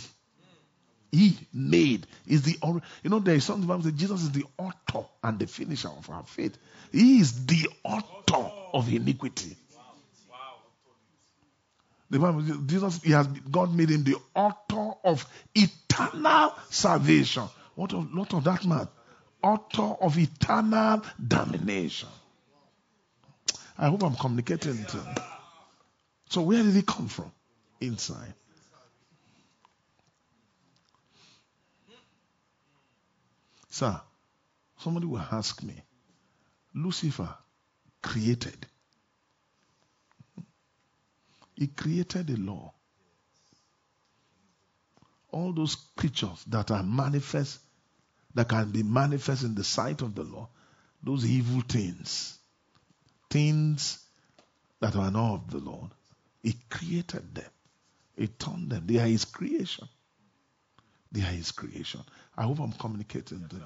He 1.15 1.39
made 1.53 2.09
is 2.27 2.43
the 2.43 2.59
you 3.05 3.11
know 3.11 3.21
there 3.21 3.37
is 3.37 3.45
something 3.45 3.65
about 3.65 3.83
Jesus 3.95 4.23
is 4.23 4.33
the 4.33 4.45
author 4.59 5.07
and 5.23 5.39
the 5.39 5.47
finisher 5.47 5.89
of 5.89 6.11
our 6.11 6.25
faith. 6.25 6.59
He 6.91 7.21
is 7.21 7.47
the 7.47 7.69
author 7.85 8.51
of 8.73 8.93
iniquity. 8.93 9.57
The 12.11 12.19
Bible 12.19 12.43
Jesus 12.67 13.01
he 13.03 13.13
has 13.13 13.29
God 13.29 13.73
made 13.73 13.91
him 13.91 14.03
the 14.03 14.17
author 14.35 14.99
of 15.05 15.25
eternal 15.55 16.53
salvation. 16.71 17.45
What 17.77 17.93
of, 17.93 18.13
what 18.13 18.35
of 18.35 18.43
that 18.45 18.65
man? 18.65 18.89
Author 19.41 19.95
of 20.03 20.19
eternal 20.19 21.03
damnation. 21.25 22.09
I 23.79 23.89
hope 23.89 24.03
I'm 24.03 24.17
communicating 24.17 24.85
to 24.85 25.23
So 26.31 26.43
where 26.43 26.61
did 26.61 26.75
he 26.75 26.83
come 26.83 27.07
from? 27.07 27.31
Inside. 27.81 28.35
Sir, 33.75 34.01
somebody 34.79 35.07
will 35.07 35.19
ask 35.19 35.61
me, 35.65 35.75
Lucifer 36.75 37.35
created. 38.01 38.67
He 41.57 41.67
created 41.67 42.31
a 42.31 42.37
law. 42.37 42.73
All 45.33 45.53
those 45.53 45.75
creatures 45.97 46.45
that 46.47 46.71
are 46.71 46.85
manifest, 46.85 47.59
that 48.35 48.49
can 48.49 48.71
be 48.71 48.85
manifest 48.85 49.43
in 49.43 49.57
the 49.57 49.65
sight 49.65 50.03
of 50.03 50.15
the 50.15 50.23
law, 50.23 50.49
those 51.03 51.27
evil 51.27 51.63
things, 51.63 52.39
things 53.29 53.99
that 54.79 54.95
are 54.95 55.11
not 55.11 55.35
of 55.35 55.51
the 55.51 55.59
Lord, 55.59 55.91
He 56.45 56.55
created 56.71 57.35
them. 57.35 57.51
He 58.17 58.29
turned 58.29 58.71
them. 58.71 58.87
They 58.87 59.01
are 59.01 59.09
His 59.09 59.25
creation. 59.25 59.89
They 61.11 61.23
are 61.23 61.33
His 61.33 61.51
creation. 61.51 62.03
I 62.37 62.45
hope 62.45 62.61
I'm 62.61 62.73
communicating 62.73 63.47
them. 63.49 63.63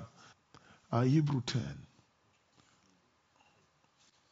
Uh, 0.90 1.02
Hebrew 1.02 1.42
10. 1.44 1.62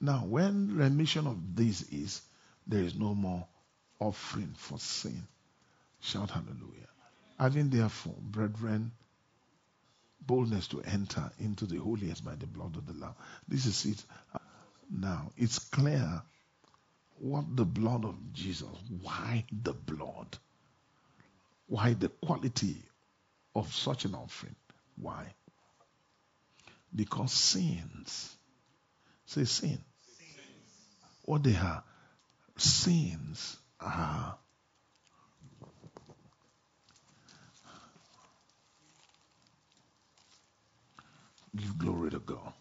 Now, 0.00 0.24
when 0.26 0.76
remission 0.76 1.26
of 1.26 1.56
this 1.56 1.82
is, 1.90 2.20
there 2.66 2.82
is 2.82 2.94
no 2.94 3.14
more 3.14 3.46
offering 3.98 4.54
for 4.56 4.78
sin. 4.78 5.26
Shout 6.00 6.30
hallelujah. 6.30 6.88
Having 7.38 7.70
therefore, 7.70 8.14
brethren, 8.20 8.92
boldness 10.20 10.68
to 10.68 10.82
enter 10.82 11.30
into 11.38 11.66
the 11.66 11.78
holiest 11.78 12.24
by 12.24 12.34
the 12.34 12.46
blood 12.46 12.76
of 12.76 12.86
the 12.86 12.92
Lamb. 12.94 13.14
This 13.48 13.66
is 13.66 13.84
it. 13.86 14.04
Now, 14.90 15.30
it's 15.36 15.58
clear 15.58 16.22
what 17.18 17.56
the 17.56 17.64
blood 17.64 18.04
of 18.04 18.14
Jesus, 18.32 18.68
why 19.02 19.44
the 19.50 19.72
blood, 19.72 20.36
why 21.66 21.94
the 21.94 22.08
quality 22.08 22.76
of 23.56 23.72
such 23.74 24.04
an 24.04 24.14
offering. 24.14 24.54
Why? 24.96 25.34
Because 26.94 27.32
sins, 27.32 28.36
say 29.24 29.44
sin. 29.44 29.78
What 31.24 31.42
they 31.42 31.56
are, 31.56 31.82
sins 32.56 33.56
are 33.80 34.36
give 41.56 41.78
glory 41.78 42.10
to 42.10 42.18
God. 42.18 42.52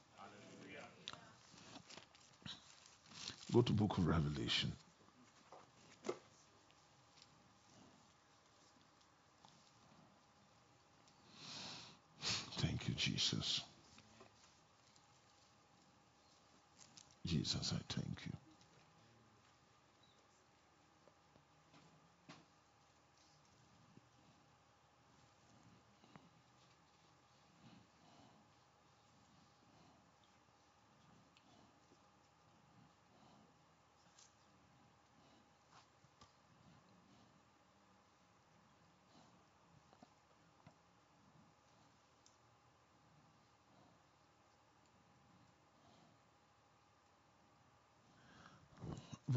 Go 3.53 3.61
to 3.61 3.73
book 3.73 3.97
of 3.97 4.07
Revelation. 4.07 4.71
Thank 12.65 12.87
you, 12.87 12.95
Jesus. 12.95 13.61
Jesus, 17.25 17.73
I 17.75 17.81
thank 17.93 18.19
you. 18.25 18.44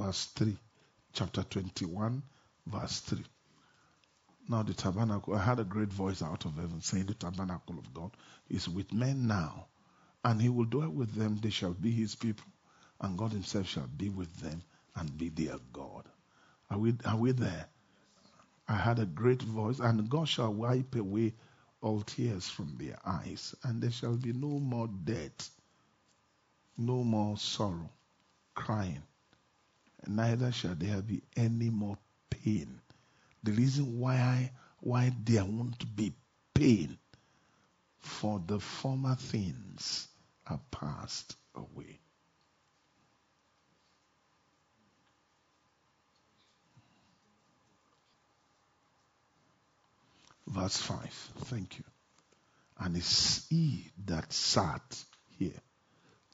Verse 0.08 0.24
3. 0.36 0.56
Chapter 1.12 1.42
21, 1.42 2.22
verse 2.66 3.00
3. 3.00 3.22
Now 4.48 4.62
the 4.62 4.72
tabernacle, 4.72 5.34
I 5.34 5.44
had 5.44 5.60
a 5.60 5.64
great 5.64 5.92
voice 5.92 6.22
out 6.22 6.46
of 6.46 6.54
heaven 6.56 6.80
saying, 6.80 7.04
The 7.04 7.12
tabernacle 7.12 7.78
of 7.78 7.92
God 7.92 8.12
is 8.48 8.70
with 8.70 8.90
men 8.90 9.26
now, 9.26 9.66
and 10.24 10.40
he 10.40 10.48
will 10.48 10.64
dwell 10.64 10.88
with 10.88 11.14
them. 11.14 11.36
They 11.42 11.50
shall 11.50 11.74
be 11.74 11.90
his 11.90 12.14
people, 12.14 12.46
and 13.02 13.18
God 13.18 13.32
himself 13.32 13.66
shall 13.66 13.86
be 13.86 14.08
with 14.08 14.34
them 14.36 14.62
and 14.96 15.18
be 15.18 15.28
their 15.28 15.58
God. 15.74 16.04
Are 16.70 16.78
we, 16.78 16.94
are 17.04 17.18
we 17.18 17.32
there? 17.32 17.66
I 18.66 18.76
had 18.76 19.00
a 19.00 19.04
great 19.04 19.42
voice, 19.42 19.78
and 19.78 20.08
God 20.08 20.26
shall 20.26 20.54
wipe 20.54 20.94
away 20.94 21.34
all 21.82 22.00
tears 22.00 22.48
from 22.48 22.78
their 22.78 22.98
eyes, 23.04 23.54
and 23.62 23.82
there 23.82 23.90
shall 23.90 24.16
be 24.16 24.32
no 24.32 24.58
more 24.58 24.88
death, 24.88 25.50
no 26.78 27.04
more 27.04 27.36
sorrow, 27.36 27.90
crying, 28.54 29.02
neither 30.06 30.52
shall 30.52 30.74
there 30.74 31.02
be 31.02 31.22
any 31.36 31.70
more 31.70 31.98
pain. 32.30 32.80
The 33.42 33.52
reason 33.52 33.98
why 33.98 34.52
why 34.80 35.12
there 35.24 35.44
won't 35.44 35.96
be 35.96 36.12
pain, 36.54 36.98
for 38.00 38.42
the 38.46 38.60
former 38.60 39.16
things 39.16 40.08
are 40.46 40.60
passed 40.70 41.36
away. 41.54 41.98
Verse 50.46 50.78
5. 50.78 50.98
Thank 51.44 51.78
you. 51.78 51.84
And 52.78 52.96
it's 52.96 53.46
he 53.48 53.90
that 54.06 54.32
sat 54.32 55.04
here 55.38 55.60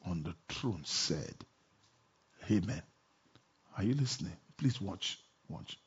on 0.07 0.23
the 0.23 0.35
throne 0.49 0.83
said, 0.85 1.35
Amen. 2.51 2.83
Are 3.77 3.83
you 3.83 3.95
listening? 3.95 4.37
Please 4.57 4.81
watch. 4.81 5.19
Watch. 5.49 5.79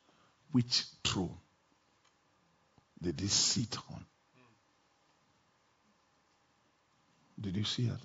Which 0.52 0.84
throne 1.04 1.36
did 3.02 3.20
he 3.20 3.28
sit 3.28 3.76
on? 3.90 4.04
Did 7.40 7.56
you 7.56 7.64
see 7.64 7.86
it? 7.86 8.00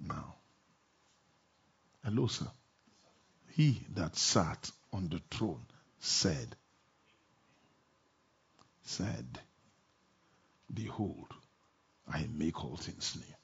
Now. 0.00 0.34
Hello, 2.04 2.26
sir. 2.28 2.46
He 3.54 3.80
that 3.94 4.16
sat 4.16 4.70
on 4.92 5.08
the 5.08 5.20
throne 5.30 5.66
said, 5.98 6.54
said, 8.84 9.26
Behold, 10.72 11.26
I 12.06 12.26
make 12.32 12.64
all 12.64 12.76
things 12.76 13.16
new. 13.16 13.37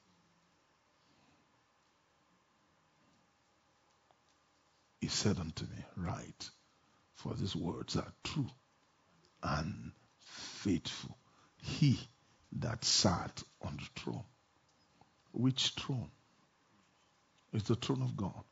He 5.05 5.10
said 5.10 5.39
unto 5.39 5.66
me, 5.66 5.85
Write, 5.97 6.48
for 7.12 7.35
these 7.35 7.55
words 7.55 7.94
are 7.94 8.14
true 8.22 8.48
and 9.43 9.93
faithful. 10.18 11.18
He 11.59 12.01
that 12.52 12.82
sat 12.86 13.43
on 13.60 13.76
the 13.76 14.01
throne. 14.01 14.24
Which 15.32 15.74
throne? 15.78 16.10
It's 17.52 17.68
the 17.68 17.74
throne 17.74 18.01
of 18.01 18.16
God. 18.16 18.44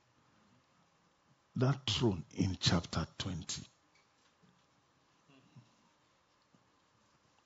That 1.56 1.86
throne 1.88 2.22
in 2.34 2.58
chapter 2.60 3.06
20 3.16 3.62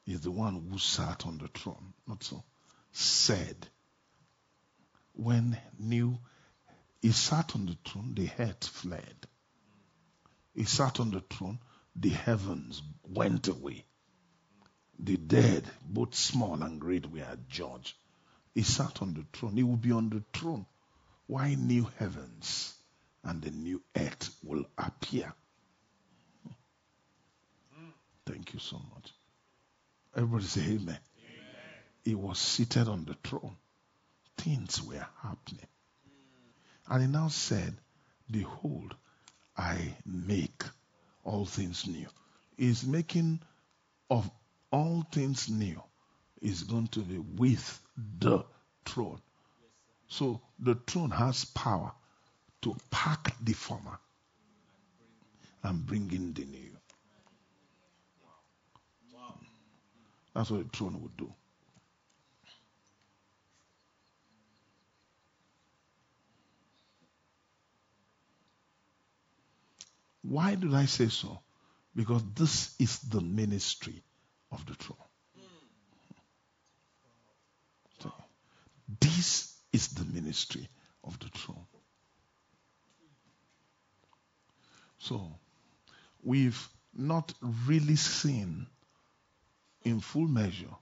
is 0.07 0.21
the 0.23 0.33
one 0.33 0.67
who 0.69 0.79
sat 0.81 1.27
on 1.27 1.39
the 1.39 1.47
throne, 1.47 1.95
not 2.09 2.25
so, 2.25 2.43
said, 2.91 3.69
when 5.13 5.57
knew 5.79 6.19
he 7.07 7.13
sat 7.13 7.55
on 7.55 7.67
the 7.67 7.77
throne, 7.89 8.15
the 8.17 8.29
earth 8.37 8.67
fled. 8.67 9.29
He 10.57 10.65
sat 10.65 10.99
on 10.99 11.13
the 11.13 11.21
throne, 11.21 11.61
the 11.95 12.09
heavens 12.09 12.83
went 13.05 13.47
away. 13.47 13.85
The 14.99 15.17
dead, 15.17 15.71
both 15.89 16.17
small 16.17 16.61
and 16.65 16.81
great, 16.81 17.09
were 17.09 17.39
judged. 17.49 17.95
He 18.57 18.63
sat 18.63 19.03
on 19.03 19.15
the 19.15 19.25
throne. 19.33 19.53
He 19.53 19.63
will 19.63 19.77
be 19.77 19.93
on 19.93 20.11
the 20.11 20.25
throne. 20.37 20.67
Why 21.29 21.55
new 21.55 21.89
heavens 21.97 22.75
and 23.23 23.41
the 23.41 23.53
new 23.53 23.81
earth 23.97 24.37
will 24.43 24.65
appear? 24.77 25.33
Thank 28.27 28.53
you 28.53 28.59
so 28.59 28.81
much. 28.93 29.13
Everybody 30.17 30.45
say 30.47 30.63
amen. 30.63 30.81
amen. 30.81 30.99
He 32.03 32.17
was 32.17 32.41
seated 32.41 32.89
on 32.89 33.05
the 33.05 33.15
throne. 33.23 33.55
Things 34.37 34.83
were 34.83 35.07
happening. 35.23 35.69
And 36.89 37.03
he 37.03 37.09
now 37.09 37.29
said, 37.29 37.75
Behold, 38.31 38.95
I 39.57 39.95
make 40.05 40.63
all 41.25 41.45
things 41.45 41.87
new. 41.87 42.07
He's 42.57 42.87
making 42.87 43.41
of 44.11 44.31
all 44.71 45.05
things 45.13 45.49
new 45.49 45.83
is 46.41 46.63
going 46.63 46.89
to 46.89 47.01
be 47.01 47.19
with 47.19 47.81
the 48.19 48.45
throne. 48.85 49.21
So 50.09 50.41
the 50.59 50.75
throne 50.87 51.11
has 51.11 51.45
power 51.45 51.93
to 52.63 52.77
pack 52.91 53.35
the 53.43 53.53
former 53.53 53.99
and 55.63 55.85
bring 55.85 56.11
in 56.13 56.33
the 56.33 56.45
new. 56.45 56.77
That's 60.35 60.51
what 60.51 60.71
the 60.71 60.77
throne 60.77 61.01
would 61.03 61.17
do. 61.17 61.33
Why 70.29 70.57
did 70.57 70.75
I 70.75 70.87
say 70.87 71.09
so? 71.09 71.39
Because 71.95 72.23
this 72.35 72.75
is 72.81 72.99
the 72.99 73.21
ministry 73.21 74.03
of 74.51 74.65
the 74.67 74.75
throne. 74.75 74.99
So, 78.01 78.13
this 79.01 79.55
is 79.73 79.89
the 79.89 80.05
ministry 80.05 80.69
of 81.05 81.19
the 81.21 81.29
throne. 81.29 81.67
So, 84.99 85.31
we've 86.25 86.69
not 86.93 87.33
really 87.67 87.97
seen 87.97 88.67
in 89.85 90.01
full 90.01 90.27
measure 90.27 90.75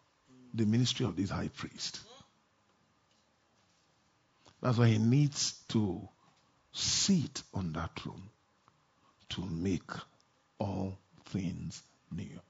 the 0.54 0.64
ministry 0.64 1.04
of 1.04 1.16
this 1.16 1.30
high 1.30 1.48
priest. 1.48 2.00
That's 4.62 4.78
why 4.78 4.88
he 4.88 4.98
needs 4.98 5.52
to 5.68 6.08
sit 6.72 7.42
on 7.52 7.72
that 7.74 7.90
throne 8.00 8.30
to 9.30 9.44
make 9.44 9.90
all 10.58 10.98
things 11.26 11.82
new. 12.12 12.40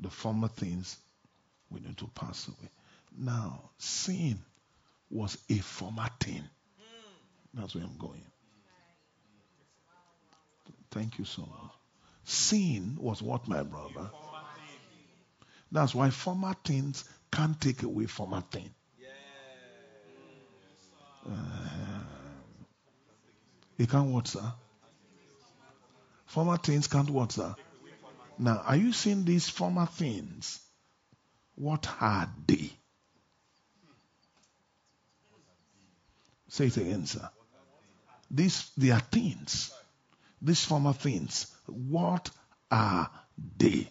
The 0.00 0.10
former 0.10 0.48
things 0.48 0.96
we 1.70 1.80
need 1.80 1.96
to 1.98 2.06
pass 2.14 2.48
away. 2.48 2.68
Now, 3.18 3.70
sin 3.78 4.38
was 5.10 5.38
a 5.48 5.58
former 5.58 6.08
thing. 6.20 6.42
That's 7.54 7.74
where 7.74 7.84
I'm 7.84 7.96
going. 7.98 8.22
Thank 10.90 11.18
you 11.18 11.24
so 11.24 11.42
much. 11.42 11.72
Sin 12.24 12.96
was 13.00 13.22
what, 13.22 13.48
my 13.48 13.62
brother? 13.62 14.10
That's 15.72 15.94
why 15.94 16.10
former 16.10 16.54
things 16.64 17.04
can't 17.30 17.60
take 17.60 17.82
away 17.82 18.06
former 18.06 18.42
thing. 18.50 18.70
Uh, 21.28 21.32
it 23.78 23.90
can't 23.90 24.08
what, 24.08 24.28
sir? 24.28 24.52
Former 26.26 26.56
things 26.56 26.86
can't 26.86 27.08
what, 27.10 27.32
sir? 27.32 27.54
Now, 28.38 28.62
are 28.66 28.76
you 28.76 28.92
seeing 28.92 29.24
these 29.24 29.48
former 29.48 29.86
things? 29.86 30.60
What 31.54 31.88
are 32.00 32.28
they? 32.46 32.70
Say 36.48 36.66
it 36.66 36.76
again, 36.76 37.06
sir. 37.06 37.28
These 38.30 38.70
they 38.76 38.90
are 38.90 39.00
things. 39.00 39.72
These 40.42 40.64
former 40.64 40.92
things. 40.92 41.46
What 41.66 42.30
are 42.70 43.10
they? 43.56 43.88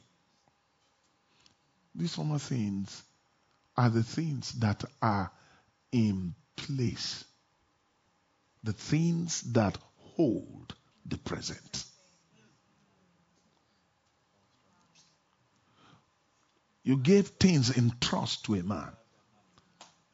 These 1.95 2.15
former 2.15 2.39
things 2.39 3.03
are 3.77 3.89
the 3.89 4.03
things 4.03 4.51
that 4.59 4.83
are 5.01 5.31
in 5.91 6.35
place. 6.55 7.23
The 8.63 8.73
things 8.73 9.41
that 9.53 9.77
hold 9.97 10.75
the 11.05 11.17
present. 11.17 11.85
You 16.85 16.97
gave 16.97 17.27
things 17.27 17.75
in 17.75 17.91
trust 17.99 18.45
to 18.45 18.53
a 18.53 18.63
man, 18.63 18.91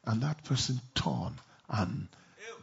and 0.06 0.22
that 0.22 0.42
person 0.42 0.80
turned 0.94 1.36
and 1.68 2.08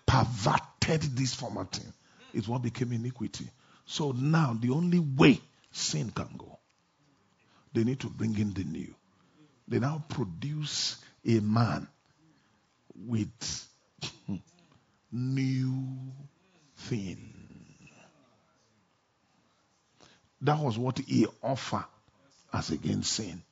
perverted 0.08 1.16
this 1.16 1.36
former 1.36 1.66
thing. 1.66 1.94
Is 2.34 2.48
what 2.48 2.62
became 2.64 2.92
iniquity. 2.92 3.50
So 3.86 4.12
now 4.12 4.58
the 4.60 4.72
only 4.72 5.00
way 5.00 5.40
sin 5.72 6.12
can 6.12 6.30
go, 6.38 6.60
they 7.74 7.84
need 7.84 8.00
to 8.02 8.08
bring 8.08 8.38
in 8.38 8.54
the 8.54 8.64
new. 8.64 8.94
They 9.68 9.80
now 9.80 10.04
produce 10.10 10.98
a 11.26 11.40
man 11.40 11.88
with 12.96 13.68
new 15.12 15.88
thing. 16.78 17.34
That 20.42 20.60
was 20.60 20.78
what 20.78 20.98
he 21.00 21.28
offered 21.44 21.86
as 22.52 22.72
against 22.72 23.14
sin. 23.14 23.44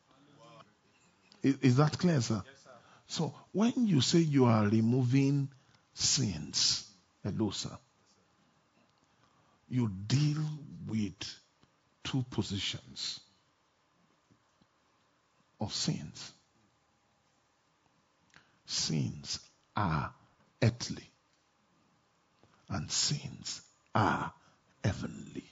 Is, 1.43 1.57
is 1.61 1.75
that 1.77 1.97
clear, 1.97 2.21
sir? 2.21 2.41
Yes, 2.45 2.63
sir? 2.63 2.69
So 3.07 3.35
when 3.51 3.87
you 3.87 4.01
say 4.01 4.19
you 4.19 4.45
are 4.45 4.65
removing 4.67 5.49
sins, 5.93 6.89
hello, 7.23 7.51
sir, 7.51 7.77
you 9.69 9.89
deal 10.07 10.43
with 10.87 11.13
two 12.03 12.23
positions 12.31 13.19
of 15.59 15.73
sins. 15.73 16.31
Sins 18.65 19.39
are 19.75 20.13
earthly, 20.61 21.09
and 22.69 22.91
sins 22.91 23.61
are 23.95 24.33
heavenly. 24.83 25.45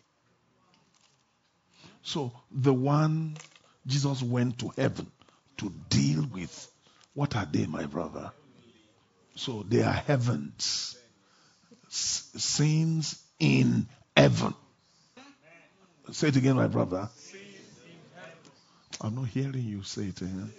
So 2.01 2.31
the 2.51 2.73
one 2.73 3.37
Jesus 3.87 4.21
went 4.21 4.59
to 4.59 4.71
heaven 4.77 5.11
to 5.57 5.73
deal 5.89 6.25
with, 6.33 6.71
what 7.13 7.35
are 7.35 7.47
they, 7.49 7.65
my 7.65 7.85
brother? 7.85 8.31
So 9.35 9.63
they 9.67 9.83
are 9.83 9.93
heavens. 9.93 10.97
Sins 11.89 13.21
in 13.39 13.87
heaven. 14.15 14.53
Say 16.11 16.27
it 16.29 16.35
again, 16.35 16.55
my 16.55 16.67
brother. 16.67 17.09
I'm 19.01 19.15
not 19.15 19.27
hearing 19.27 19.65
you 19.65 19.83
say 19.83 20.03
it 20.03 20.21
again. 20.21 20.51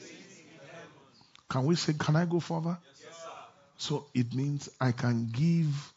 Can 1.49 1.65
we 1.65 1.77
say, 1.77 1.95
can 1.99 2.17
I 2.17 2.25
go 2.25 2.41
further? 2.41 2.79
So 3.79 4.07
it 4.15 4.35
means 4.35 4.69
I 4.81 4.93
can 4.93 5.29
give, 5.33 5.93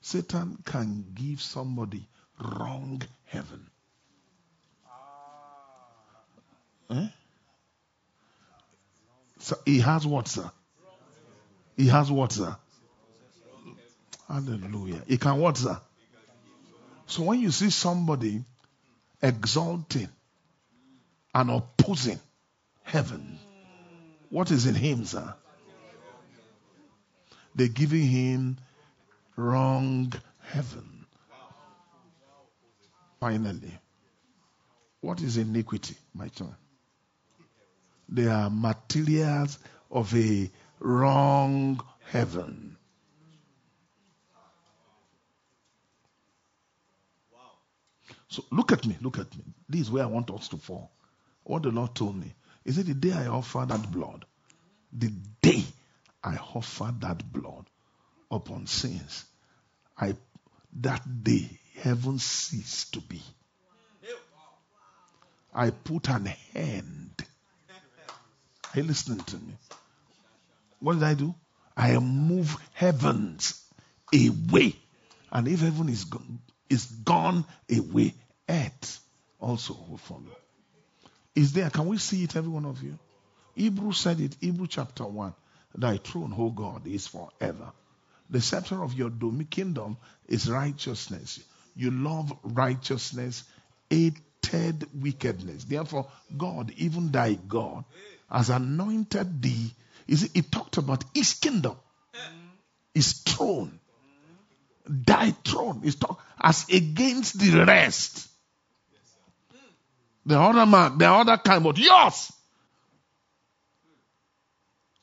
Satan 0.00 0.58
can 0.64 1.04
give 1.14 1.40
somebody 1.42 2.06
wrong 2.40 3.02
heaven. 3.26 3.66
Eh? 6.90 7.08
So 9.38 9.56
he 9.64 9.80
has 9.80 10.06
what, 10.06 10.28
sir? 10.28 10.50
He 11.76 11.88
has 11.88 12.10
what, 12.10 12.32
sir? 12.32 12.56
Hallelujah. 14.28 15.02
He 15.06 15.18
can 15.18 15.38
what, 15.38 15.56
sir? 15.56 15.78
So 17.06 17.22
when 17.22 17.40
you 17.40 17.50
see 17.50 17.70
somebody 17.70 18.44
exalting 19.22 20.08
and 21.34 21.50
opposing 21.50 22.20
heaven, 22.82 23.38
what 24.30 24.50
is 24.50 24.66
in 24.66 24.74
him, 24.74 25.04
sir? 25.04 25.34
They're 27.54 27.68
giving 27.68 28.02
him 28.02 28.56
wrong 29.36 30.12
heaven. 30.40 31.06
Finally, 33.20 33.78
what 35.00 35.20
is 35.20 35.36
iniquity, 35.36 35.96
my 36.14 36.28
son? 36.34 36.54
They 38.14 38.28
are 38.28 38.48
materials 38.48 39.58
of 39.90 40.14
a 40.14 40.48
wrong 40.78 41.80
heaven. 42.10 42.76
Wow. 47.32 47.40
So 48.28 48.44
look 48.52 48.70
at 48.70 48.86
me, 48.86 48.96
look 49.00 49.18
at 49.18 49.36
me. 49.36 49.42
This 49.68 49.80
is 49.80 49.90
where 49.90 50.04
I 50.04 50.06
want 50.06 50.30
us 50.30 50.46
to 50.50 50.58
fall. 50.58 50.92
What 51.42 51.64
the 51.64 51.70
Lord 51.70 51.96
told 51.96 52.14
me. 52.14 52.32
Is 52.64 52.76
said, 52.76 52.86
The 52.86 52.94
day 52.94 53.12
I 53.12 53.26
offer 53.26 53.66
that 53.66 53.90
blood, 53.90 54.24
the 54.92 55.10
day 55.42 55.64
I 56.22 56.36
offer 56.36 56.94
that 57.00 57.32
blood 57.32 57.66
upon 58.30 58.68
sins, 58.68 59.24
I 59.98 60.14
that 60.80 61.24
day 61.24 61.50
heaven 61.80 62.20
ceased 62.20 62.94
to 62.94 63.00
be. 63.00 63.20
I 65.52 65.70
put 65.70 66.08
an 66.08 66.32
end. 66.54 67.24
Are 68.74 68.80
you 68.80 68.86
listening 68.86 69.20
to 69.20 69.36
me? 69.36 69.54
What 70.80 70.94
did 70.94 71.04
I 71.04 71.14
do? 71.14 71.34
I 71.76 71.96
move 71.98 72.56
heavens 72.72 73.62
away. 74.12 74.74
And 75.30 75.46
if 75.46 75.60
heaven 75.60 75.88
is 75.88 76.04
gone, 76.04 76.40
is 76.68 76.86
gone 76.86 77.44
away, 77.70 78.14
earth 78.48 79.00
also 79.40 79.76
will 79.88 79.98
follow. 79.98 80.36
Is 81.36 81.52
there? 81.52 81.70
Can 81.70 81.86
we 81.86 81.98
see 81.98 82.24
it, 82.24 82.34
every 82.36 82.50
one 82.50 82.64
of 82.64 82.82
you? 82.82 82.98
Hebrew 83.54 83.92
said 83.92 84.20
it, 84.20 84.36
Hebrew 84.40 84.66
chapter 84.66 85.04
1. 85.04 85.34
Thy 85.76 85.96
throne, 85.98 86.34
O 86.36 86.50
God, 86.50 86.86
is 86.86 87.06
forever. 87.06 87.72
The 88.30 88.40
scepter 88.40 88.82
of 88.82 88.94
your 88.94 89.10
domain 89.10 89.46
kingdom 89.46 89.96
is 90.28 90.50
righteousness. 90.50 91.40
You 91.76 91.90
love 91.90 92.36
righteousness, 92.42 93.44
hated 93.90 94.88
wickedness. 95.00 95.64
Therefore, 95.64 96.08
God, 96.36 96.72
even 96.76 97.10
thy 97.10 97.34
God, 97.34 97.84
has 98.30 98.50
anointed 98.50 99.42
thee. 99.42 99.74
See, 100.12 100.30
it 100.34 100.52
talked 100.52 100.76
about 100.76 101.04
his 101.14 101.34
kingdom, 101.34 101.76
his 102.94 103.12
throne. 103.12 103.78
Thy 104.86 105.30
throne 105.30 105.80
is 105.84 105.94
talk 105.96 106.22
as 106.40 106.68
against 106.68 107.38
the 107.38 107.64
rest. 107.64 108.28
The 110.26 110.38
other 110.38 110.66
man, 110.66 110.98
the 110.98 111.06
other 111.10 111.36
kind, 111.38 111.64
but 111.64 111.78
yours. 111.78 112.32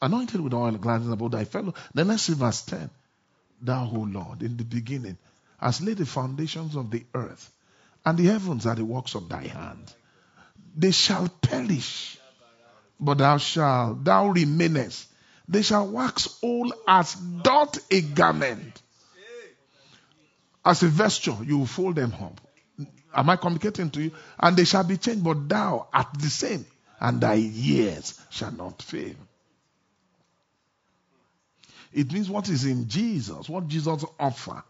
Anointed 0.01 0.41
with 0.41 0.53
oil, 0.53 0.71
glances 0.71 1.11
about 1.11 1.31
thy 1.31 1.45
fellow. 1.45 1.73
Then 1.93 2.07
let's 2.07 2.23
see 2.23 2.33
verse 2.33 2.61
10. 2.63 2.89
Thou, 3.61 3.91
O 3.93 3.99
Lord, 3.99 4.41
in 4.41 4.57
the 4.57 4.63
beginning, 4.63 5.17
hast 5.59 5.81
laid 5.81 5.97
the 5.97 6.05
foundations 6.07 6.75
of 6.75 6.89
the 6.89 7.05
earth, 7.13 7.51
and 8.03 8.17
the 8.17 8.25
heavens 8.25 8.65
are 8.65 8.73
the 8.73 8.85
works 8.85 9.13
of 9.13 9.29
thy 9.29 9.45
hand. 9.45 9.93
They 10.75 10.91
shall 10.91 11.27
perish, 11.27 12.17
but 13.01 13.17
thou 13.17 13.37
shalt, 13.37 14.03
thou 14.03 14.29
remainest. 14.29 15.07
They 15.47 15.63
shall 15.63 15.87
wax 15.87 16.39
old 16.43 16.73
as 16.87 17.15
doth 17.15 17.79
a 17.91 18.01
garment. 18.01 18.81
As 20.63 20.83
a 20.83 20.87
vesture, 20.87 21.35
you 21.43 21.57
will 21.57 21.65
fold 21.65 21.95
them 21.95 22.13
up. 22.21 22.39
Am 23.13 23.29
I 23.29 23.35
communicating 23.35 23.89
to 23.89 24.03
you? 24.03 24.11
And 24.39 24.55
they 24.55 24.63
shall 24.63 24.83
be 24.83 24.97
changed, 24.97 25.23
but 25.23 25.49
thou 25.49 25.87
art 25.91 26.07
the 26.19 26.29
same, 26.29 26.65
and 26.99 27.19
thy 27.19 27.33
years 27.33 28.19
shall 28.29 28.51
not 28.51 28.81
fail. 28.81 29.15
It 31.91 32.13
means 32.13 32.29
what 32.29 32.47
is 32.47 32.63
in 32.63 32.87
Jesus, 32.87 33.49
what 33.49 33.67
Jesus 33.67 34.05
offer. 34.19 34.63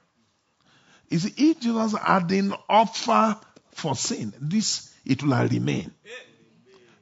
Is 1.10 1.26
if 1.38 1.60
Jesus 1.60 1.91
had 1.91 2.32
an 2.32 2.56
offer 2.70 3.38
for 3.74 3.95
sin, 3.95 4.34
this 4.40 4.91
it 5.06 5.22
will 5.22 5.38
remain. 5.48 5.91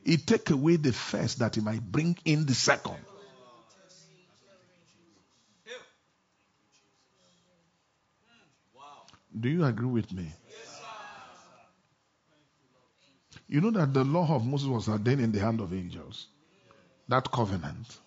It 0.05 0.25
take 0.25 0.49
away 0.49 0.77
the 0.77 0.93
first 0.93 1.39
that 1.39 1.55
he 1.55 1.61
might 1.61 1.81
bring 1.81 2.17
in 2.25 2.45
the 2.45 2.53
second. 2.53 2.97
Do 9.39 9.47
you 9.47 9.63
agree 9.63 9.87
with 9.87 10.11
me? 10.11 10.31
You 13.47 13.61
know 13.61 13.71
that 13.71 13.93
the 13.93 14.03
law 14.03 14.35
of 14.35 14.45
Moses 14.45 14.67
was 14.67 14.89
ordained 14.89 15.21
in 15.21 15.31
the 15.31 15.39
hand 15.39 15.59
of 15.59 15.73
angels. 15.73 16.27
That 17.07 17.31
covenant. 17.31 17.97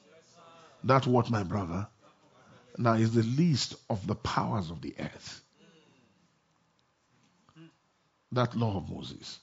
That 0.85 1.07
what, 1.07 1.31
my 1.31 1.43
brother? 1.43 1.89
Now 2.79 2.95
is 2.95 3.13
the 3.13 3.23
least 3.23 3.75
of 3.91 4.07
the 4.07 4.15
powers 4.15 4.71
of 4.71 4.81
the 4.81 4.95
earth. 4.99 5.41
That 8.33 8.57
law 8.57 8.77
of 8.77 8.89
Moses 8.89 9.39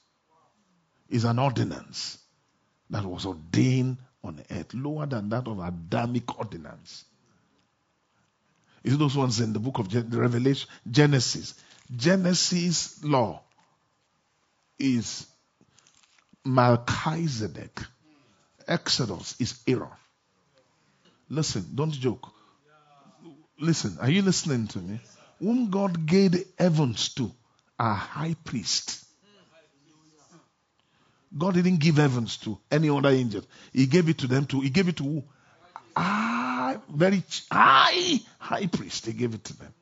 is 1.08 1.24
an 1.24 1.38
ordinance 1.38 2.19
that 2.90 3.04
was 3.04 3.26
ordained 3.26 3.98
on 4.22 4.42
earth, 4.50 4.74
lower 4.74 5.06
than 5.06 5.28
that 5.30 5.46
of 5.46 5.58
Adamic 5.58 6.38
ordinance. 6.38 7.04
Is 8.82 8.98
those 8.98 9.16
ones 9.16 9.40
in 9.40 9.52
the 9.52 9.58
book 9.58 9.78
of 9.78 9.90
the 9.90 10.18
Revelation, 10.18 10.68
Genesis? 10.90 11.54
Genesis 11.94 13.02
law 13.04 13.42
is 14.78 15.26
Melchizedek. 16.44 17.80
Exodus 18.66 19.34
is 19.40 19.60
Aaron. 19.66 19.88
Listen, 21.28 21.66
don't 21.74 21.92
joke. 21.92 22.32
Listen, 23.58 23.98
are 24.00 24.10
you 24.10 24.22
listening 24.22 24.66
to 24.68 24.78
me? 24.78 25.00
Whom 25.38 25.70
God 25.70 26.06
gave 26.06 26.32
the 26.32 26.46
heavens 26.58 27.10
to, 27.14 27.30
a 27.78 27.94
high 27.94 28.34
priest. 28.44 29.04
God 31.36 31.54
didn't 31.54 31.78
give 31.78 31.96
heavens 31.96 32.36
to 32.38 32.58
any 32.70 32.90
other 32.90 33.08
angel. 33.10 33.42
He 33.72 33.86
gave 33.86 34.08
it 34.08 34.18
to 34.18 34.26
them 34.26 34.46
to. 34.46 34.60
He 34.60 34.70
gave 34.70 34.88
it 34.88 34.96
to 34.96 35.04
who? 35.04 35.24
Very 36.92 37.22
high 37.50 38.20
high 38.38 38.66
priest. 38.66 39.06
He 39.06 39.12
gave 39.12 39.34
it 39.34 39.44
to 39.44 39.56
them. 39.56 39.72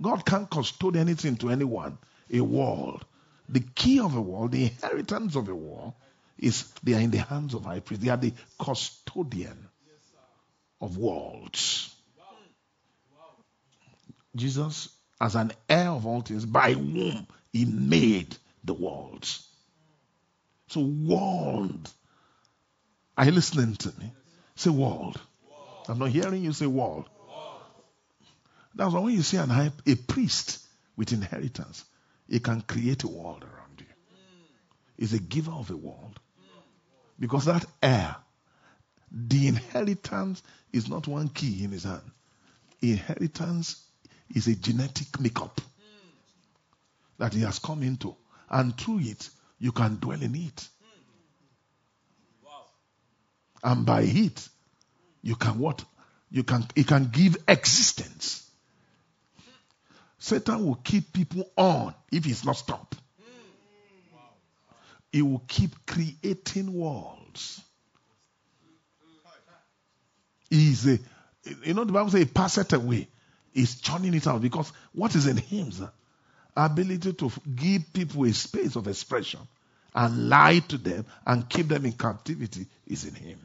God 0.00 0.24
can't 0.24 0.48
custode 0.48 0.96
anything 0.96 1.36
to 1.38 1.50
anyone. 1.50 1.98
A 2.30 2.40
world. 2.40 3.04
The 3.48 3.60
key 3.60 4.00
of 4.00 4.14
a 4.14 4.20
world, 4.20 4.52
the 4.52 4.64
inheritance 4.64 5.34
of 5.36 5.48
a 5.48 5.54
world, 5.54 5.94
is 6.36 6.70
they 6.82 6.94
are 6.94 7.00
in 7.00 7.10
the 7.10 7.18
hands 7.18 7.54
of 7.54 7.64
high 7.64 7.80
priest. 7.80 8.02
They 8.02 8.10
are 8.10 8.18
the 8.18 8.34
custodian 8.58 9.68
of 10.80 10.98
worlds. 10.98 11.94
Jesus, 14.36 14.90
as 15.20 15.34
an 15.34 15.52
heir 15.68 15.88
of 15.88 16.06
all 16.06 16.20
things, 16.20 16.44
by 16.44 16.74
whom 16.74 17.26
he 17.52 17.64
made 17.64 18.36
the 18.62 18.74
worlds. 18.74 19.47
So, 20.68 20.80
world. 20.80 21.90
Are 23.16 23.24
you 23.24 23.32
listening 23.32 23.74
to 23.76 23.88
me? 23.98 24.12
Say 24.54 24.70
world. 24.70 25.20
I'm 25.88 25.98
not 25.98 26.10
hearing 26.10 26.44
you 26.44 26.52
say 26.52 26.66
world. 26.66 27.08
That's 28.74 28.92
why 28.92 29.00
when 29.00 29.14
you 29.14 29.22
see 29.22 29.38
an 29.38 29.48
high, 29.48 29.72
a 29.86 29.94
priest 29.96 30.64
with 30.96 31.12
inheritance, 31.12 31.84
he 32.28 32.38
can 32.38 32.60
create 32.60 33.02
a 33.04 33.08
world 33.08 33.42
around 33.42 33.80
you. 33.80 33.86
He's 34.96 35.14
a 35.14 35.18
giver 35.18 35.50
of 35.50 35.70
a 35.70 35.76
world. 35.76 36.20
Because 37.18 37.46
that 37.46 37.64
heir, 37.82 38.14
the 39.10 39.48
inheritance 39.48 40.42
is 40.72 40.88
not 40.88 41.08
one 41.08 41.28
key 41.28 41.64
in 41.64 41.72
his 41.72 41.84
hand. 41.84 42.10
Inheritance 42.80 43.84
is 44.34 44.46
a 44.46 44.54
genetic 44.54 45.18
makeup 45.18 45.60
that 47.18 47.32
he 47.32 47.40
has 47.40 47.58
come 47.58 47.82
into. 47.82 48.14
And 48.50 48.76
through 48.76 49.00
it, 49.00 49.28
you 49.58 49.72
can 49.72 49.96
dwell 49.96 50.22
in 50.22 50.34
it. 50.34 50.68
And 53.62 53.84
by 53.84 54.02
it, 54.02 54.48
you 55.22 55.34
can 55.34 55.58
what? 55.58 55.84
You 56.30 56.44
can 56.44 56.64
it 56.76 56.86
can 56.86 57.10
give 57.12 57.36
existence. 57.48 58.48
Satan 60.18 60.64
will 60.66 60.76
keep 60.76 61.12
people 61.12 61.50
on 61.56 61.94
if 62.12 62.24
he's 62.24 62.44
not 62.44 62.56
stopped. 62.56 62.96
He 65.10 65.22
will 65.22 65.42
keep 65.48 65.74
creating 65.86 66.72
worlds. 66.72 67.62
He's 70.50 70.86
a, 70.86 70.98
you 71.64 71.74
know, 71.74 71.84
the 71.84 71.92
Bible 71.92 72.10
says 72.10 72.20
he 72.20 72.26
passeth 72.26 72.72
away. 72.72 73.08
He's 73.52 73.80
churning 73.80 74.14
it 74.14 74.26
out 74.26 74.42
because 74.42 74.72
what 74.92 75.14
is 75.14 75.26
in 75.26 75.36
him, 75.36 75.72
sir? 75.72 75.90
Ability 76.60 77.12
to 77.12 77.30
give 77.54 77.92
people 77.92 78.24
a 78.24 78.32
space 78.32 78.74
of 78.74 78.88
expression 78.88 79.38
and 79.94 80.28
lie 80.28 80.58
to 80.58 80.76
them 80.76 81.06
and 81.24 81.48
keep 81.48 81.68
them 81.68 81.86
in 81.86 81.92
captivity 81.92 82.66
is 82.84 83.04
in 83.04 83.14
him. 83.14 83.38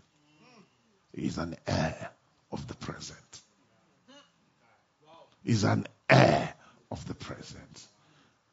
He's 1.15 1.37
an 1.37 1.55
heir 1.67 2.09
of 2.51 2.67
the 2.67 2.73
present. 2.73 3.19
Is 5.45 5.63
an 5.63 5.85
heir 6.09 6.55
of 6.91 7.07
the 7.07 7.13
present. 7.13 7.87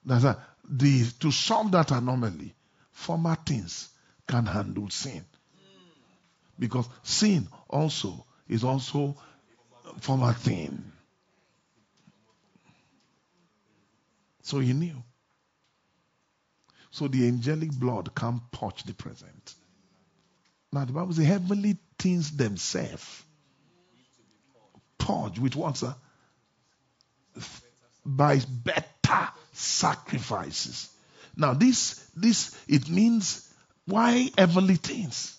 That's 0.04 0.24
a, 0.24 0.38
the, 0.68 1.10
to 1.20 1.30
solve 1.30 1.72
that 1.72 1.90
anomaly, 1.90 2.54
former 2.92 3.36
things 3.36 3.88
can 4.26 4.44
handle 4.44 4.90
sin. 4.90 5.24
Because 6.58 6.86
sin 7.02 7.48
also 7.70 8.26
is 8.46 8.62
also 8.62 9.16
former 10.00 10.34
thing. 10.34 10.92
So 14.42 14.58
he 14.58 14.72
knew. 14.72 15.02
So 16.90 17.08
the 17.08 17.26
angelic 17.28 17.70
blood 17.72 18.14
can't 18.14 18.42
purge 18.50 18.82
the 18.84 18.94
present. 18.94 19.54
Now 20.72 20.84
the 20.84 20.92
Bible 20.92 21.12
says 21.12 21.26
heavenly 21.26 21.76
things 21.98 22.36
themselves 22.36 23.24
purge 25.00 25.38
with 25.38 25.56
what, 25.56 25.76
sir? 25.76 25.94
By 28.04 28.40
better 28.48 29.28
sacrifices. 29.52 30.88
Now 31.36 31.54
this 31.54 31.94
this 32.16 32.56
it 32.68 32.88
means 32.88 33.48
why 33.86 34.30
heavenly 34.36 34.76
things? 34.76 35.36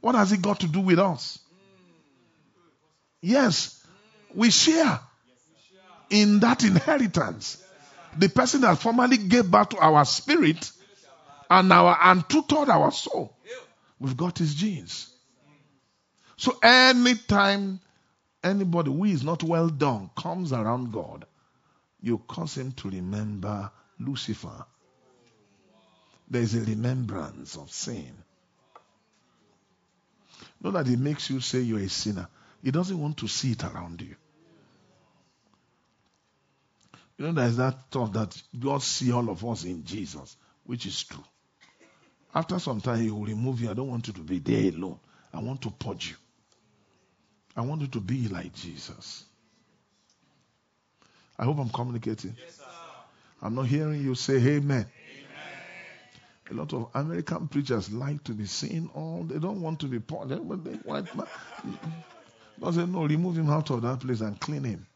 What 0.00 0.14
has 0.14 0.32
it 0.32 0.42
got 0.42 0.60
to 0.60 0.68
do 0.68 0.80
with 0.80 0.98
us? 0.98 1.38
Yes, 3.20 3.84
we 4.34 4.50
share 4.50 5.00
in 6.10 6.40
that 6.40 6.62
inheritance. 6.62 7.62
The 8.16 8.28
person 8.28 8.62
that 8.62 8.78
formerly 8.78 9.16
gave 9.16 9.50
birth 9.50 9.70
to 9.70 9.78
our 9.78 10.04
spirit 10.04 10.70
and 11.50 11.72
our 11.72 11.96
and 12.02 12.28
tutored 12.28 12.68
our 12.68 12.90
soul. 12.90 13.36
We've 14.00 14.16
got 14.16 14.38
his 14.38 14.54
genes. 14.54 15.12
So 16.36 16.56
anytime 16.62 17.80
anybody 18.44 18.92
who 18.92 19.04
is 19.04 19.24
not 19.24 19.42
well 19.42 19.68
done 19.68 20.10
comes 20.16 20.52
around 20.52 20.92
God, 20.92 21.26
you 22.00 22.18
cause 22.18 22.56
him 22.56 22.72
to 22.72 22.90
remember 22.90 23.70
Lucifer. 23.98 24.64
There 26.30 26.42
is 26.42 26.54
a 26.54 26.60
remembrance 26.60 27.56
of 27.56 27.72
sin. 27.72 28.12
Not 30.60 30.74
that 30.74 30.88
it 30.88 30.98
makes 30.98 31.30
you 31.30 31.40
say 31.40 31.60
you're 31.60 31.80
a 31.80 31.88
sinner. 31.88 32.28
He 32.62 32.70
doesn't 32.70 33.00
want 33.00 33.16
to 33.18 33.28
see 33.28 33.52
it 33.52 33.64
around 33.64 34.00
you. 34.00 34.14
You 37.18 37.26
know, 37.26 37.32
there's 37.32 37.56
that 37.56 37.90
thought 37.90 38.12
that 38.12 38.40
God 38.58 38.82
see 38.82 39.10
all 39.12 39.28
of 39.28 39.44
us 39.44 39.64
in 39.64 39.84
Jesus, 39.84 40.36
which 40.64 40.86
is 40.86 41.02
true. 41.02 41.24
After 42.34 42.58
some 42.60 42.80
time, 42.80 43.00
He 43.00 43.10
will 43.10 43.24
remove 43.24 43.60
you. 43.60 43.70
I 43.70 43.74
don't 43.74 43.88
want 43.88 44.06
you 44.06 44.12
to 44.12 44.20
be 44.20 44.38
there 44.38 44.72
alone. 44.72 45.00
I 45.32 45.40
want 45.40 45.62
to 45.62 45.70
purge 45.70 46.10
you. 46.10 46.16
I 47.56 47.62
want 47.62 47.80
you 47.80 47.88
to 47.88 48.00
be 48.00 48.28
like 48.28 48.54
Jesus. 48.54 49.24
I 51.36 51.44
hope 51.44 51.58
I'm 51.58 51.70
communicating. 51.70 52.36
Yes, 52.38 52.60
I'm 53.42 53.54
not 53.54 53.66
hearing 53.66 54.02
you 54.02 54.14
say 54.14 54.36
amen. 54.36 54.86
A 56.50 56.54
lot 56.54 56.72
of 56.72 56.88
American 56.94 57.48
preachers 57.48 57.92
like 57.92 58.24
to 58.24 58.32
be 58.32 58.46
seen 58.46 58.88
all. 58.94 59.24
They 59.24 59.38
don't 59.38 59.60
want 59.60 59.80
to 59.80 59.86
be 59.86 59.98
purged. 59.98 60.48
But 60.48 60.64
they 60.64 60.72
white 60.72 61.14
man. 61.14 61.26
God 62.60 62.74
said, 62.74 62.88
no, 62.88 63.04
remove 63.04 63.36
him 63.36 63.50
out 63.50 63.70
of 63.70 63.82
that 63.82 64.00
place 64.00 64.20
and 64.20 64.38
clean 64.40 64.64
him. 64.64 64.86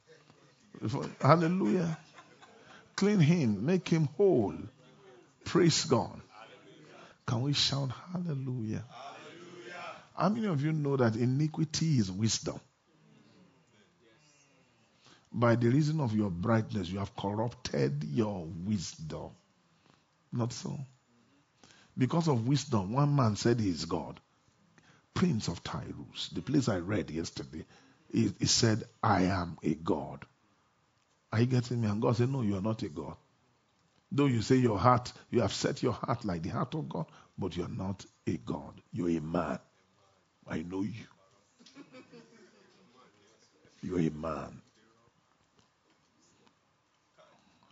Hallelujah. 1.21 1.99
Clean 3.03 3.19
him. 3.19 3.67
Make 3.67 3.89
him 3.89 4.09
whole. 4.17 4.55
Praise 5.45 5.87
God. 5.87 6.21
Can 7.27 7.43
we 7.43 7.53
shout 7.53 7.91
hallelujah? 8.13 8.85
How 10.17 10.29
many 10.29 10.47
of 10.47 10.63
you 10.63 10.71
know 10.71 10.97
that 10.97 11.17
iniquity 11.17 11.99
is 11.99 12.13
wisdom? 12.13 12.61
By 15.33 15.57
the 15.57 15.69
reason 15.71 15.99
of 15.99 16.15
your 16.15 16.31
brightness, 16.31 16.91
you 16.91 17.01
have 17.01 17.17
corrupted 17.17 18.05
your 18.05 18.47
wisdom. 18.65 19.31
Not 20.33 20.53
so. 20.53 20.79
Because 21.99 22.29
of 22.29 22.47
wisdom, 22.47 22.93
one 22.93 23.17
man 23.17 23.35
said 23.35 23.59
he 23.59 23.69
is 23.69 23.85
God. 23.85 24.21
Prince 25.13 25.49
of 25.49 25.65
Tyrus. 25.65 26.29
The 26.33 26.41
place 26.41 26.69
I 26.69 26.77
read 26.77 27.11
yesterday, 27.11 27.65
he, 28.13 28.33
he 28.39 28.47
said, 28.47 28.85
I 29.03 29.23
am 29.23 29.59
a 29.65 29.75
God. 29.75 30.25
Are 31.33 31.41
you 31.41 31.47
getting 31.47 31.81
me? 31.81 31.89
And 31.89 32.03
God 32.03 32.17
said, 32.17 32.29
No, 32.29 32.43
you 32.43 32.57
are 32.57 32.63
not 32.63 32.83
a 32.83 32.89
God. 32.89 33.17
Though 34.11 34.27
you 34.27 34.43
say 34.43 34.57
your 34.57 34.79
heart, 34.79 35.13
you 35.31 35.41
have 35.41 35.53
set 35.53 35.83
your 35.83 35.95
heart 35.95 36.25
like 36.25 36.43
the 36.43 36.51
heart 36.51 36.75
of 36.75 36.89
God, 36.89 37.07
but 37.39 37.57
you're 37.57 37.69
not 37.69 38.05
a 38.27 38.37
God. 38.37 38.75
You're 38.93 39.11
a 39.11 39.21
man. 39.21 39.59
I 40.47 40.63
know 40.63 40.83
you. 40.83 41.07
You're 43.83 44.01
a 44.01 44.11
man. 44.11 44.61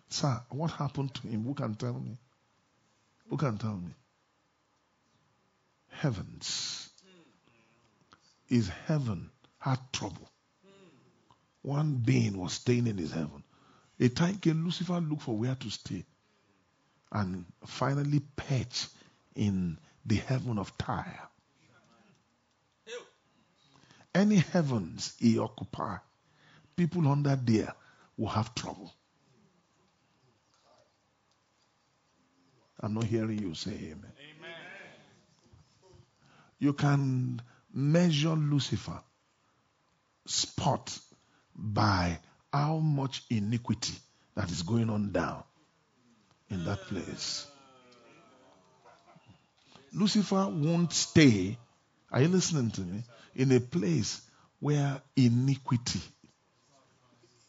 Sir, 0.09 0.41
what 0.49 0.73
happened 0.73 1.15
to 1.15 1.28
him? 1.28 1.45
Who 1.45 1.55
can 1.55 1.74
tell 1.74 1.93
me? 1.93 2.16
Who 3.28 3.37
can 3.37 3.59
tell 3.59 3.77
me? 3.77 3.95
Heavens. 5.91 6.89
His 8.47 8.69
heaven 8.87 9.31
had 9.59 9.78
trouble. 9.93 10.28
One 11.62 11.95
being 11.95 12.39
was 12.39 12.55
staying 12.55 12.89
in 12.89 12.99
his 12.99 13.12
heaven. 13.12 13.45
A 14.01 14.09
time 14.09 14.39
came, 14.39 14.65
Lucifer 14.65 14.99
looked 14.99 15.23
for 15.23 15.37
where 15.37 15.55
to 15.55 15.71
stay 15.71 16.05
and 17.13 17.45
finally 17.67 18.21
perched 18.35 18.89
in 19.35 19.79
the 20.07 20.17
heaven 20.17 20.59
of 20.59 20.77
Tyre. 20.79 21.29
Any 24.15 24.37
heavens 24.37 25.15
he 25.19 25.39
occupy, 25.39 25.99
people 26.75 27.07
under 27.09 27.37
there 27.37 27.75
will 28.17 28.29
have 28.29 28.55
trouble. 28.55 28.93
I'm 32.81 32.95
not 32.95 33.05
hearing 33.05 33.39
you 33.39 33.55
say 33.55 33.73
amen. 33.73 34.13
Amen. 34.39 34.51
You 36.59 36.73
can 36.73 37.43
measure 37.73 38.31
Lucifer 38.31 39.01
spot 40.27 40.99
by 41.55 42.19
how 42.53 42.79
much 42.79 43.23
iniquity 43.31 43.95
that 44.35 44.51
is 44.51 44.63
going 44.63 44.91
on 44.91 45.13
down 45.13 45.43
in 46.51 46.65
that 46.65 46.81
place. 46.83 47.47
Lucifer 49.93 50.49
won't 50.49 50.93
stay, 50.93 51.59
are 52.13 52.23
you 52.23 52.29
listening 52.29 52.71
to 52.71 52.81
me? 52.81 53.03
In 53.35 53.53
a 53.53 53.61
place 53.61 54.21
where 54.61 55.01
iniquity 55.17 56.01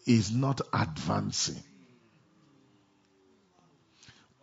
is 0.06 0.32
not 0.32 0.62
advancing. 0.74 1.62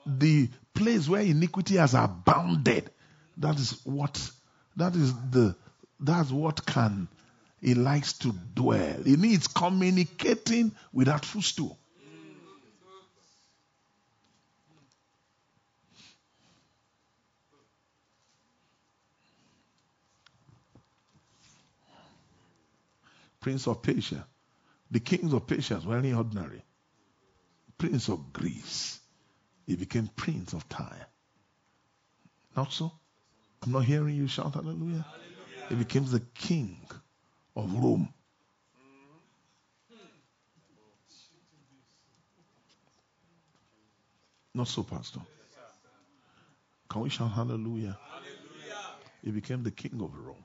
The 0.07 0.49
place 0.75 1.09
where 1.09 1.23
iniquity 1.23 1.77
has 1.77 1.95
abounded, 1.95 2.91
that 3.39 3.57
is 3.57 3.81
what 3.85 4.31
that 4.77 4.95
is 4.95 5.13
the 5.31 5.57
that's 6.01 6.31
what 6.31 6.65
can 6.65 7.09
he 7.61 7.75
likes 7.75 8.13
to 8.15 8.33
dwell. 8.55 9.03
He 9.03 9.17
needs 9.17 9.49
communicating 9.49 10.73
with 10.93 11.07
that 11.09 11.25
footstool. 11.25 11.79
Prince 23.41 23.67
of 23.67 23.83
Persia. 23.83 24.27
The 24.91 25.01
kings 25.01 25.33
of 25.33 25.47
Persia 25.47 25.81
were 25.85 26.01
very 26.01 26.13
ordinary. 26.13 26.63
Prince 27.77 28.09
of 28.09 28.33
Greece. 28.33 28.99
He 29.67 29.77
became 29.77 30.09
Prince 30.17 30.53
of 30.53 30.69
Tyre. 30.69 31.07
Not 32.57 32.73
so? 32.73 32.93
I'm 33.63 33.73
not 33.73 33.85
hearing 33.85 34.17
you 34.17 34.29
shout 34.29 34.55
hallelujah. 34.55 35.07
He 35.69 35.75
became 35.75 36.07
the 36.07 36.21
king 36.35 36.81
of 37.59 37.75
Rome. 37.75 38.09
Not 44.55 44.69
so, 44.69 44.83
Pastor. 44.85 45.21
Can 46.89 47.03
we 47.03 47.11
shout 47.11 47.33
hallelujah? 47.33 47.99
He 49.23 49.31
became 49.33 49.63
the 49.63 49.73
king 49.73 50.01
of 50.01 50.17
Rome. 50.17 50.45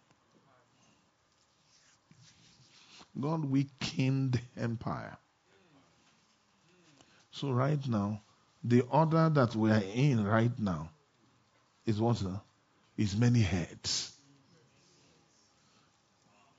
God 3.19 3.45
weakened 3.45 4.33
the 4.55 4.61
empire. 4.61 5.15
So 7.31 7.51
right 7.51 7.87
now, 7.87 8.21
the 8.63 8.81
order 8.81 9.29
that 9.29 9.55
we 9.55 9.71
are 9.71 9.83
in 9.93 10.25
right 10.25 10.57
now 10.59 10.89
is 11.85 12.01
what? 12.01 12.21
Is 12.97 13.15
many 13.15 13.41
heads. 13.41 14.12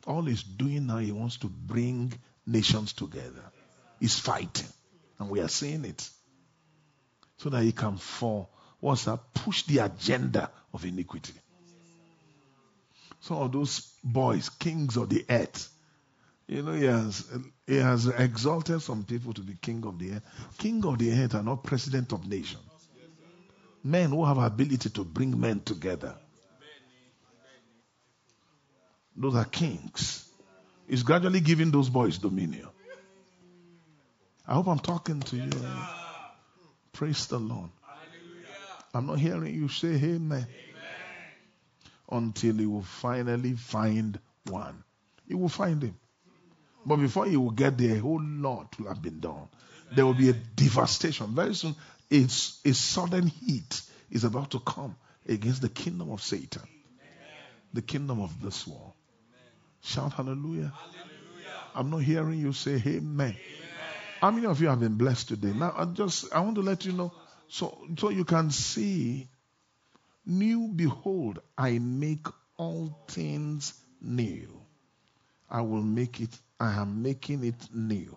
All 0.07 0.23
he's 0.23 0.43
doing 0.43 0.87
now, 0.87 0.99
he 0.99 1.13
wants 1.13 1.39
to 1.39 1.49
bring 1.49 2.13
nations 2.47 2.93
together. 2.93 3.43
He's 4.01 4.19
fighting. 4.19 4.69
And 5.19 5.31
we 5.31 5.41
are 5.41 5.49
seeing 5.49 5.85
it. 5.85 6.09
So 7.39 7.49
that 7.51 7.63
he 7.63 7.73
can 7.73 7.97
for 7.97 8.49
what's 8.81 9.05
that? 9.05 9.19
Push 9.35 9.65
the 9.65 9.79
agenda 9.79 10.51
of 10.73 10.85
iniquity. 10.85 11.35
Some 13.21 13.39
of 13.39 13.53
those 13.53 13.81
boys, 14.03 14.51
kings 14.51 14.97
of 14.97 15.09
the 15.09 15.25
earth, 15.29 15.71
You 16.47 16.63
know, 16.63 16.73
he 16.73 16.85
has, 16.85 17.27
he 17.67 17.77
has 17.77 18.07
exalted 18.07 18.83
some 18.83 19.05
people 19.05 19.33
to 19.33 19.41
be 19.41 19.55
king 19.55 19.85
of 19.87 19.99
the 19.99 20.13
earth. 20.13 20.23
King 20.59 20.85
of 20.85 20.99
the 20.99 21.11
earth 21.13 21.35
are 21.35 21.43
not 21.43 21.65
president 21.65 22.13
of 22.13 22.29
nations. 22.29 22.63
Men 23.83 24.11
who 24.11 24.25
have 24.25 24.39
ability 24.39 24.91
to 24.91 25.05
bring 25.05 25.39
men 25.39 25.61
together. 25.61 26.15
Those 29.17 29.35
are 29.37 29.45
kings. 29.45 30.29
He's 30.89 31.03
gradually 31.03 31.41
giving 31.41 31.71
those 31.71 31.89
boys 31.89 32.19
dominion. 32.19 32.69
I 34.47 34.55
hope 34.55 34.67
I'm 34.67 34.79
talking 34.79 35.21
to 35.21 35.37
you. 35.37 35.51
Praise 36.93 37.27
the 37.27 37.39
Lord. 37.39 37.71
I'm 38.93 39.07
not 39.07 39.19
hearing 39.19 39.55
you 39.55 39.69
say 39.69 39.95
amen. 39.95 40.47
Until 42.11 42.61
you 42.61 42.71
will 42.71 42.83
finally 42.83 43.55
find 43.55 44.19
one. 44.45 44.85
You 45.27 45.39
will 45.39 45.49
find 45.49 45.83
him. 45.83 45.97
But 46.87 46.97
before 46.97 47.27
you 47.27 47.41
will 47.41 47.51
get 47.51 47.79
there, 47.79 47.97
a 47.97 47.99
whole 47.99 48.23
lot 48.23 48.79
will 48.79 48.89
have 48.89 49.01
been 49.01 49.21
done. 49.21 49.49
There 49.95 50.05
will 50.05 50.15
be 50.15 50.29
a 50.29 50.35
devastation. 50.35 51.35
Very 51.35 51.55
soon, 51.55 51.75
it's 52.11 52.61
a 52.65 52.75
sudden 52.75 53.27
heat 53.27 53.83
is 54.11 54.25
about 54.25 54.51
to 54.51 54.61
come 54.61 54.97
against 55.27 55.63
the 55.63 55.69
kingdom 55.69 56.11
of 56.11 56.23
Satan, 56.23 56.63
the 57.73 57.83
kingdom 57.83 58.21
of 58.21 58.43
this 58.43 58.67
world. 58.67 58.94
Shout 59.85 60.15
hallelujah. 60.15 60.73
I'm 61.75 61.91
not 61.91 61.99
hearing 61.99 62.41
you 62.41 62.53
say 62.53 62.83
amen. 62.87 63.37
How 64.21 64.31
many 64.31 64.47
of 64.47 64.61
you 64.63 64.69
have 64.69 64.81
been 64.81 64.97
blessed 64.97 65.29
today? 65.29 65.53
Now, 65.53 65.75
I 65.77 65.85
just 65.85 66.33
I 66.33 66.41
want 66.41 66.55
to 66.55 66.63
let 66.63 66.87
you 66.87 66.93
know 66.93 67.13
so 67.49 67.87
so 67.99 68.09
you 68.09 68.25
can 68.25 68.51
see. 68.51 69.29
New, 70.27 70.69
behold, 70.69 71.41
I 71.59 71.79
make 71.79 72.27
all 72.57 72.99
things 73.09 73.75
new. 74.01 74.49
I 75.51 75.61
will 75.61 75.83
make 75.83 76.19
it. 76.19 76.35
I 76.59 76.73
am 76.81 77.03
making 77.03 77.45
it 77.45 77.69
new. 77.75 78.17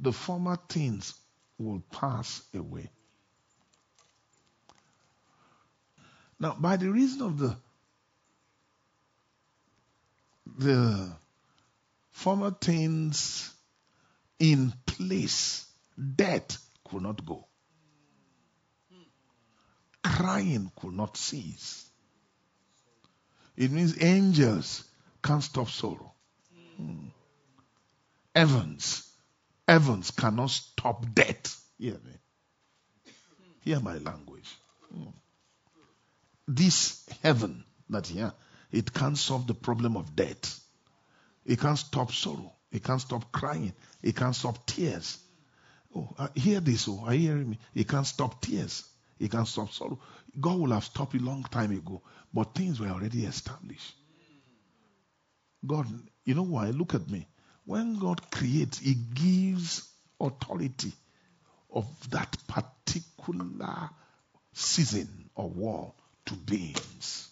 The 0.00 0.12
former 0.12 0.58
things 0.68 1.14
will 1.56 1.84
pass 1.92 2.42
away. 2.52 2.90
Now, 6.40 6.56
by 6.58 6.76
the 6.76 6.90
reason 6.90 7.22
of 7.22 7.38
the 7.38 7.56
the 10.46 11.12
former 12.12 12.50
things 12.50 13.52
in 14.38 14.72
place, 14.86 15.66
death 16.16 16.58
could 16.88 17.02
not 17.02 17.24
go. 17.24 17.46
Crying 20.02 20.70
could 20.76 20.92
not 20.92 21.16
cease. 21.16 21.88
It 23.56 23.70
means 23.70 24.02
angels 24.02 24.84
can't 25.22 25.42
stop 25.42 25.70
sorrow. 25.70 26.12
Hmm. 26.76 27.06
Heavens, 28.34 29.10
heavens 29.66 30.10
cannot 30.10 30.50
stop 30.50 31.06
death. 31.14 31.60
Hear 31.78 31.94
me. 31.94 33.12
Hear 33.60 33.80
my 33.80 33.96
language. 33.98 34.54
Hmm. 34.92 35.10
This 36.46 37.06
heaven 37.22 37.64
that 37.88 38.06
here, 38.08 38.32
it 38.74 38.92
can't 38.92 39.16
solve 39.16 39.46
the 39.46 39.54
problem 39.54 39.96
of 39.96 40.16
death. 40.16 40.60
It 41.46 41.60
can't 41.60 41.78
stop 41.78 42.10
sorrow. 42.10 42.52
It 42.72 42.82
can't 42.82 43.00
stop 43.00 43.30
crying. 43.30 43.72
It 44.02 44.16
can't 44.16 44.34
stop 44.34 44.66
tears. 44.66 45.18
Oh, 45.94 46.12
I 46.18 46.28
hear 46.34 46.58
this. 46.58 46.88
Oh, 46.88 47.04
are 47.06 47.14
you 47.14 47.28
hearing 47.28 47.50
me? 47.50 47.58
It 47.72 47.88
can't 47.88 48.06
stop 48.06 48.40
tears. 48.40 48.84
It 49.20 49.30
can't 49.30 49.46
stop 49.46 49.70
sorrow. 49.72 50.00
God 50.40 50.58
will 50.58 50.72
have 50.72 50.82
stopped 50.82 51.14
it 51.14 51.22
long 51.22 51.44
time 51.44 51.70
ago, 51.70 52.02
but 52.32 52.52
things 52.56 52.80
were 52.80 52.88
already 52.88 53.24
established. 53.26 53.94
God, 55.64 55.86
you 56.24 56.34
know 56.34 56.42
why? 56.42 56.70
Look 56.70 56.94
at 56.94 57.08
me. 57.08 57.28
When 57.64 58.00
God 58.00 58.28
creates, 58.32 58.80
He 58.80 58.94
gives 58.94 59.88
authority 60.20 60.92
of 61.70 61.86
that 62.10 62.36
particular 62.48 63.88
season 64.52 65.30
or 65.36 65.48
war 65.48 65.94
to 66.26 66.34
beings. 66.34 67.28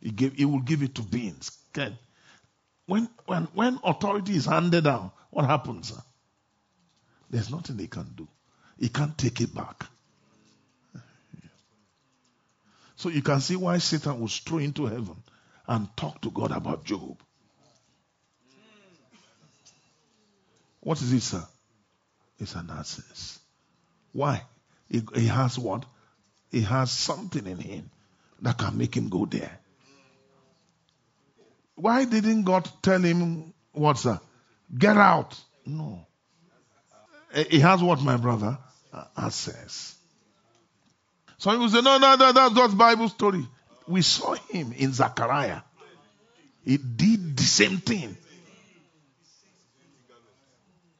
He, 0.00 0.10
gave, 0.10 0.34
he 0.34 0.44
will 0.44 0.60
give 0.60 0.82
it 0.82 0.94
to 0.96 1.02
beings. 1.02 1.56
When, 2.86 3.08
when, 3.26 3.44
when 3.54 3.78
authority 3.84 4.34
is 4.34 4.46
handed 4.46 4.84
down, 4.84 5.12
what 5.30 5.44
happens? 5.46 5.92
There's 7.28 7.50
nothing 7.50 7.76
they 7.76 7.86
can 7.86 8.12
do. 8.16 8.26
He 8.78 8.88
can't 8.88 9.16
take 9.16 9.40
it 9.40 9.54
back. 9.54 9.84
So 12.96 13.08
you 13.08 13.22
can 13.22 13.40
see 13.40 13.56
why 13.56 13.78
Satan 13.78 14.20
was 14.20 14.36
thrown 14.38 14.62
into 14.62 14.86
heaven 14.86 15.22
and 15.66 15.88
talk 15.96 16.20
to 16.22 16.30
God 16.30 16.50
about 16.50 16.84
Job. 16.84 17.22
What 20.80 21.00
is 21.00 21.12
it, 21.12 21.22
sir? 21.22 21.46
It's 22.38 22.54
an 22.54 22.70
access. 22.70 23.38
Why? 24.12 24.42
He, 24.88 25.02
he 25.14 25.26
has 25.26 25.58
what? 25.58 25.84
He 26.50 26.62
has 26.62 26.90
something 26.90 27.46
in 27.46 27.58
him 27.58 27.90
that 28.42 28.58
can 28.58 28.76
make 28.76 28.96
him 28.96 29.08
go 29.08 29.26
there. 29.26 29.60
Why 31.80 32.04
didn't 32.04 32.44
God 32.44 32.70
tell 32.82 33.00
him 33.00 33.54
what's 33.72 34.02
that? 34.02 34.20
Get 34.76 34.96
out. 34.96 35.38
No. 35.64 36.06
Eh, 37.32 37.44
he 37.50 37.60
has 37.60 37.82
what, 37.82 38.02
my 38.02 38.16
brother? 38.16 38.58
Uh, 38.92 39.04
access. 39.16 39.96
Some 41.38 41.54
people 41.54 41.70
say, 41.70 41.80
no, 41.80 41.96
no, 41.96 42.16
no, 42.16 42.32
that's 42.32 42.54
just 42.54 42.76
Bible 42.76 43.08
story. 43.08 43.46
We 43.88 44.02
saw 44.02 44.34
him 44.34 44.72
in 44.76 44.92
Zechariah. 44.92 45.62
He 46.64 46.76
did 46.76 47.36
the 47.36 47.42
same 47.42 47.78
thing. 47.78 48.16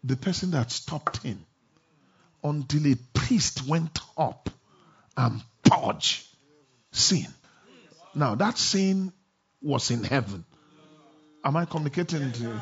The 0.03 0.17
person 0.17 0.53
that 0.53 0.71
stopped 0.71 1.23
him 1.23 1.45
until 2.43 2.87
a 2.87 2.97
priest 3.13 3.69
went 3.69 3.99
up 4.17 4.49
and 5.15 5.43
purged 5.63 6.27
sin. 6.91 7.27
Now 8.15 8.35
that 8.37 8.57
sin 8.57 9.13
was 9.61 9.91
in 9.91 10.05
heaven. 10.05 10.47
Am 11.45 11.57
I 11.57 11.65
communicating 11.65 12.33
to 12.33 12.43
you? 12.43 12.61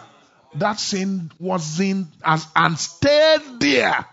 That 0.55 0.81
sin 0.81 1.31
was 1.39 1.81
in 1.81 2.09
as 2.25 2.47
and 2.55 2.79
stayed 2.79 3.61
there. 3.61 4.07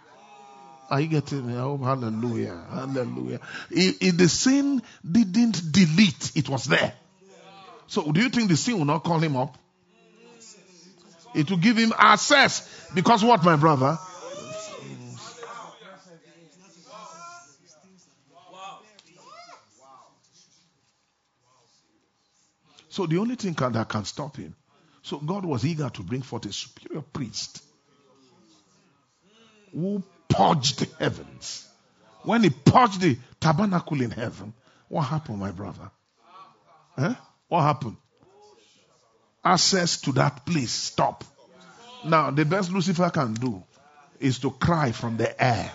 Are 0.90 1.02
you 1.02 1.08
getting 1.08 1.48
me? 1.48 1.56
Oh, 1.56 1.78
hallelujah. 1.78 2.62
Hallelujah. 2.70 3.40
It, 3.72 3.98
it, 4.02 4.18
the 4.18 4.30
sin 4.30 4.82
didn't 5.10 5.72
delete, 5.72 6.32
it 6.36 6.48
was 6.48 6.66
there. 6.66 6.94
So, 7.88 8.12
do 8.12 8.22
you 8.22 8.30
think 8.30 8.50
the 8.50 8.58
sin 8.58 8.78
will 8.78 8.86
not 8.86 9.04
call 9.04 9.20
him 9.20 9.36
up? 9.36 9.58
It 11.34 11.50
will 11.50 11.58
give 11.58 11.78
him 11.78 11.94
access. 11.98 12.90
Because 12.94 13.24
what, 13.24 13.44
my 13.44 13.56
brother? 13.56 13.98
So 22.96 23.06
the 23.06 23.18
only 23.18 23.36
thing 23.36 23.54
can, 23.56 23.74
that 23.74 23.90
can 23.90 24.06
stop 24.06 24.38
him. 24.38 24.56
So 25.02 25.18
God 25.18 25.44
was 25.44 25.66
eager 25.66 25.90
to 25.90 26.02
bring 26.02 26.22
forth 26.22 26.46
a 26.46 26.54
superior 26.54 27.02
priest 27.02 27.62
who 29.74 30.02
purged 30.30 30.80
the 30.80 30.88
heavens. 30.98 31.68
When 32.24 32.44
he 32.44 32.52
purged 32.52 33.02
the 33.02 33.18
tabernacle 33.42 34.00
in 34.00 34.12
heaven, 34.12 34.54
what 34.88 35.02
happened, 35.02 35.40
my 35.40 35.52
brother? 35.52 35.92
Huh? 36.98 37.16
What 37.50 37.64
happened? 37.64 37.98
Access 39.44 40.00
to 40.02 40.14
that 40.14 40.46
place 40.46 40.72
stop. 40.72 41.26
Now, 42.06 42.32
the 42.32 42.46
best 42.46 42.72
Lucifer 42.72 43.10
can 43.10 43.34
do 43.34 43.62
is 44.22 44.40
to 44.40 44.52
cry 44.52 44.94
from 44.94 45.18
the 45.18 45.44
air. 45.44 45.70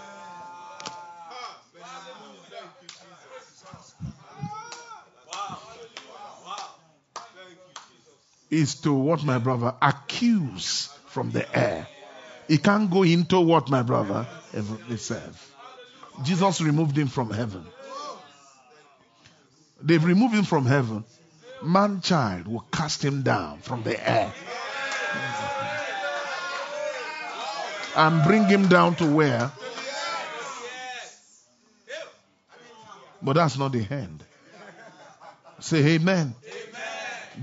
Is 8.51 8.75
to 8.81 8.93
what 8.93 9.25
my 9.25 9.39
brother 9.39 9.75
accuse 9.81 10.89
from 11.07 11.31
the 11.31 11.57
air. 11.57 11.87
He 12.49 12.59
can't 12.59 12.91
go 12.91 13.05
into 13.05 13.41
what 13.41 13.69
my 13.69 13.83
brother 13.83 14.27
itself. 14.53 15.55
Jesus 16.25 16.61
removed 16.61 16.97
him 16.99 17.07
from 17.07 17.31
heaven. 17.31 17.65
They've 19.83 20.05
removed 20.05 20.35
him 20.35 20.45
from 20.45 20.67
heaven. 20.67 21.05
Man 21.63 22.01
child 22.01 22.49
will 22.49 22.67
cast 22.73 23.05
him 23.05 23.23
down 23.23 23.61
from 23.61 23.83
the 23.83 23.97
air. 24.09 24.33
And 27.97 28.25
bring 28.25 28.45
him 28.45 28.69
down 28.69 28.97
to 28.97 29.07
where? 29.07 29.51
But 33.23 33.35
that's 33.35 33.59
not 33.59 33.73
the 33.73 33.87
end. 33.89 34.25
Say 35.61 35.85
amen. 35.95 36.35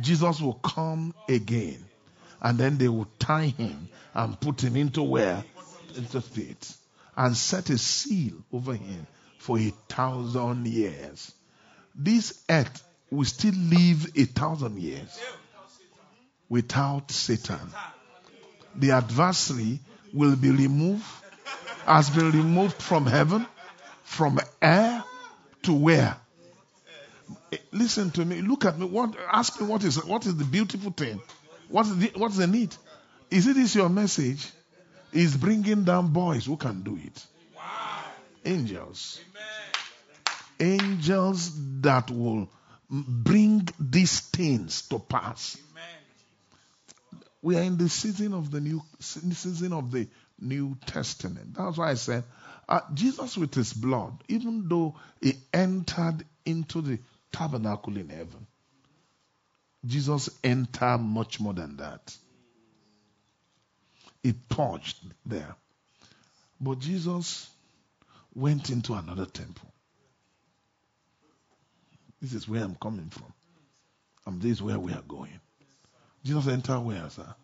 Jesus 0.01 0.41
will 0.41 0.55
come 0.55 1.13
again. 1.27 1.83
And 2.41 2.57
then 2.57 2.77
they 2.77 2.87
will 2.87 3.07
tie 3.19 3.47
him 3.47 3.89
and 4.13 4.39
put 4.39 4.63
him 4.63 4.75
into 4.75 5.01
where? 5.03 5.43
Into 5.95 6.21
pit. 6.21 6.73
And 7.15 7.35
set 7.35 7.69
a 7.69 7.77
seal 7.77 8.35
over 8.53 8.75
him 8.75 9.07
for 9.39 9.57
a 9.57 9.73
thousand 9.89 10.67
years. 10.67 11.31
This 11.95 12.43
earth 12.49 12.83
will 13.09 13.25
still 13.25 13.55
live 13.55 14.11
a 14.15 14.25
thousand 14.25 14.79
years 14.79 15.19
without 16.49 17.09
Satan. 17.11 17.59
The 18.75 18.91
adversary 18.91 19.79
will 20.13 20.35
be 20.35 20.51
removed, 20.51 21.05
has 21.85 22.09
been 22.09 22.31
removed 22.31 22.81
from 22.81 23.05
heaven, 23.05 23.47
from 24.03 24.39
air 24.61 25.03
to 25.63 25.73
where? 25.73 26.17
Eh, 27.51 27.57
Listen 27.71 28.11
to 28.11 28.25
me. 28.25 28.41
Look 28.41 28.65
at 28.65 28.77
me. 28.77 28.85
What, 28.85 29.15
ask 29.31 29.59
me 29.59 29.67
what 29.67 29.83
is 29.83 30.03
what 30.03 30.25
is 30.25 30.35
the 30.35 30.45
beautiful 30.45 30.91
thing? 30.91 31.21
What 31.69 31.85
is 31.85 31.97
the, 31.97 32.11
what's 32.15 32.37
the 32.37 32.47
need? 32.47 32.75
Is 33.29 33.47
it 33.47 33.55
this 33.55 33.75
your 33.75 33.89
message? 33.89 34.51
Is 35.13 35.37
bringing 35.37 35.83
down 35.83 36.11
boys 36.11 36.45
who 36.45 36.57
can 36.57 36.83
do 36.83 36.99
it? 37.01 37.25
Angels. 38.45 39.21
Angels 40.59 41.51
that 41.81 42.11
will 42.11 42.49
bring 42.89 43.67
these 43.79 44.19
things 44.19 44.83
to 44.89 44.99
pass. 44.99 45.57
We 47.41 47.55
are 47.57 47.61
in 47.61 47.77
the 47.77 47.87
season 47.87 48.33
of 48.33 48.51
the 48.51 48.59
new 48.59 48.81
season 48.99 49.71
of 49.71 49.91
the 49.91 50.07
New 50.39 50.77
Testament. 50.85 51.55
That's 51.55 51.77
why 51.77 51.91
I 51.91 51.93
said 51.93 52.23
uh, 52.67 52.81
Jesus 52.93 53.37
with 53.37 53.53
his 53.53 53.73
blood, 53.73 54.23
even 54.27 54.67
though 54.67 54.95
he 55.21 55.35
entered 55.53 56.25
into 56.45 56.81
the 56.81 56.99
tabernacle 57.31 57.97
in 57.97 58.09
heaven, 58.09 58.47
Jesus 59.85 60.29
entered 60.43 60.99
much 60.99 61.39
more 61.39 61.53
than 61.53 61.77
that. 61.77 62.15
He 64.23 64.33
touched 64.49 65.01
there. 65.25 65.55
But 66.59 66.79
Jesus 66.79 67.49
went 68.33 68.69
into 68.69 68.93
another 68.93 69.25
temple. 69.25 69.71
This 72.21 72.33
is 72.33 72.47
where 72.49 72.63
I'm 72.63 72.75
coming 72.75 73.09
from. 73.09 73.31
And 74.25 74.41
this 74.41 74.53
is 74.53 74.61
where 74.61 74.79
we 74.79 74.91
are 74.91 75.03
going. 75.07 75.39
Jesus 76.23 76.47
entered 76.47 76.79
where, 76.79 77.09
sir? 77.09 77.35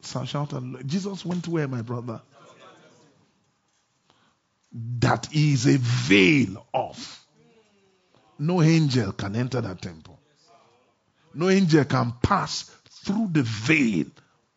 So 0.00 0.24
shout 0.24 0.54
out. 0.54 0.86
Jesus 0.86 1.24
went 1.24 1.46
where, 1.46 1.68
my 1.68 1.82
brother? 1.82 2.22
That 5.00 5.28
is 5.34 5.66
a 5.66 5.76
veil 5.78 6.66
off. 6.72 7.21
No 8.42 8.60
angel 8.60 9.12
can 9.12 9.36
enter 9.36 9.60
that 9.60 9.80
temple. 9.80 10.18
No 11.32 11.48
angel 11.48 11.84
can 11.84 12.12
pass 12.20 12.64
through 13.04 13.28
the 13.30 13.44
veil 13.44 14.06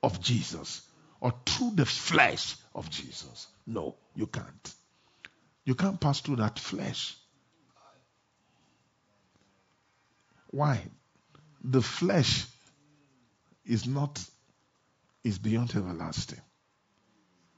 of 0.02 0.20
Jesus 0.20 0.82
or 1.22 1.36
through 1.46 1.74
the 1.76 1.86
flesh 1.86 2.56
of 2.74 2.90
Jesus. 2.90 3.46
No, 3.68 3.96
you 4.16 4.26
can't. 4.26 4.74
You 5.66 5.76
can't 5.76 6.00
pass 6.00 6.20
through 6.20 6.38
that 6.38 6.58
flesh. 6.58 7.16
Why? 10.50 10.82
The 11.64 11.84
flesh 11.84 12.48
is 13.68 13.86
not, 13.86 14.20
is 15.24 15.38
beyond 15.38 15.76
everlasting. 15.76 16.42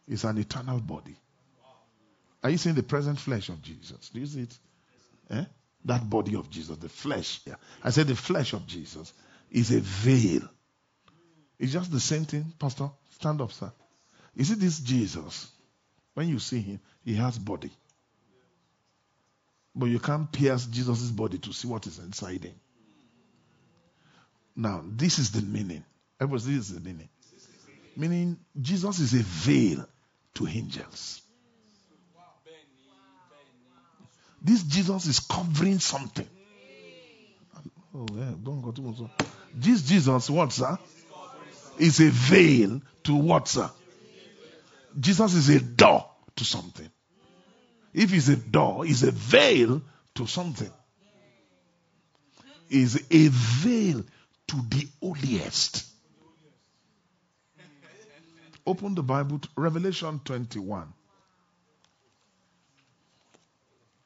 It's 0.09 0.25
an 0.25 0.37
eternal 0.39 0.81
body. 0.81 1.15
Are 2.43 2.49
you 2.49 2.57
seeing 2.57 2.75
the 2.75 2.83
present 2.83 3.17
flesh 3.17 3.47
of 3.47 3.61
Jesus? 3.61 4.09
Do 4.09 4.19
you 4.19 4.25
see 4.25 4.41
it? 4.41 4.57
Eh? 5.29 5.45
That 5.87 6.09
body 6.09 6.35
of 6.35 6.49
Jesus, 6.49 6.77
the 6.77 6.89
flesh. 6.89 7.39
Yeah. 7.45 7.55
I 7.83 7.89
said 7.91 8.07
the 8.07 8.15
flesh 8.15 8.53
of 8.53 8.67
Jesus 8.67 9.13
is 9.49 9.71
a 9.71 9.79
veil. 9.79 10.41
It's 11.57 11.71
just 11.71 11.91
the 11.91 11.99
same 11.99 12.25
thing, 12.25 12.53
Pastor. 12.59 12.89
Stand 13.11 13.41
up, 13.41 13.53
sir. 13.53 13.71
You 14.35 14.43
see 14.43 14.55
this 14.55 14.79
Jesus? 14.79 15.49
When 16.13 16.27
you 16.27 16.39
see 16.39 16.59
him, 16.59 16.79
he 17.03 17.15
has 17.15 17.39
body. 17.39 17.71
But 19.73 19.85
you 19.85 19.99
can't 19.99 20.31
pierce 20.31 20.65
Jesus' 20.65 21.09
body 21.09 21.37
to 21.37 21.53
see 21.53 21.67
what 21.67 21.87
is 21.87 21.99
inside 21.99 22.43
him. 22.43 22.55
Now, 24.55 24.83
this 24.85 25.19
is 25.19 25.31
the 25.31 25.41
meaning. 25.41 25.85
Everybody, 26.19 26.55
this 26.55 26.69
is 26.69 26.73
the 26.73 26.81
meaning. 26.81 27.09
Meaning, 27.95 28.37
Jesus 28.59 28.99
is 28.99 29.13
a 29.13 29.23
veil 29.23 29.87
to 30.35 30.47
angels. 30.47 31.21
This 34.41 34.63
Jesus 34.63 35.05
is 35.07 35.19
covering 35.19 35.79
something. 35.79 36.27
Oh, 37.93 38.05
yeah, 38.13 38.33
don't 38.43 38.61
go 38.61 38.71
too 38.71 38.83
much. 38.83 38.97
This 39.53 39.81
Jesus, 39.81 40.29
what, 40.29 40.51
sir? 40.53 40.77
Is 41.79 41.99
a 41.99 42.09
veil 42.09 42.81
to 43.03 43.15
what, 43.15 43.47
sir? 43.47 43.69
Jesus 44.99 45.33
is 45.33 45.49
a 45.49 45.59
door 45.59 46.09
to 46.35 46.43
something. 46.43 46.89
If 47.93 48.13
it's 48.13 48.27
a 48.27 48.35
door, 48.35 48.85
it's 48.85 49.03
a 49.03 49.11
veil 49.11 49.81
to 50.15 50.27
something. 50.27 50.71
Is 52.69 52.95
a 53.09 53.27
veil 53.29 54.03
to 54.47 54.55
the 54.69 54.87
holiest. 55.01 55.85
Open 58.65 58.95
the 58.95 59.03
Bible 59.03 59.39
to 59.39 59.49
Revelation 59.55 60.19
21. 60.25 60.93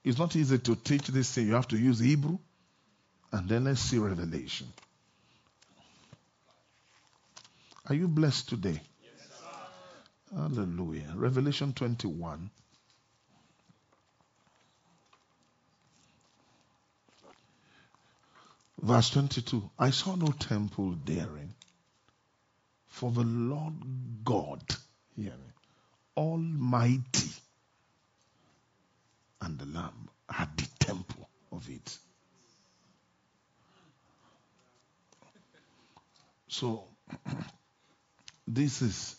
It's 0.03 0.18
not 0.18 0.36
easy 0.36 0.57
to 0.57 0.76
teach 0.76 1.07
this 1.07 1.34
thing. 1.34 1.48
You 1.48 1.53
have 1.53 1.68
to 1.69 1.78
use 1.78 1.99
Hebrew. 1.99 2.40
And 3.32 3.48
then 3.48 3.65
let's 3.65 3.82
see 3.82 3.98
Revelation. 3.98 4.68
Are 7.88 7.95
you 7.95 8.07
blessed 8.07 8.49
today? 8.49 8.82
Hallelujah. 10.34 11.14
Revelation 11.15 11.73
21. 11.73 12.49
Verse 18.82 19.11
22 19.11 19.69
I 19.78 19.91
saw 19.91 20.15
no 20.15 20.28
temple 20.28 20.95
therein, 21.06 21.53
for 22.88 23.11
the 23.11 23.22
Lord 23.22 23.76
God, 24.23 24.64
hear 25.15 25.32
me, 25.32 25.53
Almighty, 26.18 27.30
and 29.41 29.57
the 29.57 29.65
Lamb 29.65 30.09
had 30.30 30.55
the 30.57 30.68
temple 30.80 31.30
of 31.51 31.68
it. 31.69 31.97
So, 36.47 36.84
this 38.47 38.81
is 38.81 39.15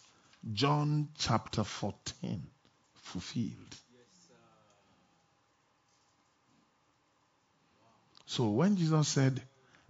John 0.52 1.08
chapter 1.18 1.64
14 1.64 2.42
fulfilled. 2.94 3.76
So 8.26 8.48
when 8.48 8.76
Jesus 8.76 9.08
said, 9.08 9.42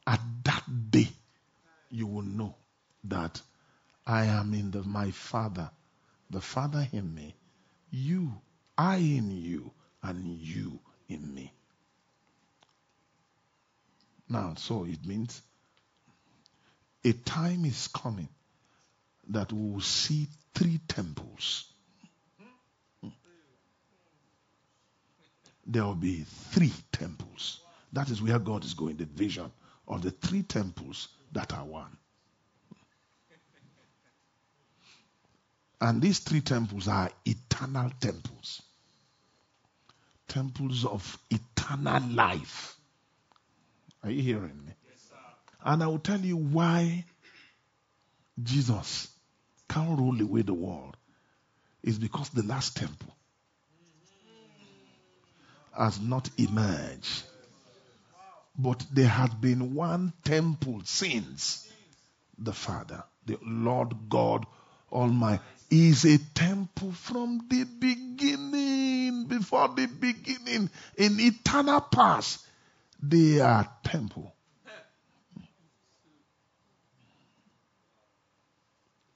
At 0.05 0.21
that 0.45 0.65
day 0.91 1.09
you 1.91 2.09
will 2.09 2.23
know 2.23 2.57
that 3.05 3.41
I 4.05 4.25
am 4.25 4.53
in 4.55 4.73
the, 4.73 4.83
my 4.83 5.13
Father, 5.13 5.71
the 6.29 6.41
Father 6.41 6.89
in 6.93 7.15
me, 7.15 7.37
you, 7.91 8.33
I 8.77 8.97
in 8.97 9.31
you, 9.31 9.71
and 10.03 10.27
you 10.27 10.79
in 11.09 11.35
me. 11.35 11.53
Now, 14.29 14.55
so 14.57 14.85
it 14.85 15.05
means 15.05 15.43
a 17.05 17.13
time 17.13 17.65
is 17.65 17.89
coming 17.89 18.29
that 19.29 19.53
we 19.53 19.73
will 19.73 19.81
see 19.81 20.29
three 20.55 20.81
temples. 20.89 21.73
There 25.67 25.85
will 25.85 25.95
be 25.95 26.25
three 26.51 26.73
temples. 26.91 27.61
That 27.93 28.11
is 28.11 28.21
where 28.21 28.39
God 28.39 28.65
is 28.65 28.75
going, 28.75 28.97
the 28.97 29.05
vision 29.05 29.51
of 29.87 30.03
the 30.03 30.11
three 30.11 30.43
temples 30.43 31.09
that 31.33 31.53
are 31.53 31.65
one. 31.65 31.97
And 35.81 36.01
these 36.01 36.21
three 36.21 36.41
temples 36.41 36.89
are 36.89 37.11
eternal 37.25 37.91
temples. 38.01 38.63
Temples 40.33 40.87
of 40.87 41.19
eternal 41.31 42.03
life. 42.11 42.75
Are 44.03 44.11
you 44.11 44.23
hearing 44.23 44.65
me? 44.65 44.73
Yes, 44.89 45.13
and 45.63 45.83
I 45.83 45.87
will 45.89 45.99
tell 45.99 46.21
you 46.21 46.39
why 46.39 47.05
Jesus 48.43 49.09
can't 49.69 49.99
roll 49.99 50.19
away 50.19 50.41
the 50.41 50.55
world. 50.55 50.97
Is 51.83 51.99
because 51.99 52.31
the 52.31 52.45
last 52.45 52.79
temple 52.79 53.15
has 55.77 56.01
not 56.01 56.31
emerged. 56.39 57.25
But 58.57 58.87
there 58.91 59.09
has 59.09 59.31
been 59.35 59.75
one 59.75 60.15
temple 60.25 60.81
since 60.85 61.69
the 62.39 62.55
Father, 62.55 63.05
the 63.27 63.39
Lord 63.45 64.09
God 64.09 64.47
Almighty, 64.91 65.43
is 65.73 66.05
a 66.05 66.19
temple 66.35 66.93
from 66.93 67.47
the 67.49 67.65
beginning, 67.65 69.25
before 69.25 69.69
the 69.69 69.87
beginning, 69.87 70.69
in 70.99 71.19
eternal 71.19 71.81
past. 71.81 72.47
They 73.03 73.41
are 73.41 73.67
temple. 73.83 74.35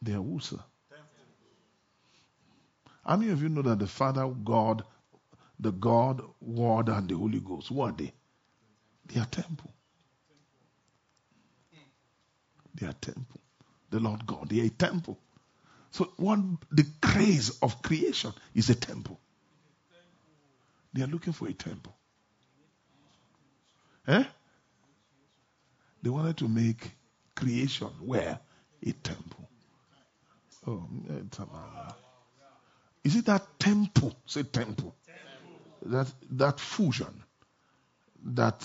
They 0.00 0.14
are 0.14 0.40
sir? 0.40 0.56
How 3.04 3.16
many 3.16 3.30
of 3.32 3.42
you 3.42 3.50
know 3.50 3.62
that 3.62 3.78
the 3.78 3.86
Father, 3.86 4.26
God, 4.26 4.82
the 5.60 5.72
God, 5.72 6.22
Word, 6.40 6.88
and 6.88 7.06
the 7.08 7.16
Holy 7.16 7.40
Ghost, 7.40 7.68
who 7.68 7.82
are 7.82 7.92
they? 7.92 8.12
They 9.06 9.20
are 9.20 9.26
temple. 9.26 9.72
They 12.74 12.86
are 12.86 12.94
temple. 12.94 13.40
The 13.90 14.00
Lord 14.00 14.26
God, 14.26 14.48
they 14.48 14.60
are 14.60 14.64
a 14.64 14.70
temple. 14.70 15.18
So 15.96 16.12
one 16.16 16.58
the 16.70 16.84
craze 17.00 17.58
of 17.62 17.80
creation 17.80 18.34
is 18.54 18.68
a 18.68 18.74
temple. 18.74 19.18
They 20.92 21.00
are 21.00 21.06
looking 21.06 21.32
for 21.32 21.48
a 21.48 21.54
temple. 21.54 21.96
Eh? 24.06 24.24
They 26.02 26.10
wanted 26.10 26.36
to 26.36 26.48
make 26.48 26.90
creation 27.34 27.88
where 28.04 28.38
a 28.86 28.92
temple. 28.92 29.48
Oh, 30.66 30.86
is 33.02 33.16
it 33.16 33.24
that 33.24 33.58
temple? 33.58 34.14
Say 34.26 34.42
temple. 34.42 34.94
That 35.86 36.12
that 36.32 36.60
fusion, 36.60 37.22
that 38.22 38.62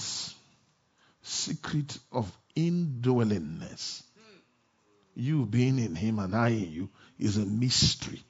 secret 1.21 1.97
of 2.11 2.29
indwellingness. 2.57 4.03
You 5.13 5.45
being 5.45 5.79
in 5.79 5.95
him 5.95 6.19
and 6.19 6.35
I 6.35 6.49
in 6.49 6.71
you 6.71 6.89
is 7.22 7.38
a 7.38 7.45
mystery. 7.45 8.22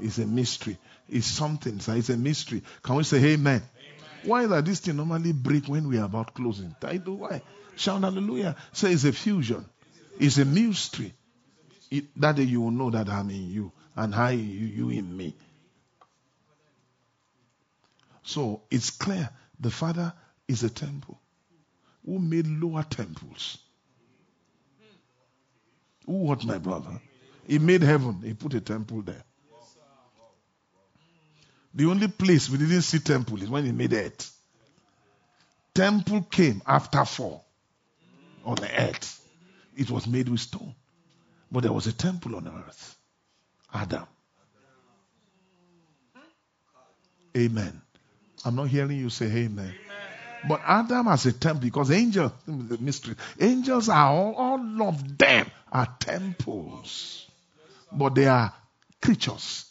It's 0.00 0.18
a 0.18 0.26
mystery. 0.26 0.76
It's 1.08 1.26
something. 1.26 1.80
It's 1.86 2.10
a 2.10 2.16
mystery. 2.16 2.62
Can 2.82 2.96
we 2.96 3.02
say 3.02 3.16
amen? 3.16 3.62
amen. 3.62 3.62
Why 4.24 4.46
does 4.46 4.64
this 4.64 4.80
thing 4.80 4.96
normally 4.96 5.32
break 5.32 5.66
when 5.66 5.88
we 5.88 5.98
are 5.98 6.04
about 6.04 6.34
closing? 6.34 6.74
I 6.82 6.98
do 6.98 7.14
why. 7.14 7.42
Shout 7.76 8.02
hallelujah. 8.02 8.54
Say 8.72 8.92
it's 8.92 9.04
a 9.04 9.12
fusion. 9.12 9.64
It's 10.18 10.38
a 10.38 10.44
mystery. 10.44 11.14
It, 11.90 12.04
that 12.20 12.36
day 12.36 12.42
you 12.42 12.60
will 12.60 12.70
know 12.70 12.90
that 12.90 13.08
I'm 13.08 13.30
in 13.30 13.50
you 13.50 13.72
and 13.94 14.14
I 14.14 14.32
in 14.32 14.50
you, 14.50 14.66
you 14.66 14.90
in 14.90 15.16
me. 15.16 15.34
So 18.22 18.62
it's 18.70 18.90
clear 18.90 19.30
the 19.60 19.70
Father 19.70 20.12
is 20.48 20.62
a 20.62 20.70
temple 20.70 21.18
who 22.04 22.18
made 22.18 22.46
lower 22.46 22.82
temples. 22.82 23.58
Who 26.06 26.12
what, 26.12 26.44
my 26.44 26.58
brother? 26.58 27.00
He 27.46 27.58
made 27.58 27.82
heaven. 27.82 28.20
He 28.24 28.34
put 28.34 28.54
a 28.54 28.60
temple 28.60 29.02
there. 29.02 29.22
The 31.74 31.84
only 31.86 32.08
place 32.08 32.48
we 32.48 32.56
didn't 32.58 32.82
see 32.82 32.98
temple 32.98 33.42
is 33.42 33.50
when 33.50 33.64
he 33.64 33.72
made 33.72 33.92
earth. 33.92 34.32
Temple 35.74 36.22
came 36.22 36.62
after 36.66 37.04
fall 37.04 37.44
on 38.44 38.56
the 38.56 38.80
earth. 38.80 39.20
It 39.76 39.90
was 39.90 40.06
made 40.06 40.28
with 40.28 40.40
stone. 40.40 40.74
But 41.52 41.64
there 41.64 41.72
was 41.72 41.86
a 41.86 41.92
temple 41.92 42.36
on 42.36 42.48
earth. 42.48 42.96
Adam. 43.72 44.06
Amen. 47.36 47.82
I'm 48.44 48.56
not 48.56 48.68
hearing 48.68 48.98
you 48.98 49.10
say 49.10 49.26
amen. 49.26 49.66
amen. 49.66 49.74
But 50.48 50.62
Adam 50.64 51.06
has 51.06 51.26
a 51.26 51.32
temple 51.32 51.60
because 51.60 51.90
angels, 51.90 52.32
the 52.46 52.78
mystery, 52.78 53.16
angels 53.38 53.90
are 53.90 54.08
all, 54.08 54.34
all 54.34 54.88
of 54.88 55.18
them 55.18 55.50
are 55.70 55.88
temples. 56.00 57.26
But 57.92 58.14
they 58.14 58.26
are 58.26 58.52
creatures, 59.00 59.66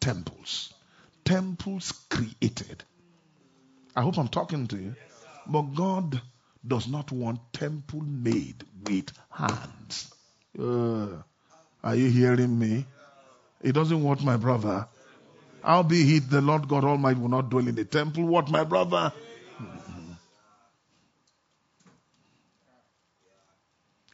temples. 0.00 0.72
Temples 1.24 1.92
created. 2.08 2.82
I 3.94 4.02
hope 4.02 4.18
I'm 4.18 4.28
talking 4.28 4.66
to 4.68 4.76
you. 4.76 4.94
But 5.46 5.62
God 5.74 6.20
does 6.66 6.88
not 6.88 7.12
want 7.12 7.40
temple 7.52 8.00
made 8.00 8.64
with 8.84 9.12
hands. 9.30 10.12
Uh, 10.58 11.08
are 11.82 11.94
you 11.94 12.10
hearing 12.10 12.58
me? 12.58 12.86
He 13.62 13.72
doesn't 13.72 14.02
want 14.02 14.22
my 14.22 14.36
brother. 14.36 14.88
I'll 15.62 15.82
be 15.82 16.02
Albeit 16.02 16.30
the 16.30 16.40
Lord 16.40 16.68
God 16.68 16.84
Almighty 16.84 17.20
will 17.20 17.28
not 17.28 17.50
dwell 17.50 17.68
in 17.68 17.74
the 17.74 17.84
temple. 17.84 18.24
What, 18.24 18.48
my 18.48 18.64
brother? 18.64 19.12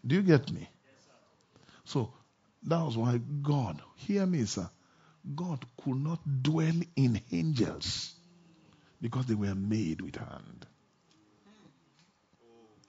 Do 0.06 0.14
you 0.14 0.22
get 0.22 0.50
me? 0.50 0.68
So 1.84 2.12
that 2.66 2.84
was 2.84 2.96
why 2.96 3.20
God, 3.42 3.80
hear 3.94 4.26
me, 4.26 4.44
sir. 4.44 4.68
God 5.34 5.64
could 5.82 5.96
not 5.96 6.20
dwell 6.42 6.80
in 6.96 7.20
angels 7.32 8.14
because 9.00 9.26
they 9.26 9.34
were 9.34 9.54
made 9.54 10.00
with 10.00 10.16
hand. 10.16 10.66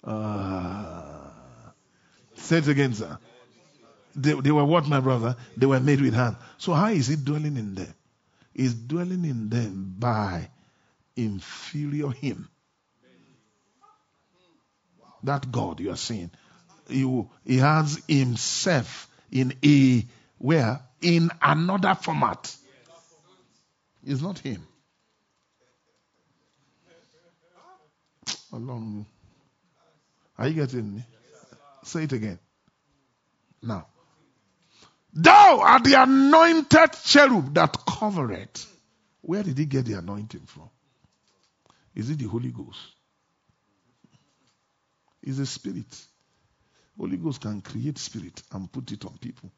Uh, 0.04 1.30
say 2.36 2.58
it 2.58 2.68
again, 2.68 2.94
sir. 2.94 3.18
They, 4.16 4.34
they 4.34 4.52
were 4.52 4.66
what, 4.66 4.88
my 4.88 5.00
brother? 5.00 5.36
They 5.56 5.66
were 5.66 5.80
made 5.80 6.02
with 6.02 6.14
hand. 6.14 6.38
So 6.58 6.74
how 6.74 6.88
is 6.88 7.08
he 7.08 7.16
dwelling 7.16 7.58
in 7.58 7.76
them? 7.76 7.94
He's 8.54 8.74
dwelling 8.74 9.26
in 9.26 9.50
them 9.50 9.96
by 10.00 10.50
inferior 11.16 12.10
him. 12.10 12.50
That 15.24 15.52
God 15.52 15.80
you 15.80 15.92
are 15.92 15.98
seeing. 15.98 16.32
He, 16.90 17.26
he 17.46 17.58
has 17.58 18.02
himself 18.08 19.08
in 19.32 19.54
a 19.64 20.06
where? 20.38 20.82
In 21.02 21.30
another 21.42 21.96
format. 21.96 22.56
It's 24.04 24.22
not 24.22 24.40
him. 24.40 24.66
Along. 28.54 29.06
Are 30.38 30.48
you 30.48 30.54
getting 30.54 30.96
me? 30.96 31.04
Say 31.84 32.04
it 32.04 32.14
again. 32.14 32.40
Now. 33.62 33.88
Thou 35.14 35.60
art 35.62 35.84
the 35.84 36.02
anointed 36.02 36.94
cherub 37.04 37.54
that 37.56 37.86
covereth. 37.88 38.68
Where 39.22 39.44
did 39.44 39.58
he 39.58 39.66
get 39.66 39.86
the 39.86 39.94
anointing 39.94 40.46
from? 40.46 40.70
Is 41.96 42.10
it 42.10 42.20
the 42.20 42.26
Holy 42.26 42.52
Ghost? 42.52 42.80
Is 45.24 45.40
a 45.40 45.46
spirit. 45.46 45.86
Holy 46.98 47.18
Ghost 47.18 47.42
can 47.42 47.62
create 47.62 47.98
spirit 47.98 48.42
and 48.52 48.72
put 48.72 48.92
it 48.92 49.06
on 49.06 49.18
people. 49.20 49.52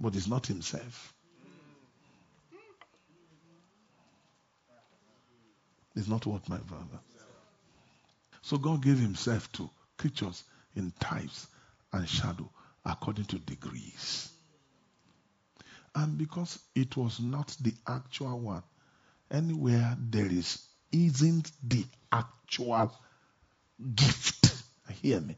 But 0.00 0.16
it's 0.16 0.26
not 0.26 0.46
himself. 0.46 1.12
It's 5.94 6.08
not 6.08 6.26
what 6.26 6.48
my 6.48 6.58
father. 6.58 6.98
So 8.42 8.56
God 8.58 8.82
gave 8.82 8.98
himself 8.98 9.50
to 9.52 9.70
creatures 9.96 10.44
in 10.74 10.92
types 10.98 11.46
and 11.92 12.08
shadow 12.08 12.50
according 12.84 13.26
to 13.26 13.38
degrees. 13.38 14.30
And 15.94 16.18
because 16.18 16.58
it 16.74 16.96
was 16.96 17.20
not 17.20 17.56
the 17.60 17.72
actual 17.86 18.40
one, 18.40 18.62
anywhere 19.30 19.96
there 19.98 20.26
is 20.26 20.66
isn't 20.90 21.50
the 21.62 21.84
actual 22.12 22.92
gift. 23.94 24.62
Hear 25.02 25.20
me. 25.20 25.36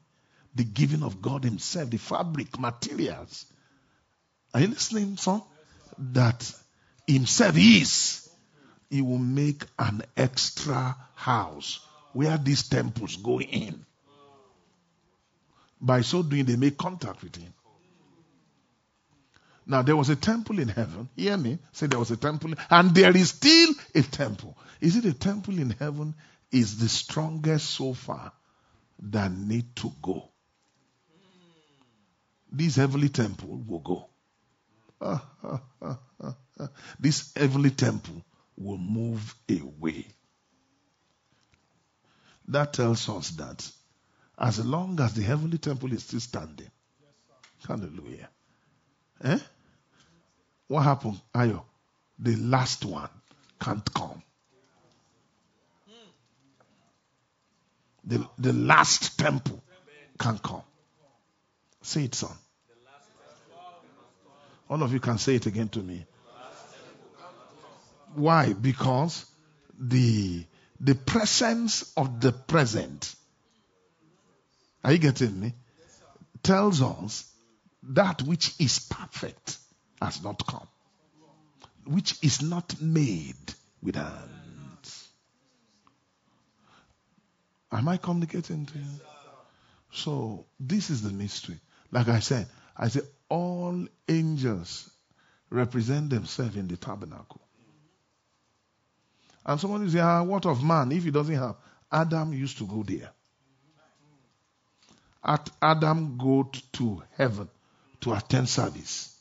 The 0.57 0.65
giving 0.65 1.03
of 1.03 1.23
God 1.23 1.45
Himself, 1.45 1.91
the 1.91 1.99
fabric, 1.99 2.59
materials. 2.59 3.47
Are 4.53 4.61
you 4.61 4.69
listening, 4.69 5.16
son? 5.19 5.43
That 5.99 6.53
Himself 7.07 7.57
is. 7.57 8.28
He 8.91 9.03
will 9.03 9.19
make 9.19 9.65
an 9.78 10.03
extra 10.16 10.97
house 11.15 11.81
where 12.12 12.39
these 12.39 12.69
temples 12.69 13.16
go 13.16 13.41
in. 13.41 13.85
By 15.81 16.01
so 16.01 16.23
doing, 16.23 16.47
they 16.47 16.57
make 16.57 16.78
contact 16.78 17.23
with 17.23 17.37
Him. 17.37 17.53
Now, 19.66 19.83
there 19.83 19.97
was 19.97 20.09
a 20.09 20.16
temple 20.16 20.59
in 20.59 20.69
heaven. 20.69 21.09
Hear 21.16 21.37
me. 21.37 21.59
Say 21.73 21.89
there 21.89 21.99
was 21.99 22.12
a 22.12 22.16
temple. 22.16 22.55
And 22.70 22.95
there 22.95 23.15
is 23.15 23.31
still 23.31 23.74
a 23.95 24.03
temple. 24.03 24.57
Is 24.81 24.97
it 24.97 25.05
a 25.05 25.12
temple 25.12 25.59
in 25.59 25.70
heaven? 25.70 26.15
Is 26.53 26.78
the 26.78 26.89
strongest 26.89 27.69
so 27.69 27.93
far 27.93 28.33
that 29.01 29.33
need 29.33 29.77
to 29.77 29.93
go. 30.01 30.31
This 32.57 32.77
heavenly 32.77 33.11
temple 33.11 33.62
will 33.66 33.81
go. 33.81 34.09
this 36.99 37.31
heavenly 37.37 37.69
temple 37.70 38.23
will 38.57 38.78
move 38.78 39.35
away. 39.51 40.07
That 42.49 42.73
tells 42.73 43.11
us 43.11 43.28
that 43.33 43.70
as 44.39 44.65
long 44.65 44.99
as 45.03 45.12
the 45.12 45.23
heavenly 45.23 45.59
temple 45.59 45.93
is 45.93 46.05
still 46.05 46.20
standing, 46.20 46.70
hallelujah. 47.69 48.31
Eh? 49.23 49.39
What 50.69 50.85
happened, 50.85 51.20
Ayo? 51.35 51.62
The 52.19 52.37
last 52.37 52.87
one 52.87 53.11
can't 53.61 53.93
come. 53.93 54.23
The, 58.03 58.27
the 58.39 58.55
last 58.55 59.19
temple 59.19 59.62
can 60.19 60.39
come. 60.39 60.62
Say 61.83 62.05
it, 62.05 62.15
son. 62.15 62.35
All 64.69 64.83
of 64.83 64.93
you 64.93 65.01
can 65.01 65.19
say 65.19 65.37
it 65.37 65.47
again 65.47 65.69
to 65.71 65.81
me. 65.81 66.05
Why? 68.15 68.53
Because 68.53 69.25
the 69.79 70.45
the 70.81 70.95
presence 70.95 71.93
of 71.97 72.21
the 72.21 72.33
present. 72.33 73.15
Are 74.83 74.93
you 74.93 74.99
getting 74.99 75.39
me? 75.39 75.55
Tells 76.43 76.83
us 76.83 77.31
that 77.83 78.23
which 78.23 78.55
is 78.59 78.79
perfect 78.79 79.59
has 80.01 80.23
not 80.23 80.47
come, 80.47 80.67
which 81.87 82.23
is 82.23 82.43
not 82.43 82.81
made 82.81 83.55
with 83.83 83.97
hands. 83.97 85.09
Am 87.73 87.89
I 87.89 87.97
communicating 87.97 88.67
to 88.67 88.79
you? 88.79 88.85
So 89.93 90.47
this 90.61 90.91
is 90.91 91.03
the 91.03 91.11
mystery. 91.11 91.59
Like 91.91 92.09
I 92.09 92.21
said, 92.21 92.47
I 92.77 92.89
say 92.89 93.01
all 93.28 93.86
angels 94.09 94.90
represent 95.51 96.11
themselves 96.11 96.57
in 96.57 96.69
the 96.69 96.77
tabernacle. 96.77 97.40
And 99.44 99.61
somebody 99.61 99.89
say, 99.90 100.01
ah, 100.01 100.23
what 100.23 100.44
of 100.47 100.62
man 100.62 100.90
if 100.93 101.05
he 101.05 101.11
doesn't 101.11 101.35
have? 101.35 101.57
Adam 101.90 102.32
used 102.32 102.59
to 102.59 102.66
go 102.66 102.82
there. 102.82 103.11
At 105.24 105.48
Adam 105.62 106.19
go 106.19 106.51
to 106.73 107.03
heaven 107.16 107.48
to 108.01 108.12
attend 108.12 108.48
service. 108.48 109.16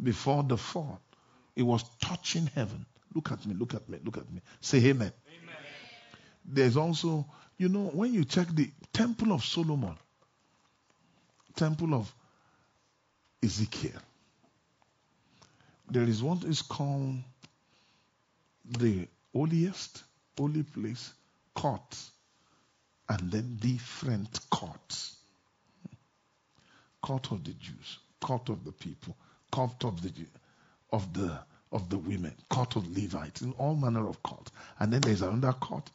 Before 0.00 0.42
the 0.42 0.56
fall, 0.56 1.00
it 1.54 1.62
was 1.62 1.84
touching 2.00 2.50
heaven. 2.54 2.84
Look 3.14 3.30
at 3.30 3.46
me, 3.46 3.54
look 3.54 3.74
at 3.74 3.88
me, 3.88 3.98
look 4.04 4.16
at 4.16 4.30
me. 4.32 4.40
Say 4.60 4.78
amen. 4.78 5.12
amen. 5.12 5.12
There's 6.44 6.76
also, 6.76 7.26
you 7.56 7.68
know, 7.68 7.90
when 7.92 8.12
you 8.12 8.24
check 8.24 8.48
the 8.48 8.70
Temple 8.92 9.32
of 9.32 9.44
Solomon, 9.44 9.96
Temple 11.54 11.94
of 11.94 12.12
Ezekiel, 13.44 14.00
there 15.90 16.04
is 16.04 16.22
what 16.22 16.44
is 16.44 16.62
called 16.62 17.16
the 18.64 19.06
holiest, 19.34 20.02
holy 20.38 20.62
place, 20.62 21.12
court, 21.54 21.96
and 23.08 23.30
then 23.30 23.56
different 23.60 24.40
courts. 24.50 25.16
Court 27.02 27.32
of 27.32 27.44
the 27.44 27.52
Jews, 27.52 27.98
court 28.20 28.48
of 28.48 28.64
the 28.64 28.72
people, 28.72 29.14
court 29.50 29.84
of 29.84 30.00
the 30.00 30.10
of 30.90 31.12
the 31.12 31.38
of 31.70 31.90
the 31.90 31.98
women, 31.98 32.34
court 32.48 32.76
of 32.76 32.96
Levites, 32.96 33.42
in 33.42 33.52
all 33.52 33.76
manner 33.76 34.08
of 34.08 34.22
court. 34.22 34.50
And 34.78 34.92
then 34.92 35.02
there's 35.02 35.20
another 35.22 35.52
court, 35.52 35.90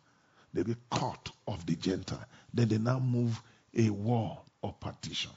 the 0.54 0.76
court 0.92 1.32
of 1.48 1.66
the 1.66 1.76
Gentile. 1.76 2.26
Then 2.54 2.68
they 2.68 2.78
now 2.78 3.00
move 3.00 3.42
a 3.76 3.90
wall 3.90 4.46
or 4.62 4.74
partition. 4.74 5.32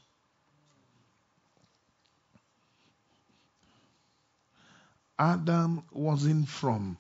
Adam 5.22 5.84
wasn't 5.92 6.48
from 6.48 6.98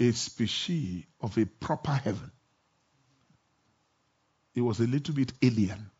a 0.00 0.12
species 0.12 1.04
of 1.20 1.36
a 1.36 1.44
proper 1.44 1.92
heaven. 1.92 2.30
He 4.54 4.62
was 4.62 4.80
a 4.80 4.86
little 4.86 5.14
bit 5.14 5.30
alien. 5.42 5.90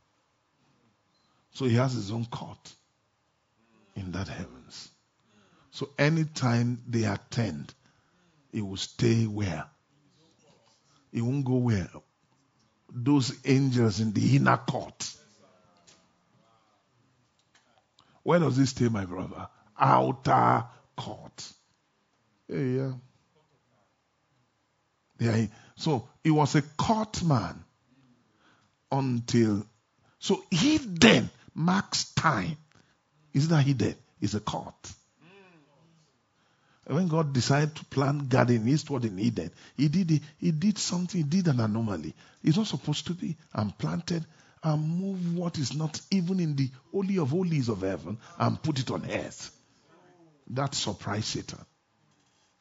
So 1.51 1.67
he 1.67 1.75
has 1.75 1.93
his 1.93 2.11
own 2.11 2.25
court 2.25 2.73
in 3.95 4.13
that 4.13 4.29
heavens. 4.29 4.89
So 5.71 5.91
anytime 5.99 6.81
they 6.89 7.05
attend, 7.05 7.75
he 8.51 8.63
will 8.63 8.79
stay 8.79 9.27
where? 9.27 9.67
He 11.13 11.21
won't 11.21 11.45
go 11.45 11.57
where? 11.57 11.91
Those 12.91 13.37
angels 13.45 14.01
in 14.01 14.15
the 14.15 14.37
inner 14.37 14.57
court. 14.57 15.15
Where 18.23 18.39
does 18.39 18.57
he 18.57 18.65
stay, 18.65 18.89
my 18.89 19.05
brother? 19.05 19.49
Outer 19.79 20.65
court. 21.03 21.53
Hey, 22.49 22.77
yeah. 22.77 22.93
Yeah. 25.19 25.47
So 25.77 26.09
he 26.23 26.31
was 26.31 26.55
a 26.55 26.63
court 26.63 27.23
man 27.25 27.65
until. 28.91 29.67
So 30.19 30.45
he 30.51 30.79
then 30.79 31.31
marks 31.55 32.13
time. 32.15 32.57
Isn't 33.35 33.51
that 33.51 33.63
he 33.63 33.73
dead? 33.73 33.97
Is 34.21 34.35
a 34.35 34.41
court. 34.41 34.93
When 36.87 37.09
God 37.09 37.33
decided 37.33 37.75
to 37.77 37.85
plant 37.87 38.29
garden 38.29 38.69
eastward 38.69 39.05
in 39.05 39.19
Eden, 39.19 39.51
he 39.77 39.89
did 39.89 40.21
he 40.39 40.51
did 40.51 40.79
something, 40.79 41.23
he 41.23 41.29
did 41.29 41.49
an 41.49 41.61
anomaly. 41.61 42.15
It's 42.45 42.57
not 42.57 42.67
supposed 42.67 43.07
to 43.07 43.15
be 43.15 43.37
and 43.55 43.77
planted 43.79 44.25
and 44.63 45.01
move 45.01 45.37
what 45.37 45.59
is 45.59 45.75
not 45.75 46.01
even 46.11 46.39
in 46.41 46.55
the 46.55 46.71
holy 46.93 47.19
of 47.19 47.31
holies 47.31 47.69
of 47.69 47.83
heaven 47.83 48.19
and 48.39 48.63
put 48.63 48.79
it 48.79 48.91
on 48.91 49.09
earth. 49.11 49.51
That 50.53 50.75
surprised 50.75 51.25
Satan. 51.25 51.65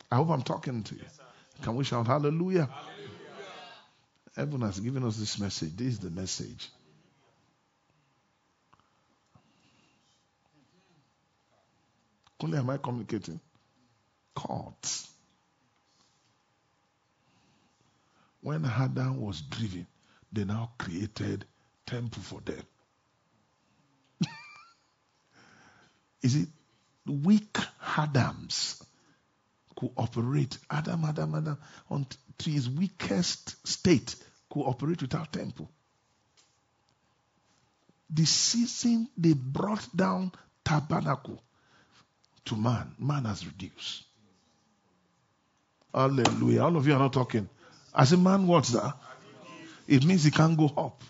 I 0.09 0.15
hope 0.15 0.29
I'm 0.29 0.43
talking 0.43 0.83
to 0.83 0.95
you. 0.95 1.01
Can 1.61 1.75
we 1.75 1.83
shout 1.83 2.07
hallelujah? 2.07 2.65
hallelujah? 2.65 2.69
Heaven 4.35 4.61
has 4.61 4.79
given 4.79 5.03
us 5.03 5.17
this 5.17 5.37
message. 5.39 5.75
This 5.75 5.87
is 5.87 5.99
the 5.99 6.09
message. 6.09 6.69
Only 12.41 12.57
am 12.57 12.69
I 12.69 12.77
communicating? 12.77 13.41
Courts. 14.35 15.09
When 18.39 18.65
Adam 18.65 19.21
was 19.21 19.41
driven, 19.41 19.85
they 20.31 20.45
now 20.45 20.71
created 20.77 21.45
temple 21.85 22.23
for 22.23 22.39
them. 22.39 22.63
is 26.23 26.35
it 26.37 26.47
weak 27.05 27.57
Adams 27.97 28.83
cooperate. 29.75 30.57
Adam, 30.69 31.05
Adam, 31.05 31.35
Adam, 31.35 31.57
on 31.89 32.05
to 32.37 32.49
his 32.49 32.69
weakest 32.69 33.67
state 33.67 34.15
cooperate 34.49 34.69
operate 34.69 35.01
without 35.01 35.31
temple. 35.31 35.69
The 38.09 38.25
season 38.25 39.07
they 39.17 39.33
brought 39.33 39.95
down 39.95 40.33
tabernacle 40.65 41.41
to 42.45 42.55
man, 42.55 42.93
man 42.99 43.25
has 43.25 43.45
reduced. 43.45 44.03
Hallelujah. 45.93 46.63
All 46.63 46.75
of 46.75 46.87
you 46.87 46.93
are 46.93 46.99
not 46.99 47.13
talking. 47.13 47.49
As 47.93 48.13
a 48.13 48.17
man, 48.17 48.47
what's 48.47 48.69
that? 48.69 48.95
It 49.87 50.05
means 50.05 50.23
he 50.23 50.31
can't 50.31 50.57
go 50.57 50.71
up. 50.77 51.01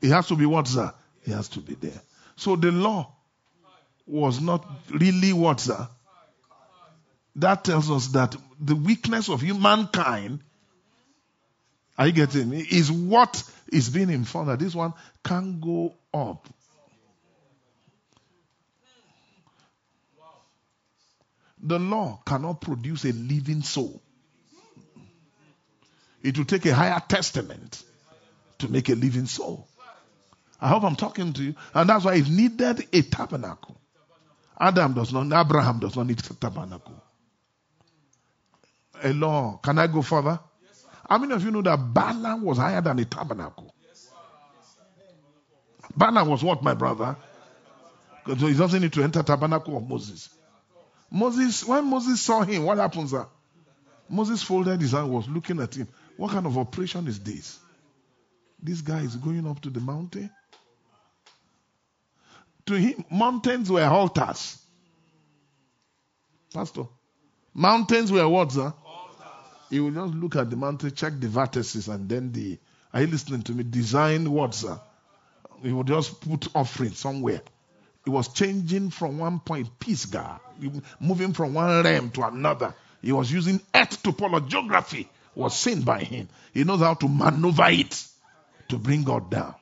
He 0.00 0.08
has 0.10 0.28
to 0.28 0.36
be 0.36 0.46
what's 0.46 0.74
that? 0.74 0.94
He 1.24 1.32
has 1.32 1.48
to 1.50 1.60
be 1.60 1.74
there. 1.74 2.00
So 2.36 2.56
the 2.56 2.70
law 2.70 3.12
was 4.06 4.40
not 4.40 4.64
really 4.90 5.32
what's 5.32 5.64
that? 5.64 5.90
That 7.36 7.64
tells 7.64 7.90
us 7.90 8.08
that 8.08 8.34
the 8.60 8.74
weakness 8.74 9.28
of 9.28 9.42
humankind, 9.42 10.40
are 11.98 12.06
you 12.06 12.12
getting 12.12 12.48
me? 12.48 12.60
Is 12.60 12.90
what 12.90 13.42
is 13.72 13.90
being 13.90 14.10
informed 14.10 14.48
that 14.48 14.58
this 14.58 14.74
one 14.74 14.94
can't 15.24 15.60
go 15.60 15.94
up. 16.14 16.48
The 21.62 21.78
law 21.78 22.20
cannot 22.24 22.60
produce 22.60 23.04
a 23.04 23.12
living 23.12 23.62
soul. 23.62 24.00
It 26.22 26.38
will 26.38 26.44
take 26.44 26.66
a 26.66 26.74
higher 26.74 27.00
testament 27.08 27.82
to 28.58 28.68
make 28.68 28.88
a 28.88 28.94
living 28.94 29.26
soul. 29.26 29.68
I 30.60 30.68
hope 30.68 30.84
I'm 30.84 30.96
talking 30.96 31.32
to 31.34 31.42
you. 31.42 31.54
And 31.74 31.88
that's 31.88 32.04
why 32.04 32.14
it 32.14 32.28
needed 32.28 32.86
a 32.92 33.02
tabernacle. 33.02 33.76
Adam 34.58 34.94
does 34.94 35.12
not, 35.12 35.26
Abraham 35.38 35.78
does 35.80 35.96
not 35.96 36.06
need 36.06 36.18
a 36.18 36.34
tabernacle. 36.34 37.02
A 39.02 39.12
law. 39.12 39.60
Can 39.62 39.78
I 39.78 39.86
go 39.86 40.00
further? 40.02 40.40
How 41.08 41.18
many 41.18 41.34
of 41.34 41.44
you 41.44 41.50
know 41.50 41.62
that 41.62 41.76
Balaam 41.76 42.42
was 42.42 42.58
higher 42.58 42.80
than 42.80 42.98
a 42.98 43.04
tabernacle? 43.04 43.72
Balaam 45.94 46.28
was 46.28 46.42
what, 46.42 46.62
my 46.62 46.74
brother? 46.74 47.16
Because 48.24 48.40
he 48.40 48.54
doesn't 48.54 48.80
need 48.80 48.92
to 48.94 49.02
enter 49.02 49.22
tabernacle 49.22 49.76
of 49.76 49.88
Moses. 49.88 50.30
Moses, 51.10 51.64
when 51.64 51.88
Moses 51.88 52.20
saw 52.20 52.42
him, 52.42 52.64
what 52.64 52.78
happens? 52.78 53.10
Sir? 53.10 53.26
Moses 54.08 54.42
folded 54.42 54.80
his 54.80 54.92
hand, 54.92 55.10
was 55.10 55.28
looking 55.28 55.60
at 55.60 55.74
him. 55.74 55.86
What 56.16 56.32
kind 56.32 56.46
of 56.46 56.56
operation 56.58 57.06
is 57.06 57.20
this? 57.20 57.58
This 58.60 58.80
guy 58.80 59.00
is 59.00 59.16
going 59.16 59.46
up 59.46 59.60
to 59.60 59.70
the 59.70 59.80
mountain 59.80 60.30
to 62.66 62.74
him, 62.74 63.04
mountains 63.10 63.70
were 63.70 63.84
altars. 63.84 64.58
Pastor, 66.52 66.84
mountains 67.54 68.12
were 68.12 68.28
what, 68.28 68.52
sir? 68.52 68.72
He 69.70 69.80
will 69.80 69.90
just 69.90 70.14
look 70.14 70.36
at 70.36 70.48
the 70.50 70.56
mountain, 70.56 70.92
check 70.94 71.12
the 71.18 71.26
vertices, 71.26 71.92
and 71.92 72.08
then 72.08 72.32
the. 72.32 72.58
Are 72.92 73.00
you 73.00 73.08
listening 73.08 73.42
to 73.42 73.52
me? 73.52 73.64
Design 73.64 74.30
what, 74.30 74.54
sir? 74.54 74.80
He 75.62 75.72
would 75.72 75.86
just 75.86 76.20
put 76.20 76.48
offering 76.54 76.92
somewhere. 76.92 77.42
He 78.04 78.10
was 78.10 78.28
changing 78.28 78.90
from 78.90 79.18
one 79.18 79.40
point, 79.40 79.68
peace, 79.80 80.04
God, 80.04 80.38
moving 81.00 81.32
from 81.32 81.54
one 81.54 81.82
realm 81.82 82.10
to 82.10 82.22
another. 82.22 82.74
He 83.02 83.12
was 83.12 83.30
using 83.30 83.60
earth 83.74 84.02
to 84.04 84.12
topology. 84.12 84.48
Geography 84.48 85.08
was 85.34 85.56
seen 85.58 85.82
by 85.82 86.00
him. 86.00 86.28
He 86.54 86.64
knows 86.64 86.80
how 86.80 86.94
to 86.94 87.08
maneuver 87.08 87.66
it 87.68 88.06
to 88.68 88.78
bring 88.78 89.02
God 89.02 89.30
down. 89.30 89.54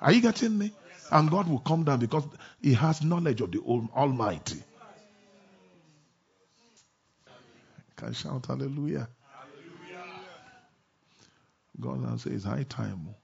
Are 0.00 0.12
you 0.12 0.20
getting 0.20 0.56
me? 0.56 0.72
And 1.10 1.30
God 1.30 1.48
will 1.48 1.60
come 1.60 1.84
down 1.84 2.00
because 2.00 2.24
he 2.60 2.74
has 2.74 3.02
knowledge 3.02 3.40
of 3.40 3.50
the 3.52 3.60
Almighty. 3.60 4.62
Can 7.96 8.08
I 8.08 8.12
shout 8.12 8.46
hallelujah? 8.46 9.08
hallelujah. 9.32 10.04
God 11.80 12.02
now 12.02 12.16
says, 12.16 12.44
high 12.44 12.64
time. 12.64 13.14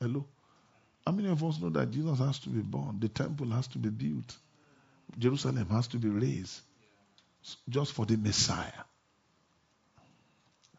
Hello? 0.00 0.26
How 1.06 1.12
many 1.12 1.28
of 1.28 1.42
us 1.44 1.60
know 1.60 1.70
that 1.70 1.90
Jesus 1.90 2.18
has 2.18 2.38
to 2.40 2.48
be 2.48 2.60
born? 2.60 2.98
The 3.00 3.08
temple 3.08 3.50
has 3.50 3.66
to 3.68 3.78
be 3.78 3.90
built. 3.90 4.36
Jerusalem 5.18 5.68
has 5.70 5.88
to 5.88 5.98
be 5.98 6.08
raised 6.08 6.60
just 7.68 7.92
for 7.92 8.06
the 8.06 8.16
Messiah. 8.16 8.84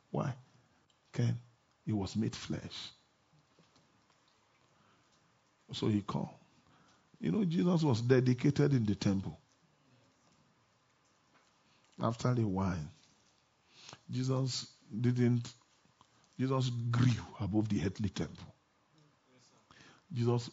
Why? 0.09 0.33
Ken, 1.13 1.37
he 1.85 1.93
was 1.93 2.15
made 2.15 2.35
flesh. 2.35 2.91
So 5.73 5.87
he 5.87 6.01
called. 6.01 6.29
You 7.19 7.31
know, 7.31 7.45
Jesus 7.45 7.83
was 7.83 8.01
dedicated 8.01 8.73
in 8.73 8.85
the 8.85 8.95
temple. 8.95 9.37
After 12.01 12.29
a 12.29 12.33
while, 12.33 12.91
Jesus 14.09 14.67
didn't, 14.99 15.53
Jesus 16.39 16.69
grew 16.89 17.11
above 17.39 17.69
the 17.69 17.85
earthly 17.85 18.09
temple. 18.09 18.53
Jesus, 20.11 20.49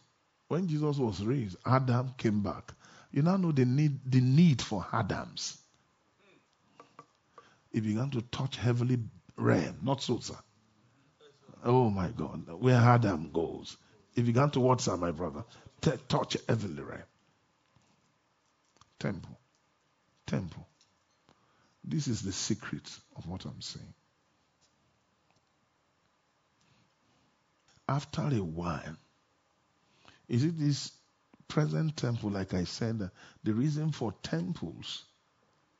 when 0.48 0.68
Jesus 0.68 0.98
was 0.98 1.24
raised, 1.24 1.57
Adam 1.65 2.12
came 2.18 2.42
back. 2.42 2.73
You 3.10 3.23
now 3.23 3.39
know 3.39 3.52
the 3.52 3.65
need, 3.65 3.98
the 4.05 4.20
need 4.20 4.60
for 4.60 4.86
Adams. 4.92 5.57
He 7.73 7.81
began 7.81 8.10
to 8.10 8.23
touch 8.23 8.57
heavenly 8.57 8.98
realm, 9.36 9.78
not 9.82 10.02
so, 10.02 10.18
sir. 10.20 10.36
Oh 11.65 11.91
my 11.91 12.09
God, 12.09 12.49
where 12.61 12.77
Adam 12.77 13.31
goes. 13.33 13.77
He 14.15 14.23
began 14.23 14.51
to 14.51 14.61
what, 14.61 14.81
sir, 14.81 14.97
my 14.97 15.11
brother? 15.11 15.45
T- 15.81 15.93
touch 16.09 16.37
heavenly 16.49 16.83
realm. 16.83 17.03
Temple. 18.99 19.39
Temple. 20.27 20.67
This 21.85 22.09
is 22.09 22.23
the 22.23 22.33
secret 22.33 22.89
of 23.17 23.27
what 23.27 23.45
I'm 23.45 23.61
saying. 23.61 23.95
After 27.89 28.23
a 28.23 28.43
while, 28.43 28.97
is 30.28 30.45
it 30.45 30.59
this 30.59 30.93
present 31.49 31.97
temple, 31.97 32.31
like 32.31 32.53
I 32.53 32.65
said, 32.65 33.01
uh, 33.03 33.09
the 33.43 33.55
reason 33.55 33.93
for 33.93 34.12
temples 34.23 35.05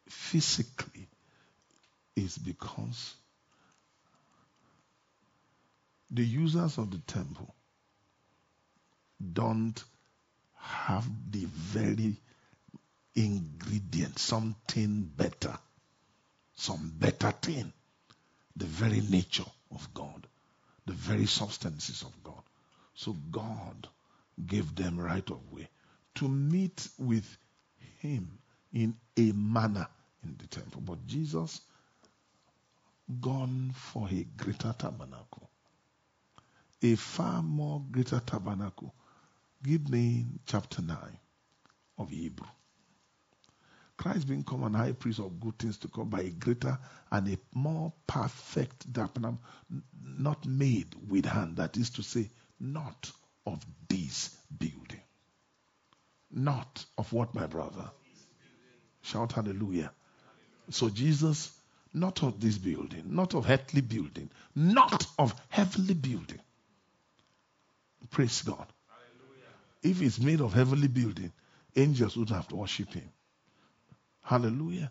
physically 0.09 1.09
is 2.17 2.39
because 2.39 3.15
the 6.11 6.25
users 6.25 6.79
of 6.79 6.91
the 6.91 6.99
temple 6.99 7.55
don't 9.33 9.83
have 10.57 11.07
the 11.31 11.45
very 11.47 12.17
ingredient, 13.15 14.19
something 14.19 15.11
better, 15.17 15.57
some 16.55 16.93
better 16.99 17.31
thing, 17.33 17.73
the 18.57 18.67
very 18.67 19.01
nature 19.01 19.45
of 19.73 19.93
God, 19.95 20.27
the 20.87 20.93
very 20.93 21.27
substances 21.27 22.03
of 22.03 22.13
God. 22.23 22.43
So 22.95 23.17
God 23.31 23.89
gave 24.47 24.75
them 24.75 24.99
right 24.99 25.29
of 25.31 25.53
way 25.53 25.69
to 26.17 26.29
meet 26.29 26.89
with 26.99 27.37
Him 28.01 28.39
in 28.73 28.97
a 29.17 29.33
manner 29.33 29.87
in 30.25 30.37
the 30.39 30.47
temple. 30.47 30.83
But 30.85 31.07
Jesus 31.07 31.61
gone 33.21 33.73
for 33.75 34.09
a 34.11 34.27
greater 34.37 34.75
tabernacle, 34.79 35.48
a 36.83 36.95
far 36.95 37.43
more 37.43 37.83
greater 37.91 38.21
tabernacle. 38.21 38.95
Give 39.63 39.89
me 39.89 40.27
chapter 40.47 40.83
9 40.83 40.97
of 41.99 42.11
Hebrew. 42.11 42.47
Christ 43.97 44.29
being 44.29 44.45
come 44.45 44.63
an 44.63 44.75
high 44.75 44.93
priest 44.93 45.19
of 45.19 45.41
good 45.41 45.59
things 45.59 45.77
to 45.79 45.89
come 45.89 46.09
by 46.09 46.21
a 46.21 46.31
greater 46.31 46.79
and 47.11 47.29
a 47.29 47.39
more 47.53 47.93
perfect 48.07 48.93
tabernacle, 48.95 49.41
not 50.01 50.47
made 50.47 50.95
with 51.09 51.25
hand. 51.25 51.57
That 51.57 51.77
is 51.77 51.91
to 51.91 52.03
say, 52.03 52.31
not 52.61 53.11
of 53.45 53.61
this 53.89 54.37
building. 54.57 55.01
Not 56.31 56.85
of 56.97 57.13
what, 57.13 57.35
my 57.35 57.47
brother? 57.47 57.91
Shout 59.03 59.33
hallelujah. 59.33 59.91
So 60.71 60.91
Jesus, 60.91 61.51
not 61.93 62.23
of 62.23 62.41
this 62.41 62.59
building, 62.59 63.05
not 63.07 63.35
of 63.35 63.49
earthly 63.51 63.81
building, 63.81 64.31
not 64.55 65.07
of 65.19 65.35
heavenly 65.49 65.95
building. 65.95 66.41
Praise 68.11 68.43
God. 68.43 68.67
If 69.83 70.03
it's 70.03 70.19
made 70.19 70.41
of 70.41 70.53
heavenly 70.53 70.89
building, 70.89 71.33
angels 71.77 72.17
wouldn't 72.17 72.37
have 72.37 72.49
to 72.49 72.57
worship 72.57 72.93
him. 72.93 73.09
Hallelujah. 74.23 74.91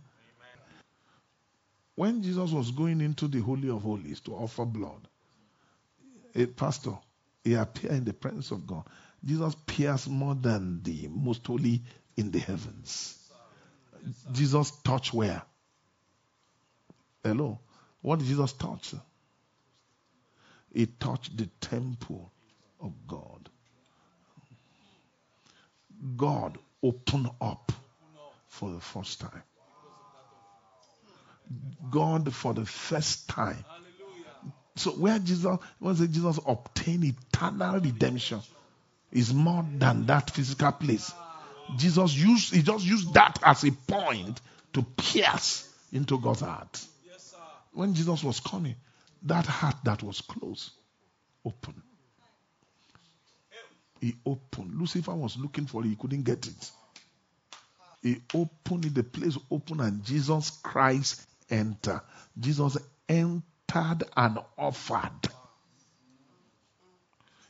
When 1.96 2.22
Jesus 2.22 2.52
was 2.52 2.72
going 2.72 3.02
into 3.02 3.28
the 3.28 3.40
Holy 3.40 3.70
of 3.70 3.82
Holies 3.82 4.20
to 4.22 4.36
offer 4.36 4.66
blood, 4.66 5.08
a 6.36 6.46
pastor, 6.46 6.98
he 7.44 7.56
appeared 7.56 7.94
in 7.94 8.04
the 8.04 8.14
presence 8.14 8.52
of 8.52 8.68
God. 8.68 8.84
Jesus 9.26 9.54
appears 9.54 10.08
more 10.08 10.36
than 10.36 10.84
the 10.84 11.08
most 11.10 11.46
holy 11.46 11.82
in 12.16 12.30
the 12.32 12.40
heavens. 12.40 13.18
Jesus 14.32 14.72
touched 14.84 15.14
where? 15.14 15.42
Hello? 17.24 17.60
What 18.02 18.20
did 18.20 18.28
Jesus 18.28 18.54
touch? 18.54 18.94
He 20.74 20.86
touched 20.86 21.36
the 21.36 21.48
temple 21.60 22.32
of 22.80 22.94
God. 23.08 23.50
God 26.16 26.58
opened 26.84 27.30
up 27.42 27.72
for 28.48 28.72
the 28.72 28.80
first 28.80 29.22
time. 29.22 29.44
God 31.90 32.34
for 32.34 32.54
the 32.54 32.66
first 32.66 33.28
time. 33.30 33.64
So 34.76 34.92
where 34.92 35.18
Jesus 35.18 35.58
was 35.80 36.02
it 36.02 36.12
Jesus 36.12 36.40
obtained 36.46 37.04
eternal 37.04 37.80
redemption 37.80 38.42
is 39.12 39.34
more 39.34 39.66
than 39.78 40.06
that 40.06 40.30
physical 40.30 40.72
place. 40.72 41.12
Jesus 41.78 42.16
used 42.16 42.54
he 42.54 42.62
just 42.62 42.86
used 42.86 43.14
that 43.16 43.40
as 43.44 43.64
a 43.64 43.72
point 43.72 44.40
to 44.74 44.84
pierce 44.84 45.68
into 45.92 46.20
God's 46.20 46.42
heart. 46.42 46.86
When 47.74 47.94
Jesus 47.94 48.24
was 48.24 48.40
coming, 48.40 48.76
that 49.24 49.46
heart 49.46 49.78
that 49.84 50.04
was 50.04 50.22
closed 50.22 50.72
opened. 51.46 51.82
He 54.00 54.16
opened. 54.26 54.80
Lucifer 54.80 55.14
was 55.14 55.38
looking 55.38 55.66
for 55.66 55.84
it, 55.84 55.88
he 55.90 55.96
couldn't 55.96 56.24
get 56.24 56.48
it. 56.48 56.72
He 58.02 58.22
opened 58.34 58.86
it, 58.86 58.96
the 58.96 59.04
place 59.04 59.38
opened, 59.50 59.82
and 59.82 60.04
Jesus 60.04 60.52
Christ 60.62 61.26
entered. 61.50 62.02
Jesus 62.40 62.78
entered 63.10 64.04
and 64.16 64.40
offered. 64.58 65.30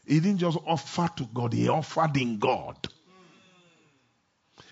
He 0.05 0.21
didn't 0.21 0.39
just 0.39 0.57
offer 0.65 1.09
to 1.17 1.25
God, 1.33 1.53
he 1.53 1.67
offered 1.67 2.15
in 2.15 2.39
God. 2.39 2.87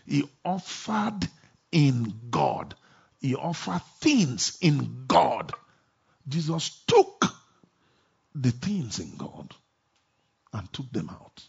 He 0.05 0.23
offered 0.43 1.27
in 1.71 2.13
God. 2.29 2.75
He 3.19 3.35
offered 3.35 3.81
things 3.99 4.57
in 4.61 5.05
God. 5.07 5.51
Jesus 6.27 6.69
took 6.87 7.25
the 8.33 8.51
things 8.51 8.99
in 8.99 9.15
God 9.17 9.53
and 10.53 10.71
took 10.71 10.91
them 10.91 11.09
out. 11.09 11.43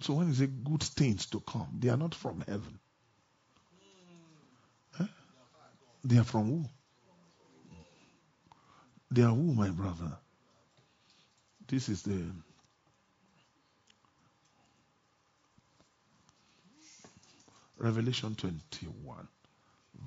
So 0.00 0.14
when 0.14 0.28
he 0.28 0.34
say 0.34 0.46
good 0.46 0.82
things 0.82 1.26
to 1.26 1.40
come, 1.40 1.68
they 1.78 1.88
are 1.88 1.96
not 1.96 2.14
from 2.14 2.42
heaven. 2.46 2.78
Huh? 4.92 5.06
They 6.04 6.18
are 6.18 6.24
from 6.24 6.46
who? 6.46 6.64
They 9.10 9.22
are 9.22 9.30
who, 9.34 9.54
my 9.54 9.70
brother? 9.70 10.18
This 11.68 11.88
is 11.88 12.02
the 12.02 12.22
Revelation 17.78 18.34
21, 18.34 19.28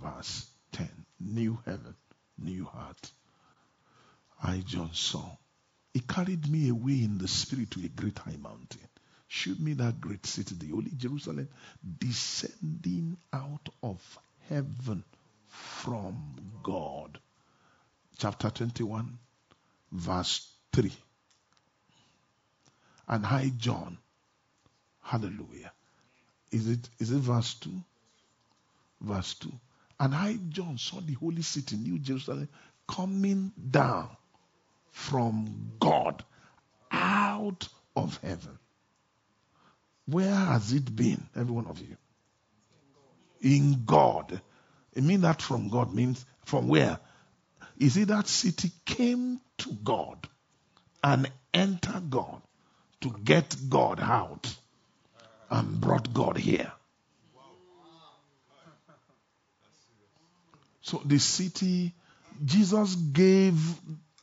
verse 0.02 0.50
10. 0.74 0.90
New 1.20 1.60
heaven, 1.66 1.96
new 2.38 2.66
heart. 2.66 3.12
I, 4.42 4.64
John, 4.66 4.92
saw. 4.94 5.38
He 5.94 6.00
carried 6.00 6.48
me 6.48 6.70
away 6.70 7.04
in 7.04 7.18
the 7.18 7.28
spirit 7.28 7.72
to 7.72 7.84
a 7.84 7.90
great 7.90 8.18
high 8.18 8.38
mountain. 8.38 8.88
Showed 9.32 9.60
me 9.60 9.74
that 9.74 10.02
great 10.02 10.26
city, 10.26 10.56
the 10.56 10.70
holy 10.70 10.92
Jerusalem, 10.98 11.48
descending 12.00 13.16
out 13.32 13.70
of 13.84 14.20
heaven 14.50 15.04
from 15.48 16.36
God. 16.64 17.20
Chapter 18.18 18.50
21, 18.50 19.20
verse 19.92 20.52
3. 20.74 20.92
And 23.08 23.24
I, 23.24 23.52
John, 23.56 24.00
hallelujah. 25.04 25.72
Is 26.52 26.68
it 26.68 26.90
is 26.98 27.12
it 27.12 27.20
verse 27.20 27.54
2? 27.54 27.70
Verse 29.02 29.36
2. 29.36 29.52
And 30.00 30.16
I, 30.16 30.40
John, 30.50 30.80
saw 30.80 31.02
the 31.02 31.14
holy 31.14 31.44
city, 31.44 31.76
New 31.78 32.00
Jerusalem, 32.00 32.50
coming 32.88 33.52
down 33.70 34.10
from 34.92 35.74
God 35.80 36.24
out 36.92 37.68
of 37.96 38.18
heaven. 38.24 38.58
Where 40.10 40.34
has 40.34 40.74
it 40.74 40.96
been, 40.96 41.24
every 41.36 41.54
one 41.54 41.68
of 41.68 41.80
you? 41.80 41.98
In 43.42 43.84
God. 43.86 44.42
It 44.94 45.04
means 45.04 45.22
that 45.22 45.42
from 45.42 45.70
God 45.70 45.94
means 45.94 46.26
from 46.46 46.68
where? 46.68 47.00
Is 47.78 47.96
it 47.98 48.10
that 48.10 48.28
city 48.28 48.72
came 48.86 49.40
to 49.60 49.72
God 49.84 50.28
and 51.04 51.32
entered 51.54 52.10
God 52.10 52.42
to 53.02 53.16
get 53.24 53.56
God 53.70 54.00
out? 54.02 54.54
and 55.50 55.82
brought 55.82 56.14
God 56.14 56.38
here. 56.38 56.72
So 60.82 61.02
the 61.06 61.20
city, 61.20 61.94
Jesus 62.44 62.96
gave 62.96 63.60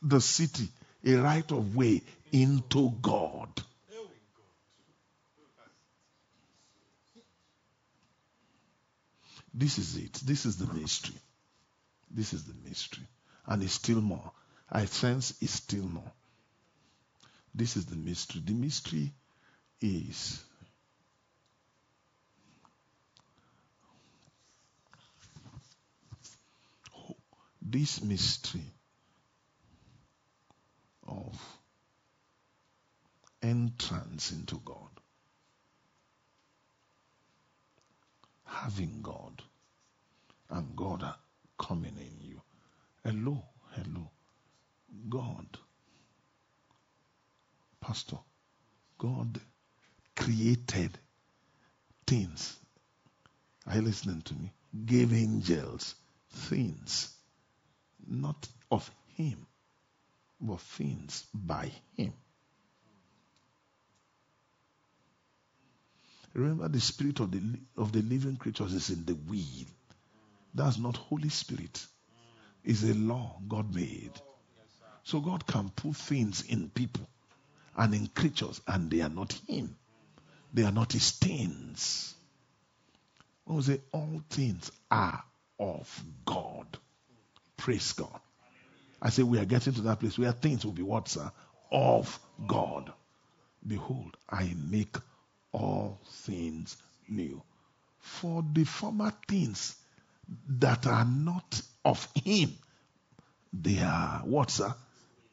the 0.01 0.19
city 0.19 0.67
a 1.05 1.15
right 1.15 1.49
of 1.51 1.75
way 1.75 2.01
into 2.31 2.91
God. 3.01 3.49
This 9.57 9.79
is 9.79 9.97
it. 9.97 10.13
This 10.23 10.45
is 10.45 10.57
the 10.57 10.71
mystery. 10.71 11.15
This 12.11 12.31
is 12.31 12.43
the 12.43 12.53
mystery. 12.69 13.07
And 13.47 13.63
it's 13.63 13.73
still 13.73 14.01
more. 14.01 14.31
I 14.71 14.85
sense 14.85 15.33
it's 15.41 15.53
still 15.53 15.85
more. 15.85 16.11
This 17.55 17.75
is 17.75 17.87
the 17.87 17.95
mystery. 17.95 18.43
The 18.45 18.53
mystery 18.53 19.13
is 19.81 20.43
this 27.63 28.03
mystery 28.03 28.71
of 31.07 31.41
entrance 33.41 34.31
into 34.31 34.61
God, 34.63 34.91
having 38.45 39.01
God, 39.01 39.41
and 40.49 40.75
God 40.75 41.03
are 41.03 41.17
coming 41.57 41.95
in 41.97 42.27
you. 42.27 42.41
Hello, 43.03 43.43
hello. 43.71 44.09
God, 45.09 45.45
Pastor, 47.81 48.17
God 48.97 49.39
created 50.15 50.97
things. 52.05 52.57
Are 53.65 53.75
you 53.75 53.81
listening 53.81 54.21
to 54.23 54.33
me? 54.33 54.51
Gave 54.85 55.13
angels 55.13 55.95
things, 56.31 57.13
not 58.07 58.47
of 58.71 58.89
Him, 59.15 59.45
but 60.39 60.59
things 60.59 61.25
by 61.33 61.71
Him. 61.95 62.13
Remember, 66.33 66.67
the 66.67 66.79
spirit 66.79 67.19
of 67.19 67.31
the 67.31 67.41
of 67.77 67.91
the 67.91 68.01
living 68.01 68.35
creatures 68.37 68.73
is 68.73 68.89
in 68.91 69.05
the 69.05 69.13
wheel. 69.13 69.65
That's 70.57 70.79
not 70.79 70.97
Holy 70.97 71.29
Spirit. 71.29 71.85
It's 72.63 72.83
a 72.83 72.95
law 72.95 73.39
God 73.47 73.73
made. 73.73 74.11
So 75.03 75.19
God 75.19 75.45
can 75.45 75.69
put 75.69 75.95
things 75.95 76.41
in 76.41 76.69
people 76.69 77.07
and 77.77 77.93
in 77.93 78.07
creatures, 78.07 78.59
and 78.67 78.89
they 78.89 79.01
are 79.01 79.09
not 79.09 79.33
Him. 79.47 79.77
They 80.51 80.63
are 80.63 80.71
not 80.71 80.93
His 80.93 81.11
things. 81.11 82.15
When 83.45 83.61
say 83.61 83.81
all 83.91 84.21
things 84.31 84.71
are 84.89 85.23
of 85.59 86.03
God. 86.25 86.65
Praise 87.55 87.93
God. 87.93 88.19
I 88.99 89.11
say 89.11 89.21
we 89.21 89.37
are 89.37 89.45
getting 89.45 89.73
to 89.73 89.81
that 89.81 89.99
place 89.99 90.17
where 90.17 90.31
things 90.31 90.65
will 90.65 90.73
be 90.73 90.81
what, 90.81 91.07
sir? 91.07 91.31
Of 91.71 92.19
God. 92.47 92.91
Behold, 93.65 94.17
I 94.27 94.53
make 94.69 94.95
all 95.51 95.99
things 96.05 96.77
new. 97.07 97.43
For 97.99 98.43
the 98.53 98.63
former 98.63 99.13
things 99.27 99.75
that 100.47 100.85
are 100.87 101.05
not 101.05 101.61
of 101.85 102.07
Him, 102.15 102.57
they 103.53 103.79
are 103.79 104.21
what, 104.25 104.51
sir? 104.51 104.73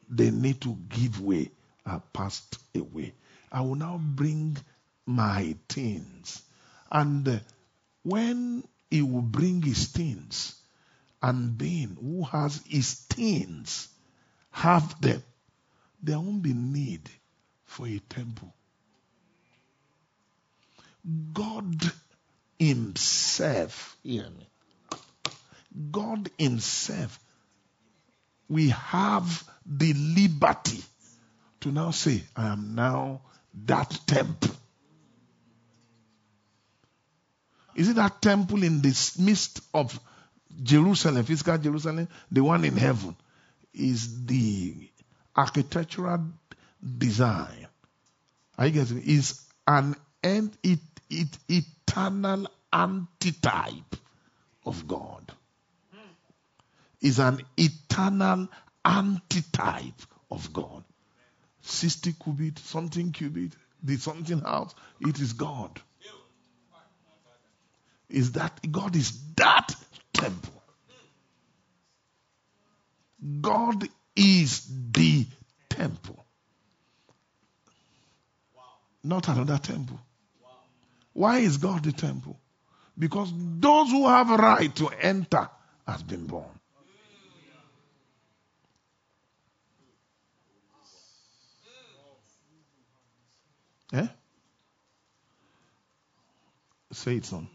They 0.09 0.31
need 0.31 0.61
to 0.61 0.77
give 0.89 1.19
way, 1.21 1.51
are 1.85 2.01
passed 2.13 2.57
away. 2.75 3.13
I 3.51 3.61
will 3.61 3.75
now 3.75 3.99
bring 4.01 4.57
my 5.05 5.55
things. 5.69 6.41
And 6.91 7.27
uh, 7.27 7.39
when 8.03 8.63
He 8.89 9.01
will 9.01 9.21
bring 9.21 9.61
His 9.61 9.87
things, 9.87 10.55
and 11.21 11.57
being 11.57 11.97
who 11.99 12.23
has 12.23 12.61
His 12.67 12.93
things 12.93 13.87
have 14.51 15.01
them, 15.01 15.23
there 16.01 16.19
won't 16.19 16.43
be 16.43 16.53
need 16.53 17.09
for 17.65 17.87
a 17.87 17.99
temple. 17.99 18.53
God 21.33 21.91
Himself, 22.59 23.97
hear 24.03 24.29
me. 24.29 24.47
God 25.91 26.29
Himself, 26.37 27.19
we 28.47 28.69
have 28.69 29.43
the 29.65 29.93
liberty 29.93 30.81
to 31.61 31.71
now 31.71 31.91
say, 31.91 32.23
I 32.35 32.47
am 32.47 32.75
now 32.75 33.21
that 33.65 33.99
temple. 34.05 34.55
Is 37.75 37.89
it 37.89 37.95
that 37.95 38.21
temple 38.21 38.63
in 38.63 38.81
the 38.81 39.15
midst 39.19 39.59
of 39.73 39.99
Jerusalem, 40.63 41.25
physical 41.25 41.57
Jerusalem, 41.57 42.07
the 42.31 42.43
one 42.43 42.63
in 42.63 42.77
heaven? 42.77 43.15
Is 43.73 44.25
the 44.25 44.89
architectural 45.35 46.25
design. 46.97 47.67
Are 48.57 48.67
you 48.67 48.73
getting 48.73 48.97
it? 48.99 49.07
Is 49.07 49.41
an 49.67 49.95
end, 50.23 50.57
it, 50.63 50.79
it, 51.09 51.27
eternal 51.49 52.47
antitype 52.71 53.95
of 54.65 54.87
God. 54.87 55.31
Is 57.05 57.19
an 57.19 57.39
eternal 57.55 58.47
antitype 58.83 60.01
of 60.31 60.51
God. 60.51 60.83
60 61.61 62.13
cubit, 62.13 62.57
something 62.57 63.11
cubit, 63.11 63.53
the 63.83 63.97
something 63.97 64.39
house, 64.39 64.73
it 64.99 65.19
is 65.19 65.33
God. 65.33 65.79
Is 68.09 68.31
that 68.31 68.59
God 68.71 68.95
is 68.95 69.19
that 69.35 69.75
temple. 70.13 70.63
God 73.39 73.87
is 74.15 74.67
the 74.91 75.27
temple. 75.69 76.25
Not 79.03 79.27
another 79.27 79.59
temple. 79.59 79.99
Why 81.13 81.37
is 81.37 81.57
God 81.57 81.83
the 81.83 81.91
temple? 81.91 82.39
Because 82.97 83.31
those 83.59 83.91
who 83.91 84.07
have 84.07 84.31
right 84.31 84.75
to 84.77 84.87
enter 84.87 85.47
has 85.87 86.01
been 86.01 86.25
born. 86.25 86.54
Eh? 93.95 94.07
Say 96.91 97.15
it, 97.15 97.25
son. 97.25 97.47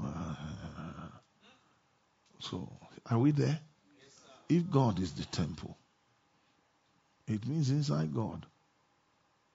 Uh, 0.00 0.34
so, 2.38 2.70
are 3.10 3.18
we 3.18 3.32
there? 3.32 3.58
If 4.48 4.70
God 4.70 5.00
is 5.00 5.12
the 5.12 5.24
temple, 5.24 5.76
it 7.26 7.46
means 7.46 7.70
inside 7.70 8.14
God. 8.14 8.46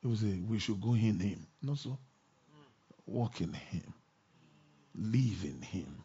It 0.04 0.08
was 0.08 0.24
a, 0.24 0.42
we 0.48 0.60
should 0.60 0.82
go 0.82 0.94
in 0.94 1.20
Him. 1.20 1.48
Not 1.62 1.78
so. 1.78 1.98
Walk 3.06 3.40
in 3.40 3.54
Him. 3.54 3.94
Live 4.96 5.44
in 5.44 5.62
Him. 5.62 6.04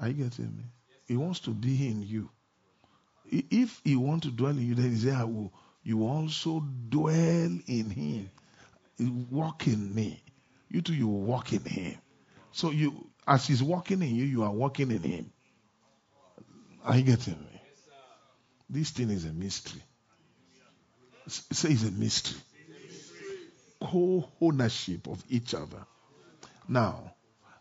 Are 0.00 0.08
you 0.08 0.24
getting 0.24 0.56
me? 0.56 0.64
He 1.06 1.16
wants 1.16 1.40
to 1.40 1.50
be 1.50 1.88
in 1.88 2.02
you. 2.02 2.30
If 3.26 3.80
He 3.84 3.96
wants 3.96 4.26
to 4.26 4.32
dwell 4.32 4.52
in 4.52 4.66
you, 4.66 4.74
then 4.76 4.90
He 4.90 4.96
say, 4.96 5.10
I 5.10 5.24
will. 5.24 5.52
You 5.88 6.06
also 6.06 6.60
dwell 6.90 7.58
in 7.66 7.88
Him. 7.88 8.30
Walk 9.30 9.66
in 9.68 9.94
me. 9.94 10.22
You 10.68 10.82
too, 10.82 10.92
you 10.92 11.08
walk 11.08 11.54
in 11.54 11.64
Him. 11.64 11.94
So 12.52 12.72
you, 12.72 13.08
as 13.26 13.46
He's 13.46 13.62
walking 13.62 14.02
in 14.02 14.14
you, 14.14 14.24
you 14.26 14.42
are 14.42 14.50
walking 14.52 14.90
in 14.90 15.02
Him. 15.02 15.32
Are 16.84 16.94
you 16.94 17.04
getting 17.04 17.40
me? 17.40 17.62
This 18.68 18.90
thing 18.90 19.08
is 19.08 19.24
a 19.24 19.32
mystery. 19.32 19.80
Say 21.26 21.70
it's 21.70 21.84
a 21.84 21.90
mystery. 21.90 22.38
Co-ownership 23.80 25.06
of 25.06 25.24
each 25.30 25.54
other. 25.54 25.86
Now, 26.68 27.14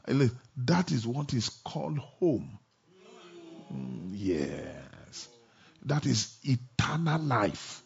that 0.05 0.91
is 0.91 1.07
what 1.07 1.33
is 1.33 1.47
called 1.47 1.97
home. 1.97 2.59
Mm, 3.73 4.09
Yes. 4.11 5.29
That 5.85 6.05
is 6.05 6.35
eternal 6.43 7.21
life. 7.21 7.83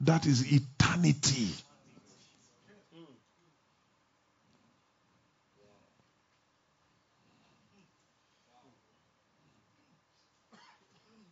That 0.00 0.24
is 0.26 0.50
eternity. 0.50 1.52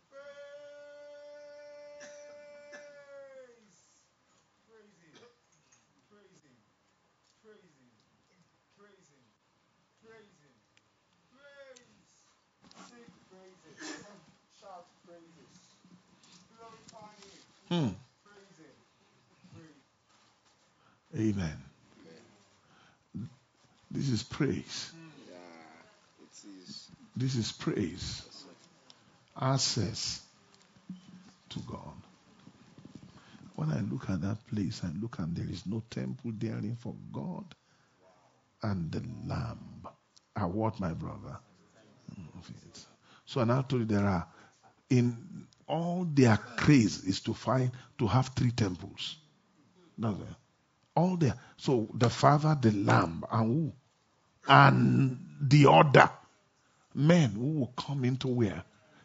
Praise. 0.09 0.29
Praise 4.69 4.93
him. 5.01 5.17
Praise 6.09 6.37
him. 6.45 6.57
Praise 7.41 7.65
him. 7.65 7.81
Praise 8.77 9.07
him. 9.09 9.25
Praise 10.05 10.29
him. 10.45 10.53
Praise. 11.33 11.89
Sing 12.85 13.09
praises. 13.33 14.05
Shout 14.61 14.85
praises. 15.05 15.49
Glorify 16.53 17.17
him. 17.17 17.33
Hmm. 17.69 17.93
Praise 18.23 18.57
him. 18.61 18.77
Praise. 19.55 21.33
Amen. 21.35 21.57
This 23.91 24.09
is 24.09 24.23
praise. 24.39 24.93
Yeah, 25.27 25.35
it 26.23 26.63
is. 26.63 26.87
This 27.17 27.35
is 27.35 27.51
praise. 27.51 28.23
Access 29.39 30.21
to 31.49 31.59
God. 31.59 31.93
When 33.55 33.69
I 33.69 33.81
look 33.81 34.09
at 34.09 34.21
that 34.21 34.37
place, 34.47 34.81
I 34.85 34.91
look 35.01 35.19
and 35.19 35.35
there 35.35 35.49
is 35.49 35.65
no 35.65 35.83
temple 35.89 36.31
therein 36.37 36.77
for 36.79 36.95
God 37.11 37.53
and 38.63 38.89
the 38.89 39.03
Lamb. 39.27 39.83
Are 40.37 40.47
what, 40.47 40.79
my 40.79 40.93
brother? 40.93 41.37
So 43.25 43.41
I 43.41 43.43
now 43.43 43.63
told 43.63 43.81
you 43.81 43.85
there 43.87 44.07
are 44.07 44.25
in 44.89 45.47
all 45.67 46.07
their 46.09 46.37
craze 46.37 47.03
is 47.03 47.19
to 47.21 47.33
find 47.33 47.71
to 47.97 48.07
have 48.07 48.29
three 48.29 48.51
temples. 48.51 49.17
All 50.95 51.17
there. 51.17 51.35
So 51.57 51.89
the 51.93 52.09
Father, 52.09 52.57
the 52.59 52.71
Lamb, 52.71 53.25
and 53.29 53.45
who? 53.45 53.73
And 54.49 55.23
the 55.39 55.69
other 55.69 56.09
men 56.95 57.29
who 57.31 57.59
will 57.59 57.73
come 57.77 58.03
into 58.03 58.27
where? 58.27 58.63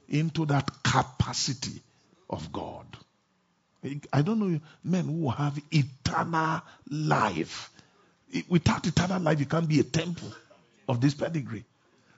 Into 0.08 0.46
that 0.46 0.82
capacity 0.82 1.82
of 2.30 2.50
God. 2.50 2.86
I 4.12 4.22
don't 4.22 4.38
know 4.38 4.60
men 4.82 5.04
who 5.04 5.28
have 5.28 5.60
eternal 5.70 6.62
life. 6.88 7.70
Without 8.48 8.86
eternal 8.86 9.20
life, 9.20 9.38
you 9.38 9.46
can't 9.46 9.68
be 9.68 9.80
a 9.80 9.84
temple 9.84 10.32
of 10.88 11.02
this 11.02 11.12
pedigree. 11.12 11.64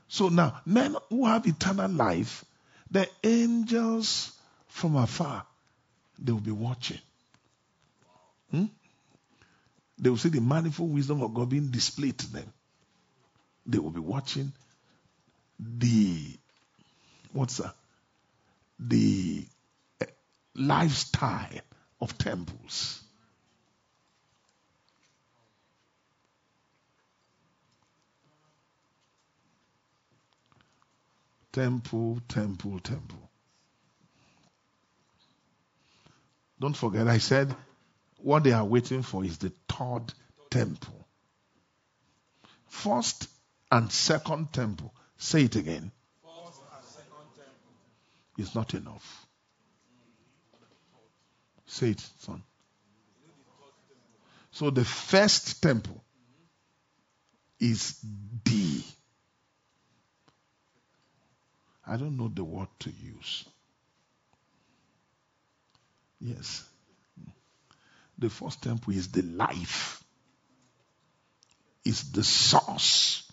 So 0.09 0.29
now, 0.29 0.61
men 0.65 0.95
who 1.11 1.27
have 1.27 1.47
eternal 1.47 1.91
life, 1.91 2.45
the 2.91 3.09
angels 3.25 4.33
from 4.69 4.95
afar, 4.95 5.45
they 6.19 6.31
will 6.31 6.39
be 6.39 6.53
watching. 6.53 7.01
Hmm? 8.53 8.67
They 9.99 10.11
will 10.11 10.17
see 10.17 10.29
the 10.29 10.41
manifold 10.41 10.95
wisdom 10.95 11.23
of 11.23 11.35
God 11.35 11.49
being 11.49 11.71
displayed 11.71 12.19
to 12.19 12.33
them. 12.33 12.53
They 13.67 13.78
will 13.78 13.91
be 13.91 14.01
watching 14.01 14.53
the 15.59 16.36
what's 17.33 17.59
that? 17.59 17.75
The 18.78 19.47
eh, 20.01 20.07
lifestyle 20.55 21.61
of 22.01 22.17
temples. 22.19 23.03
Temple, 31.53 32.20
temple, 32.28 32.78
temple. 32.81 33.31
Don't 36.61 36.77
forget, 36.77 37.09
I 37.09 37.19
said 37.19 37.55
what 38.19 38.45
they 38.45 38.53
are 38.53 38.65
waiting 38.65 39.03
for 39.03 39.25
is 39.25 39.39
the 39.39 39.53
third 39.69 40.12
temple. 40.51 41.07
First 42.69 43.28
and 43.70 43.91
second 43.91 44.53
temple. 44.53 44.93
Say 45.19 45.45
it 45.45 45.57
again. 45.57 45.91
It's 48.39 48.55
not 48.55 48.75
enough. 48.75 49.27
Say 51.67 51.91
it, 51.91 52.01
son. 52.20 52.43
So 54.51 54.70
the 54.70 54.85
first 54.85 55.62
temple 55.62 56.03
is 57.61 57.99
the. 58.45 58.83
I 61.86 61.97
don't 61.97 62.17
know 62.17 62.28
the 62.28 62.45
word 62.45 62.69
to 62.81 62.91
use. 62.91 63.45
Yes. 66.20 66.65
The 68.19 68.31
first 68.31 68.62
temple 68.62 68.95
is 68.95 69.09
the 69.09 69.23
life, 69.23 70.03
is 71.85 72.12
the 72.12 72.25
source. 72.25 73.26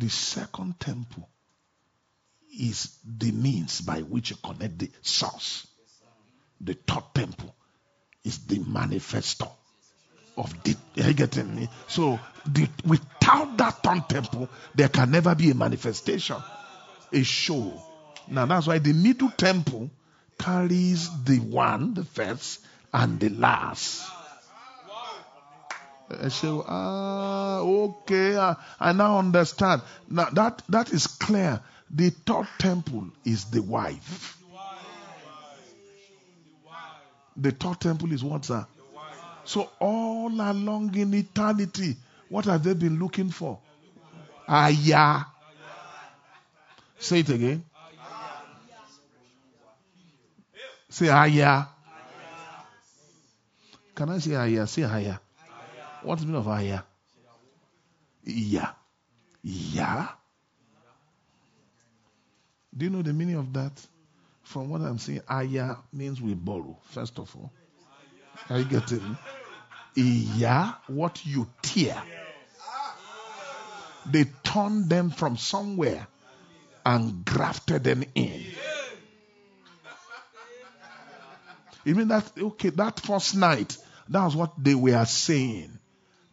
The 0.00 0.08
second 0.08 0.80
temple 0.80 1.28
is 2.58 2.96
the 3.04 3.32
means 3.32 3.82
by 3.82 4.00
which 4.00 4.30
you 4.30 4.36
connect 4.42 4.78
the 4.78 4.90
source. 5.02 5.66
The 6.58 6.72
third 6.72 7.04
temple 7.14 7.54
is 8.24 8.38
the 8.46 8.60
manifesto 8.60 9.52
of 10.38 10.62
the. 10.62 10.74
You 10.94 11.12
getting 11.12 11.54
me? 11.54 11.68
So 11.88 12.18
the, 12.46 12.66
without 12.86 13.58
that 13.58 13.82
third 13.82 14.08
temple, 14.08 14.48
there 14.74 14.88
can 14.88 15.10
never 15.10 15.34
be 15.34 15.50
a 15.50 15.54
manifestation, 15.54 16.38
a 17.12 17.22
show. 17.22 17.70
Now 18.26 18.46
that's 18.46 18.68
why 18.68 18.78
the 18.78 18.94
middle 18.94 19.30
temple 19.30 19.90
carries 20.38 21.10
the 21.24 21.40
one, 21.40 21.92
the 21.92 22.04
first, 22.04 22.60
and 22.90 23.20
the 23.20 23.28
last. 23.28 24.10
I 26.22 26.28
say, 26.28 26.48
ah, 26.48 27.60
okay, 27.60 28.36
I, 28.36 28.56
I 28.78 28.92
now 28.92 29.18
understand. 29.18 29.82
Now 30.08 30.28
that 30.30 30.62
that 30.68 30.92
is 30.92 31.06
clear. 31.06 31.60
The 31.92 32.10
third 32.10 32.46
temple 32.58 33.08
is 33.24 33.46
the 33.46 33.62
wife. 33.62 34.36
The 37.36 37.50
third 37.50 37.80
temple 37.80 38.12
is 38.12 38.22
what, 38.22 38.44
sir? 38.44 38.66
So 39.44 39.68
all 39.80 40.30
along 40.30 40.94
in 40.96 41.14
eternity, 41.14 41.96
what 42.28 42.44
have 42.44 42.62
they 42.62 42.74
been 42.74 42.98
looking 42.98 43.30
for? 43.30 43.58
Aya. 44.46 45.24
Say 46.98 47.20
it 47.20 47.28
again. 47.30 47.64
Say 50.88 51.08
Aya. 51.08 51.64
Can 53.94 54.10
I 54.10 54.18
say 54.18 54.34
Aya? 54.34 54.66
Say 54.66 54.84
Aya. 54.84 55.18
What's 56.02 56.22
the 56.22 56.26
meaning 56.26 56.40
of 56.40 56.48
Aya? 56.48 56.80
Yeah. 58.24 58.70
Yeah. 59.42 60.08
Do 62.76 62.84
you 62.84 62.90
know 62.90 63.02
the 63.02 63.12
meaning 63.12 63.36
of 63.36 63.52
that? 63.54 63.72
From 64.42 64.68
what 64.68 64.80
I'm 64.80 64.98
saying, 64.98 65.22
Aya 65.28 65.76
means 65.92 66.20
we 66.20 66.34
borrow, 66.34 66.78
first 66.90 67.18
of 67.18 67.34
all. 67.36 67.52
Are 68.48 68.58
you 68.58 68.64
getting 68.64 69.16
Iya, 69.96 70.78
what 70.86 71.24
you 71.26 71.48
tear. 71.62 72.02
They 74.06 74.24
turned 74.44 74.88
them 74.88 75.10
from 75.10 75.36
somewhere 75.36 76.06
and 76.86 77.24
grafted 77.24 77.84
them 77.84 78.04
in. 78.14 78.44
You 81.84 81.94
mean 81.94 82.08
that, 82.08 82.30
okay, 82.38 82.70
that 82.70 83.00
first 83.00 83.36
night, 83.36 83.76
that 84.08 84.24
was 84.24 84.36
what 84.36 84.52
they 84.62 84.74
were 84.74 85.04
saying. 85.04 85.78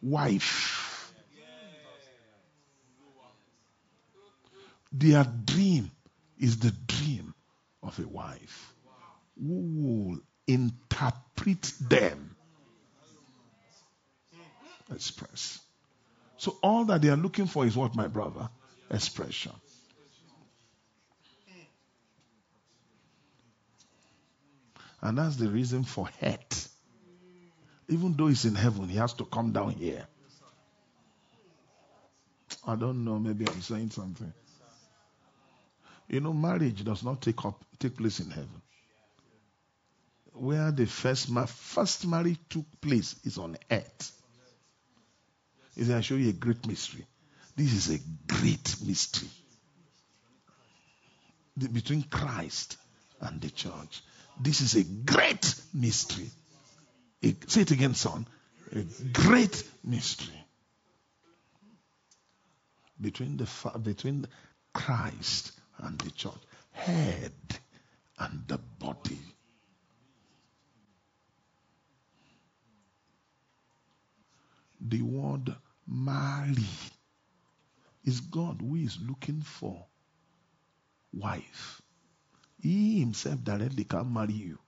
Wife. 0.02 1.12
Their 4.92 5.24
dream 5.44 5.90
is 6.38 6.58
the 6.58 6.72
dream 6.86 7.34
of 7.82 7.98
a 7.98 8.08
wife 8.08 8.74
who 9.38 9.60
will 9.76 10.18
interpret 10.46 11.72
them. 11.80 12.34
Express. 14.90 15.60
So 16.38 16.56
all 16.62 16.86
that 16.86 17.02
they 17.02 17.08
are 17.08 17.16
looking 17.16 17.46
for 17.46 17.66
is 17.66 17.76
what, 17.76 17.94
my 17.94 18.08
brother? 18.08 18.48
Expression. 18.90 19.52
And 25.00 25.18
that's 25.18 25.36
the 25.36 25.48
reason 25.48 25.84
for 25.84 26.08
hate. 26.08 26.68
Even 27.88 28.14
though 28.16 28.28
he's 28.28 28.44
in 28.46 28.54
heaven, 28.54 28.88
he 28.88 28.96
has 28.98 29.14
to 29.14 29.24
come 29.26 29.52
down 29.52 29.72
here. 29.72 30.06
I 32.66 32.76
don't 32.76 33.04
know, 33.04 33.18
maybe 33.18 33.46
I'm 33.48 33.62
saying 33.62 33.90
something. 33.90 34.32
You 36.08 36.20
know, 36.20 36.32
marriage 36.32 36.84
does 36.84 37.04
not 37.04 37.22
take 37.22 37.44
up 37.44 37.64
take 37.78 37.96
place 37.96 38.20
in 38.20 38.30
heaven. 38.30 38.62
Where 40.32 40.72
the 40.72 40.86
first 40.86 41.30
ma- 41.30 41.46
first 41.46 42.06
marriage 42.06 42.38
took 42.50 42.66
place 42.80 43.16
is 43.24 43.38
on 43.38 43.56
earth. 43.70 44.12
Is 45.76 45.90
I 45.90 46.00
show 46.02 46.16
you 46.16 46.30
a 46.30 46.32
great 46.32 46.66
mystery. 46.66 47.06
This 47.56 47.72
is 47.72 47.90
a 47.90 48.00
great 48.26 48.76
mystery 48.86 49.28
The- 51.56 51.68
between 51.68 52.02
Christ 52.04 52.76
and 53.20 53.40
the 53.40 53.50
church. 53.50 54.02
This 54.40 54.60
is 54.60 54.76
a 54.76 54.84
great 54.84 55.54
mystery. 55.74 56.30
A- 57.22 57.36
say 57.46 57.62
it 57.62 57.70
again, 57.70 57.94
son. 57.94 58.26
A 58.72 58.82
great 59.12 59.62
mystery 59.84 60.44
between 63.00 63.36
the 63.36 63.48
between 63.82 64.26
Christ 64.72 65.52
and 65.78 65.98
the 65.98 66.10
church, 66.10 66.40
head 66.72 67.32
and 68.18 68.44
the 68.46 68.58
body. 68.58 69.18
The 74.80 75.02
word 75.02 75.54
marry 75.86 76.64
is 78.04 78.20
God 78.20 78.58
who 78.60 78.76
is 78.76 78.98
looking 79.00 79.40
for 79.42 79.86
wife. 81.12 81.82
He 82.60 83.00
himself 83.00 83.42
directly 83.42 83.84
can 83.84 84.12
marry 84.12 84.34
you. 84.34 84.58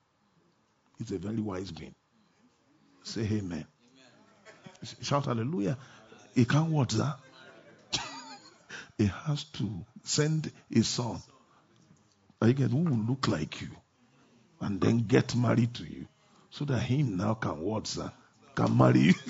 He's 0.99 1.13
a 1.13 1.19
very 1.19 1.41
wise 1.41 1.71
being. 1.71 1.95
Say 3.03 3.23
amen. 3.23 3.67
Shout 5.03 5.27
hallelujah. 5.27 5.77
He 6.35 6.45
can't 6.45 6.71
watch 6.71 6.93
that? 6.95 7.19
he 8.99 9.07
has 9.07 9.45
to 9.45 9.85
send 10.05 10.51
a 10.75 10.83
son. 10.83 11.21
Again, 12.41 12.71
who 12.71 12.79
will 12.79 12.97
look 12.97 13.29
like 13.29 13.61
you 13.61 13.69
and 14.61 14.81
then 14.81 14.99
get 15.07 15.37
married 15.37 15.75
to 15.75 15.85
you 15.85 16.07
so 16.51 16.65
that 16.65 16.79
him 16.79 17.17
now 17.17 17.35
can 17.35 17.61
watch 17.61 17.95
that? 17.95 18.15
Can 18.55 18.77
marry 18.77 19.01
you. 19.01 19.15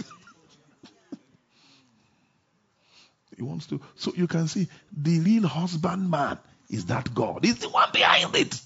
he 3.37 3.43
wants 3.43 3.67
to. 3.67 3.81
So 3.97 4.13
you 4.15 4.27
can 4.27 4.47
see 4.49 4.69
the 4.97 5.21
real 5.21 5.47
husband 5.49 6.11
man 6.11 6.39
is 6.69 6.87
that 6.87 7.13
God. 7.15 7.45
He's 7.45 7.59
the 7.59 7.69
one 7.69 7.89
behind 7.93 8.35
it. 8.37 8.61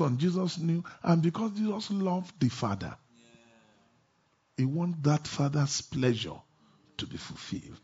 So 0.00 0.08
Jesus 0.08 0.56
knew, 0.56 0.82
and 1.02 1.20
because 1.20 1.50
Jesus 1.52 1.90
loved 1.90 2.40
the 2.40 2.48
Father, 2.48 2.96
he 4.56 4.64
wants 4.64 4.96
that 5.02 5.26
Father's 5.26 5.82
pleasure 5.82 6.40
to 6.96 7.06
be 7.06 7.18
fulfilled. 7.18 7.78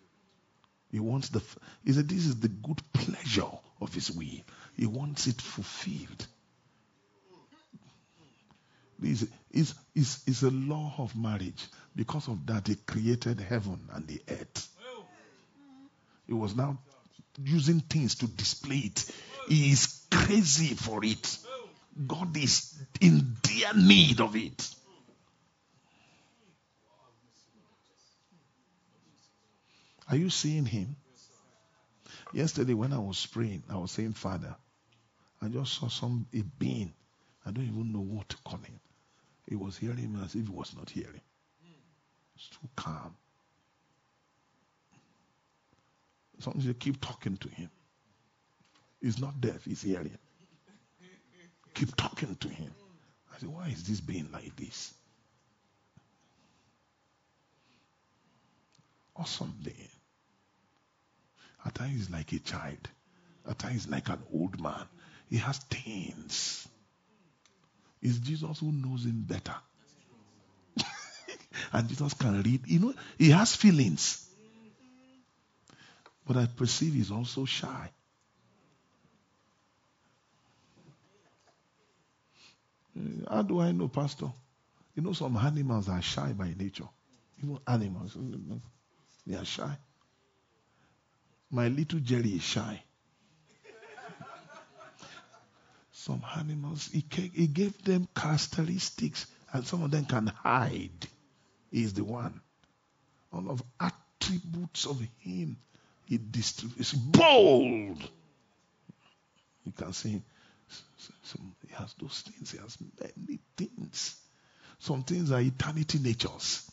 He 0.90 0.98
wants 0.98 1.28
the, 1.28 1.42
he 1.84 1.92
said, 1.92 2.08
this 2.08 2.24
is 2.24 2.40
the 2.40 2.48
good 2.48 2.80
pleasure 2.94 3.50
of 3.82 3.92
his 3.92 4.10
will. 4.10 4.40
He 4.78 4.86
wants 4.86 5.26
it 5.26 5.42
fulfilled. 5.42 6.26
This 8.98 9.26
is, 9.50 9.74
is, 9.94 10.22
is 10.26 10.42
a 10.42 10.50
law 10.50 10.94
of 10.96 11.14
marriage. 11.14 11.66
Because 11.94 12.28
of 12.28 12.46
that, 12.46 12.68
he 12.68 12.76
created 12.76 13.40
heaven 13.40 13.78
and 13.92 14.08
the 14.08 14.22
earth. 14.26 14.68
He 16.26 16.32
was 16.32 16.56
now 16.56 16.78
using 17.44 17.80
things 17.80 18.14
to 18.14 18.26
display 18.26 18.78
it. 18.86 19.04
He 19.48 19.70
is 19.70 20.00
crazy 20.10 20.74
for 20.74 21.04
it. 21.04 21.40
God 22.06 22.36
is 22.36 22.74
in 23.00 23.36
dear 23.42 23.72
need 23.74 24.20
of 24.20 24.36
it. 24.36 24.68
Are 30.08 30.16
you 30.16 30.30
seeing 30.30 30.64
him? 30.66 30.96
Yesterday 32.32 32.74
when 32.74 32.92
I 32.92 32.98
was 32.98 33.24
praying, 33.26 33.62
I 33.70 33.76
was 33.76 33.90
saying, 33.92 34.12
Father, 34.12 34.54
I 35.40 35.48
just 35.48 35.74
saw 35.74 35.88
some 35.88 36.26
a 36.34 36.42
being. 36.58 36.92
I 37.44 37.50
don't 37.50 37.64
even 37.64 37.92
know 37.92 38.00
what 38.00 38.28
to 38.30 38.36
call 38.44 38.58
him. 38.58 38.80
He 39.48 39.56
was 39.56 39.76
hearing 39.76 40.12
me 40.12 40.20
as 40.24 40.34
if 40.34 40.46
he 40.46 40.52
was 40.52 40.74
not 40.76 40.90
hearing. 40.90 41.20
It's 42.34 42.48
too 42.48 42.68
calm. 42.76 43.16
Sometimes 46.40 46.66
you 46.66 46.74
keep 46.74 47.00
talking 47.00 47.36
to 47.38 47.48
him. 47.48 47.70
He's 49.00 49.20
not 49.20 49.40
deaf, 49.40 49.64
he's 49.64 49.82
hearing. 49.82 50.18
Keep 51.76 51.94
talking 51.94 52.34
to 52.34 52.48
him. 52.48 52.72
I 53.34 53.38
said, 53.38 53.50
why 53.50 53.68
is 53.68 53.84
this 53.84 54.00
being 54.00 54.30
like 54.32 54.56
this? 54.56 54.94
Awesome 59.14 59.54
being. 59.62 59.76
At 61.66 61.74
times 61.74 61.92
he's 61.92 62.10
like 62.10 62.32
a 62.32 62.38
child. 62.38 62.88
At 63.46 63.58
times 63.58 63.74
he's 63.74 63.88
like 63.88 64.08
an 64.08 64.20
old 64.32 64.58
man. 64.60 64.86
He 65.28 65.36
has 65.36 65.58
things. 65.58 66.66
It's 68.00 68.18
Jesus 68.20 68.58
who 68.58 68.72
knows 68.72 69.04
him 69.04 69.24
better. 69.26 69.56
and 71.74 71.88
Jesus 71.88 72.14
can 72.14 72.42
read. 72.42 72.66
You 72.66 72.78
know, 72.78 72.94
he 73.18 73.30
has 73.30 73.54
feelings. 73.54 74.26
But 76.26 76.38
I 76.38 76.46
perceive 76.46 76.94
he's 76.94 77.10
also 77.10 77.44
shy. 77.44 77.90
Eh, 82.96 83.24
how 83.28 83.42
do 83.42 83.60
I 83.60 83.72
know, 83.72 83.88
Pastor? 83.88 84.30
You 84.94 85.02
know, 85.02 85.12
some 85.12 85.36
animals 85.36 85.88
are 85.88 86.02
shy 86.02 86.32
by 86.32 86.54
nature. 86.56 86.88
Even 87.42 87.58
animals, 87.66 88.16
eh, 88.16 88.54
they 89.26 89.36
are 89.36 89.44
shy. 89.44 89.76
My 91.50 91.68
little 91.68 92.00
Jerry 92.00 92.30
is 92.30 92.42
shy. 92.42 92.82
Some 95.92 96.22
animals, 96.36 96.88
he, 96.92 97.00
gave 97.02 97.82
them 97.82 98.06
characteristics, 98.14 99.26
and 99.52 99.66
some 99.66 99.82
of 99.82 99.90
them 99.90 100.04
can 100.04 100.28
hide. 100.28 101.06
He 101.72 101.82
is 101.82 101.94
the 101.94 102.04
one. 102.04 102.40
All 103.32 103.50
of 103.50 103.62
attributes 103.80 104.86
of 104.86 105.00
him, 105.18 105.56
he 106.04 106.18
distributes. 106.18 106.92
Bold. 106.92 108.08
You 109.64 109.72
can 109.72 109.92
see 109.92 110.22
he 111.66 111.74
has 111.74 111.94
those 112.00 112.22
things. 112.22 112.50
He 112.52 112.58
has 112.58 112.76
many 113.16 113.38
things. 113.56 114.16
Some 114.78 115.02
things 115.02 115.32
are 115.32 115.40
eternity 115.40 115.98
natures. 115.98 116.70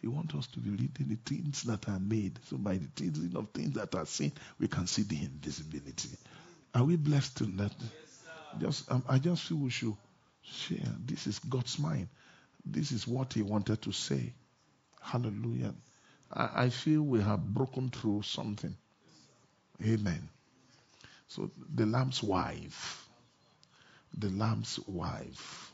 He 0.00 0.06
wants 0.06 0.34
us 0.34 0.46
to 0.48 0.60
believe 0.60 0.90
in 1.00 1.08
the 1.08 1.18
things 1.24 1.62
that 1.64 1.88
are 1.88 1.98
made. 1.98 2.38
So 2.48 2.56
by 2.56 2.74
the 2.74 2.86
things 2.94 3.34
of 3.34 3.48
things 3.50 3.74
that 3.74 3.94
are 3.94 4.06
seen, 4.06 4.32
we 4.60 4.68
can 4.68 4.86
see 4.86 5.02
the 5.02 5.16
invisibility. 5.16 6.10
Are 6.74 6.84
we 6.84 6.96
blessed 6.96 7.38
to 7.38 7.44
that? 7.46 7.72
Just, 8.60 8.90
um, 8.90 9.02
I 9.08 9.18
just 9.18 9.42
feel 9.42 9.58
we 9.58 9.70
should 9.70 9.96
share. 10.42 10.86
This 11.04 11.26
is 11.26 11.38
God's 11.40 11.78
mind. 11.78 12.08
This 12.64 12.92
is 12.92 13.06
what 13.06 13.32
He 13.32 13.42
wanted 13.42 13.82
to 13.82 13.92
say. 13.92 14.34
Hallelujah. 15.00 15.74
I, 16.32 16.64
I 16.64 16.68
feel 16.68 17.02
we 17.02 17.20
have 17.20 17.42
broken 17.42 17.90
through 17.90 18.22
something. 18.22 18.76
Amen. 19.84 20.28
So 21.28 21.50
the 21.74 21.86
lamb's 21.86 22.22
wife. 22.22 23.06
The 24.16 24.30
lamb's 24.30 24.80
wife. 24.86 25.72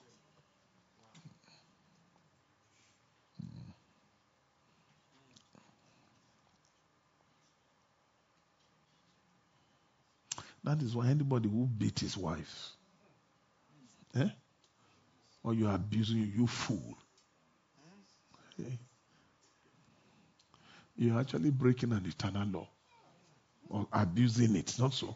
That 10.64 10.80
is 10.80 10.96
why 10.96 11.08
anybody 11.08 11.48
who 11.48 11.66
beat 11.66 12.00
his 12.00 12.16
wife, 12.16 12.70
eh? 14.16 14.28
or 15.42 15.52
you 15.52 15.66
are 15.68 15.74
abusing 15.74 16.16
you, 16.16 16.24
you 16.24 16.46
fool. 16.46 16.96
Eh? 18.58 18.76
You're 20.96 21.20
actually 21.20 21.50
breaking 21.50 21.92
an 21.92 22.06
eternal 22.06 22.48
law 22.48 22.68
or 23.68 23.86
abusing 23.92 24.56
it, 24.56 24.74
not 24.78 24.94
so. 24.94 25.14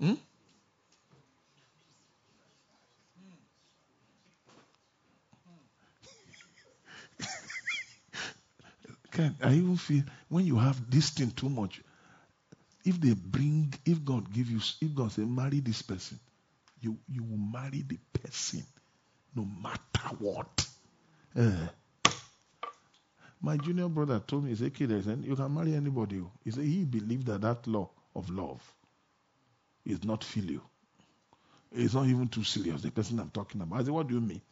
Hmm? 0.00 0.14
Can 9.12 9.36
I 9.42 9.54
even 9.54 9.76
feel 9.76 10.04
when 10.28 10.46
you 10.46 10.56
have 10.58 10.90
this 10.90 11.10
thing 11.10 11.30
too 11.32 11.48
much, 11.48 11.82
if 12.84 13.00
they 13.00 13.14
bring, 13.14 13.74
if 13.86 14.04
God 14.04 14.32
give 14.32 14.50
you, 14.50 14.60
if 14.80 14.94
God 14.94 15.12
say 15.12 15.22
marry 15.24 15.60
this 15.60 15.82
person, 15.82 16.20
you 16.80 16.98
you 17.08 17.24
will 17.24 17.38
marry 17.38 17.82
the 17.82 17.98
person, 18.20 18.64
no 19.36 19.46
matter 19.62 20.16
what. 20.18 20.66
Uh, 21.36 21.68
my 23.42 23.56
junior 23.56 23.88
brother 23.88 24.20
told 24.20 24.44
me, 24.44 24.50
he 24.50 24.56
said, 24.56 24.74
kid, 24.74 24.90
you 25.24 25.36
can 25.36 25.54
marry 25.54 25.74
anybody. 25.74 26.22
He 26.44 26.50
said 26.50 26.64
he 26.64 26.84
believed 26.84 27.26
that 27.26 27.42
that 27.42 27.66
law 27.66 27.90
of 28.16 28.30
love 28.30 28.62
is 29.88 30.04
not 30.04 30.22
filial. 30.24 30.62
It's 31.72 31.94
not 31.94 32.06
even 32.06 32.28
too 32.28 32.44
serious, 32.44 32.82
the 32.82 32.90
person 32.90 33.18
I'm 33.18 33.30
talking 33.30 33.60
about. 33.60 33.80
I 33.80 33.84
said, 33.84 33.92
what 33.92 34.08
do 34.08 34.14
you 34.14 34.20
mean? 34.20 34.42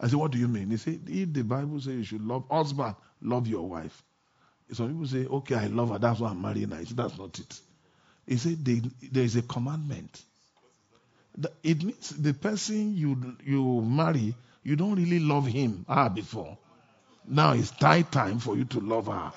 I 0.00 0.06
said, 0.08 0.16
what 0.16 0.30
do 0.32 0.38
you 0.38 0.48
mean? 0.48 0.70
He 0.70 0.76
said, 0.76 1.00
if 1.06 1.32
the 1.32 1.42
Bible 1.42 1.80
says 1.80 1.94
you 1.94 2.04
should 2.04 2.24
love 2.26 2.44
husband, 2.50 2.94
love 3.22 3.46
your 3.48 3.68
wife. 3.68 4.02
Some 4.72 4.88
people 4.88 5.06
say, 5.06 5.26
okay, 5.26 5.54
I 5.56 5.66
love 5.66 5.90
her, 5.90 5.98
that's 5.98 6.20
why 6.20 6.30
I'm 6.30 6.42
marrying 6.42 6.70
her. 6.70 6.84
Said, 6.84 6.96
that's 6.96 7.18
not 7.18 7.38
it. 7.38 7.60
He 8.26 8.36
said, 8.36 8.64
there 8.64 9.24
is 9.24 9.36
a 9.36 9.42
commandment. 9.42 10.22
It 11.62 11.82
means 11.84 12.10
the 12.10 12.34
person 12.34 12.96
you 12.96 13.36
you 13.44 13.80
marry, 13.82 14.34
you 14.64 14.76
don't 14.76 14.96
really 14.96 15.20
love 15.20 15.46
him 15.46 15.84
ah 15.88 16.08
before. 16.08 16.58
Now 17.26 17.52
it's 17.52 17.70
time 17.70 18.38
for 18.40 18.56
you 18.56 18.64
to 18.66 18.80
love 18.80 19.06
her. 19.06 19.32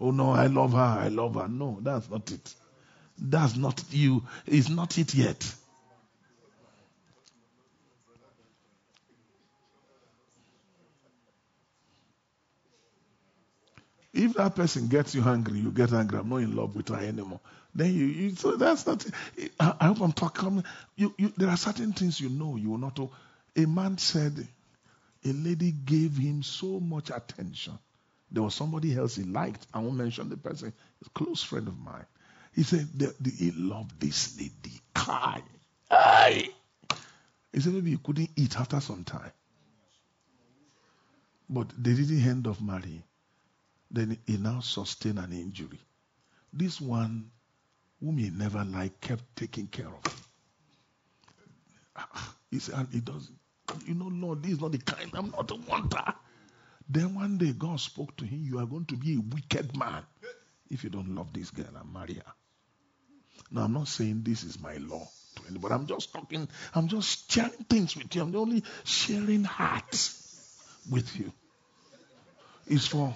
Oh 0.00 0.10
no, 0.10 0.30
I 0.30 0.46
love 0.46 0.72
her, 0.72 0.78
I 0.78 1.08
love 1.08 1.34
her. 1.36 1.48
No, 1.48 1.78
that's 1.80 2.10
not 2.10 2.30
it. 2.30 2.54
That's 3.18 3.56
not 3.56 3.82
you. 3.90 4.22
It's 4.46 4.68
not 4.68 4.98
it 4.98 5.14
yet. 5.14 5.54
If 14.12 14.34
that 14.34 14.54
person 14.54 14.88
gets 14.88 15.14
you 15.14 15.22
angry, 15.24 15.58
you 15.58 15.70
get 15.70 15.92
angry. 15.92 16.18
I'm 16.18 16.28
not 16.28 16.36
in 16.38 16.56
love 16.56 16.74
with 16.74 16.88
her 16.88 16.96
anymore. 16.96 17.40
Then 17.74 17.92
you, 17.92 18.06
you 18.06 18.34
so 18.34 18.56
that's 18.56 18.86
not. 18.86 19.04
I, 19.60 19.74
I 19.78 19.86
hope 19.88 20.00
I'm 20.00 20.12
talking. 20.12 20.64
You, 20.96 21.14
you, 21.18 21.32
there 21.36 21.50
are 21.50 21.56
certain 21.56 21.92
things 21.92 22.18
you 22.18 22.30
know 22.30 22.56
you 22.56 22.70
will 22.70 22.78
not. 22.78 22.98
A 23.56 23.66
man 23.66 23.98
said, 23.98 24.46
a 25.24 25.28
lady 25.28 25.72
gave 25.72 26.16
him 26.16 26.42
so 26.42 26.80
much 26.80 27.10
attention. 27.10 27.78
There 28.30 28.42
was 28.42 28.54
somebody 28.54 28.96
else 28.96 29.16
he 29.16 29.22
liked. 29.24 29.66
I 29.72 29.78
won't 29.78 29.96
mention 29.96 30.28
the 30.28 30.36
person. 30.36 30.72
A 31.04 31.10
close 31.10 31.42
friend 31.42 31.68
of 31.68 31.78
mine. 31.78 32.06
He 32.54 32.62
said 32.62 32.88
the, 32.98 33.14
the, 33.20 33.30
he 33.30 33.50
loved 33.52 34.00
this 34.00 34.36
lady. 34.38 34.80
Kai. 34.94 35.42
He 37.52 37.60
said 37.60 37.72
maybe 37.72 37.90
he 37.90 37.98
couldn't 37.98 38.30
eat 38.36 38.58
after 38.58 38.80
some 38.80 39.04
time. 39.04 39.32
But 41.48 41.68
they 41.78 41.94
didn't 41.94 42.26
end 42.26 42.46
up 42.46 42.60
marrying. 42.60 43.04
Then 43.90 44.18
he 44.26 44.36
now 44.36 44.60
sustained 44.60 45.18
an 45.18 45.32
injury. 45.32 45.78
This 46.52 46.80
one, 46.80 47.30
whom 48.00 48.18
he 48.18 48.30
never 48.30 48.64
liked, 48.64 49.00
kept 49.00 49.24
taking 49.36 49.68
care 49.68 49.86
of 49.86 50.12
him. 50.12 50.18
Ah, 51.96 52.34
he 52.50 52.58
said, 52.58 52.74
and 52.74 52.88
he 52.92 53.00
does, 53.00 53.30
you 53.86 53.94
know, 53.94 54.08
Lord, 54.12 54.42
this 54.42 54.52
is 54.52 54.60
not 54.60 54.72
the 54.72 54.78
kind, 54.78 55.10
I'm 55.14 55.30
not 55.30 55.50
a 55.50 55.54
wonder. 55.54 56.02
Then 56.88 57.14
one 57.14 57.38
day 57.38 57.52
God 57.52 57.80
spoke 57.80 58.16
to 58.16 58.24
him, 58.24 58.40
You 58.42 58.58
are 58.58 58.66
going 58.66 58.86
to 58.86 58.96
be 58.96 59.16
a 59.16 59.20
wicked 59.20 59.76
man 59.76 60.02
if 60.70 60.84
you 60.84 60.90
don't 60.90 61.14
love 61.14 61.32
this 61.32 61.50
girl 61.50 61.66
and 61.74 61.92
marry 61.92 62.14
her. 62.14 62.32
Now, 63.50 63.62
I'm 63.62 63.72
not 63.72 63.88
saying 63.88 64.22
this 64.24 64.44
is 64.44 64.60
my 64.60 64.76
law 64.76 65.08
to 65.36 65.42
anybody. 65.48 65.74
I'm 65.74 65.86
just 65.86 66.12
talking, 66.12 66.48
I'm 66.74 66.88
just 66.88 67.30
sharing 67.30 67.50
things 67.68 67.96
with 67.96 68.14
you. 68.14 68.22
I'm 68.22 68.34
only 68.34 68.62
sharing 68.84 69.44
hearts 69.44 70.58
with 70.90 71.16
you. 71.18 71.32
It's 72.66 72.86
for, 72.86 73.14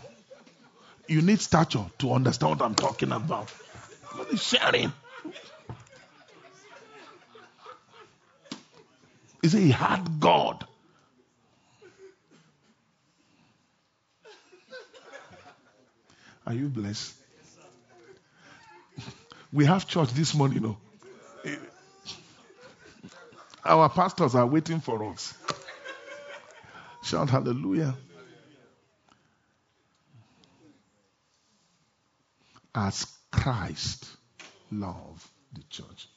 you 1.08 1.22
need 1.22 1.40
stature 1.40 1.84
to 1.98 2.12
understand 2.12 2.58
what 2.58 2.62
I'm 2.62 2.74
talking 2.74 3.12
about. 3.12 3.52
I'm 4.12 4.20
only 4.20 4.36
sharing. 4.36 4.92
Said 9.50 9.62
he 9.62 9.70
had 9.70 10.20
God. 10.20 10.64
Are 16.46 16.54
you 16.54 16.68
blessed? 16.68 17.14
We 19.52 19.64
have 19.66 19.86
church 19.86 20.10
this 20.12 20.34
morning, 20.34 20.62
you 20.62 20.68
know. 20.68 20.76
Our 23.64 23.88
pastors 23.88 24.34
are 24.34 24.46
waiting 24.46 24.80
for 24.80 25.04
us. 25.12 25.34
Shout 27.02 27.30
hallelujah. 27.30 27.96
As 32.74 33.06
Christ 33.32 34.06
loved 34.70 35.26
the 35.52 35.62
church, 35.68 36.08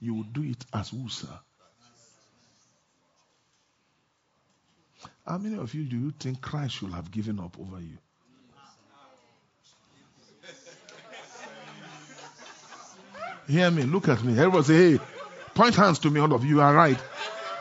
you 0.00 0.14
will 0.14 0.24
do 0.24 0.42
it 0.42 0.64
as 0.72 0.90
who, 0.90 1.08
sir? 1.08 1.28
How 5.26 5.38
many 5.38 5.56
of 5.56 5.74
you 5.74 5.84
do 5.84 5.96
you 5.96 6.12
think 6.12 6.40
Christ 6.40 6.76
should 6.76 6.92
have 6.92 7.10
given 7.10 7.40
up 7.40 7.58
over 7.58 7.80
you? 7.80 7.98
Hear 13.48 13.70
me, 13.70 13.84
look 13.84 14.08
at 14.08 14.22
me. 14.24 14.32
Everybody 14.32 14.64
say, 14.64 14.92
hey, 14.92 15.00
point 15.54 15.74
hands 15.76 16.00
to 16.00 16.10
me, 16.10 16.20
all 16.20 16.32
of 16.32 16.44
you. 16.44 16.60
Are 16.60 16.74
right. 16.74 16.98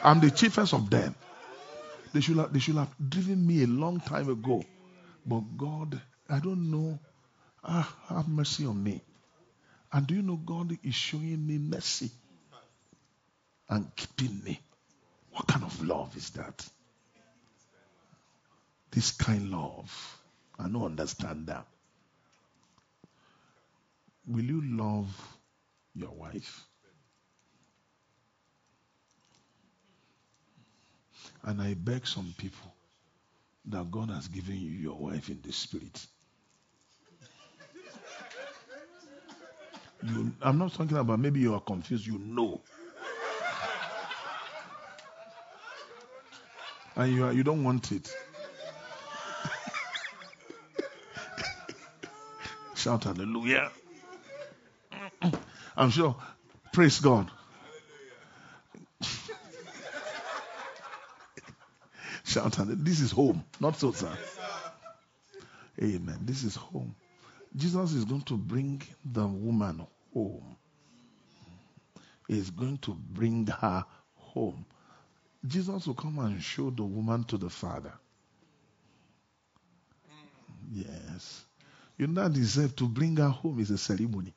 I'm 0.04 0.20
the 0.20 0.32
chiefest 0.32 0.74
of 0.74 0.90
them. 0.90 1.16
They 2.14 2.22
should 2.22 2.38
have, 2.38 2.54
they 2.54 2.60
should 2.60 2.76
have 2.76 2.94
driven 3.10 3.46
me 3.46 3.64
a 3.64 3.68
long 3.68 4.00
time 4.00 4.30
ago. 4.30 4.64
But 5.26 5.42
God, 5.58 6.02
I 6.30 6.40
don't 6.40 6.72
know. 6.72 7.00
Ah, 7.64 7.94
have 8.10 8.28
mercy 8.28 8.66
on 8.66 8.82
me. 8.84 9.02
And 9.92 10.08
do 10.08 10.16
you 10.16 10.22
know 10.22 10.36
God 10.36 10.78
is 10.84 10.96
showing 10.96 11.46
me 11.46 11.58
mercy 11.58 12.10
and 13.70 13.94
keeping 13.96 14.42
me? 14.44 14.60
What 15.32 15.48
kind 15.48 15.64
of 15.64 15.84
love 15.84 16.16
is 16.16 16.30
that? 16.32 16.68
This 18.92 19.12
kind 19.12 19.54
of 19.54 19.60
love. 19.60 20.18
I 20.58 20.68
don't 20.70 20.84
understand 20.84 21.48
that. 21.48 21.66
Will 24.28 24.44
you 24.44 24.62
love 24.64 25.35
your 25.96 26.12
wife? 26.12 26.66
And 31.44 31.62
I 31.62 31.74
beg 31.76 32.08
some 32.08 32.34
people 32.38 32.74
that 33.66 33.90
God 33.92 34.10
has 34.10 34.28
given 34.28 34.56
you 34.56 34.72
your 34.72 34.96
wife 34.96 35.30
in 35.30 35.40
the 35.44 35.52
spirit. 35.52 36.06
You, 40.04 40.32
I'm 40.42 40.58
not 40.58 40.74
talking 40.74 40.98
about 40.98 41.20
maybe 41.20 41.40
you 41.40 41.54
are 41.56 41.62
confused, 41.62 42.06
you 42.06 42.20
know. 42.20 42.62
And 46.96 47.14
you, 47.14 47.26
are, 47.26 47.34
you 47.34 47.44
don't 47.44 47.64
want 47.64 47.92
it. 47.92 48.14
Shout 52.76 53.04
hallelujah. 53.06 53.72
I'm 55.78 55.90
sure. 55.90 56.16
Praise 56.72 57.00
God. 57.00 57.30
Shout 62.24 62.60
out. 62.60 62.84
This 62.84 63.02
is 63.02 63.12
home, 63.12 63.44
not 63.60 63.78
so, 63.78 63.92
sir. 63.92 64.12
Amen. 65.82 66.20
This 66.22 66.44
is 66.44 66.56
home. 66.56 66.96
Jesus 67.56 67.94
is 67.94 68.06
going 68.06 68.24
to 68.24 68.38
bring 68.38 68.82
the 69.04 69.26
woman 69.26 69.86
home. 70.14 70.58
He's 72.28 72.50
going 72.50 72.80
to 72.80 72.94
bring 72.94 73.48
her 73.48 73.86
home. 74.16 74.66
Jesus 75.46 75.86
will 75.86 75.94
come 75.94 76.20
and 76.20 76.42
show 76.42 76.70
the 76.72 76.84
woman 76.84 77.24
to 77.26 77.38
the 77.38 77.50
Father. 77.50 77.94
Yes. 80.72 81.46
You 81.98 82.08
know 82.08 82.24
that 82.24 82.34
deserve 82.34 82.76
to 82.78 82.88
bring 82.88 83.18
her 83.18 83.30
home 83.30 83.60
is 83.60 83.70
a 83.72 83.78
ceremony. 83.78 84.34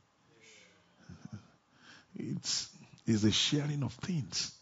It's, 2.18 2.68
it's 3.06 3.24
a 3.24 3.30
sharing 3.30 3.82
of 3.82 3.92
things. 3.94 4.52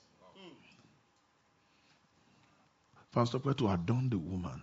Pastor 3.13 3.39
to 3.39 3.69
adorn 3.69 4.11
the 4.11 4.19
woman. 4.19 4.63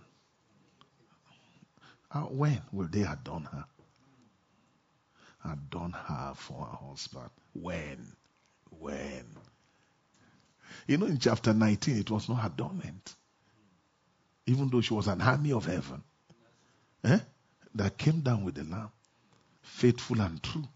Uh, 2.08 2.20
when 2.20 2.62
will 2.70 2.86
they 2.86 3.02
adorn 3.02 3.42
her? 3.44 3.64
Adorn 5.44 5.90
her 5.90 6.32
for 6.36 6.64
her 6.64 6.86
husband. 6.88 7.30
When? 7.52 8.12
When? 8.70 9.26
You 10.86 10.98
know, 10.98 11.06
in 11.06 11.18
chapter 11.18 11.52
19, 11.52 11.98
it 11.98 12.10
was 12.10 12.28
not 12.28 12.46
adornment. 12.46 13.14
Even 14.46 14.68
though 14.68 14.80
she 14.80 14.94
was 14.94 15.08
an 15.08 15.20
army 15.20 15.52
of 15.52 15.66
heaven 15.66 16.02
eh, 17.02 17.18
that 17.74 17.98
came 17.98 18.20
down 18.20 18.44
with 18.44 18.54
the 18.54 18.64
lamb, 18.64 18.90
faithful 19.62 20.20
and 20.20 20.40
true, 20.40 20.68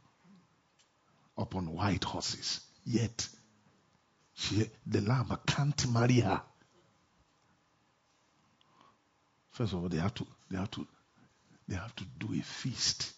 upon 1.38 1.72
white 1.72 2.04
horses. 2.04 2.60
Yet, 2.84 3.28
she, 4.34 4.68
the 4.86 5.00
lamb 5.00 5.36
can't 5.46 5.92
marry 5.92 6.20
her. 6.20 6.42
First 9.52 9.72
of 9.72 9.82
all, 9.82 9.88
they 9.88 9.98
have 9.98 10.14
to, 10.14 10.26
they 10.50 10.58
have 10.58 10.70
to, 10.72 10.86
they 11.66 11.76
have 11.76 11.94
to 11.96 12.04
do 12.18 12.34
a 12.38 12.42
feast. 12.42 13.12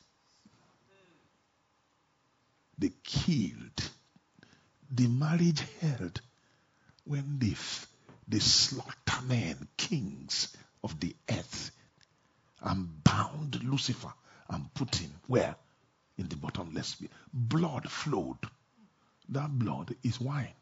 They 2.78 2.92
killed. 3.04 3.90
The 4.90 5.06
marriage 5.06 5.62
held 5.80 6.20
when 7.04 7.38
they, 7.38 7.54
they 8.26 8.38
slaughter 8.38 9.22
men, 9.26 9.68
kings 9.76 10.56
of 10.82 10.98
the 10.98 11.14
earth, 11.30 11.70
and 12.62 13.04
bound 13.04 13.62
Lucifer 13.62 14.12
and 14.48 14.72
put 14.74 14.96
him 14.96 15.12
where? 15.26 15.56
In 16.20 16.28
the 16.28 16.36
bottomless 16.36 16.96
pit. 16.96 17.10
Blood 17.32 17.90
flowed. 17.90 18.36
That 19.30 19.50
blood 19.50 19.94
is 20.02 20.20
wine. 20.20 20.52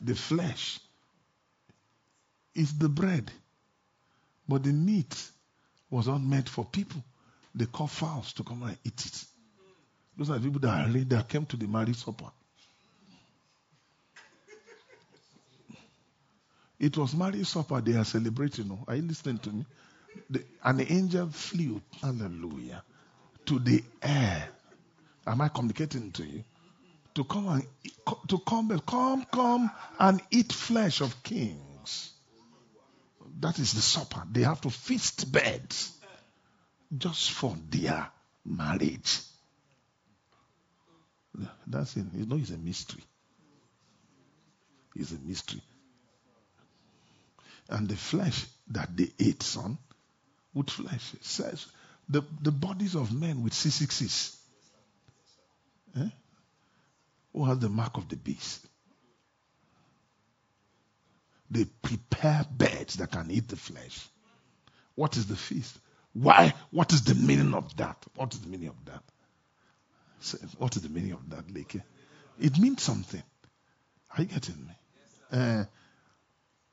The 0.00 0.14
flesh 0.14 0.80
is 2.54 2.78
the 2.78 2.88
bread. 2.88 3.30
But 4.48 4.64
the 4.64 4.72
meat 4.72 5.30
was 5.90 6.08
not 6.08 6.22
meant 6.22 6.48
for 6.48 6.64
people. 6.64 7.04
They 7.54 7.66
call 7.66 7.88
fowls 7.88 8.32
to 8.34 8.42
come 8.42 8.62
and 8.62 8.78
eat 8.84 9.04
it. 9.04 9.24
Those 10.16 10.30
are 10.30 10.38
the 10.38 10.40
people 10.40 10.60
that 10.60 10.68
are 10.68 10.86
ready, 10.86 11.04
that 11.04 11.28
came 11.28 11.44
to 11.44 11.58
the 11.58 11.66
marriage 11.66 11.96
supper. 11.96 12.30
It 16.78 16.96
was 16.96 17.14
marriage 17.14 17.46
supper 17.46 17.82
they 17.82 17.96
are 17.96 18.04
celebrating. 18.04 18.70
Oh. 18.72 18.84
Are 18.88 18.96
you 18.96 19.02
listening 19.02 19.38
to 19.40 19.50
me? 19.50 19.66
The, 20.30 20.42
an 20.64 20.80
angel 20.80 21.28
flew, 21.28 21.82
hallelujah, 22.00 22.82
to 23.46 23.58
the 23.58 23.82
air. 24.02 24.48
Am 25.26 25.40
I 25.40 25.48
communicating 25.48 26.12
to 26.12 26.24
you? 26.24 26.44
To 27.14 27.24
come 27.24 27.48
and 27.48 27.64
to 28.28 28.38
come, 28.38 28.78
come, 28.80 29.26
come 29.32 29.70
and 29.98 30.20
eat 30.30 30.52
flesh 30.52 31.00
of 31.00 31.22
kings. 31.22 32.12
That 33.40 33.58
is 33.58 33.72
the 33.72 33.80
supper. 33.80 34.22
They 34.30 34.42
have 34.42 34.60
to 34.62 34.70
feast 34.70 35.32
beds 35.32 35.92
just 36.96 37.30
for 37.32 37.56
their 37.68 38.08
marriage. 38.44 39.20
That's 41.66 41.96
it. 41.96 42.06
You 42.14 42.26
know, 42.26 42.36
it's 42.36 42.50
a 42.50 42.58
mystery. 42.58 43.04
It's 44.96 45.12
a 45.12 45.18
mystery. 45.24 45.62
And 47.68 47.88
the 47.88 47.96
flesh 47.96 48.46
that 48.68 48.96
they 48.96 49.10
ate, 49.18 49.42
son, 49.42 49.78
with 50.52 50.70
flesh, 50.70 51.12
says 51.20 51.66
the, 52.10 52.22
the 52.42 52.50
bodies 52.52 52.94
of 52.94 53.12
men 53.12 53.42
with 53.42 53.52
C6s. 53.52 54.36
Eh? 55.96 56.08
Who 57.32 57.44
has 57.44 57.58
the 57.58 57.68
mark 57.68 57.96
of 57.96 58.08
the 58.08 58.16
beast? 58.16 58.66
they 61.50 61.64
prepare 61.64 62.44
birds 62.56 62.94
that 62.94 63.10
can 63.10 63.30
eat 63.30 63.48
the 63.48 63.56
flesh. 63.56 64.06
What 64.94 65.16
is 65.16 65.26
the 65.26 65.36
feast? 65.36 65.76
Why? 66.12 66.54
What 66.70 66.92
is 66.92 67.02
the 67.02 67.14
meaning 67.14 67.54
of 67.54 67.76
that? 67.76 67.96
What 68.14 68.32
is 68.34 68.40
the 68.40 68.48
meaning 68.48 68.68
of 68.68 68.84
that? 68.86 69.02
What 70.58 70.76
is 70.76 70.82
the 70.82 70.88
meaning 70.88 71.12
of 71.12 71.28
that, 71.30 71.46
Leke? 71.48 71.82
It 72.38 72.58
means 72.58 72.82
something. 72.82 73.22
Are 74.16 74.22
you 74.22 74.28
getting 74.28 74.56
me? 74.56 74.72
Uh, 75.32 75.64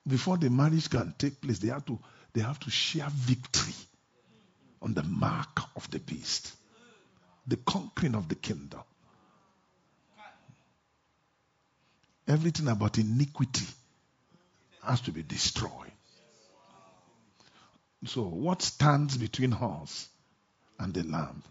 before 0.08 0.38
the 0.38 0.50
marriage 0.50 0.90
can 0.90 1.14
take 1.18 1.42
place, 1.42 1.60
they 1.60 1.70
have 1.70 1.86
to 1.86 2.00
they 2.34 2.42
have 2.42 2.60
to 2.60 2.70
share 2.70 3.08
victory 3.10 3.74
on 4.82 4.94
the 4.94 5.04
mark 5.04 5.60
of 5.76 5.90
the 5.92 6.00
beast, 6.00 6.54
the 7.48 7.58
conquering 7.58 8.16
of 8.16 8.28
the 8.28 8.36
kingdom. 8.36 8.82
Everything 12.28 12.68
about 12.68 12.98
iniquity 12.98 13.66
has 14.84 15.02
to 15.02 15.12
be 15.12 15.24
destroyed. 15.24 15.92
So, 18.06 18.22
what 18.24 18.62
stands 18.62 19.18
between 19.18 19.54
us 19.54 20.08
and 20.80 20.94
the 20.94 21.04
Lamb 21.04 21.42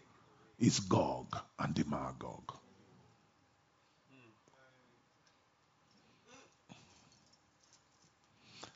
is 0.59 0.81
Gog 0.81 1.37
and 1.59 1.75
the 1.75 1.85
Magog. 1.85 2.53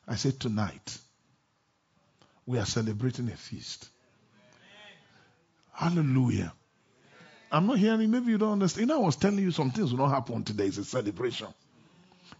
I 0.07 0.17
said 0.17 0.41
tonight, 0.41 0.99
we 2.45 2.59
are 2.59 2.67
celebrating 2.67 3.29
a 3.29 3.37
feast. 3.37 3.89
Hallelujah. 5.81 6.53
I'm 7.51 7.67
not 7.67 7.79
hearing, 7.79 8.11
maybe 8.11 8.33
you 8.33 8.37
don't 8.37 8.53
understand. 8.53 8.83
You 8.83 8.95
know, 8.95 9.03
I 9.03 9.07
was 9.07 9.17
telling 9.17 9.39
you 9.39 9.51
some 9.51 9.71
things 9.71 9.93
will 9.93 10.07
not 10.07 10.11
happen 10.11 10.45
today. 10.45 10.67
It's 10.67 10.77
a 10.77 10.85
celebration. 10.85 11.47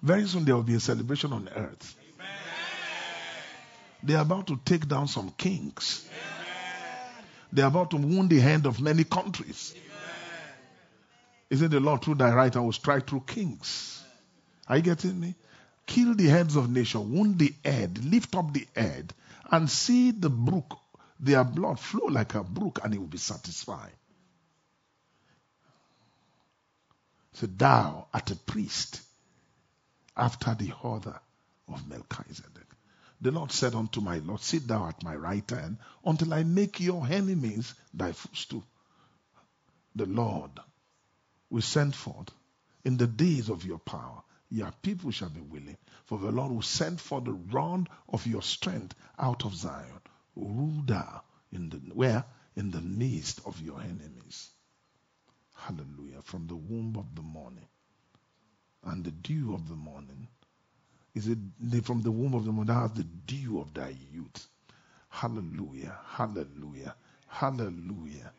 Very 0.03 0.27
soon 0.27 0.45
there 0.45 0.55
will 0.55 0.63
be 0.63 0.75
a 0.75 0.81
celebration 0.81 1.33
on 1.33 1.49
earth. 1.57 1.97
They 4.03 4.15
are 4.15 4.21
about 4.21 4.47
to 4.49 4.61
take 4.63 4.87
down 4.87 5.09
some 5.09 5.31
kings. 5.31 6.07
They 7.51 7.63
are 7.63 7.69
about 7.69 7.91
to 7.93 7.97
wound 7.97 8.29
the 8.29 8.41
hand 8.41 8.67
of 8.67 8.79
many 8.79 9.05
countries. 9.05 9.75
Isn't 11.49 11.71
the 11.71 11.81
Lord 11.81 12.03
through 12.03 12.17
thy 12.17 12.35
right 12.35 12.55
and 12.55 12.65
will 12.67 12.73
strike 12.73 13.09
through 13.09 13.25
kings? 13.27 14.05
Are 14.69 14.77
you 14.77 14.83
getting 14.83 15.19
me? 15.19 15.35
Kill 15.87 16.15
the 16.15 16.27
heads 16.27 16.57
of 16.57 16.71
nation, 16.71 17.11
wound 17.11 17.39
the 17.39 17.55
head, 17.65 18.05
lift 18.05 18.37
up 18.37 18.53
the 18.53 18.69
head, 18.77 19.15
and 19.51 19.69
see 19.69 20.11
the 20.11 20.29
brook, 20.29 20.79
their 21.21 21.45
blood 21.45 21.79
flow 21.79 22.07
like 22.07 22.35
a 22.35 22.43
brook, 22.43 22.81
and 22.83 22.93
he 22.93 22.99
will 22.99 23.07
be 23.07 23.19
satisfied. 23.19 23.93
So 27.35 27.47
thou 27.47 28.09
art 28.13 28.31
a 28.31 28.37
priest 28.37 29.03
after 30.17 30.55
the 30.55 30.73
order 30.83 31.19
of 31.69 31.89
Melchizedek. 31.89 32.67
The 33.21 33.31
Lord 33.31 33.53
said 33.53 33.75
unto 33.75 34.01
my 34.01 34.19
Lord, 34.19 34.41
Sit 34.41 34.67
thou 34.67 34.87
at 34.89 35.03
my 35.03 35.15
right 35.15 35.49
hand 35.49 35.77
until 36.05 36.33
I 36.33 36.43
make 36.43 36.81
your 36.81 37.07
enemies 37.07 37.75
thy 37.93 38.13
footstool. 38.13 38.65
The 39.95 40.07
Lord 40.07 40.51
will 41.51 41.63
send 41.63 41.95
forth 41.95 42.31
in 42.85 42.97
the 42.97 43.07
days 43.07 43.51
of 43.51 43.65
your 43.65 43.79
power. 43.79 44.23
Your 44.51 44.73
people 44.83 45.11
shall 45.11 45.29
be 45.29 45.41
willing, 45.41 45.77
for 46.07 46.19
the 46.19 46.33
Lord 46.33 46.51
will 46.51 46.63
send 46.63 47.01
forth 47.01 47.25
the 47.25 47.33
rod 47.33 47.89
of 48.09 48.27
your 48.27 48.43
strength 48.43 48.95
out 49.19 49.45
of 49.45 49.55
Zion. 49.55 50.01
Rule 50.41 50.83
thou 50.87 51.23
in 51.53 51.69
the 51.69 51.77
where? 51.95 52.25
In 52.57 52.71
the 52.71 52.81
midst 52.81 53.41
of 53.47 53.61
your 53.61 53.81
enemies. 53.81 54.51
Hallelujah. 55.55 56.23
From 56.25 56.47
the 56.47 56.57
womb 56.57 56.97
of 56.99 57.15
the 57.15 57.23
morning 57.23 57.69
and 58.85 59.05
the 59.05 59.11
dew 59.11 59.55
of 59.55 59.69
the 59.69 59.77
morning 59.77 60.29
is 61.15 61.29
it 61.29 61.39
from 61.85 62.03
the 62.03 62.11
womb 62.11 62.35
of 62.35 62.45
the 62.45 62.53
mother 62.53 62.73
has 62.73 62.93
the 62.93 63.05
dew 63.05 63.61
of 63.61 63.75
thy 63.75 63.95
youth. 64.13 64.47
Hallelujah. 65.09 65.97
Hallelujah. 66.07 66.95
Hallelujah. 67.27 68.33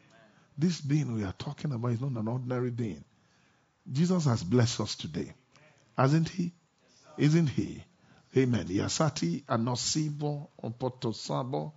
This 0.57 0.81
being 0.81 1.13
we 1.13 1.23
are 1.23 1.33
talking 1.37 1.73
about 1.73 1.91
is 1.91 2.01
not 2.01 2.11
an 2.11 2.27
ordinary 2.27 2.71
being. 2.71 3.03
Jesus 3.91 4.25
has 4.25 4.43
blessed 4.43 4.79
us 4.81 4.95
today. 4.95 5.33
Hasn't 5.97 6.29
he? 6.29 6.53
Isn't 7.17 7.47
he? 7.47 7.83
Amen. 8.37 8.67
Yasati 8.67 9.43
anosibo 9.47 10.49
opotosabo 10.63 11.73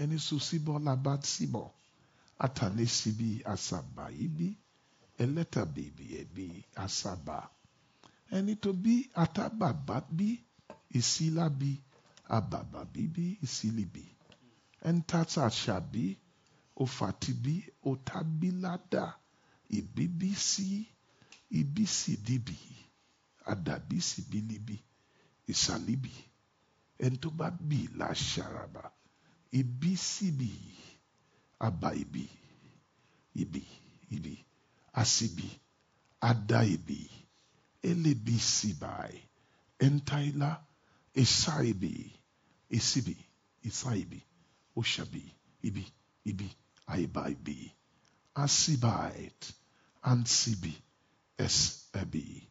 ɛne 0.00 0.16
sosibɔ 0.26 0.72
labatsibɔ 0.86 1.62
atane 2.44 2.84
si 2.96 3.10
bi 3.18 3.28
asaba 3.52 4.04
yi 4.18 4.26
bi 4.36 4.48
ɛlɛta 5.22 5.60
beebi 5.74 6.04
ɛbi 6.22 6.44
asaba 6.84 7.38
ɛne 8.36 8.52
to 8.62 8.70
bi 8.82 8.94
atababa 9.22 9.96
bi 10.16 10.28
esila 10.98 11.44
bi 11.60 11.70
ababa 12.36 12.80
bi 12.92 13.02
bi 13.14 13.26
esili 13.44 13.84
bi 13.94 14.04
ɛntata 14.88 15.40
ahyɛ 15.48 15.76
bi 15.92 16.04
ofati 16.82 17.32
bi 17.42 17.54
otabilada 17.90 19.04
ibibisi 19.78 20.86
ibisidibi 21.60 22.58
adabisibili 23.50 24.58
bi 24.66 24.76
isalibi 25.52 26.14
ɛntoba 27.04 27.46
bi 27.68 27.88
la 27.98 28.06
ahyɛ 28.14 28.42
araba. 28.46 28.84
Ibi 29.52 29.96
síbi 29.96 30.50
àbá 31.66 31.88
ibi 32.02 32.24
ibi 33.42 33.62
ibi 34.16 34.34
àsìbì 35.00 35.48
àdá 36.20 36.60
ibi. 36.74 37.00
Elebisibai, 37.82 39.14
Entaila, 39.78 40.58
Esaibi, 41.14 42.12
Isibi, 42.70 43.16
Isaibi, 43.64 44.20
Oshabi, 44.76 45.22
Ibi, 45.62 45.86
Ibi, 46.24 46.50
Aibaibi, 46.88 47.72
Asibait, 48.34 49.52
Ansibi, 50.04 50.74
Esebi, 51.38 52.42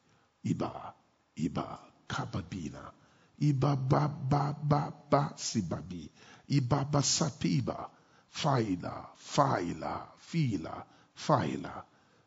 Iba, 0.43 0.93
Iba, 1.35 1.79
Kababina, 2.07 2.91
Iba 3.39 3.75
ba 3.75 4.07
ba 4.07 4.53
ba 4.53 4.93
ba 5.09 5.33
sibabi, 5.37 6.09
Iba 6.47 6.85
ba 6.91 7.01
sapiba, 7.03 7.89
Faila, 8.29 9.09
Faila, 9.17 10.07
Fila, 10.17 10.85
Faila, 11.15 11.83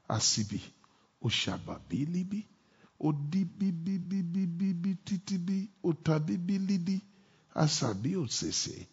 Asibi, 0.08 0.62
Oshababilibi, 1.22 2.46
odibibibibibi 3.00 4.94
titibi 5.04 5.68
otabibilidi 5.82 7.00
asabi 7.54 8.16
osese. 8.16 8.88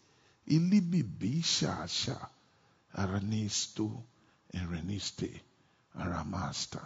Ilibibi 0.46 1.42
shasha 1.44 2.30
aranisto 2.94 4.04
ereniste 4.54 5.42
aramasta. 5.96 6.82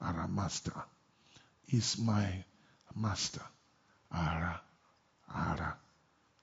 Aramasta 0.00 0.84
is 1.68 1.98
my 1.98 2.44
master 2.94 3.42
ara 4.12 4.60
ara 5.34 5.76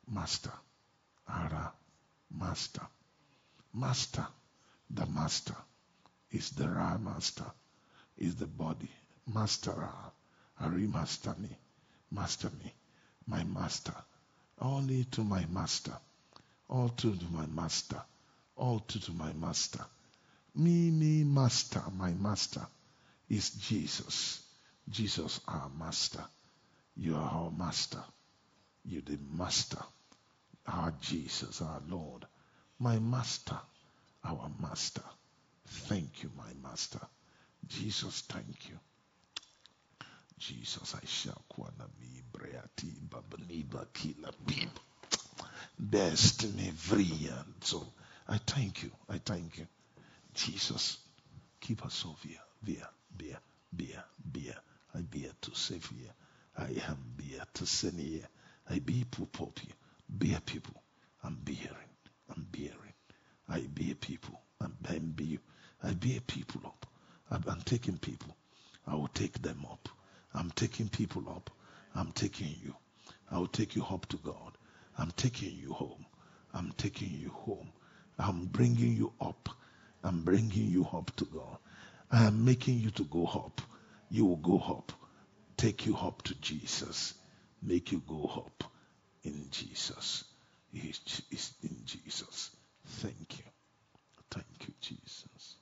master 0.07 0.53
ara 1.27 1.71
master 2.31 2.87
master 3.73 4.27
the 4.89 5.05
master 5.05 5.55
is 6.31 6.49
the 6.51 6.67
ra 6.67 6.97
master 6.97 7.51
is 8.17 8.35
the 8.35 8.47
body 8.47 8.89
Master, 9.33 9.87
remaster 10.59 11.37
me, 11.37 11.49
master 12.09 12.49
me, 12.63 12.73
my 13.27 13.43
master. 13.43 13.93
Only 14.59 15.03
to 15.11 15.23
my 15.23 15.45
master, 15.45 15.95
all 16.67 16.89
to 16.89 17.15
my 17.31 17.45
master, 17.45 18.01
all 18.55 18.79
to 18.79 19.11
my 19.11 19.31
master. 19.33 19.85
Me, 20.55 20.89
me, 20.89 21.23
master, 21.23 21.83
my 21.95 22.11
master 22.13 22.65
is 23.29 23.51
Jesus. 23.51 24.41
Jesus, 24.89 25.39
our 25.47 25.69
master. 25.77 26.23
You 27.01 27.15
are 27.15 27.31
our 27.31 27.51
master. 27.51 28.03
You're 28.83 29.01
the 29.01 29.17
master. 29.31 29.79
Our 30.67 30.93
Jesus, 30.99 31.61
our 31.61 31.81
Lord. 31.87 32.25
My 32.77 32.99
master, 32.99 33.57
our 34.25 34.51
master. 34.61 35.03
Thank 35.65 36.23
you, 36.23 36.31
my 36.35 36.51
master. 36.61 36.99
Jesus, 37.65 38.21
thank 38.27 38.67
you. 38.67 38.77
Jesus, 40.39 40.93
I 40.93 41.05
shall. 41.05 41.41
Destiny 45.89 46.71
vrian. 46.75 47.45
So 47.61 47.87
I 48.27 48.37
thank 48.45 48.83
you. 48.83 48.91
I 49.09 49.19
thank 49.19 49.57
you. 49.57 49.67
Jesus, 50.33 50.97
keep 51.61 51.85
us 51.85 51.93
so 51.93 52.15
via, 52.21 52.41
via, 52.61 52.89
via, 53.15 53.39
via, 53.71 54.03
via. 54.33 54.57
I 54.93 54.99
bear 54.99 55.31
to 55.41 55.55
save 55.55 55.85
here. 55.97 56.11
I 56.59 56.71
am 56.89 56.97
bear 57.17 57.45
to 57.53 57.65
send 57.65 57.99
here. 58.01 58.27
I 58.69 58.79
be 58.79 59.05
popi. 59.09 59.69
Bear 60.09 60.41
people. 60.41 60.83
I'm 61.23 61.35
bearing. 61.35 61.91
I'm 62.29 62.45
bearing. 62.51 62.93
I 63.47 63.61
bear 63.61 63.95
people. 63.95 64.41
I'm, 64.59 64.75
I'm 64.89 65.11
be, 65.11 65.39
I 65.83 65.93
bear 65.93 66.19
people 66.27 66.61
up. 66.65 66.85
I'm 67.31 67.61
taking 67.61 67.97
people. 67.97 68.35
I 68.85 68.95
will 68.95 69.07
take 69.07 69.41
them 69.41 69.65
up. 69.71 69.87
I'm 70.33 70.51
taking 70.51 70.89
people 70.89 71.29
up. 71.29 71.49
I'm 71.95 72.11
taking 72.11 72.53
you. 72.61 72.75
I 73.31 73.37
will 73.39 73.47
take 73.47 73.75
you 73.77 73.85
up 73.85 74.07
to 74.07 74.17
God. 74.17 74.57
I'm 74.97 75.11
taking 75.11 75.53
you 75.55 75.71
home. 75.73 76.05
I'm 76.53 76.73
taking 76.77 77.11
you 77.11 77.29
home. 77.29 77.69
I'm 78.17 78.47
bringing 78.47 78.97
you 78.97 79.13
up. 79.21 79.47
I'm 80.03 80.23
bringing 80.23 80.67
you 80.69 80.87
up 80.93 81.15
to 81.17 81.25
God. 81.25 81.57
I 82.11 82.25
am 82.25 82.43
making 82.43 82.79
you 82.79 82.89
to 82.91 83.05
go 83.05 83.25
up. 83.27 83.61
You 84.09 84.25
will 84.25 84.37
go 84.37 84.59
up. 84.59 84.91
Take 85.59 85.85
you 85.85 85.97
up 85.97 86.21
to 86.21 86.35
Jesus. 86.35 87.13
Make 87.61 87.91
you 87.91 88.01
go 88.07 88.31
up 88.45 88.63
in 89.25 89.47
Jesus. 89.51 90.23
It's 90.73 91.53
in 91.61 91.75
Jesus. 91.85 92.51
Thank 92.87 93.39
you. 93.39 93.43
Thank 94.31 94.67
you, 94.69 94.73
Jesus. 94.79 95.55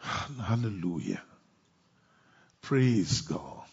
Hallelujah. 0.00 1.20
Praise 2.62 3.22
God. 3.22 3.64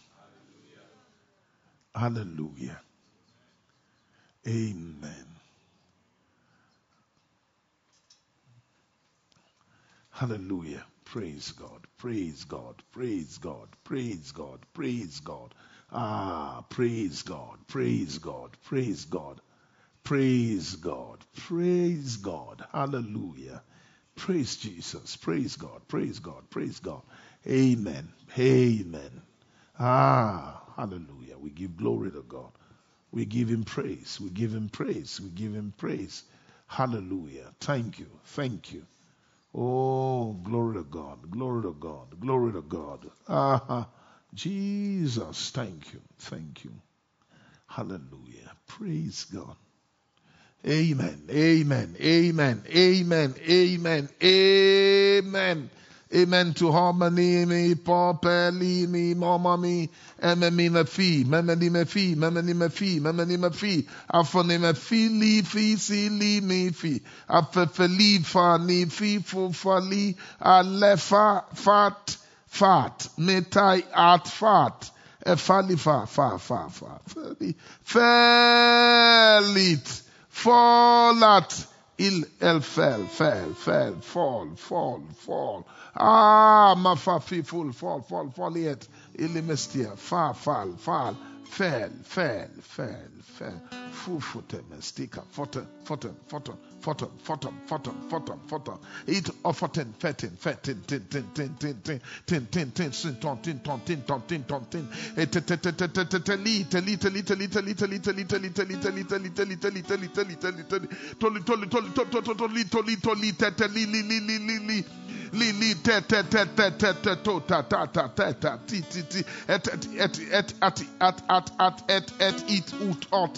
Hallelujah. 1.94 2.80
Amen. 4.48 5.26
Hallelujah. 10.10 10.84
Praise 11.06 11.52
God. 11.52 11.88
Praise 11.98 12.44
God. 12.44 12.82
Praise 12.92 13.38
God. 13.38 13.68
Praise 13.84 14.32
God. 14.32 14.60
Praise 14.74 15.20
God. 15.20 15.54
Ah, 15.92 16.64
praise 16.70 17.22
God. 17.24 17.58
Praise 17.68 18.18
God. 18.18 18.58
Praise 18.64 19.06
God. 19.06 19.42
Praise 20.04 20.76
God. 20.76 21.24
Praise 21.36 22.18
God. 22.18 22.64
Hallelujah. 22.72 23.62
Praise 24.16 24.56
Jesus. 24.56 25.16
Praise 25.16 25.56
God. 25.56 25.82
Praise 25.88 26.20
God. 26.20 26.50
Praise 26.50 26.80
God. 26.80 27.02
Amen. 27.48 28.08
Amen. 28.38 29.22
Ah, 29.78 30.62
hallelujah. 30.76 31.38
We 31.38 31.50
give 31.50 31.76
glory 31.78 32.12
to 32.12 32.24
God. 32.28 32.52
We 33.12 33.26
give 33.26 33.48
him 33.50 33.64
praise. 33.64 34.20
We 34.22 34.30
give 34.30 34.54
him 34.54 34.70
praise. 34.70 35.20
We 35.22 35.30
give 35.30 35.54
him 35.54 35.74
praise. 35.78 36.24
Hallelujah. 36.68 37.52
Thank 37.60 38.00
you. 38.00 38.08
Thank 38.26 38.72
you. 38.74 38.86
Oh, 39.56 40.34
glory 40.34 40.76
to 40.76 40.84
God. 40.84 41.30
Glory 41.30 41.62
to 41.62 41.72
God. 41.80 42.20
Glory 42.20 42.52
to 42.52 42.62
God. 42.62 43.10
Ah, 43.28 43.88
Jesus. 44.34 45.50
Thank 45.50 45.94
you. 45.94 46.00
Thank 46.18 46.64
you. 46.64 46.72
Hallelujah. 47.66 48.52
Praise 48.66 49.24
God. 49.24 49.56
Amen. 50.66 51.22
Amen. 51.30 51.96
Amen. 52.00 52.62
Amen. 52.68 53.34
Amen. 53.48 54.08
Amen. 54.22 55.70
Amen 56.14 56.54
to 56.54 56.70
harmony, 56.70 57.44
me, 57.46 57.74
papa, 57.74 58.52
li, 58.54 58.86
me, 58.86 59.14
mama, 59.14 59.58
me, 59.58 59.90
emme, 60.22 60.50
me, 60.52 60.84
fi, 60.84 61.24
meme, 61.24 61.56
ni, 61.58 61.68
me, 61.68 61.84
fi, 61.84 62.14
meme, 62.14 62.42
ni, 62.46 62.52
me, 62.52 62.68
fi, 62.68 63.00
meme, 63.00 63.26
ni, 63.26 63.36
me, 63.36 63.50
fi, 63.50 63.84
afo, 64.08 64.42
ni, 64.42 64.56
me, 64.56 64.72
fi, 64.72 65.08
li, 65.08 65.42
fi, 65.42 65.74
si, 65.74 66.08
li, 66.08 66.40
me, 66.40 66.70
fi, 66.70 67.02
afe, 67.28 67.66
fe, 67.66 67.88
li, 67.88 68.18
fa, 68.18 68.56
ni, 68.56 68.84
fi, 68.84 69.18
fu, 69.18 69.52
fa, 69.52 69.80
li, 69.80 70.16
a, 70.40 70.62
le, 70.62 70.96
fa, 70.96 71.42
fat, 71.54 72.16
fat, 72.46 73.08
metai, 73.18 73.82
at, 73.92 74.28
fat, 74.28 74.90
e, 75.26 75.34
fa, 75.34 75.62
fa, 75.76 76.06
fa, 76.06 76.38
fa, 76.38 76.68
fa, 76.68 77.00
fe, 77.08 77.34
li, 77.40 77.56
felit, 77.82 78.42
fallat, 80.30 81.66
il, 81.98 82.24
el, 82.40 82.60
fell, 82.60 83.06
fell, 83.06 83.54
fell, 83.54 83.94
fall, 84.00 84.54
fall, 84.56 85.02
fall. 85.14 85.66
Ah, 85.94 86.74
ma 86.76 86.94
fa, 86.94 87.18
fi, 87.20 87.42
full, 87.42 87.72
fall, 87.72 88.02
fall, 88.02 88.30
fall, 88.30 88.56
yet, 88.58 88.86
ilimestia, 89.18 89.96
fa, 89.96 90.32
fall, 90.34 90.76
fall, 90.76 91.16
fell, 91.44 91.90
fell, 92.02 92.50
fell, 92.60 93.10
fell, 93.22 93.60
fu, 93.92 94.20
fute, 94.20 94.62
mestika, 94.70 95.22
fote, 95.30 95.66
fote, 95.84 96.10
fote, 96.28 96.52
fote, 96.86 97.02
fote, 97.20 97.46
fote, 97.66 97.88
fote, 98.08 98.30
fote, 98.46 98.78
it, 99.08 99.28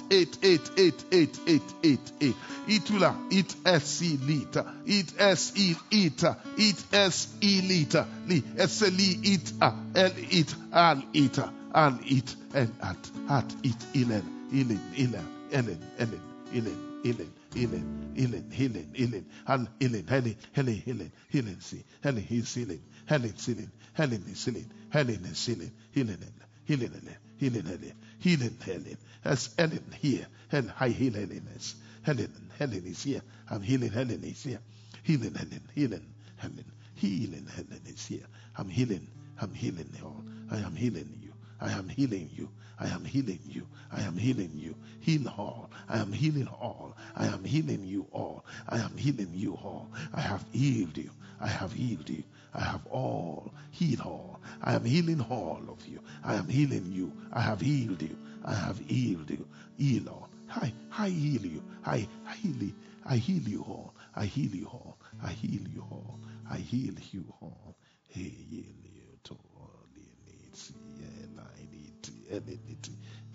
et, 0.01 0.19
et 0.19 0.19
et 0.19 0.19
et 0.19 0.19
et 0.19 0.19
et 0.19 0.37
et 0.39 0.39
et 0.43 0.61
et 0.77 1.31
et 1.51 1.63
et 1.83 1.99
et 2.21 2.35
et 3.31 3.38
it 3.39 3.55
es 3.65 4.03
Elite. 4.03 4.65
it 4.87 5.13
es 5.19 5.53
Elite. 5.57 6.37
it 6.57 6.85
es 6.93 7.29
Elite. 7.41 8.05
li 8.27 8.43
es 8.57 8.83
Elite. 8.83 9.29
it 9.35 9.53
a 9.61 9.71
el 9.95 10.13
it 10.31 10.55
al 10.73 11.03
it 11.13 11.47
al 11.75 11.99
it 12.05 12.37
en 12.55 12.73
at 12.81 13.11
at 13.29 13.55
it 13.63 13.81
ilen 13.95 14.25
ilen 14.53 14.81
ilen 14.97 15.27
elen 15.53 15.81
elen 15.99 16.21
ilen 16.53 16.79
ilen 17.05 17.31
ilen 17.55 17.87
ilen 18.17 18.53
ilen 18.53 18.91
ilen 18.95 19.25
al 19.47 19.69
ilen 19.81 20.07
helen 20.09 20.37
helen 20.53 20.83
helen 20.87 21.13
helen 21.29 21.61
si 21.61 21.85
helen 22.03 22.23
his 22.23 22.57
ilen 22.57 22.81
helen 23.07 23.37
silin 23.37 23.71
helen 23.95 24.25
is 24.33 24.39
silin 24.45 24.69
helen 24.91 25.25
is 25.31 25.39
silin 25.39 25.73
ilen 25.95 26.19
ilen 26.69 26.91
ilen 26.91 27.19
ilen 27.41 27.67
ilen 27.67 27.97
ilen 28.25 28.57
helen 28.67 28.99
as 29.25 29.51
elen 29.59 29.93
here 30.03 30.27
and 30.53 30.71
high 30.71 30.93
helen 30.93 31.47
is 31.57 31.75
helen 32.03 32.48
healing 32.59 32.87
is 32.87 33.03
here. 33.03 33.23
I'm 33.51 33.63
healing, 33.63 33.91
healing 33.91 34.25
is 34.25 34.43
here, 34.43 34.61
healing, 35.05 35.35
healing, 35.35 35.63
healing, 35.75 36.15
healing, 36.41 36.65
healing, 36.95 37.49
healing 37.55 37.83
is 37.87 38.07
here. 38.07 38.27
I'm 38.57 38.69
healing, 38.69 39.07
I'm 39.41 39.55
healing 39.55 39.91
all. 40.03 40.25
I 40.51 40.59
am 40.59 40.75
healing 40.75 41.19
you. 41.23 41.33
I 41.61 41.71
am 41.73 41.89
healing 41.89 42.31
you. 42.35 42.49
I 42.81 42.89
am 42.89 43.05
healing 43.05 43.41
you. 43.47 43.67
I 43.93 44.03
am 44.03 44.17
healing 44.17 44.53
you. 44.55 44.75
Heal 45.01 45.29
all. 45.37 45.71
I 45.89 45.99
am 45.99 46.13
healing 46.13 46.49
all. 46.49 46.97
I 47.17 47.27
am 47.27 47.45
healing 47.45 47.85
you 47.85 48.07
all. 48.13 48.45
I 48.69 48.79
am 48.79 48.97
healing 48.97 49.33
you 49.35 49.55
all. 49.55 49.91
I 50.15 50.21
have 50.21 50.45
healed 50.53 50.97
you. 50.97 51.11
I 51.41 51.49
have 51.49 51.73
healed 51.73 52.09
you. 52.09 52.23
I 52.55 52.61
have 52.63 52.87
all 52.87 53.53
healed 53.71 54.01
all. 54.01 54.41
I 54.63 54.75
am 54.75 54.85
healing 54.85 55.21
all 55.23 55.63
of 55.69 55.87
you. 55.87 56.01
I 56.25 56.35
am 56.35 56.49
healing 56.49 56.93
you. 56.93 57.13
I 57.33 57.41
have 57.41 57.61
healed 57.61 58.03
you. 58.03 58.17
I 58.45 58.55
have 58.55 58.79
healed 58.79 59.31
you. 59.31 59.47
Heal 59.77 60.09
all. 60.09 60.28
I, 60.51 60.73
I 60.99 61.09
heal 61.11 61.47
you. 61.47 61.63
I, 61.87 62.09
I 62.29 62.35
heal 62.37 62.57
you. 62.63 62.73
I 63.05 63.17
heal 63.17 63.43
you 63.43 63.63
all. 63.63 63.95
I 64.17 64.25
heal 64.27 64.55
you 64.55 64.67
all. 64.67 64.99
I 65.23 65.33
heal 65.33 65.69
you 65.69 65.85
all. 65.91 66.21
I 66.51 66.59
heal 66.59 66.95
you 67.13 67.25
all. 67.43 67.77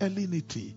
elinity, 0.00 0.76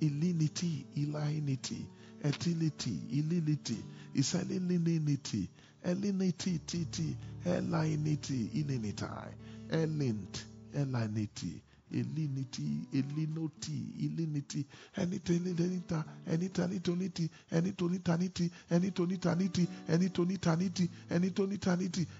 elinity, 0.00 0.86
elinity, 0.96 1.88
etility, 2.24 3.00
ilility, 3.18 3.84
isalinity, 4.16 5.48
elinity, 5.84 6.60
titi, 6.66 7.16
elinity, 7.46 8.50
ilinitai, 8.54 9.34
elint, 9.70 10.44
elinity, 10.74 11.62
elinity, 11.92 12.86
elinoti, 12.92 13.76
ilinity, 13.98 14.64
enitenita, 14.96 16.04
enitanitonity, 16.26 17.30
enitonitanity, 17.50 18.50
enitonitanity, 18.70 19.68
enitonitanity, 19.88 20.88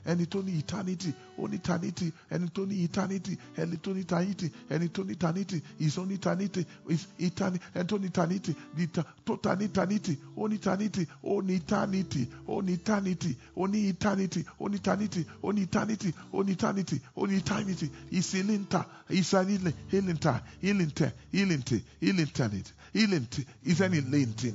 enitonitanity, 0.07 1.15
enitoni 1.39 1.55
eternity, 1.57 2.13
onitanity, 2.31 3.39
enitoni 3.57 4.01
eternity, 4.01 4.51
enitonitanity, 4.71 5.63
enitonitanity, 5.63 5.63
is 5.79 5.97
onitanity, 5.99 6.67
is 6.89 7.07
eternity, 7.19 7.65
entonitanity, 7.75 8.55
the 8.75 8.87
totanitanity, 9.25 10.17
onitanity, 10.37 11.07
oneternity, 11.25 12.29
oneternity, 12.49 13.37
oni 13.57 13.89
eternity, 13.89 14.45
oneternity, 14.61 15.25
oneternity, 15.43 16.13
oneternity, 16.33 17.01
oneternity, 17.17 17.91
is 18.11 18.35
ilinta, 18.35 18.85
is 19.09 19.33
an 19.35 19.49
healing, 19.49 19.75
healing, 19.89 20.19
healing, 20.61 20.93
healing, 21.31 21.83
eternity, 22.01 22.73
healing, 22.93 23.27
is 23.65 23.81
an 23.81 23.95
eternity, 23.95 24.53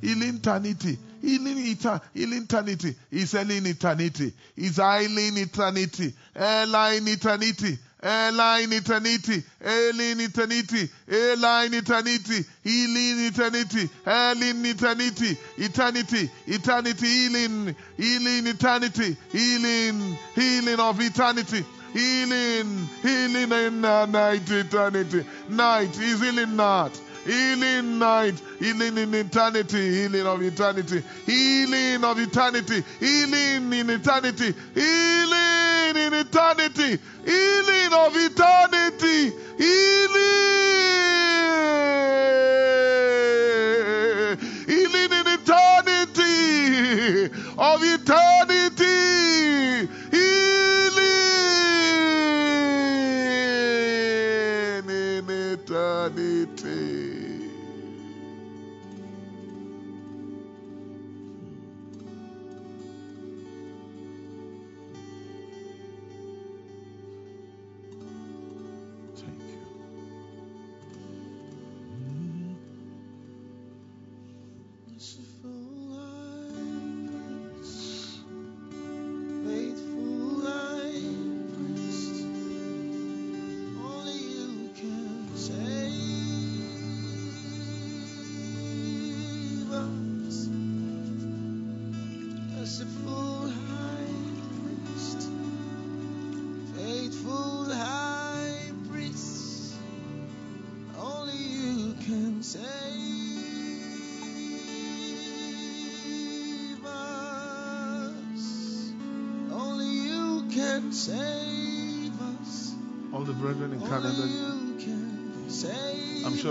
healing 0.00 0.34
eternity, 0.36 0.98
healing 1.22 1.58
eternity, 1.58 2.06
healing 2.12 2.46
eternity, 2.46 2.94
is 3.10 3.34
an 3.34 3.50
eternity, 3.50 4.32
is 4.56 4.78
island 4.78 5.38
eternity, 5.38 6.12
airline 6.36 7.08
eternity, 7.08 7.78
airline 8.04 8.72
eternity, 8.72 9.42
alien 9.64 10.20
eternity, 10.20 10.88
airline 11.08 11.72
eternity, 11.72 12.44
healing 12.62 13.26
eternity, 13.26 13.88
healing 14.04 14.66
eternity, 14.66 15.38
eternity, 15.56 16.30
eternity, 16.46 17.06
healing, 17.06 17.76
healing 17.96 18.46
eternity, 18.46 19.16
healing, 19.32 20.18
healing 20.34 20.80
of 20.80 21.00
eternity, 21.00 21.64
healing, 21.94 22.88
healing 23.00 23.52
in 23.52 23.84
uh, 23.84 24.04
night 24.04 24.50
eternity. 24.50 25.24
Night 25.48 25.98
is 25.98 26.20
healing 26.20 26.56
not. 26.56 27.00
Healing 27.24 27.98
night, 27.98 28.34
healing 28.58 28.98
in 28.98 29.14
eternity, 29.14 30.02
healing 30.02 30.26
of 30.26 30.42
eternity, 30.42 31.02
healing 31.24 32.04
of 32.04 32.18
eternity, 32.18 32.84
healing 33.00 33.72
in 33.72 33.90
eternity, 33.90 34.54
healing 34.74 35.96
in 35.96 36.12
eternity, 36.12 36.98
healing 37.24 37.92
of 37.94 38.14
eternity, 38.14 39.32
healing, 39.56 40.34
healing 44.66 45.12
in 45.12 45.26
eternity, 45.38 47.30
of 47.56 47.82
eternity, 47.82 48.73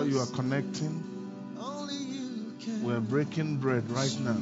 you 0.07 0.19
are 0.19 0.25
connecting. 0.27 1.03
We're 2.81 2.99
breaking 2.99 3.57
bread 3.57 3.89
right 3.89 4.17
now. 4.19 4.37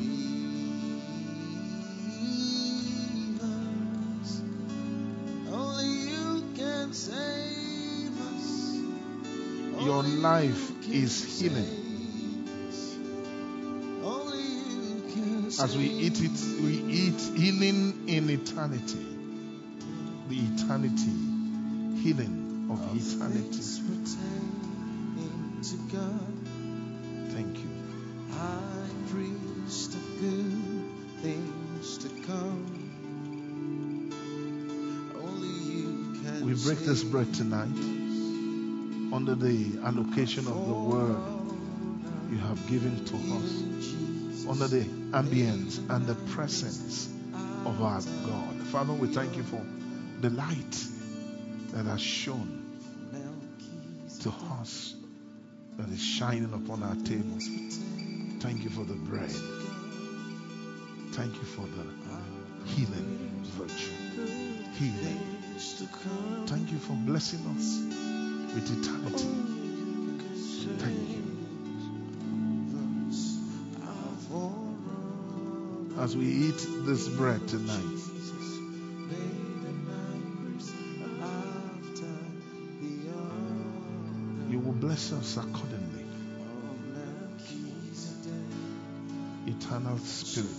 Your 9.83 10.03
life 10.03 10.88
is 10.88 11.40
healing. 11.40 11.77
As 15.59 15.77
we 15.77 15.83
eat 15.85 16.19
it, 16.22 16.64
we 16.64 16.73
eat 16.91 17.22
healing 17.35 18.07
in 18.07 18.30
eternity. 18.30 19.06
The 20.30 20.38
eternity, 20.38 22.01
healing 22.01 22.69
of 22.72 22.80
eternity. 22.95 23.61
To 25.64 25.75
God. 25.93 26.48
Thank 27.33 27.57
you. 27.57 27.69
Priest 29.09 29.93
of 29.93 30.19
good 30.19 31.22
things 31.22 31.98
to 31.99 32.09
come. 32.25 32.80
Only 35.22 35.49
you 35.72 36.22
can 36.23 36.45
We 36.45 36.53
break 36.53 36.80
this 36.80 37.03
bread 37.03 37.33
tonight 37.33 37.77
under 39.14 39.35
the 39.35 39.80
allocation 39.83 40.48
of 40.48 40.65
the 40.67 40.73
word 40.73 41.17
you 42.31 42.38
have 42.38 42.65
given 42.67 43.03
to 43.06 43.15
us, 43.15 44.48
under 44.48 44.67
the 44.67 44.85
ambience 45.11 45.77
and 45.90 46.07
the 46.07 46.15
presence 46.31 47.09
of 47.65 47.81
our 47.81 48.01
God. 48.25 48.67
Father, 48.72 48.93
we 48.93 49.09
thank 49.09 49.35
you 49.35 49.43
for 49.43 49.61
the 50.22 50.30
light 50.30 50.85
that 51.73 51.85
has 51.85 52.01
shone 52.01 52.57
to 54.22 54.33
us, 54.59 54.95
that 55.77 55.90
is 55.90 56.01
shining 56.01 56.53
upon 56.53 56.83
our 56.83 56.95
tables. 56.95 57.48
Thank 58.40 58.64
you 58.64 58.69
for 58.69 58.83
the 58.83 58.93
bread. 58.93 59.32
Thank 61.11 61.35
you 61.35 61.43
for 61.43 61.61
the 61.61 61.85
healing 62.66 63.41
virtue. 63.58 63.91
Healing. 64.77 65.19
Thank 66.48 66.72
you 66.72 66.80
for 66.80 66.93
blessing 66.93 67.40
us 67.56 67.80
with 68.53 68.69
eternity. 68.80 69.27
Thank 70.80 71.09
you. 71.09 71.22
As 76.00 76.17
we 76.17 76.25
eat 76.25 76.66
this 76.85 77.08
bread 77.09 77.48
tonight, 77.48 78.00
Eternal 89.72 89.98
Spirit, 90.00 90.50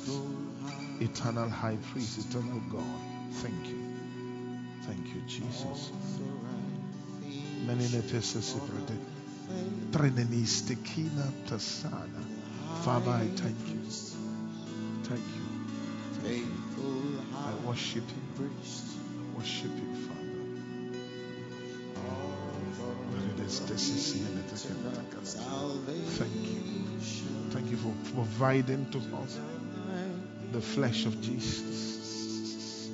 eternal 1.00 1.48
High 1.50 1.76
Priest, 1.92 2.18
eternal 2.30 2.60
God. 2.70 2.82
Thank 3.42 3.68
you. 3.68 3.78
Thank 4.86 5.06
you, 5.14 5.20
Jesus. 5.28 5.92
Father, 12.84 13.10
I 13.10 13.26
thank 13.36 13.58
you. 13.68 13.80
Thank 15.04 15.20
you. 15.20 15.46
I 17.36 17.68
worship 17.68 18.04
you. 18.08 18.22
I 19.34 19.38
worship 19.38 19.70
you, 19.76 20.06
Father. 20.08 20.21
Thank 26.18 26.34
you. 26.34 26.60
Thank 27.50 27.70
you 27.70 27.76
for 27.76 27.94
providing 28.14 28.90
to 28.92 28.98
us 29.16 29.38
the 30.52 30.60
flesh 30.60 31.06
of 31.06 31.20
Jesus. 31.20 32.88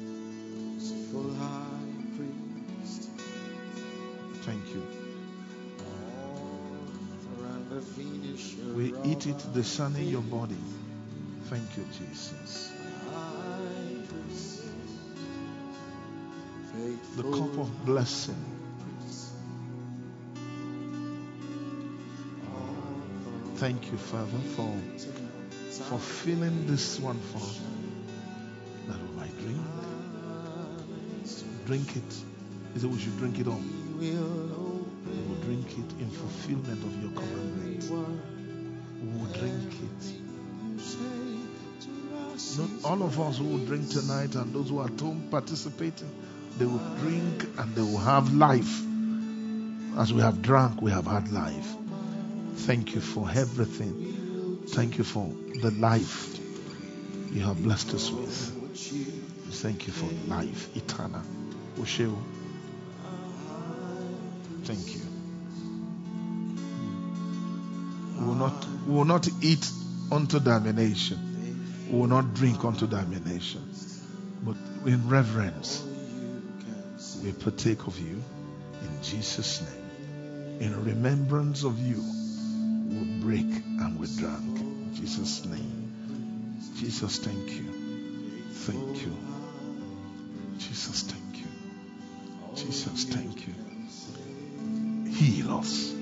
Thank 4.43 4.69
you. 4.75 4.83
We 8.75 8.95
eat 9.05 9.27
it 9.27 9.45
discerning 9.53 10.09
your 10.09 10.23
body. 10.23 10.57
Thank 11.45 11.77
you, 11.77 11.85
Jesus. 11.99 12.73
The 17.17 17.23
cup 17.23 17.59
of 17.59 17.85
blessing. 17.85 18.58
Thank 23.59 23.91
you, 23.91 23.99
Father, 23.99 24.39
for 24.55 24.73
fulfilling 25.89 26.67
this 26.69 27.01
one 27.01 27.19
for 27.19 27.39
us. 27.39 27.61
That 28.87 29.01
we 29.03 29.17
might 29.17 29.37
drink. 29.41 29.67
Drink 31.67 31.97
it. 31.97 32.15
He 32.73 32.79
said 32.79 32.93
we 32.93 32.99
should 33.01 33.19
drink 33.19 33.41
it 33.41 33.49
all. 33.49 33.61
We 33.99 34.13
will 34.13 34.87
drink 35.43 35.67
it 35.73 35.93
in 36.01 36.09
fulfillment 36.09 36.85
of 36.85 37.03
your 37.03 37.11
commandment. 37.11 37.83
We 39.03 39.09
will 39.19 39.33
drink 39.33 39.73
it. 39.73 40.15
Not 42.59 42.71
all 42.85 43.03
of 43.03 43.19
us 43.21 43.39
who 43.39 43.45
will 43.45 43.67
drink 43.67 43.91
tonight 43.91 44.37
and 44.37 44.55
those 44.55 44.69
who 44.71 44.79
are 44.79 44.87
at 44.87 45.01
home 45.01 45.27
participating, 45.33 46.13
they 46.59 46.65
will 46.65 46.79
drink 47.01 47.45
and 47.59 47.75
they 47.75 47.83
will 47.83 47.99
have 47.99 48.33
life. 48.33 48.85
As 49.99 50.13
we 50.13 50.21
have 50.21 50.43
drunk, 50.43 50.81
we 50.81 50.93
have 50.93 51.07
had 51.07 51.33
life. 51.33 51.75
Thank 52.67 52.95
you 52.95 53.01
for 53.01 53.29
everything. 53.31 54.65
Thank 54.69 54.99
you 54.99 55.05
for 55.05 55.33
the 55.61 55.71
life 55.73 56.39
you 57.33 57.43
have 57.43 57.63
blessed 57.63 57.95
us 57.95 58.11
with. 58.11 58.55
Thank 59.51 59.87
you 59.87 59.93
for 59.93 60.07
life 60.29 60.77
eternal. 60.77 61.23
Thank 64.65 64.95
you. 64.95 65.01
We 68.19 68.27
will 68.27 68.35
not, 68.35 68.67
we 68.87 68.95
will 68.95 69.05
not 69.05 69.29
eat 69.43 69.71
unto 70.13 70.41
damnation. 70.41 71.89
We 71.91 71.99
will 71.99 72.09
not 72.09 72.35
drink 72.35 72.65
unto 72.65 72.87
damnation. 72.87 73.63
But 74.43 74.57
in 74.85 75.09
reverence, 75.09 75.83
we 77.23 77.33
partake 77.33 77.87
of 77.87 77.99
you 77.99 78.23
in 78.83 79.03
Jesus' 79.03 79.63
name, 79.63 80.61
in 80.61 80.85
remembrance 80.85 81.65
of 81.65 81.79
you 81.79 82.03
we 82.89 83.21
break 83.21 83.63
and 83.81 83.99
we 83.99 84.07
drank. 84.17 84.59
In 84.59 84.95
Jesus' 84.95 85.45
name. 85.45 86.57
Jesus, 86.77 87.19
thank 87.19 87.51
you. 87.51 87.73
Thank 88.53 89.03
you. 89.03 89.17
Jesus, 90.59 91.03
thank 91.03 91.39
you. 91.39 91.47
Jesus, 92.55 93.05
thank 93.05 93.47
you. 93.47 95.11
Heal 95.11 95.59
us. 95.59 95.98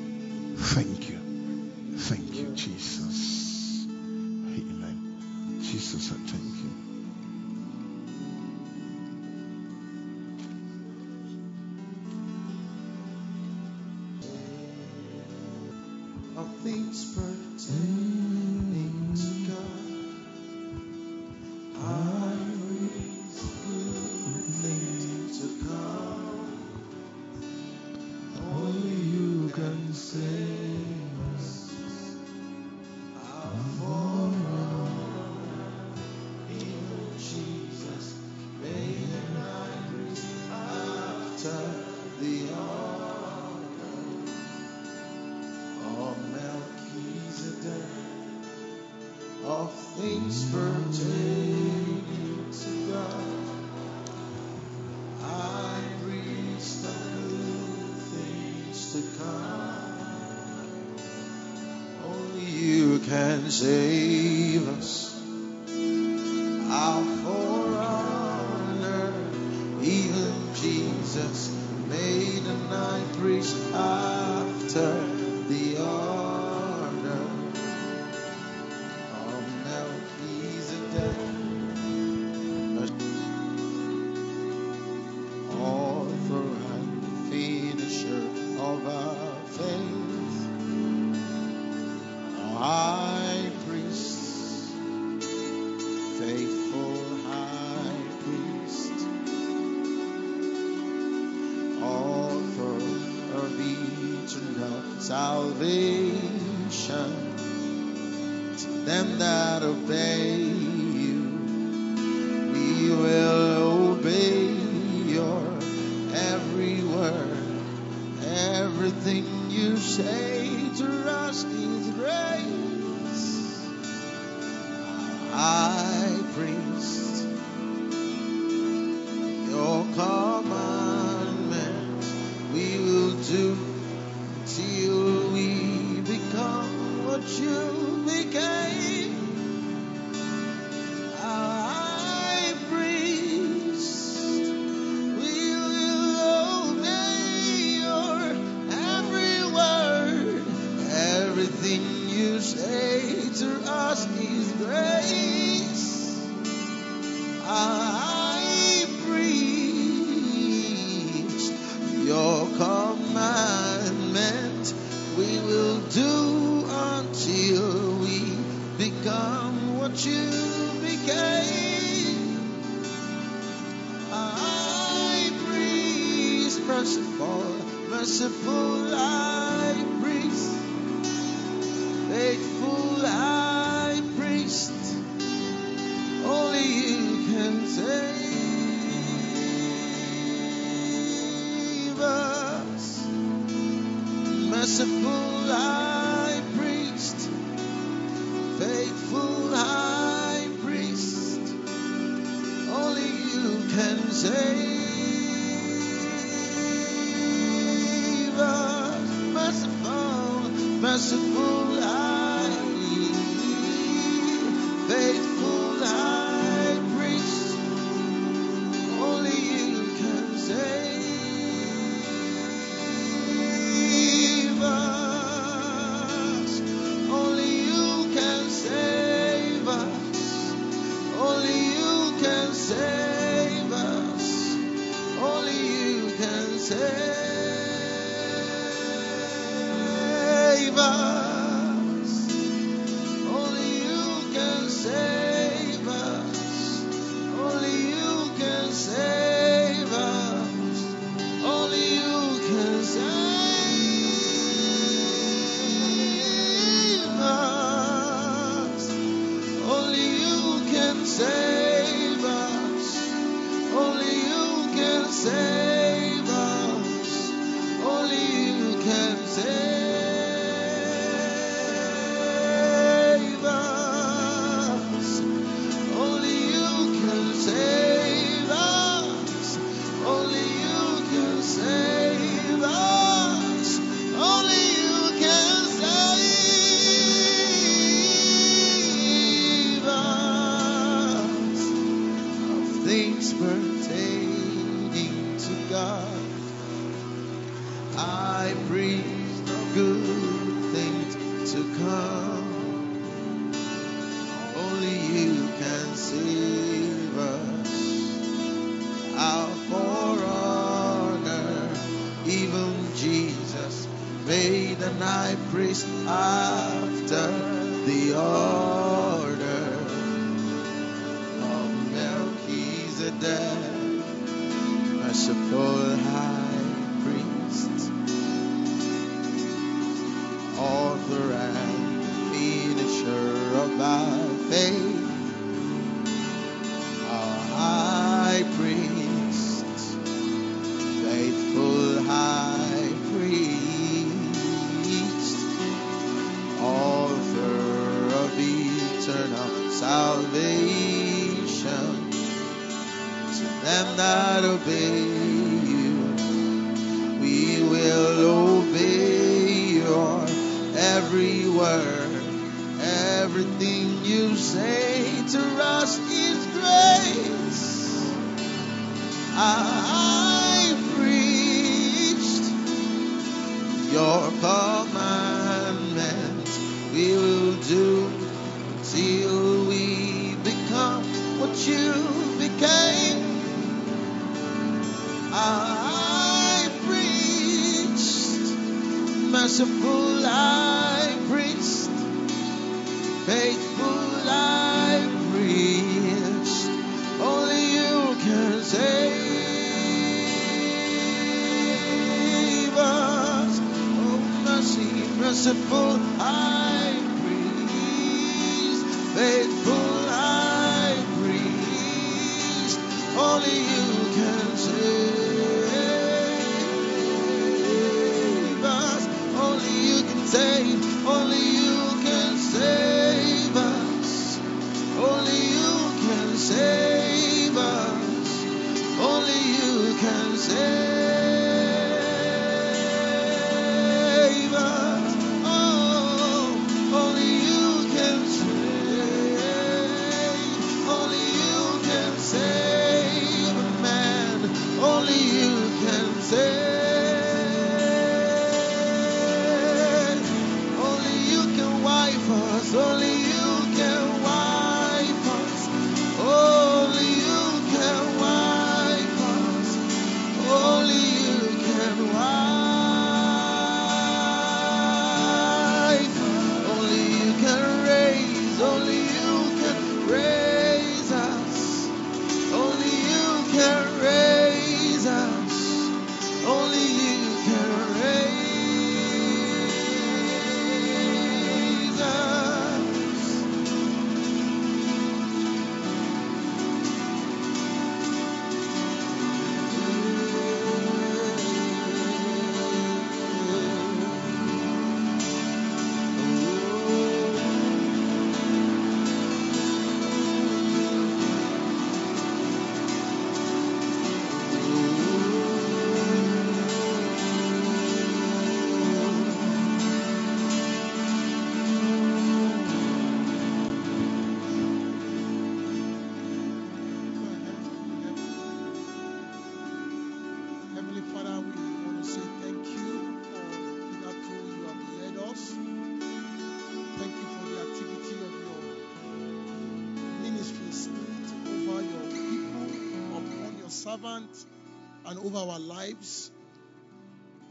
And 535.17 535.27
over 535.27 535.51
our 535.51 535.59
lives. 535.59 536.31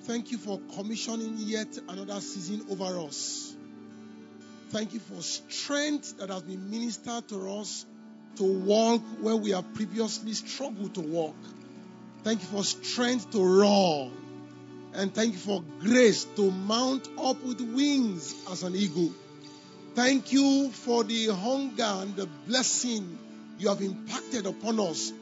Thank 0.04 0.32
you 0.32 0.38
for 0.38 0.60
commissioning 0.76 1.36
yet 1.38 1.68
another 1.90 2.20
season 2.22 2.66
over 2.70 3.00
us. 3.00 3.56
Thank 4.70 4.94
you 4.94 5.00
for 5.00 5.22
strength 5.22 6.18
that 6.18 6.30
has 6.30 6.44
been 6.44 6.70
ministered 6.70 7.28
to 7.30 7.52
us 7.60 7.86
to 8.38 8.44
walk 8.44 9.02
where 9.22 9.36
we 9.36 9.52
have 9.52 9.74
previously 9.74 10.34
struggled 10.34 10.94
to 10.96 11.02
walk. 11.02 11.36
Thank 12.24 12.42
you 12.42 12.48
for 12.48 12.64
strength 12.64 13.32
to 13.32 13.44
run. 13.44 14.12
And 14.94 15.14
thank 15.14 15.34
you 15.34 15.40
for 15.40 15.64
grace 15.82 16.26
to 16.36 16.52
mount 16.52 17.08
up 17.18 17.44
with 17.44 17.62
wings 17.62 18.34
as 18.52 18.64
an 18.64 18.76
eagle. 18.76 19.12
Thank 19.94 20.32
you 20.32 20.70
for 20.72 21.04
the 21.04 21.28
hunger 21.28 21.84
and 21.84 22.16
the 22.16 22.28
blessing 22.48 23.18
you 23.58 23.70
have 23.70 23.82
impacted 23.82 24.46
upon 24.46 24.80
us 24.80 25.14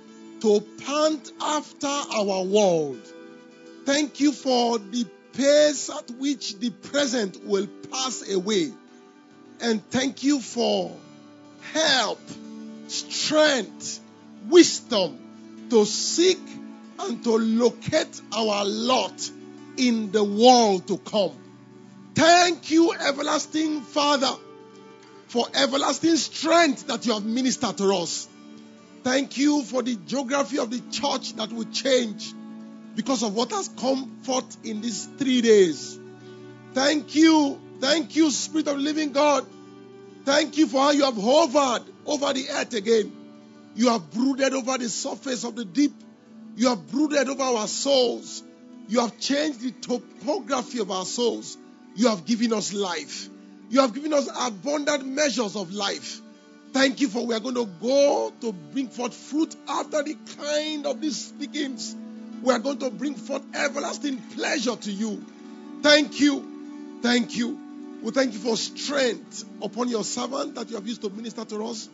to 0.43 0.59
pant 0.85 1.31
after 1.39 1.87
our 1.87 2.43
world. 2.43 2.99
Thank 3.85 4.19
you 4.19 4.33
for 4.33 4.77
the 4.77 5.05
pace 5.31 5.89
at 5.89 6.11
which 6.11 6.59
the 6.59 6.69
present 6.69 7.45
will 7.45 7.65
pass 7.89 8.29
away. 8.29 8.73
And 9.61 9.89
thank 9.89 10.21
you 10.21 10.41
for 10.41 10.93
help, 11.71 12.19
strength, 12.89 14.01
wisdom 14.49 15.17
to 15.69 15.85
seek 15.85 16.41
and 16.99 17.23
to 17.23 17.37
locate 17.37 18.21
our 18.35 18.65
lot 18.65 19.31
in 19.77 20.11
the 20.11 20.25
world 20.25 20.89
to 20.89 20.97
come. 20.97 21.37
Thank 22.15 22.69
you, 22.69 22.91
everlasting 22.91 23.79
Father, 23.79 24.35
for 25.27 25.47
everlasting 25.53 26.17
strength 26.17 26.87
that 26.87 27.05
you 27.05 27.13
have 27.13 27.23
ministered 27.23 27.77
to 27.77 27.95
us. 27.95 28.27
Thank 29.03 29.37
you 29.37 29.63
for 29.63 29.83
the 29.83 29.95
geography 29.95 30.59
of 30.59 30.71
the 30.71 30.79
church 30.91 31.33
that 31.33 31.51
will 31.51 31.65
change 31.65 32.33
because 32.95 33.23
of 33.23 33.35
what 33.35 33.51
has 33.51 33.67
come 33.67 34.21
forth 34.21 34.57
in 34.63 34.81
these 34.81 35.05
three 35.17 35.41
days. 35.41 35.99
Thank 36.73 37.15
you. 37.15 37.59
Thank 37.79 38.15
you, 38.15 38.31
Spirit 38.31 38.67
of 38.67 38.77
Living 38.77 39.11
God. 39.11 39.45
Thank 40.23 40.57
you 40.57 40.67
for 40.67 40.81
how 40.81 40.91
you 40.91 41.03
have 41.03 41.17
hovered 41.17 41.83
over 42.05 42.31
the 42.31 42.49
earth 42.49 42.73
again. 42.73 43.11
You 43.75 43.89
have 43.89 44.09
brooded 44.11 44.53
over 44.53 44.77
the 44.77 44.87
surface 44.87 45.43
of 45.43 45.55
the 45.55 45.65
deep. 45.65 45.93
You 46.55 46.69
have 46.69 46.89
brooded 46.89 47.27
over 47.27 47.43
our 47.43 47.67
souls. 47.67 48.41
You 48.87 49.01
have 49.01 49.19
changed 49.19 49.61
the 49.61 49.71
topography 49.71 50.79
of 50.79 50.91
our 50.91 51.05
souls. 51.05 51.57
You 51.95 52.07
have 52.07 52.25
given 52.25 52.53
us 52.53 52.73
life. 52.73 53.27
You 53.69 53.81
have 53.81 53.93
given 53.93 54.13
us 54.13 54.29
abundant 54.39 55.05
measures 55.05 55.55
of 55.55 55.73
life. 55.73 56.21
Thank 56.73 57.01
you 57.01 57.07
for 57.07 57.25
we 57.25 57.35
are 57.35 57.39
going 57.39 57.55
to 57.55 57.65
go 57.65 58.33
to 58.41 58.51
bring 58.51 58.89
forth 58.89 59.13
fruit 59.13 59.55
after 59.67 60.01
the 60.01 60.17
kind 60.41 60.87
of 60.87 60.99
these 60.99 61.25
speakings. 61.27 61.95
We 62.41 62.51
are 62.51 62.59
going 62.59 62.79
to 62.79 62.89
bring 62.89 63.13
forth 63.13 63.43
everlasting 63.53 64.17
pleasure 64.35 64.75
to 64.75 64.91
you. 64.91 65.23
Thank 65.83 66.19
you. 66.19 66.99
Thank 67.03 67.37
you. 67.37 67.59
We 68.01 68.11
thank 68.11 68.33
you 68.33 68.39
for 68.39 68.57
strength 68.57 69.45
upon 69.61 69.87
your 69.87 70.03
servant 70.03 70.55
that 70.55 70.69
you 70.69 70.75
have 70.75 70.87
used 70.87 71.03
to 71.03 71.09
minister 71.11 71.45
to 71.45 71.63
us. 71.65 71.87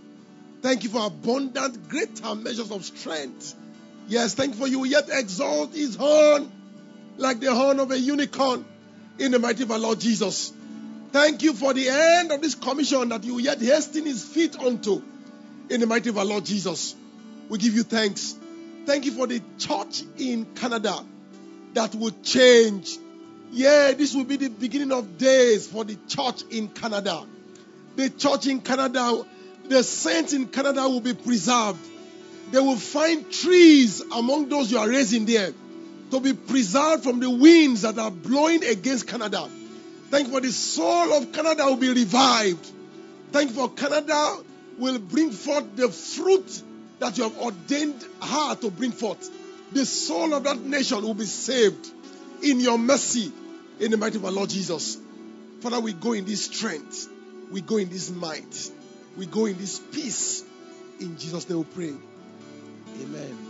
Thank 0.62 0.84
you 0.84 0.90
for 0.90 1.06
abundant, 1.06 1.90
greater 1.90 2.34
measures 2.36 2.72
of 2.72 2.84
strength. 2.86 3.56
Yes, 4.08 4.34
thank 4.34 4.54
you 4.54 4.60
for 4.60 4.68
you 4.68 4.86
yet 4.86 5.10
exalt 5.12 5.76
his 5.76 5.96
horn 5.96 6.52
like 7.18 7.42
the 7.42 7.54
horn 7.54 7.80
of 7.80 7.92
a 7.92 8.00
unicorn 8.00 8.66
in 9.20 9.32
the 9.32 9.40
mighty 9.40 9.64
of 9.64 9.72
our 9.72 9.78
Lord 9.78 10.00
Jesus. 10.00 10.54
Thank 11.12 11.42
you 11.42 11.54
for 11.54 11.74
the 11.74 11.90
end 11.90 12.32
of 12.32 12.42
this 12.42 12.54
commission 12.54 13.10
that 13.10 13.24
you 13.24 13.40
yet 13.40 13.60
hasten 13.60 14.06
his 14.06 14.24
feet 14.24 14.60
unto 14.60 15.02
in 15.70 15.80
the 15.80 15.88
mighty 15.88 16.10
of 16.10 16.18
our 16.18 16.26
Lord 16.26 16.46
Jesus. 16.46 16.96
We 17.50 17.58
give 17.58 17.74
you 17.74 17.84
thanks. 17.84 18.36
Thank 18.86 19.06
you 19.06 19.12
for 19.12 19.26
the 19.26 19.42
church 19.58 20.04
in 20.18 20.46
Canada 20.54 21.04
that 21.74 21.96
will 21.96 22.14
change. 22.24 22.98
Yeah, 23.52 23.94
this 23.94 24.14
will 24.14 24.26
be 24.26 24.38
the 24.38 24.50
beginning 24.50 24.92
of 24.92 25.18
days 25.18 25.66
for 25.66 25.84
the 25.84 25.98
church 26.08 26.44
in 26.52 26.68
Canada. 26.68 27.26
The 27.96 28.12
church 28.12 28.46
in 28.46 28.62
Canada, 28.62 29.26
the 29.68 29.84
saints 29.84 30.34
in 30.34 30.48
Canada 30.48 30.88
will 30.88 31.02
be 31.02 31.16
preserved. 31.16 31.80
They 32.52 32.60
will 32.60 32.78
find 32.78 33.32
trees 33.32 34.02
among 34.02 34.50
those 34.50 34.72
you 34.72 34.78
are 34.78 34.88
raising 34.88 35.26
there 35.26 35.54
to 36.12 36.20
be 36.20 36.34
preserved 36.34 37.04
from 37.04 37.20
the 37.20 37.30
winds 37.30 37.82
that 37.82 37.98
are 37.98 38.12
blowing 38.12 38.64
against 38.64 39.08
Canada. 39.08 39.48
Thank 40.10 40.28
you 40.28 40.34
for 40.34 40.42
the 40.42 40.52
soul 40.52 41.14
of 41.14 41.32
Canada 41.32 41.66
will 41.66 41.78
be 41.78 41.94
revived. 41.94 42.72
Thank 43.32 43.50
you 43.52 43.56
for 43.56 43.70
Canada 43.70 44.38
will 44.78 44.98
bring 45.00 45.32
forth 45.32 45.76
the 45.76 45.90
fruit 45.90 46.64
that 47.00 47.18
you 47.18 47.24
have 47.24 47.38
ordained 47.38 48.04
her 48.22 48.56
to 48.56 48.72
bring 48.72 48.92
forth. 48.92 49.30
The 49.72 49.86
soul 49.86 50.34
of 50.34 50.44
that 50.46 50.60
nation 50.62 51.02
will 51.04 51.14
be 51.14 51.26
saved 51.26 51.88
in 52.42 52.60
your 52.60 52.78
mercy 52.78 53.32
in 53.80 53.92
the 53.92 53.98
mighty 53.98 54.18
of 54.18 54.26
our 54.26 54.32
Lord 54.32 54.50
Jesus. 54.50 54.98
Father, 55.62 55.80
we 55.80 55.94
go 55.94 56.14
in 56.14 56.26
this 56.26 56.46
strength. 56.46 57.08
We 57.52 57.62
go 57.62 57.78
in 57.78 57.90
this 57.90 58.10
might. 58.10 58.72
We 59.18 59.26
go 59.26 59.46
in 59.46 59.58
this 59.58 59.80
peace. 59.80 60.44
In 61.00 61.18
Jesus' 61.18 61.50
name 61.50 61.60
we 61.60 61.66
pray. 61.66 61.94
Amen. 63.04 63.49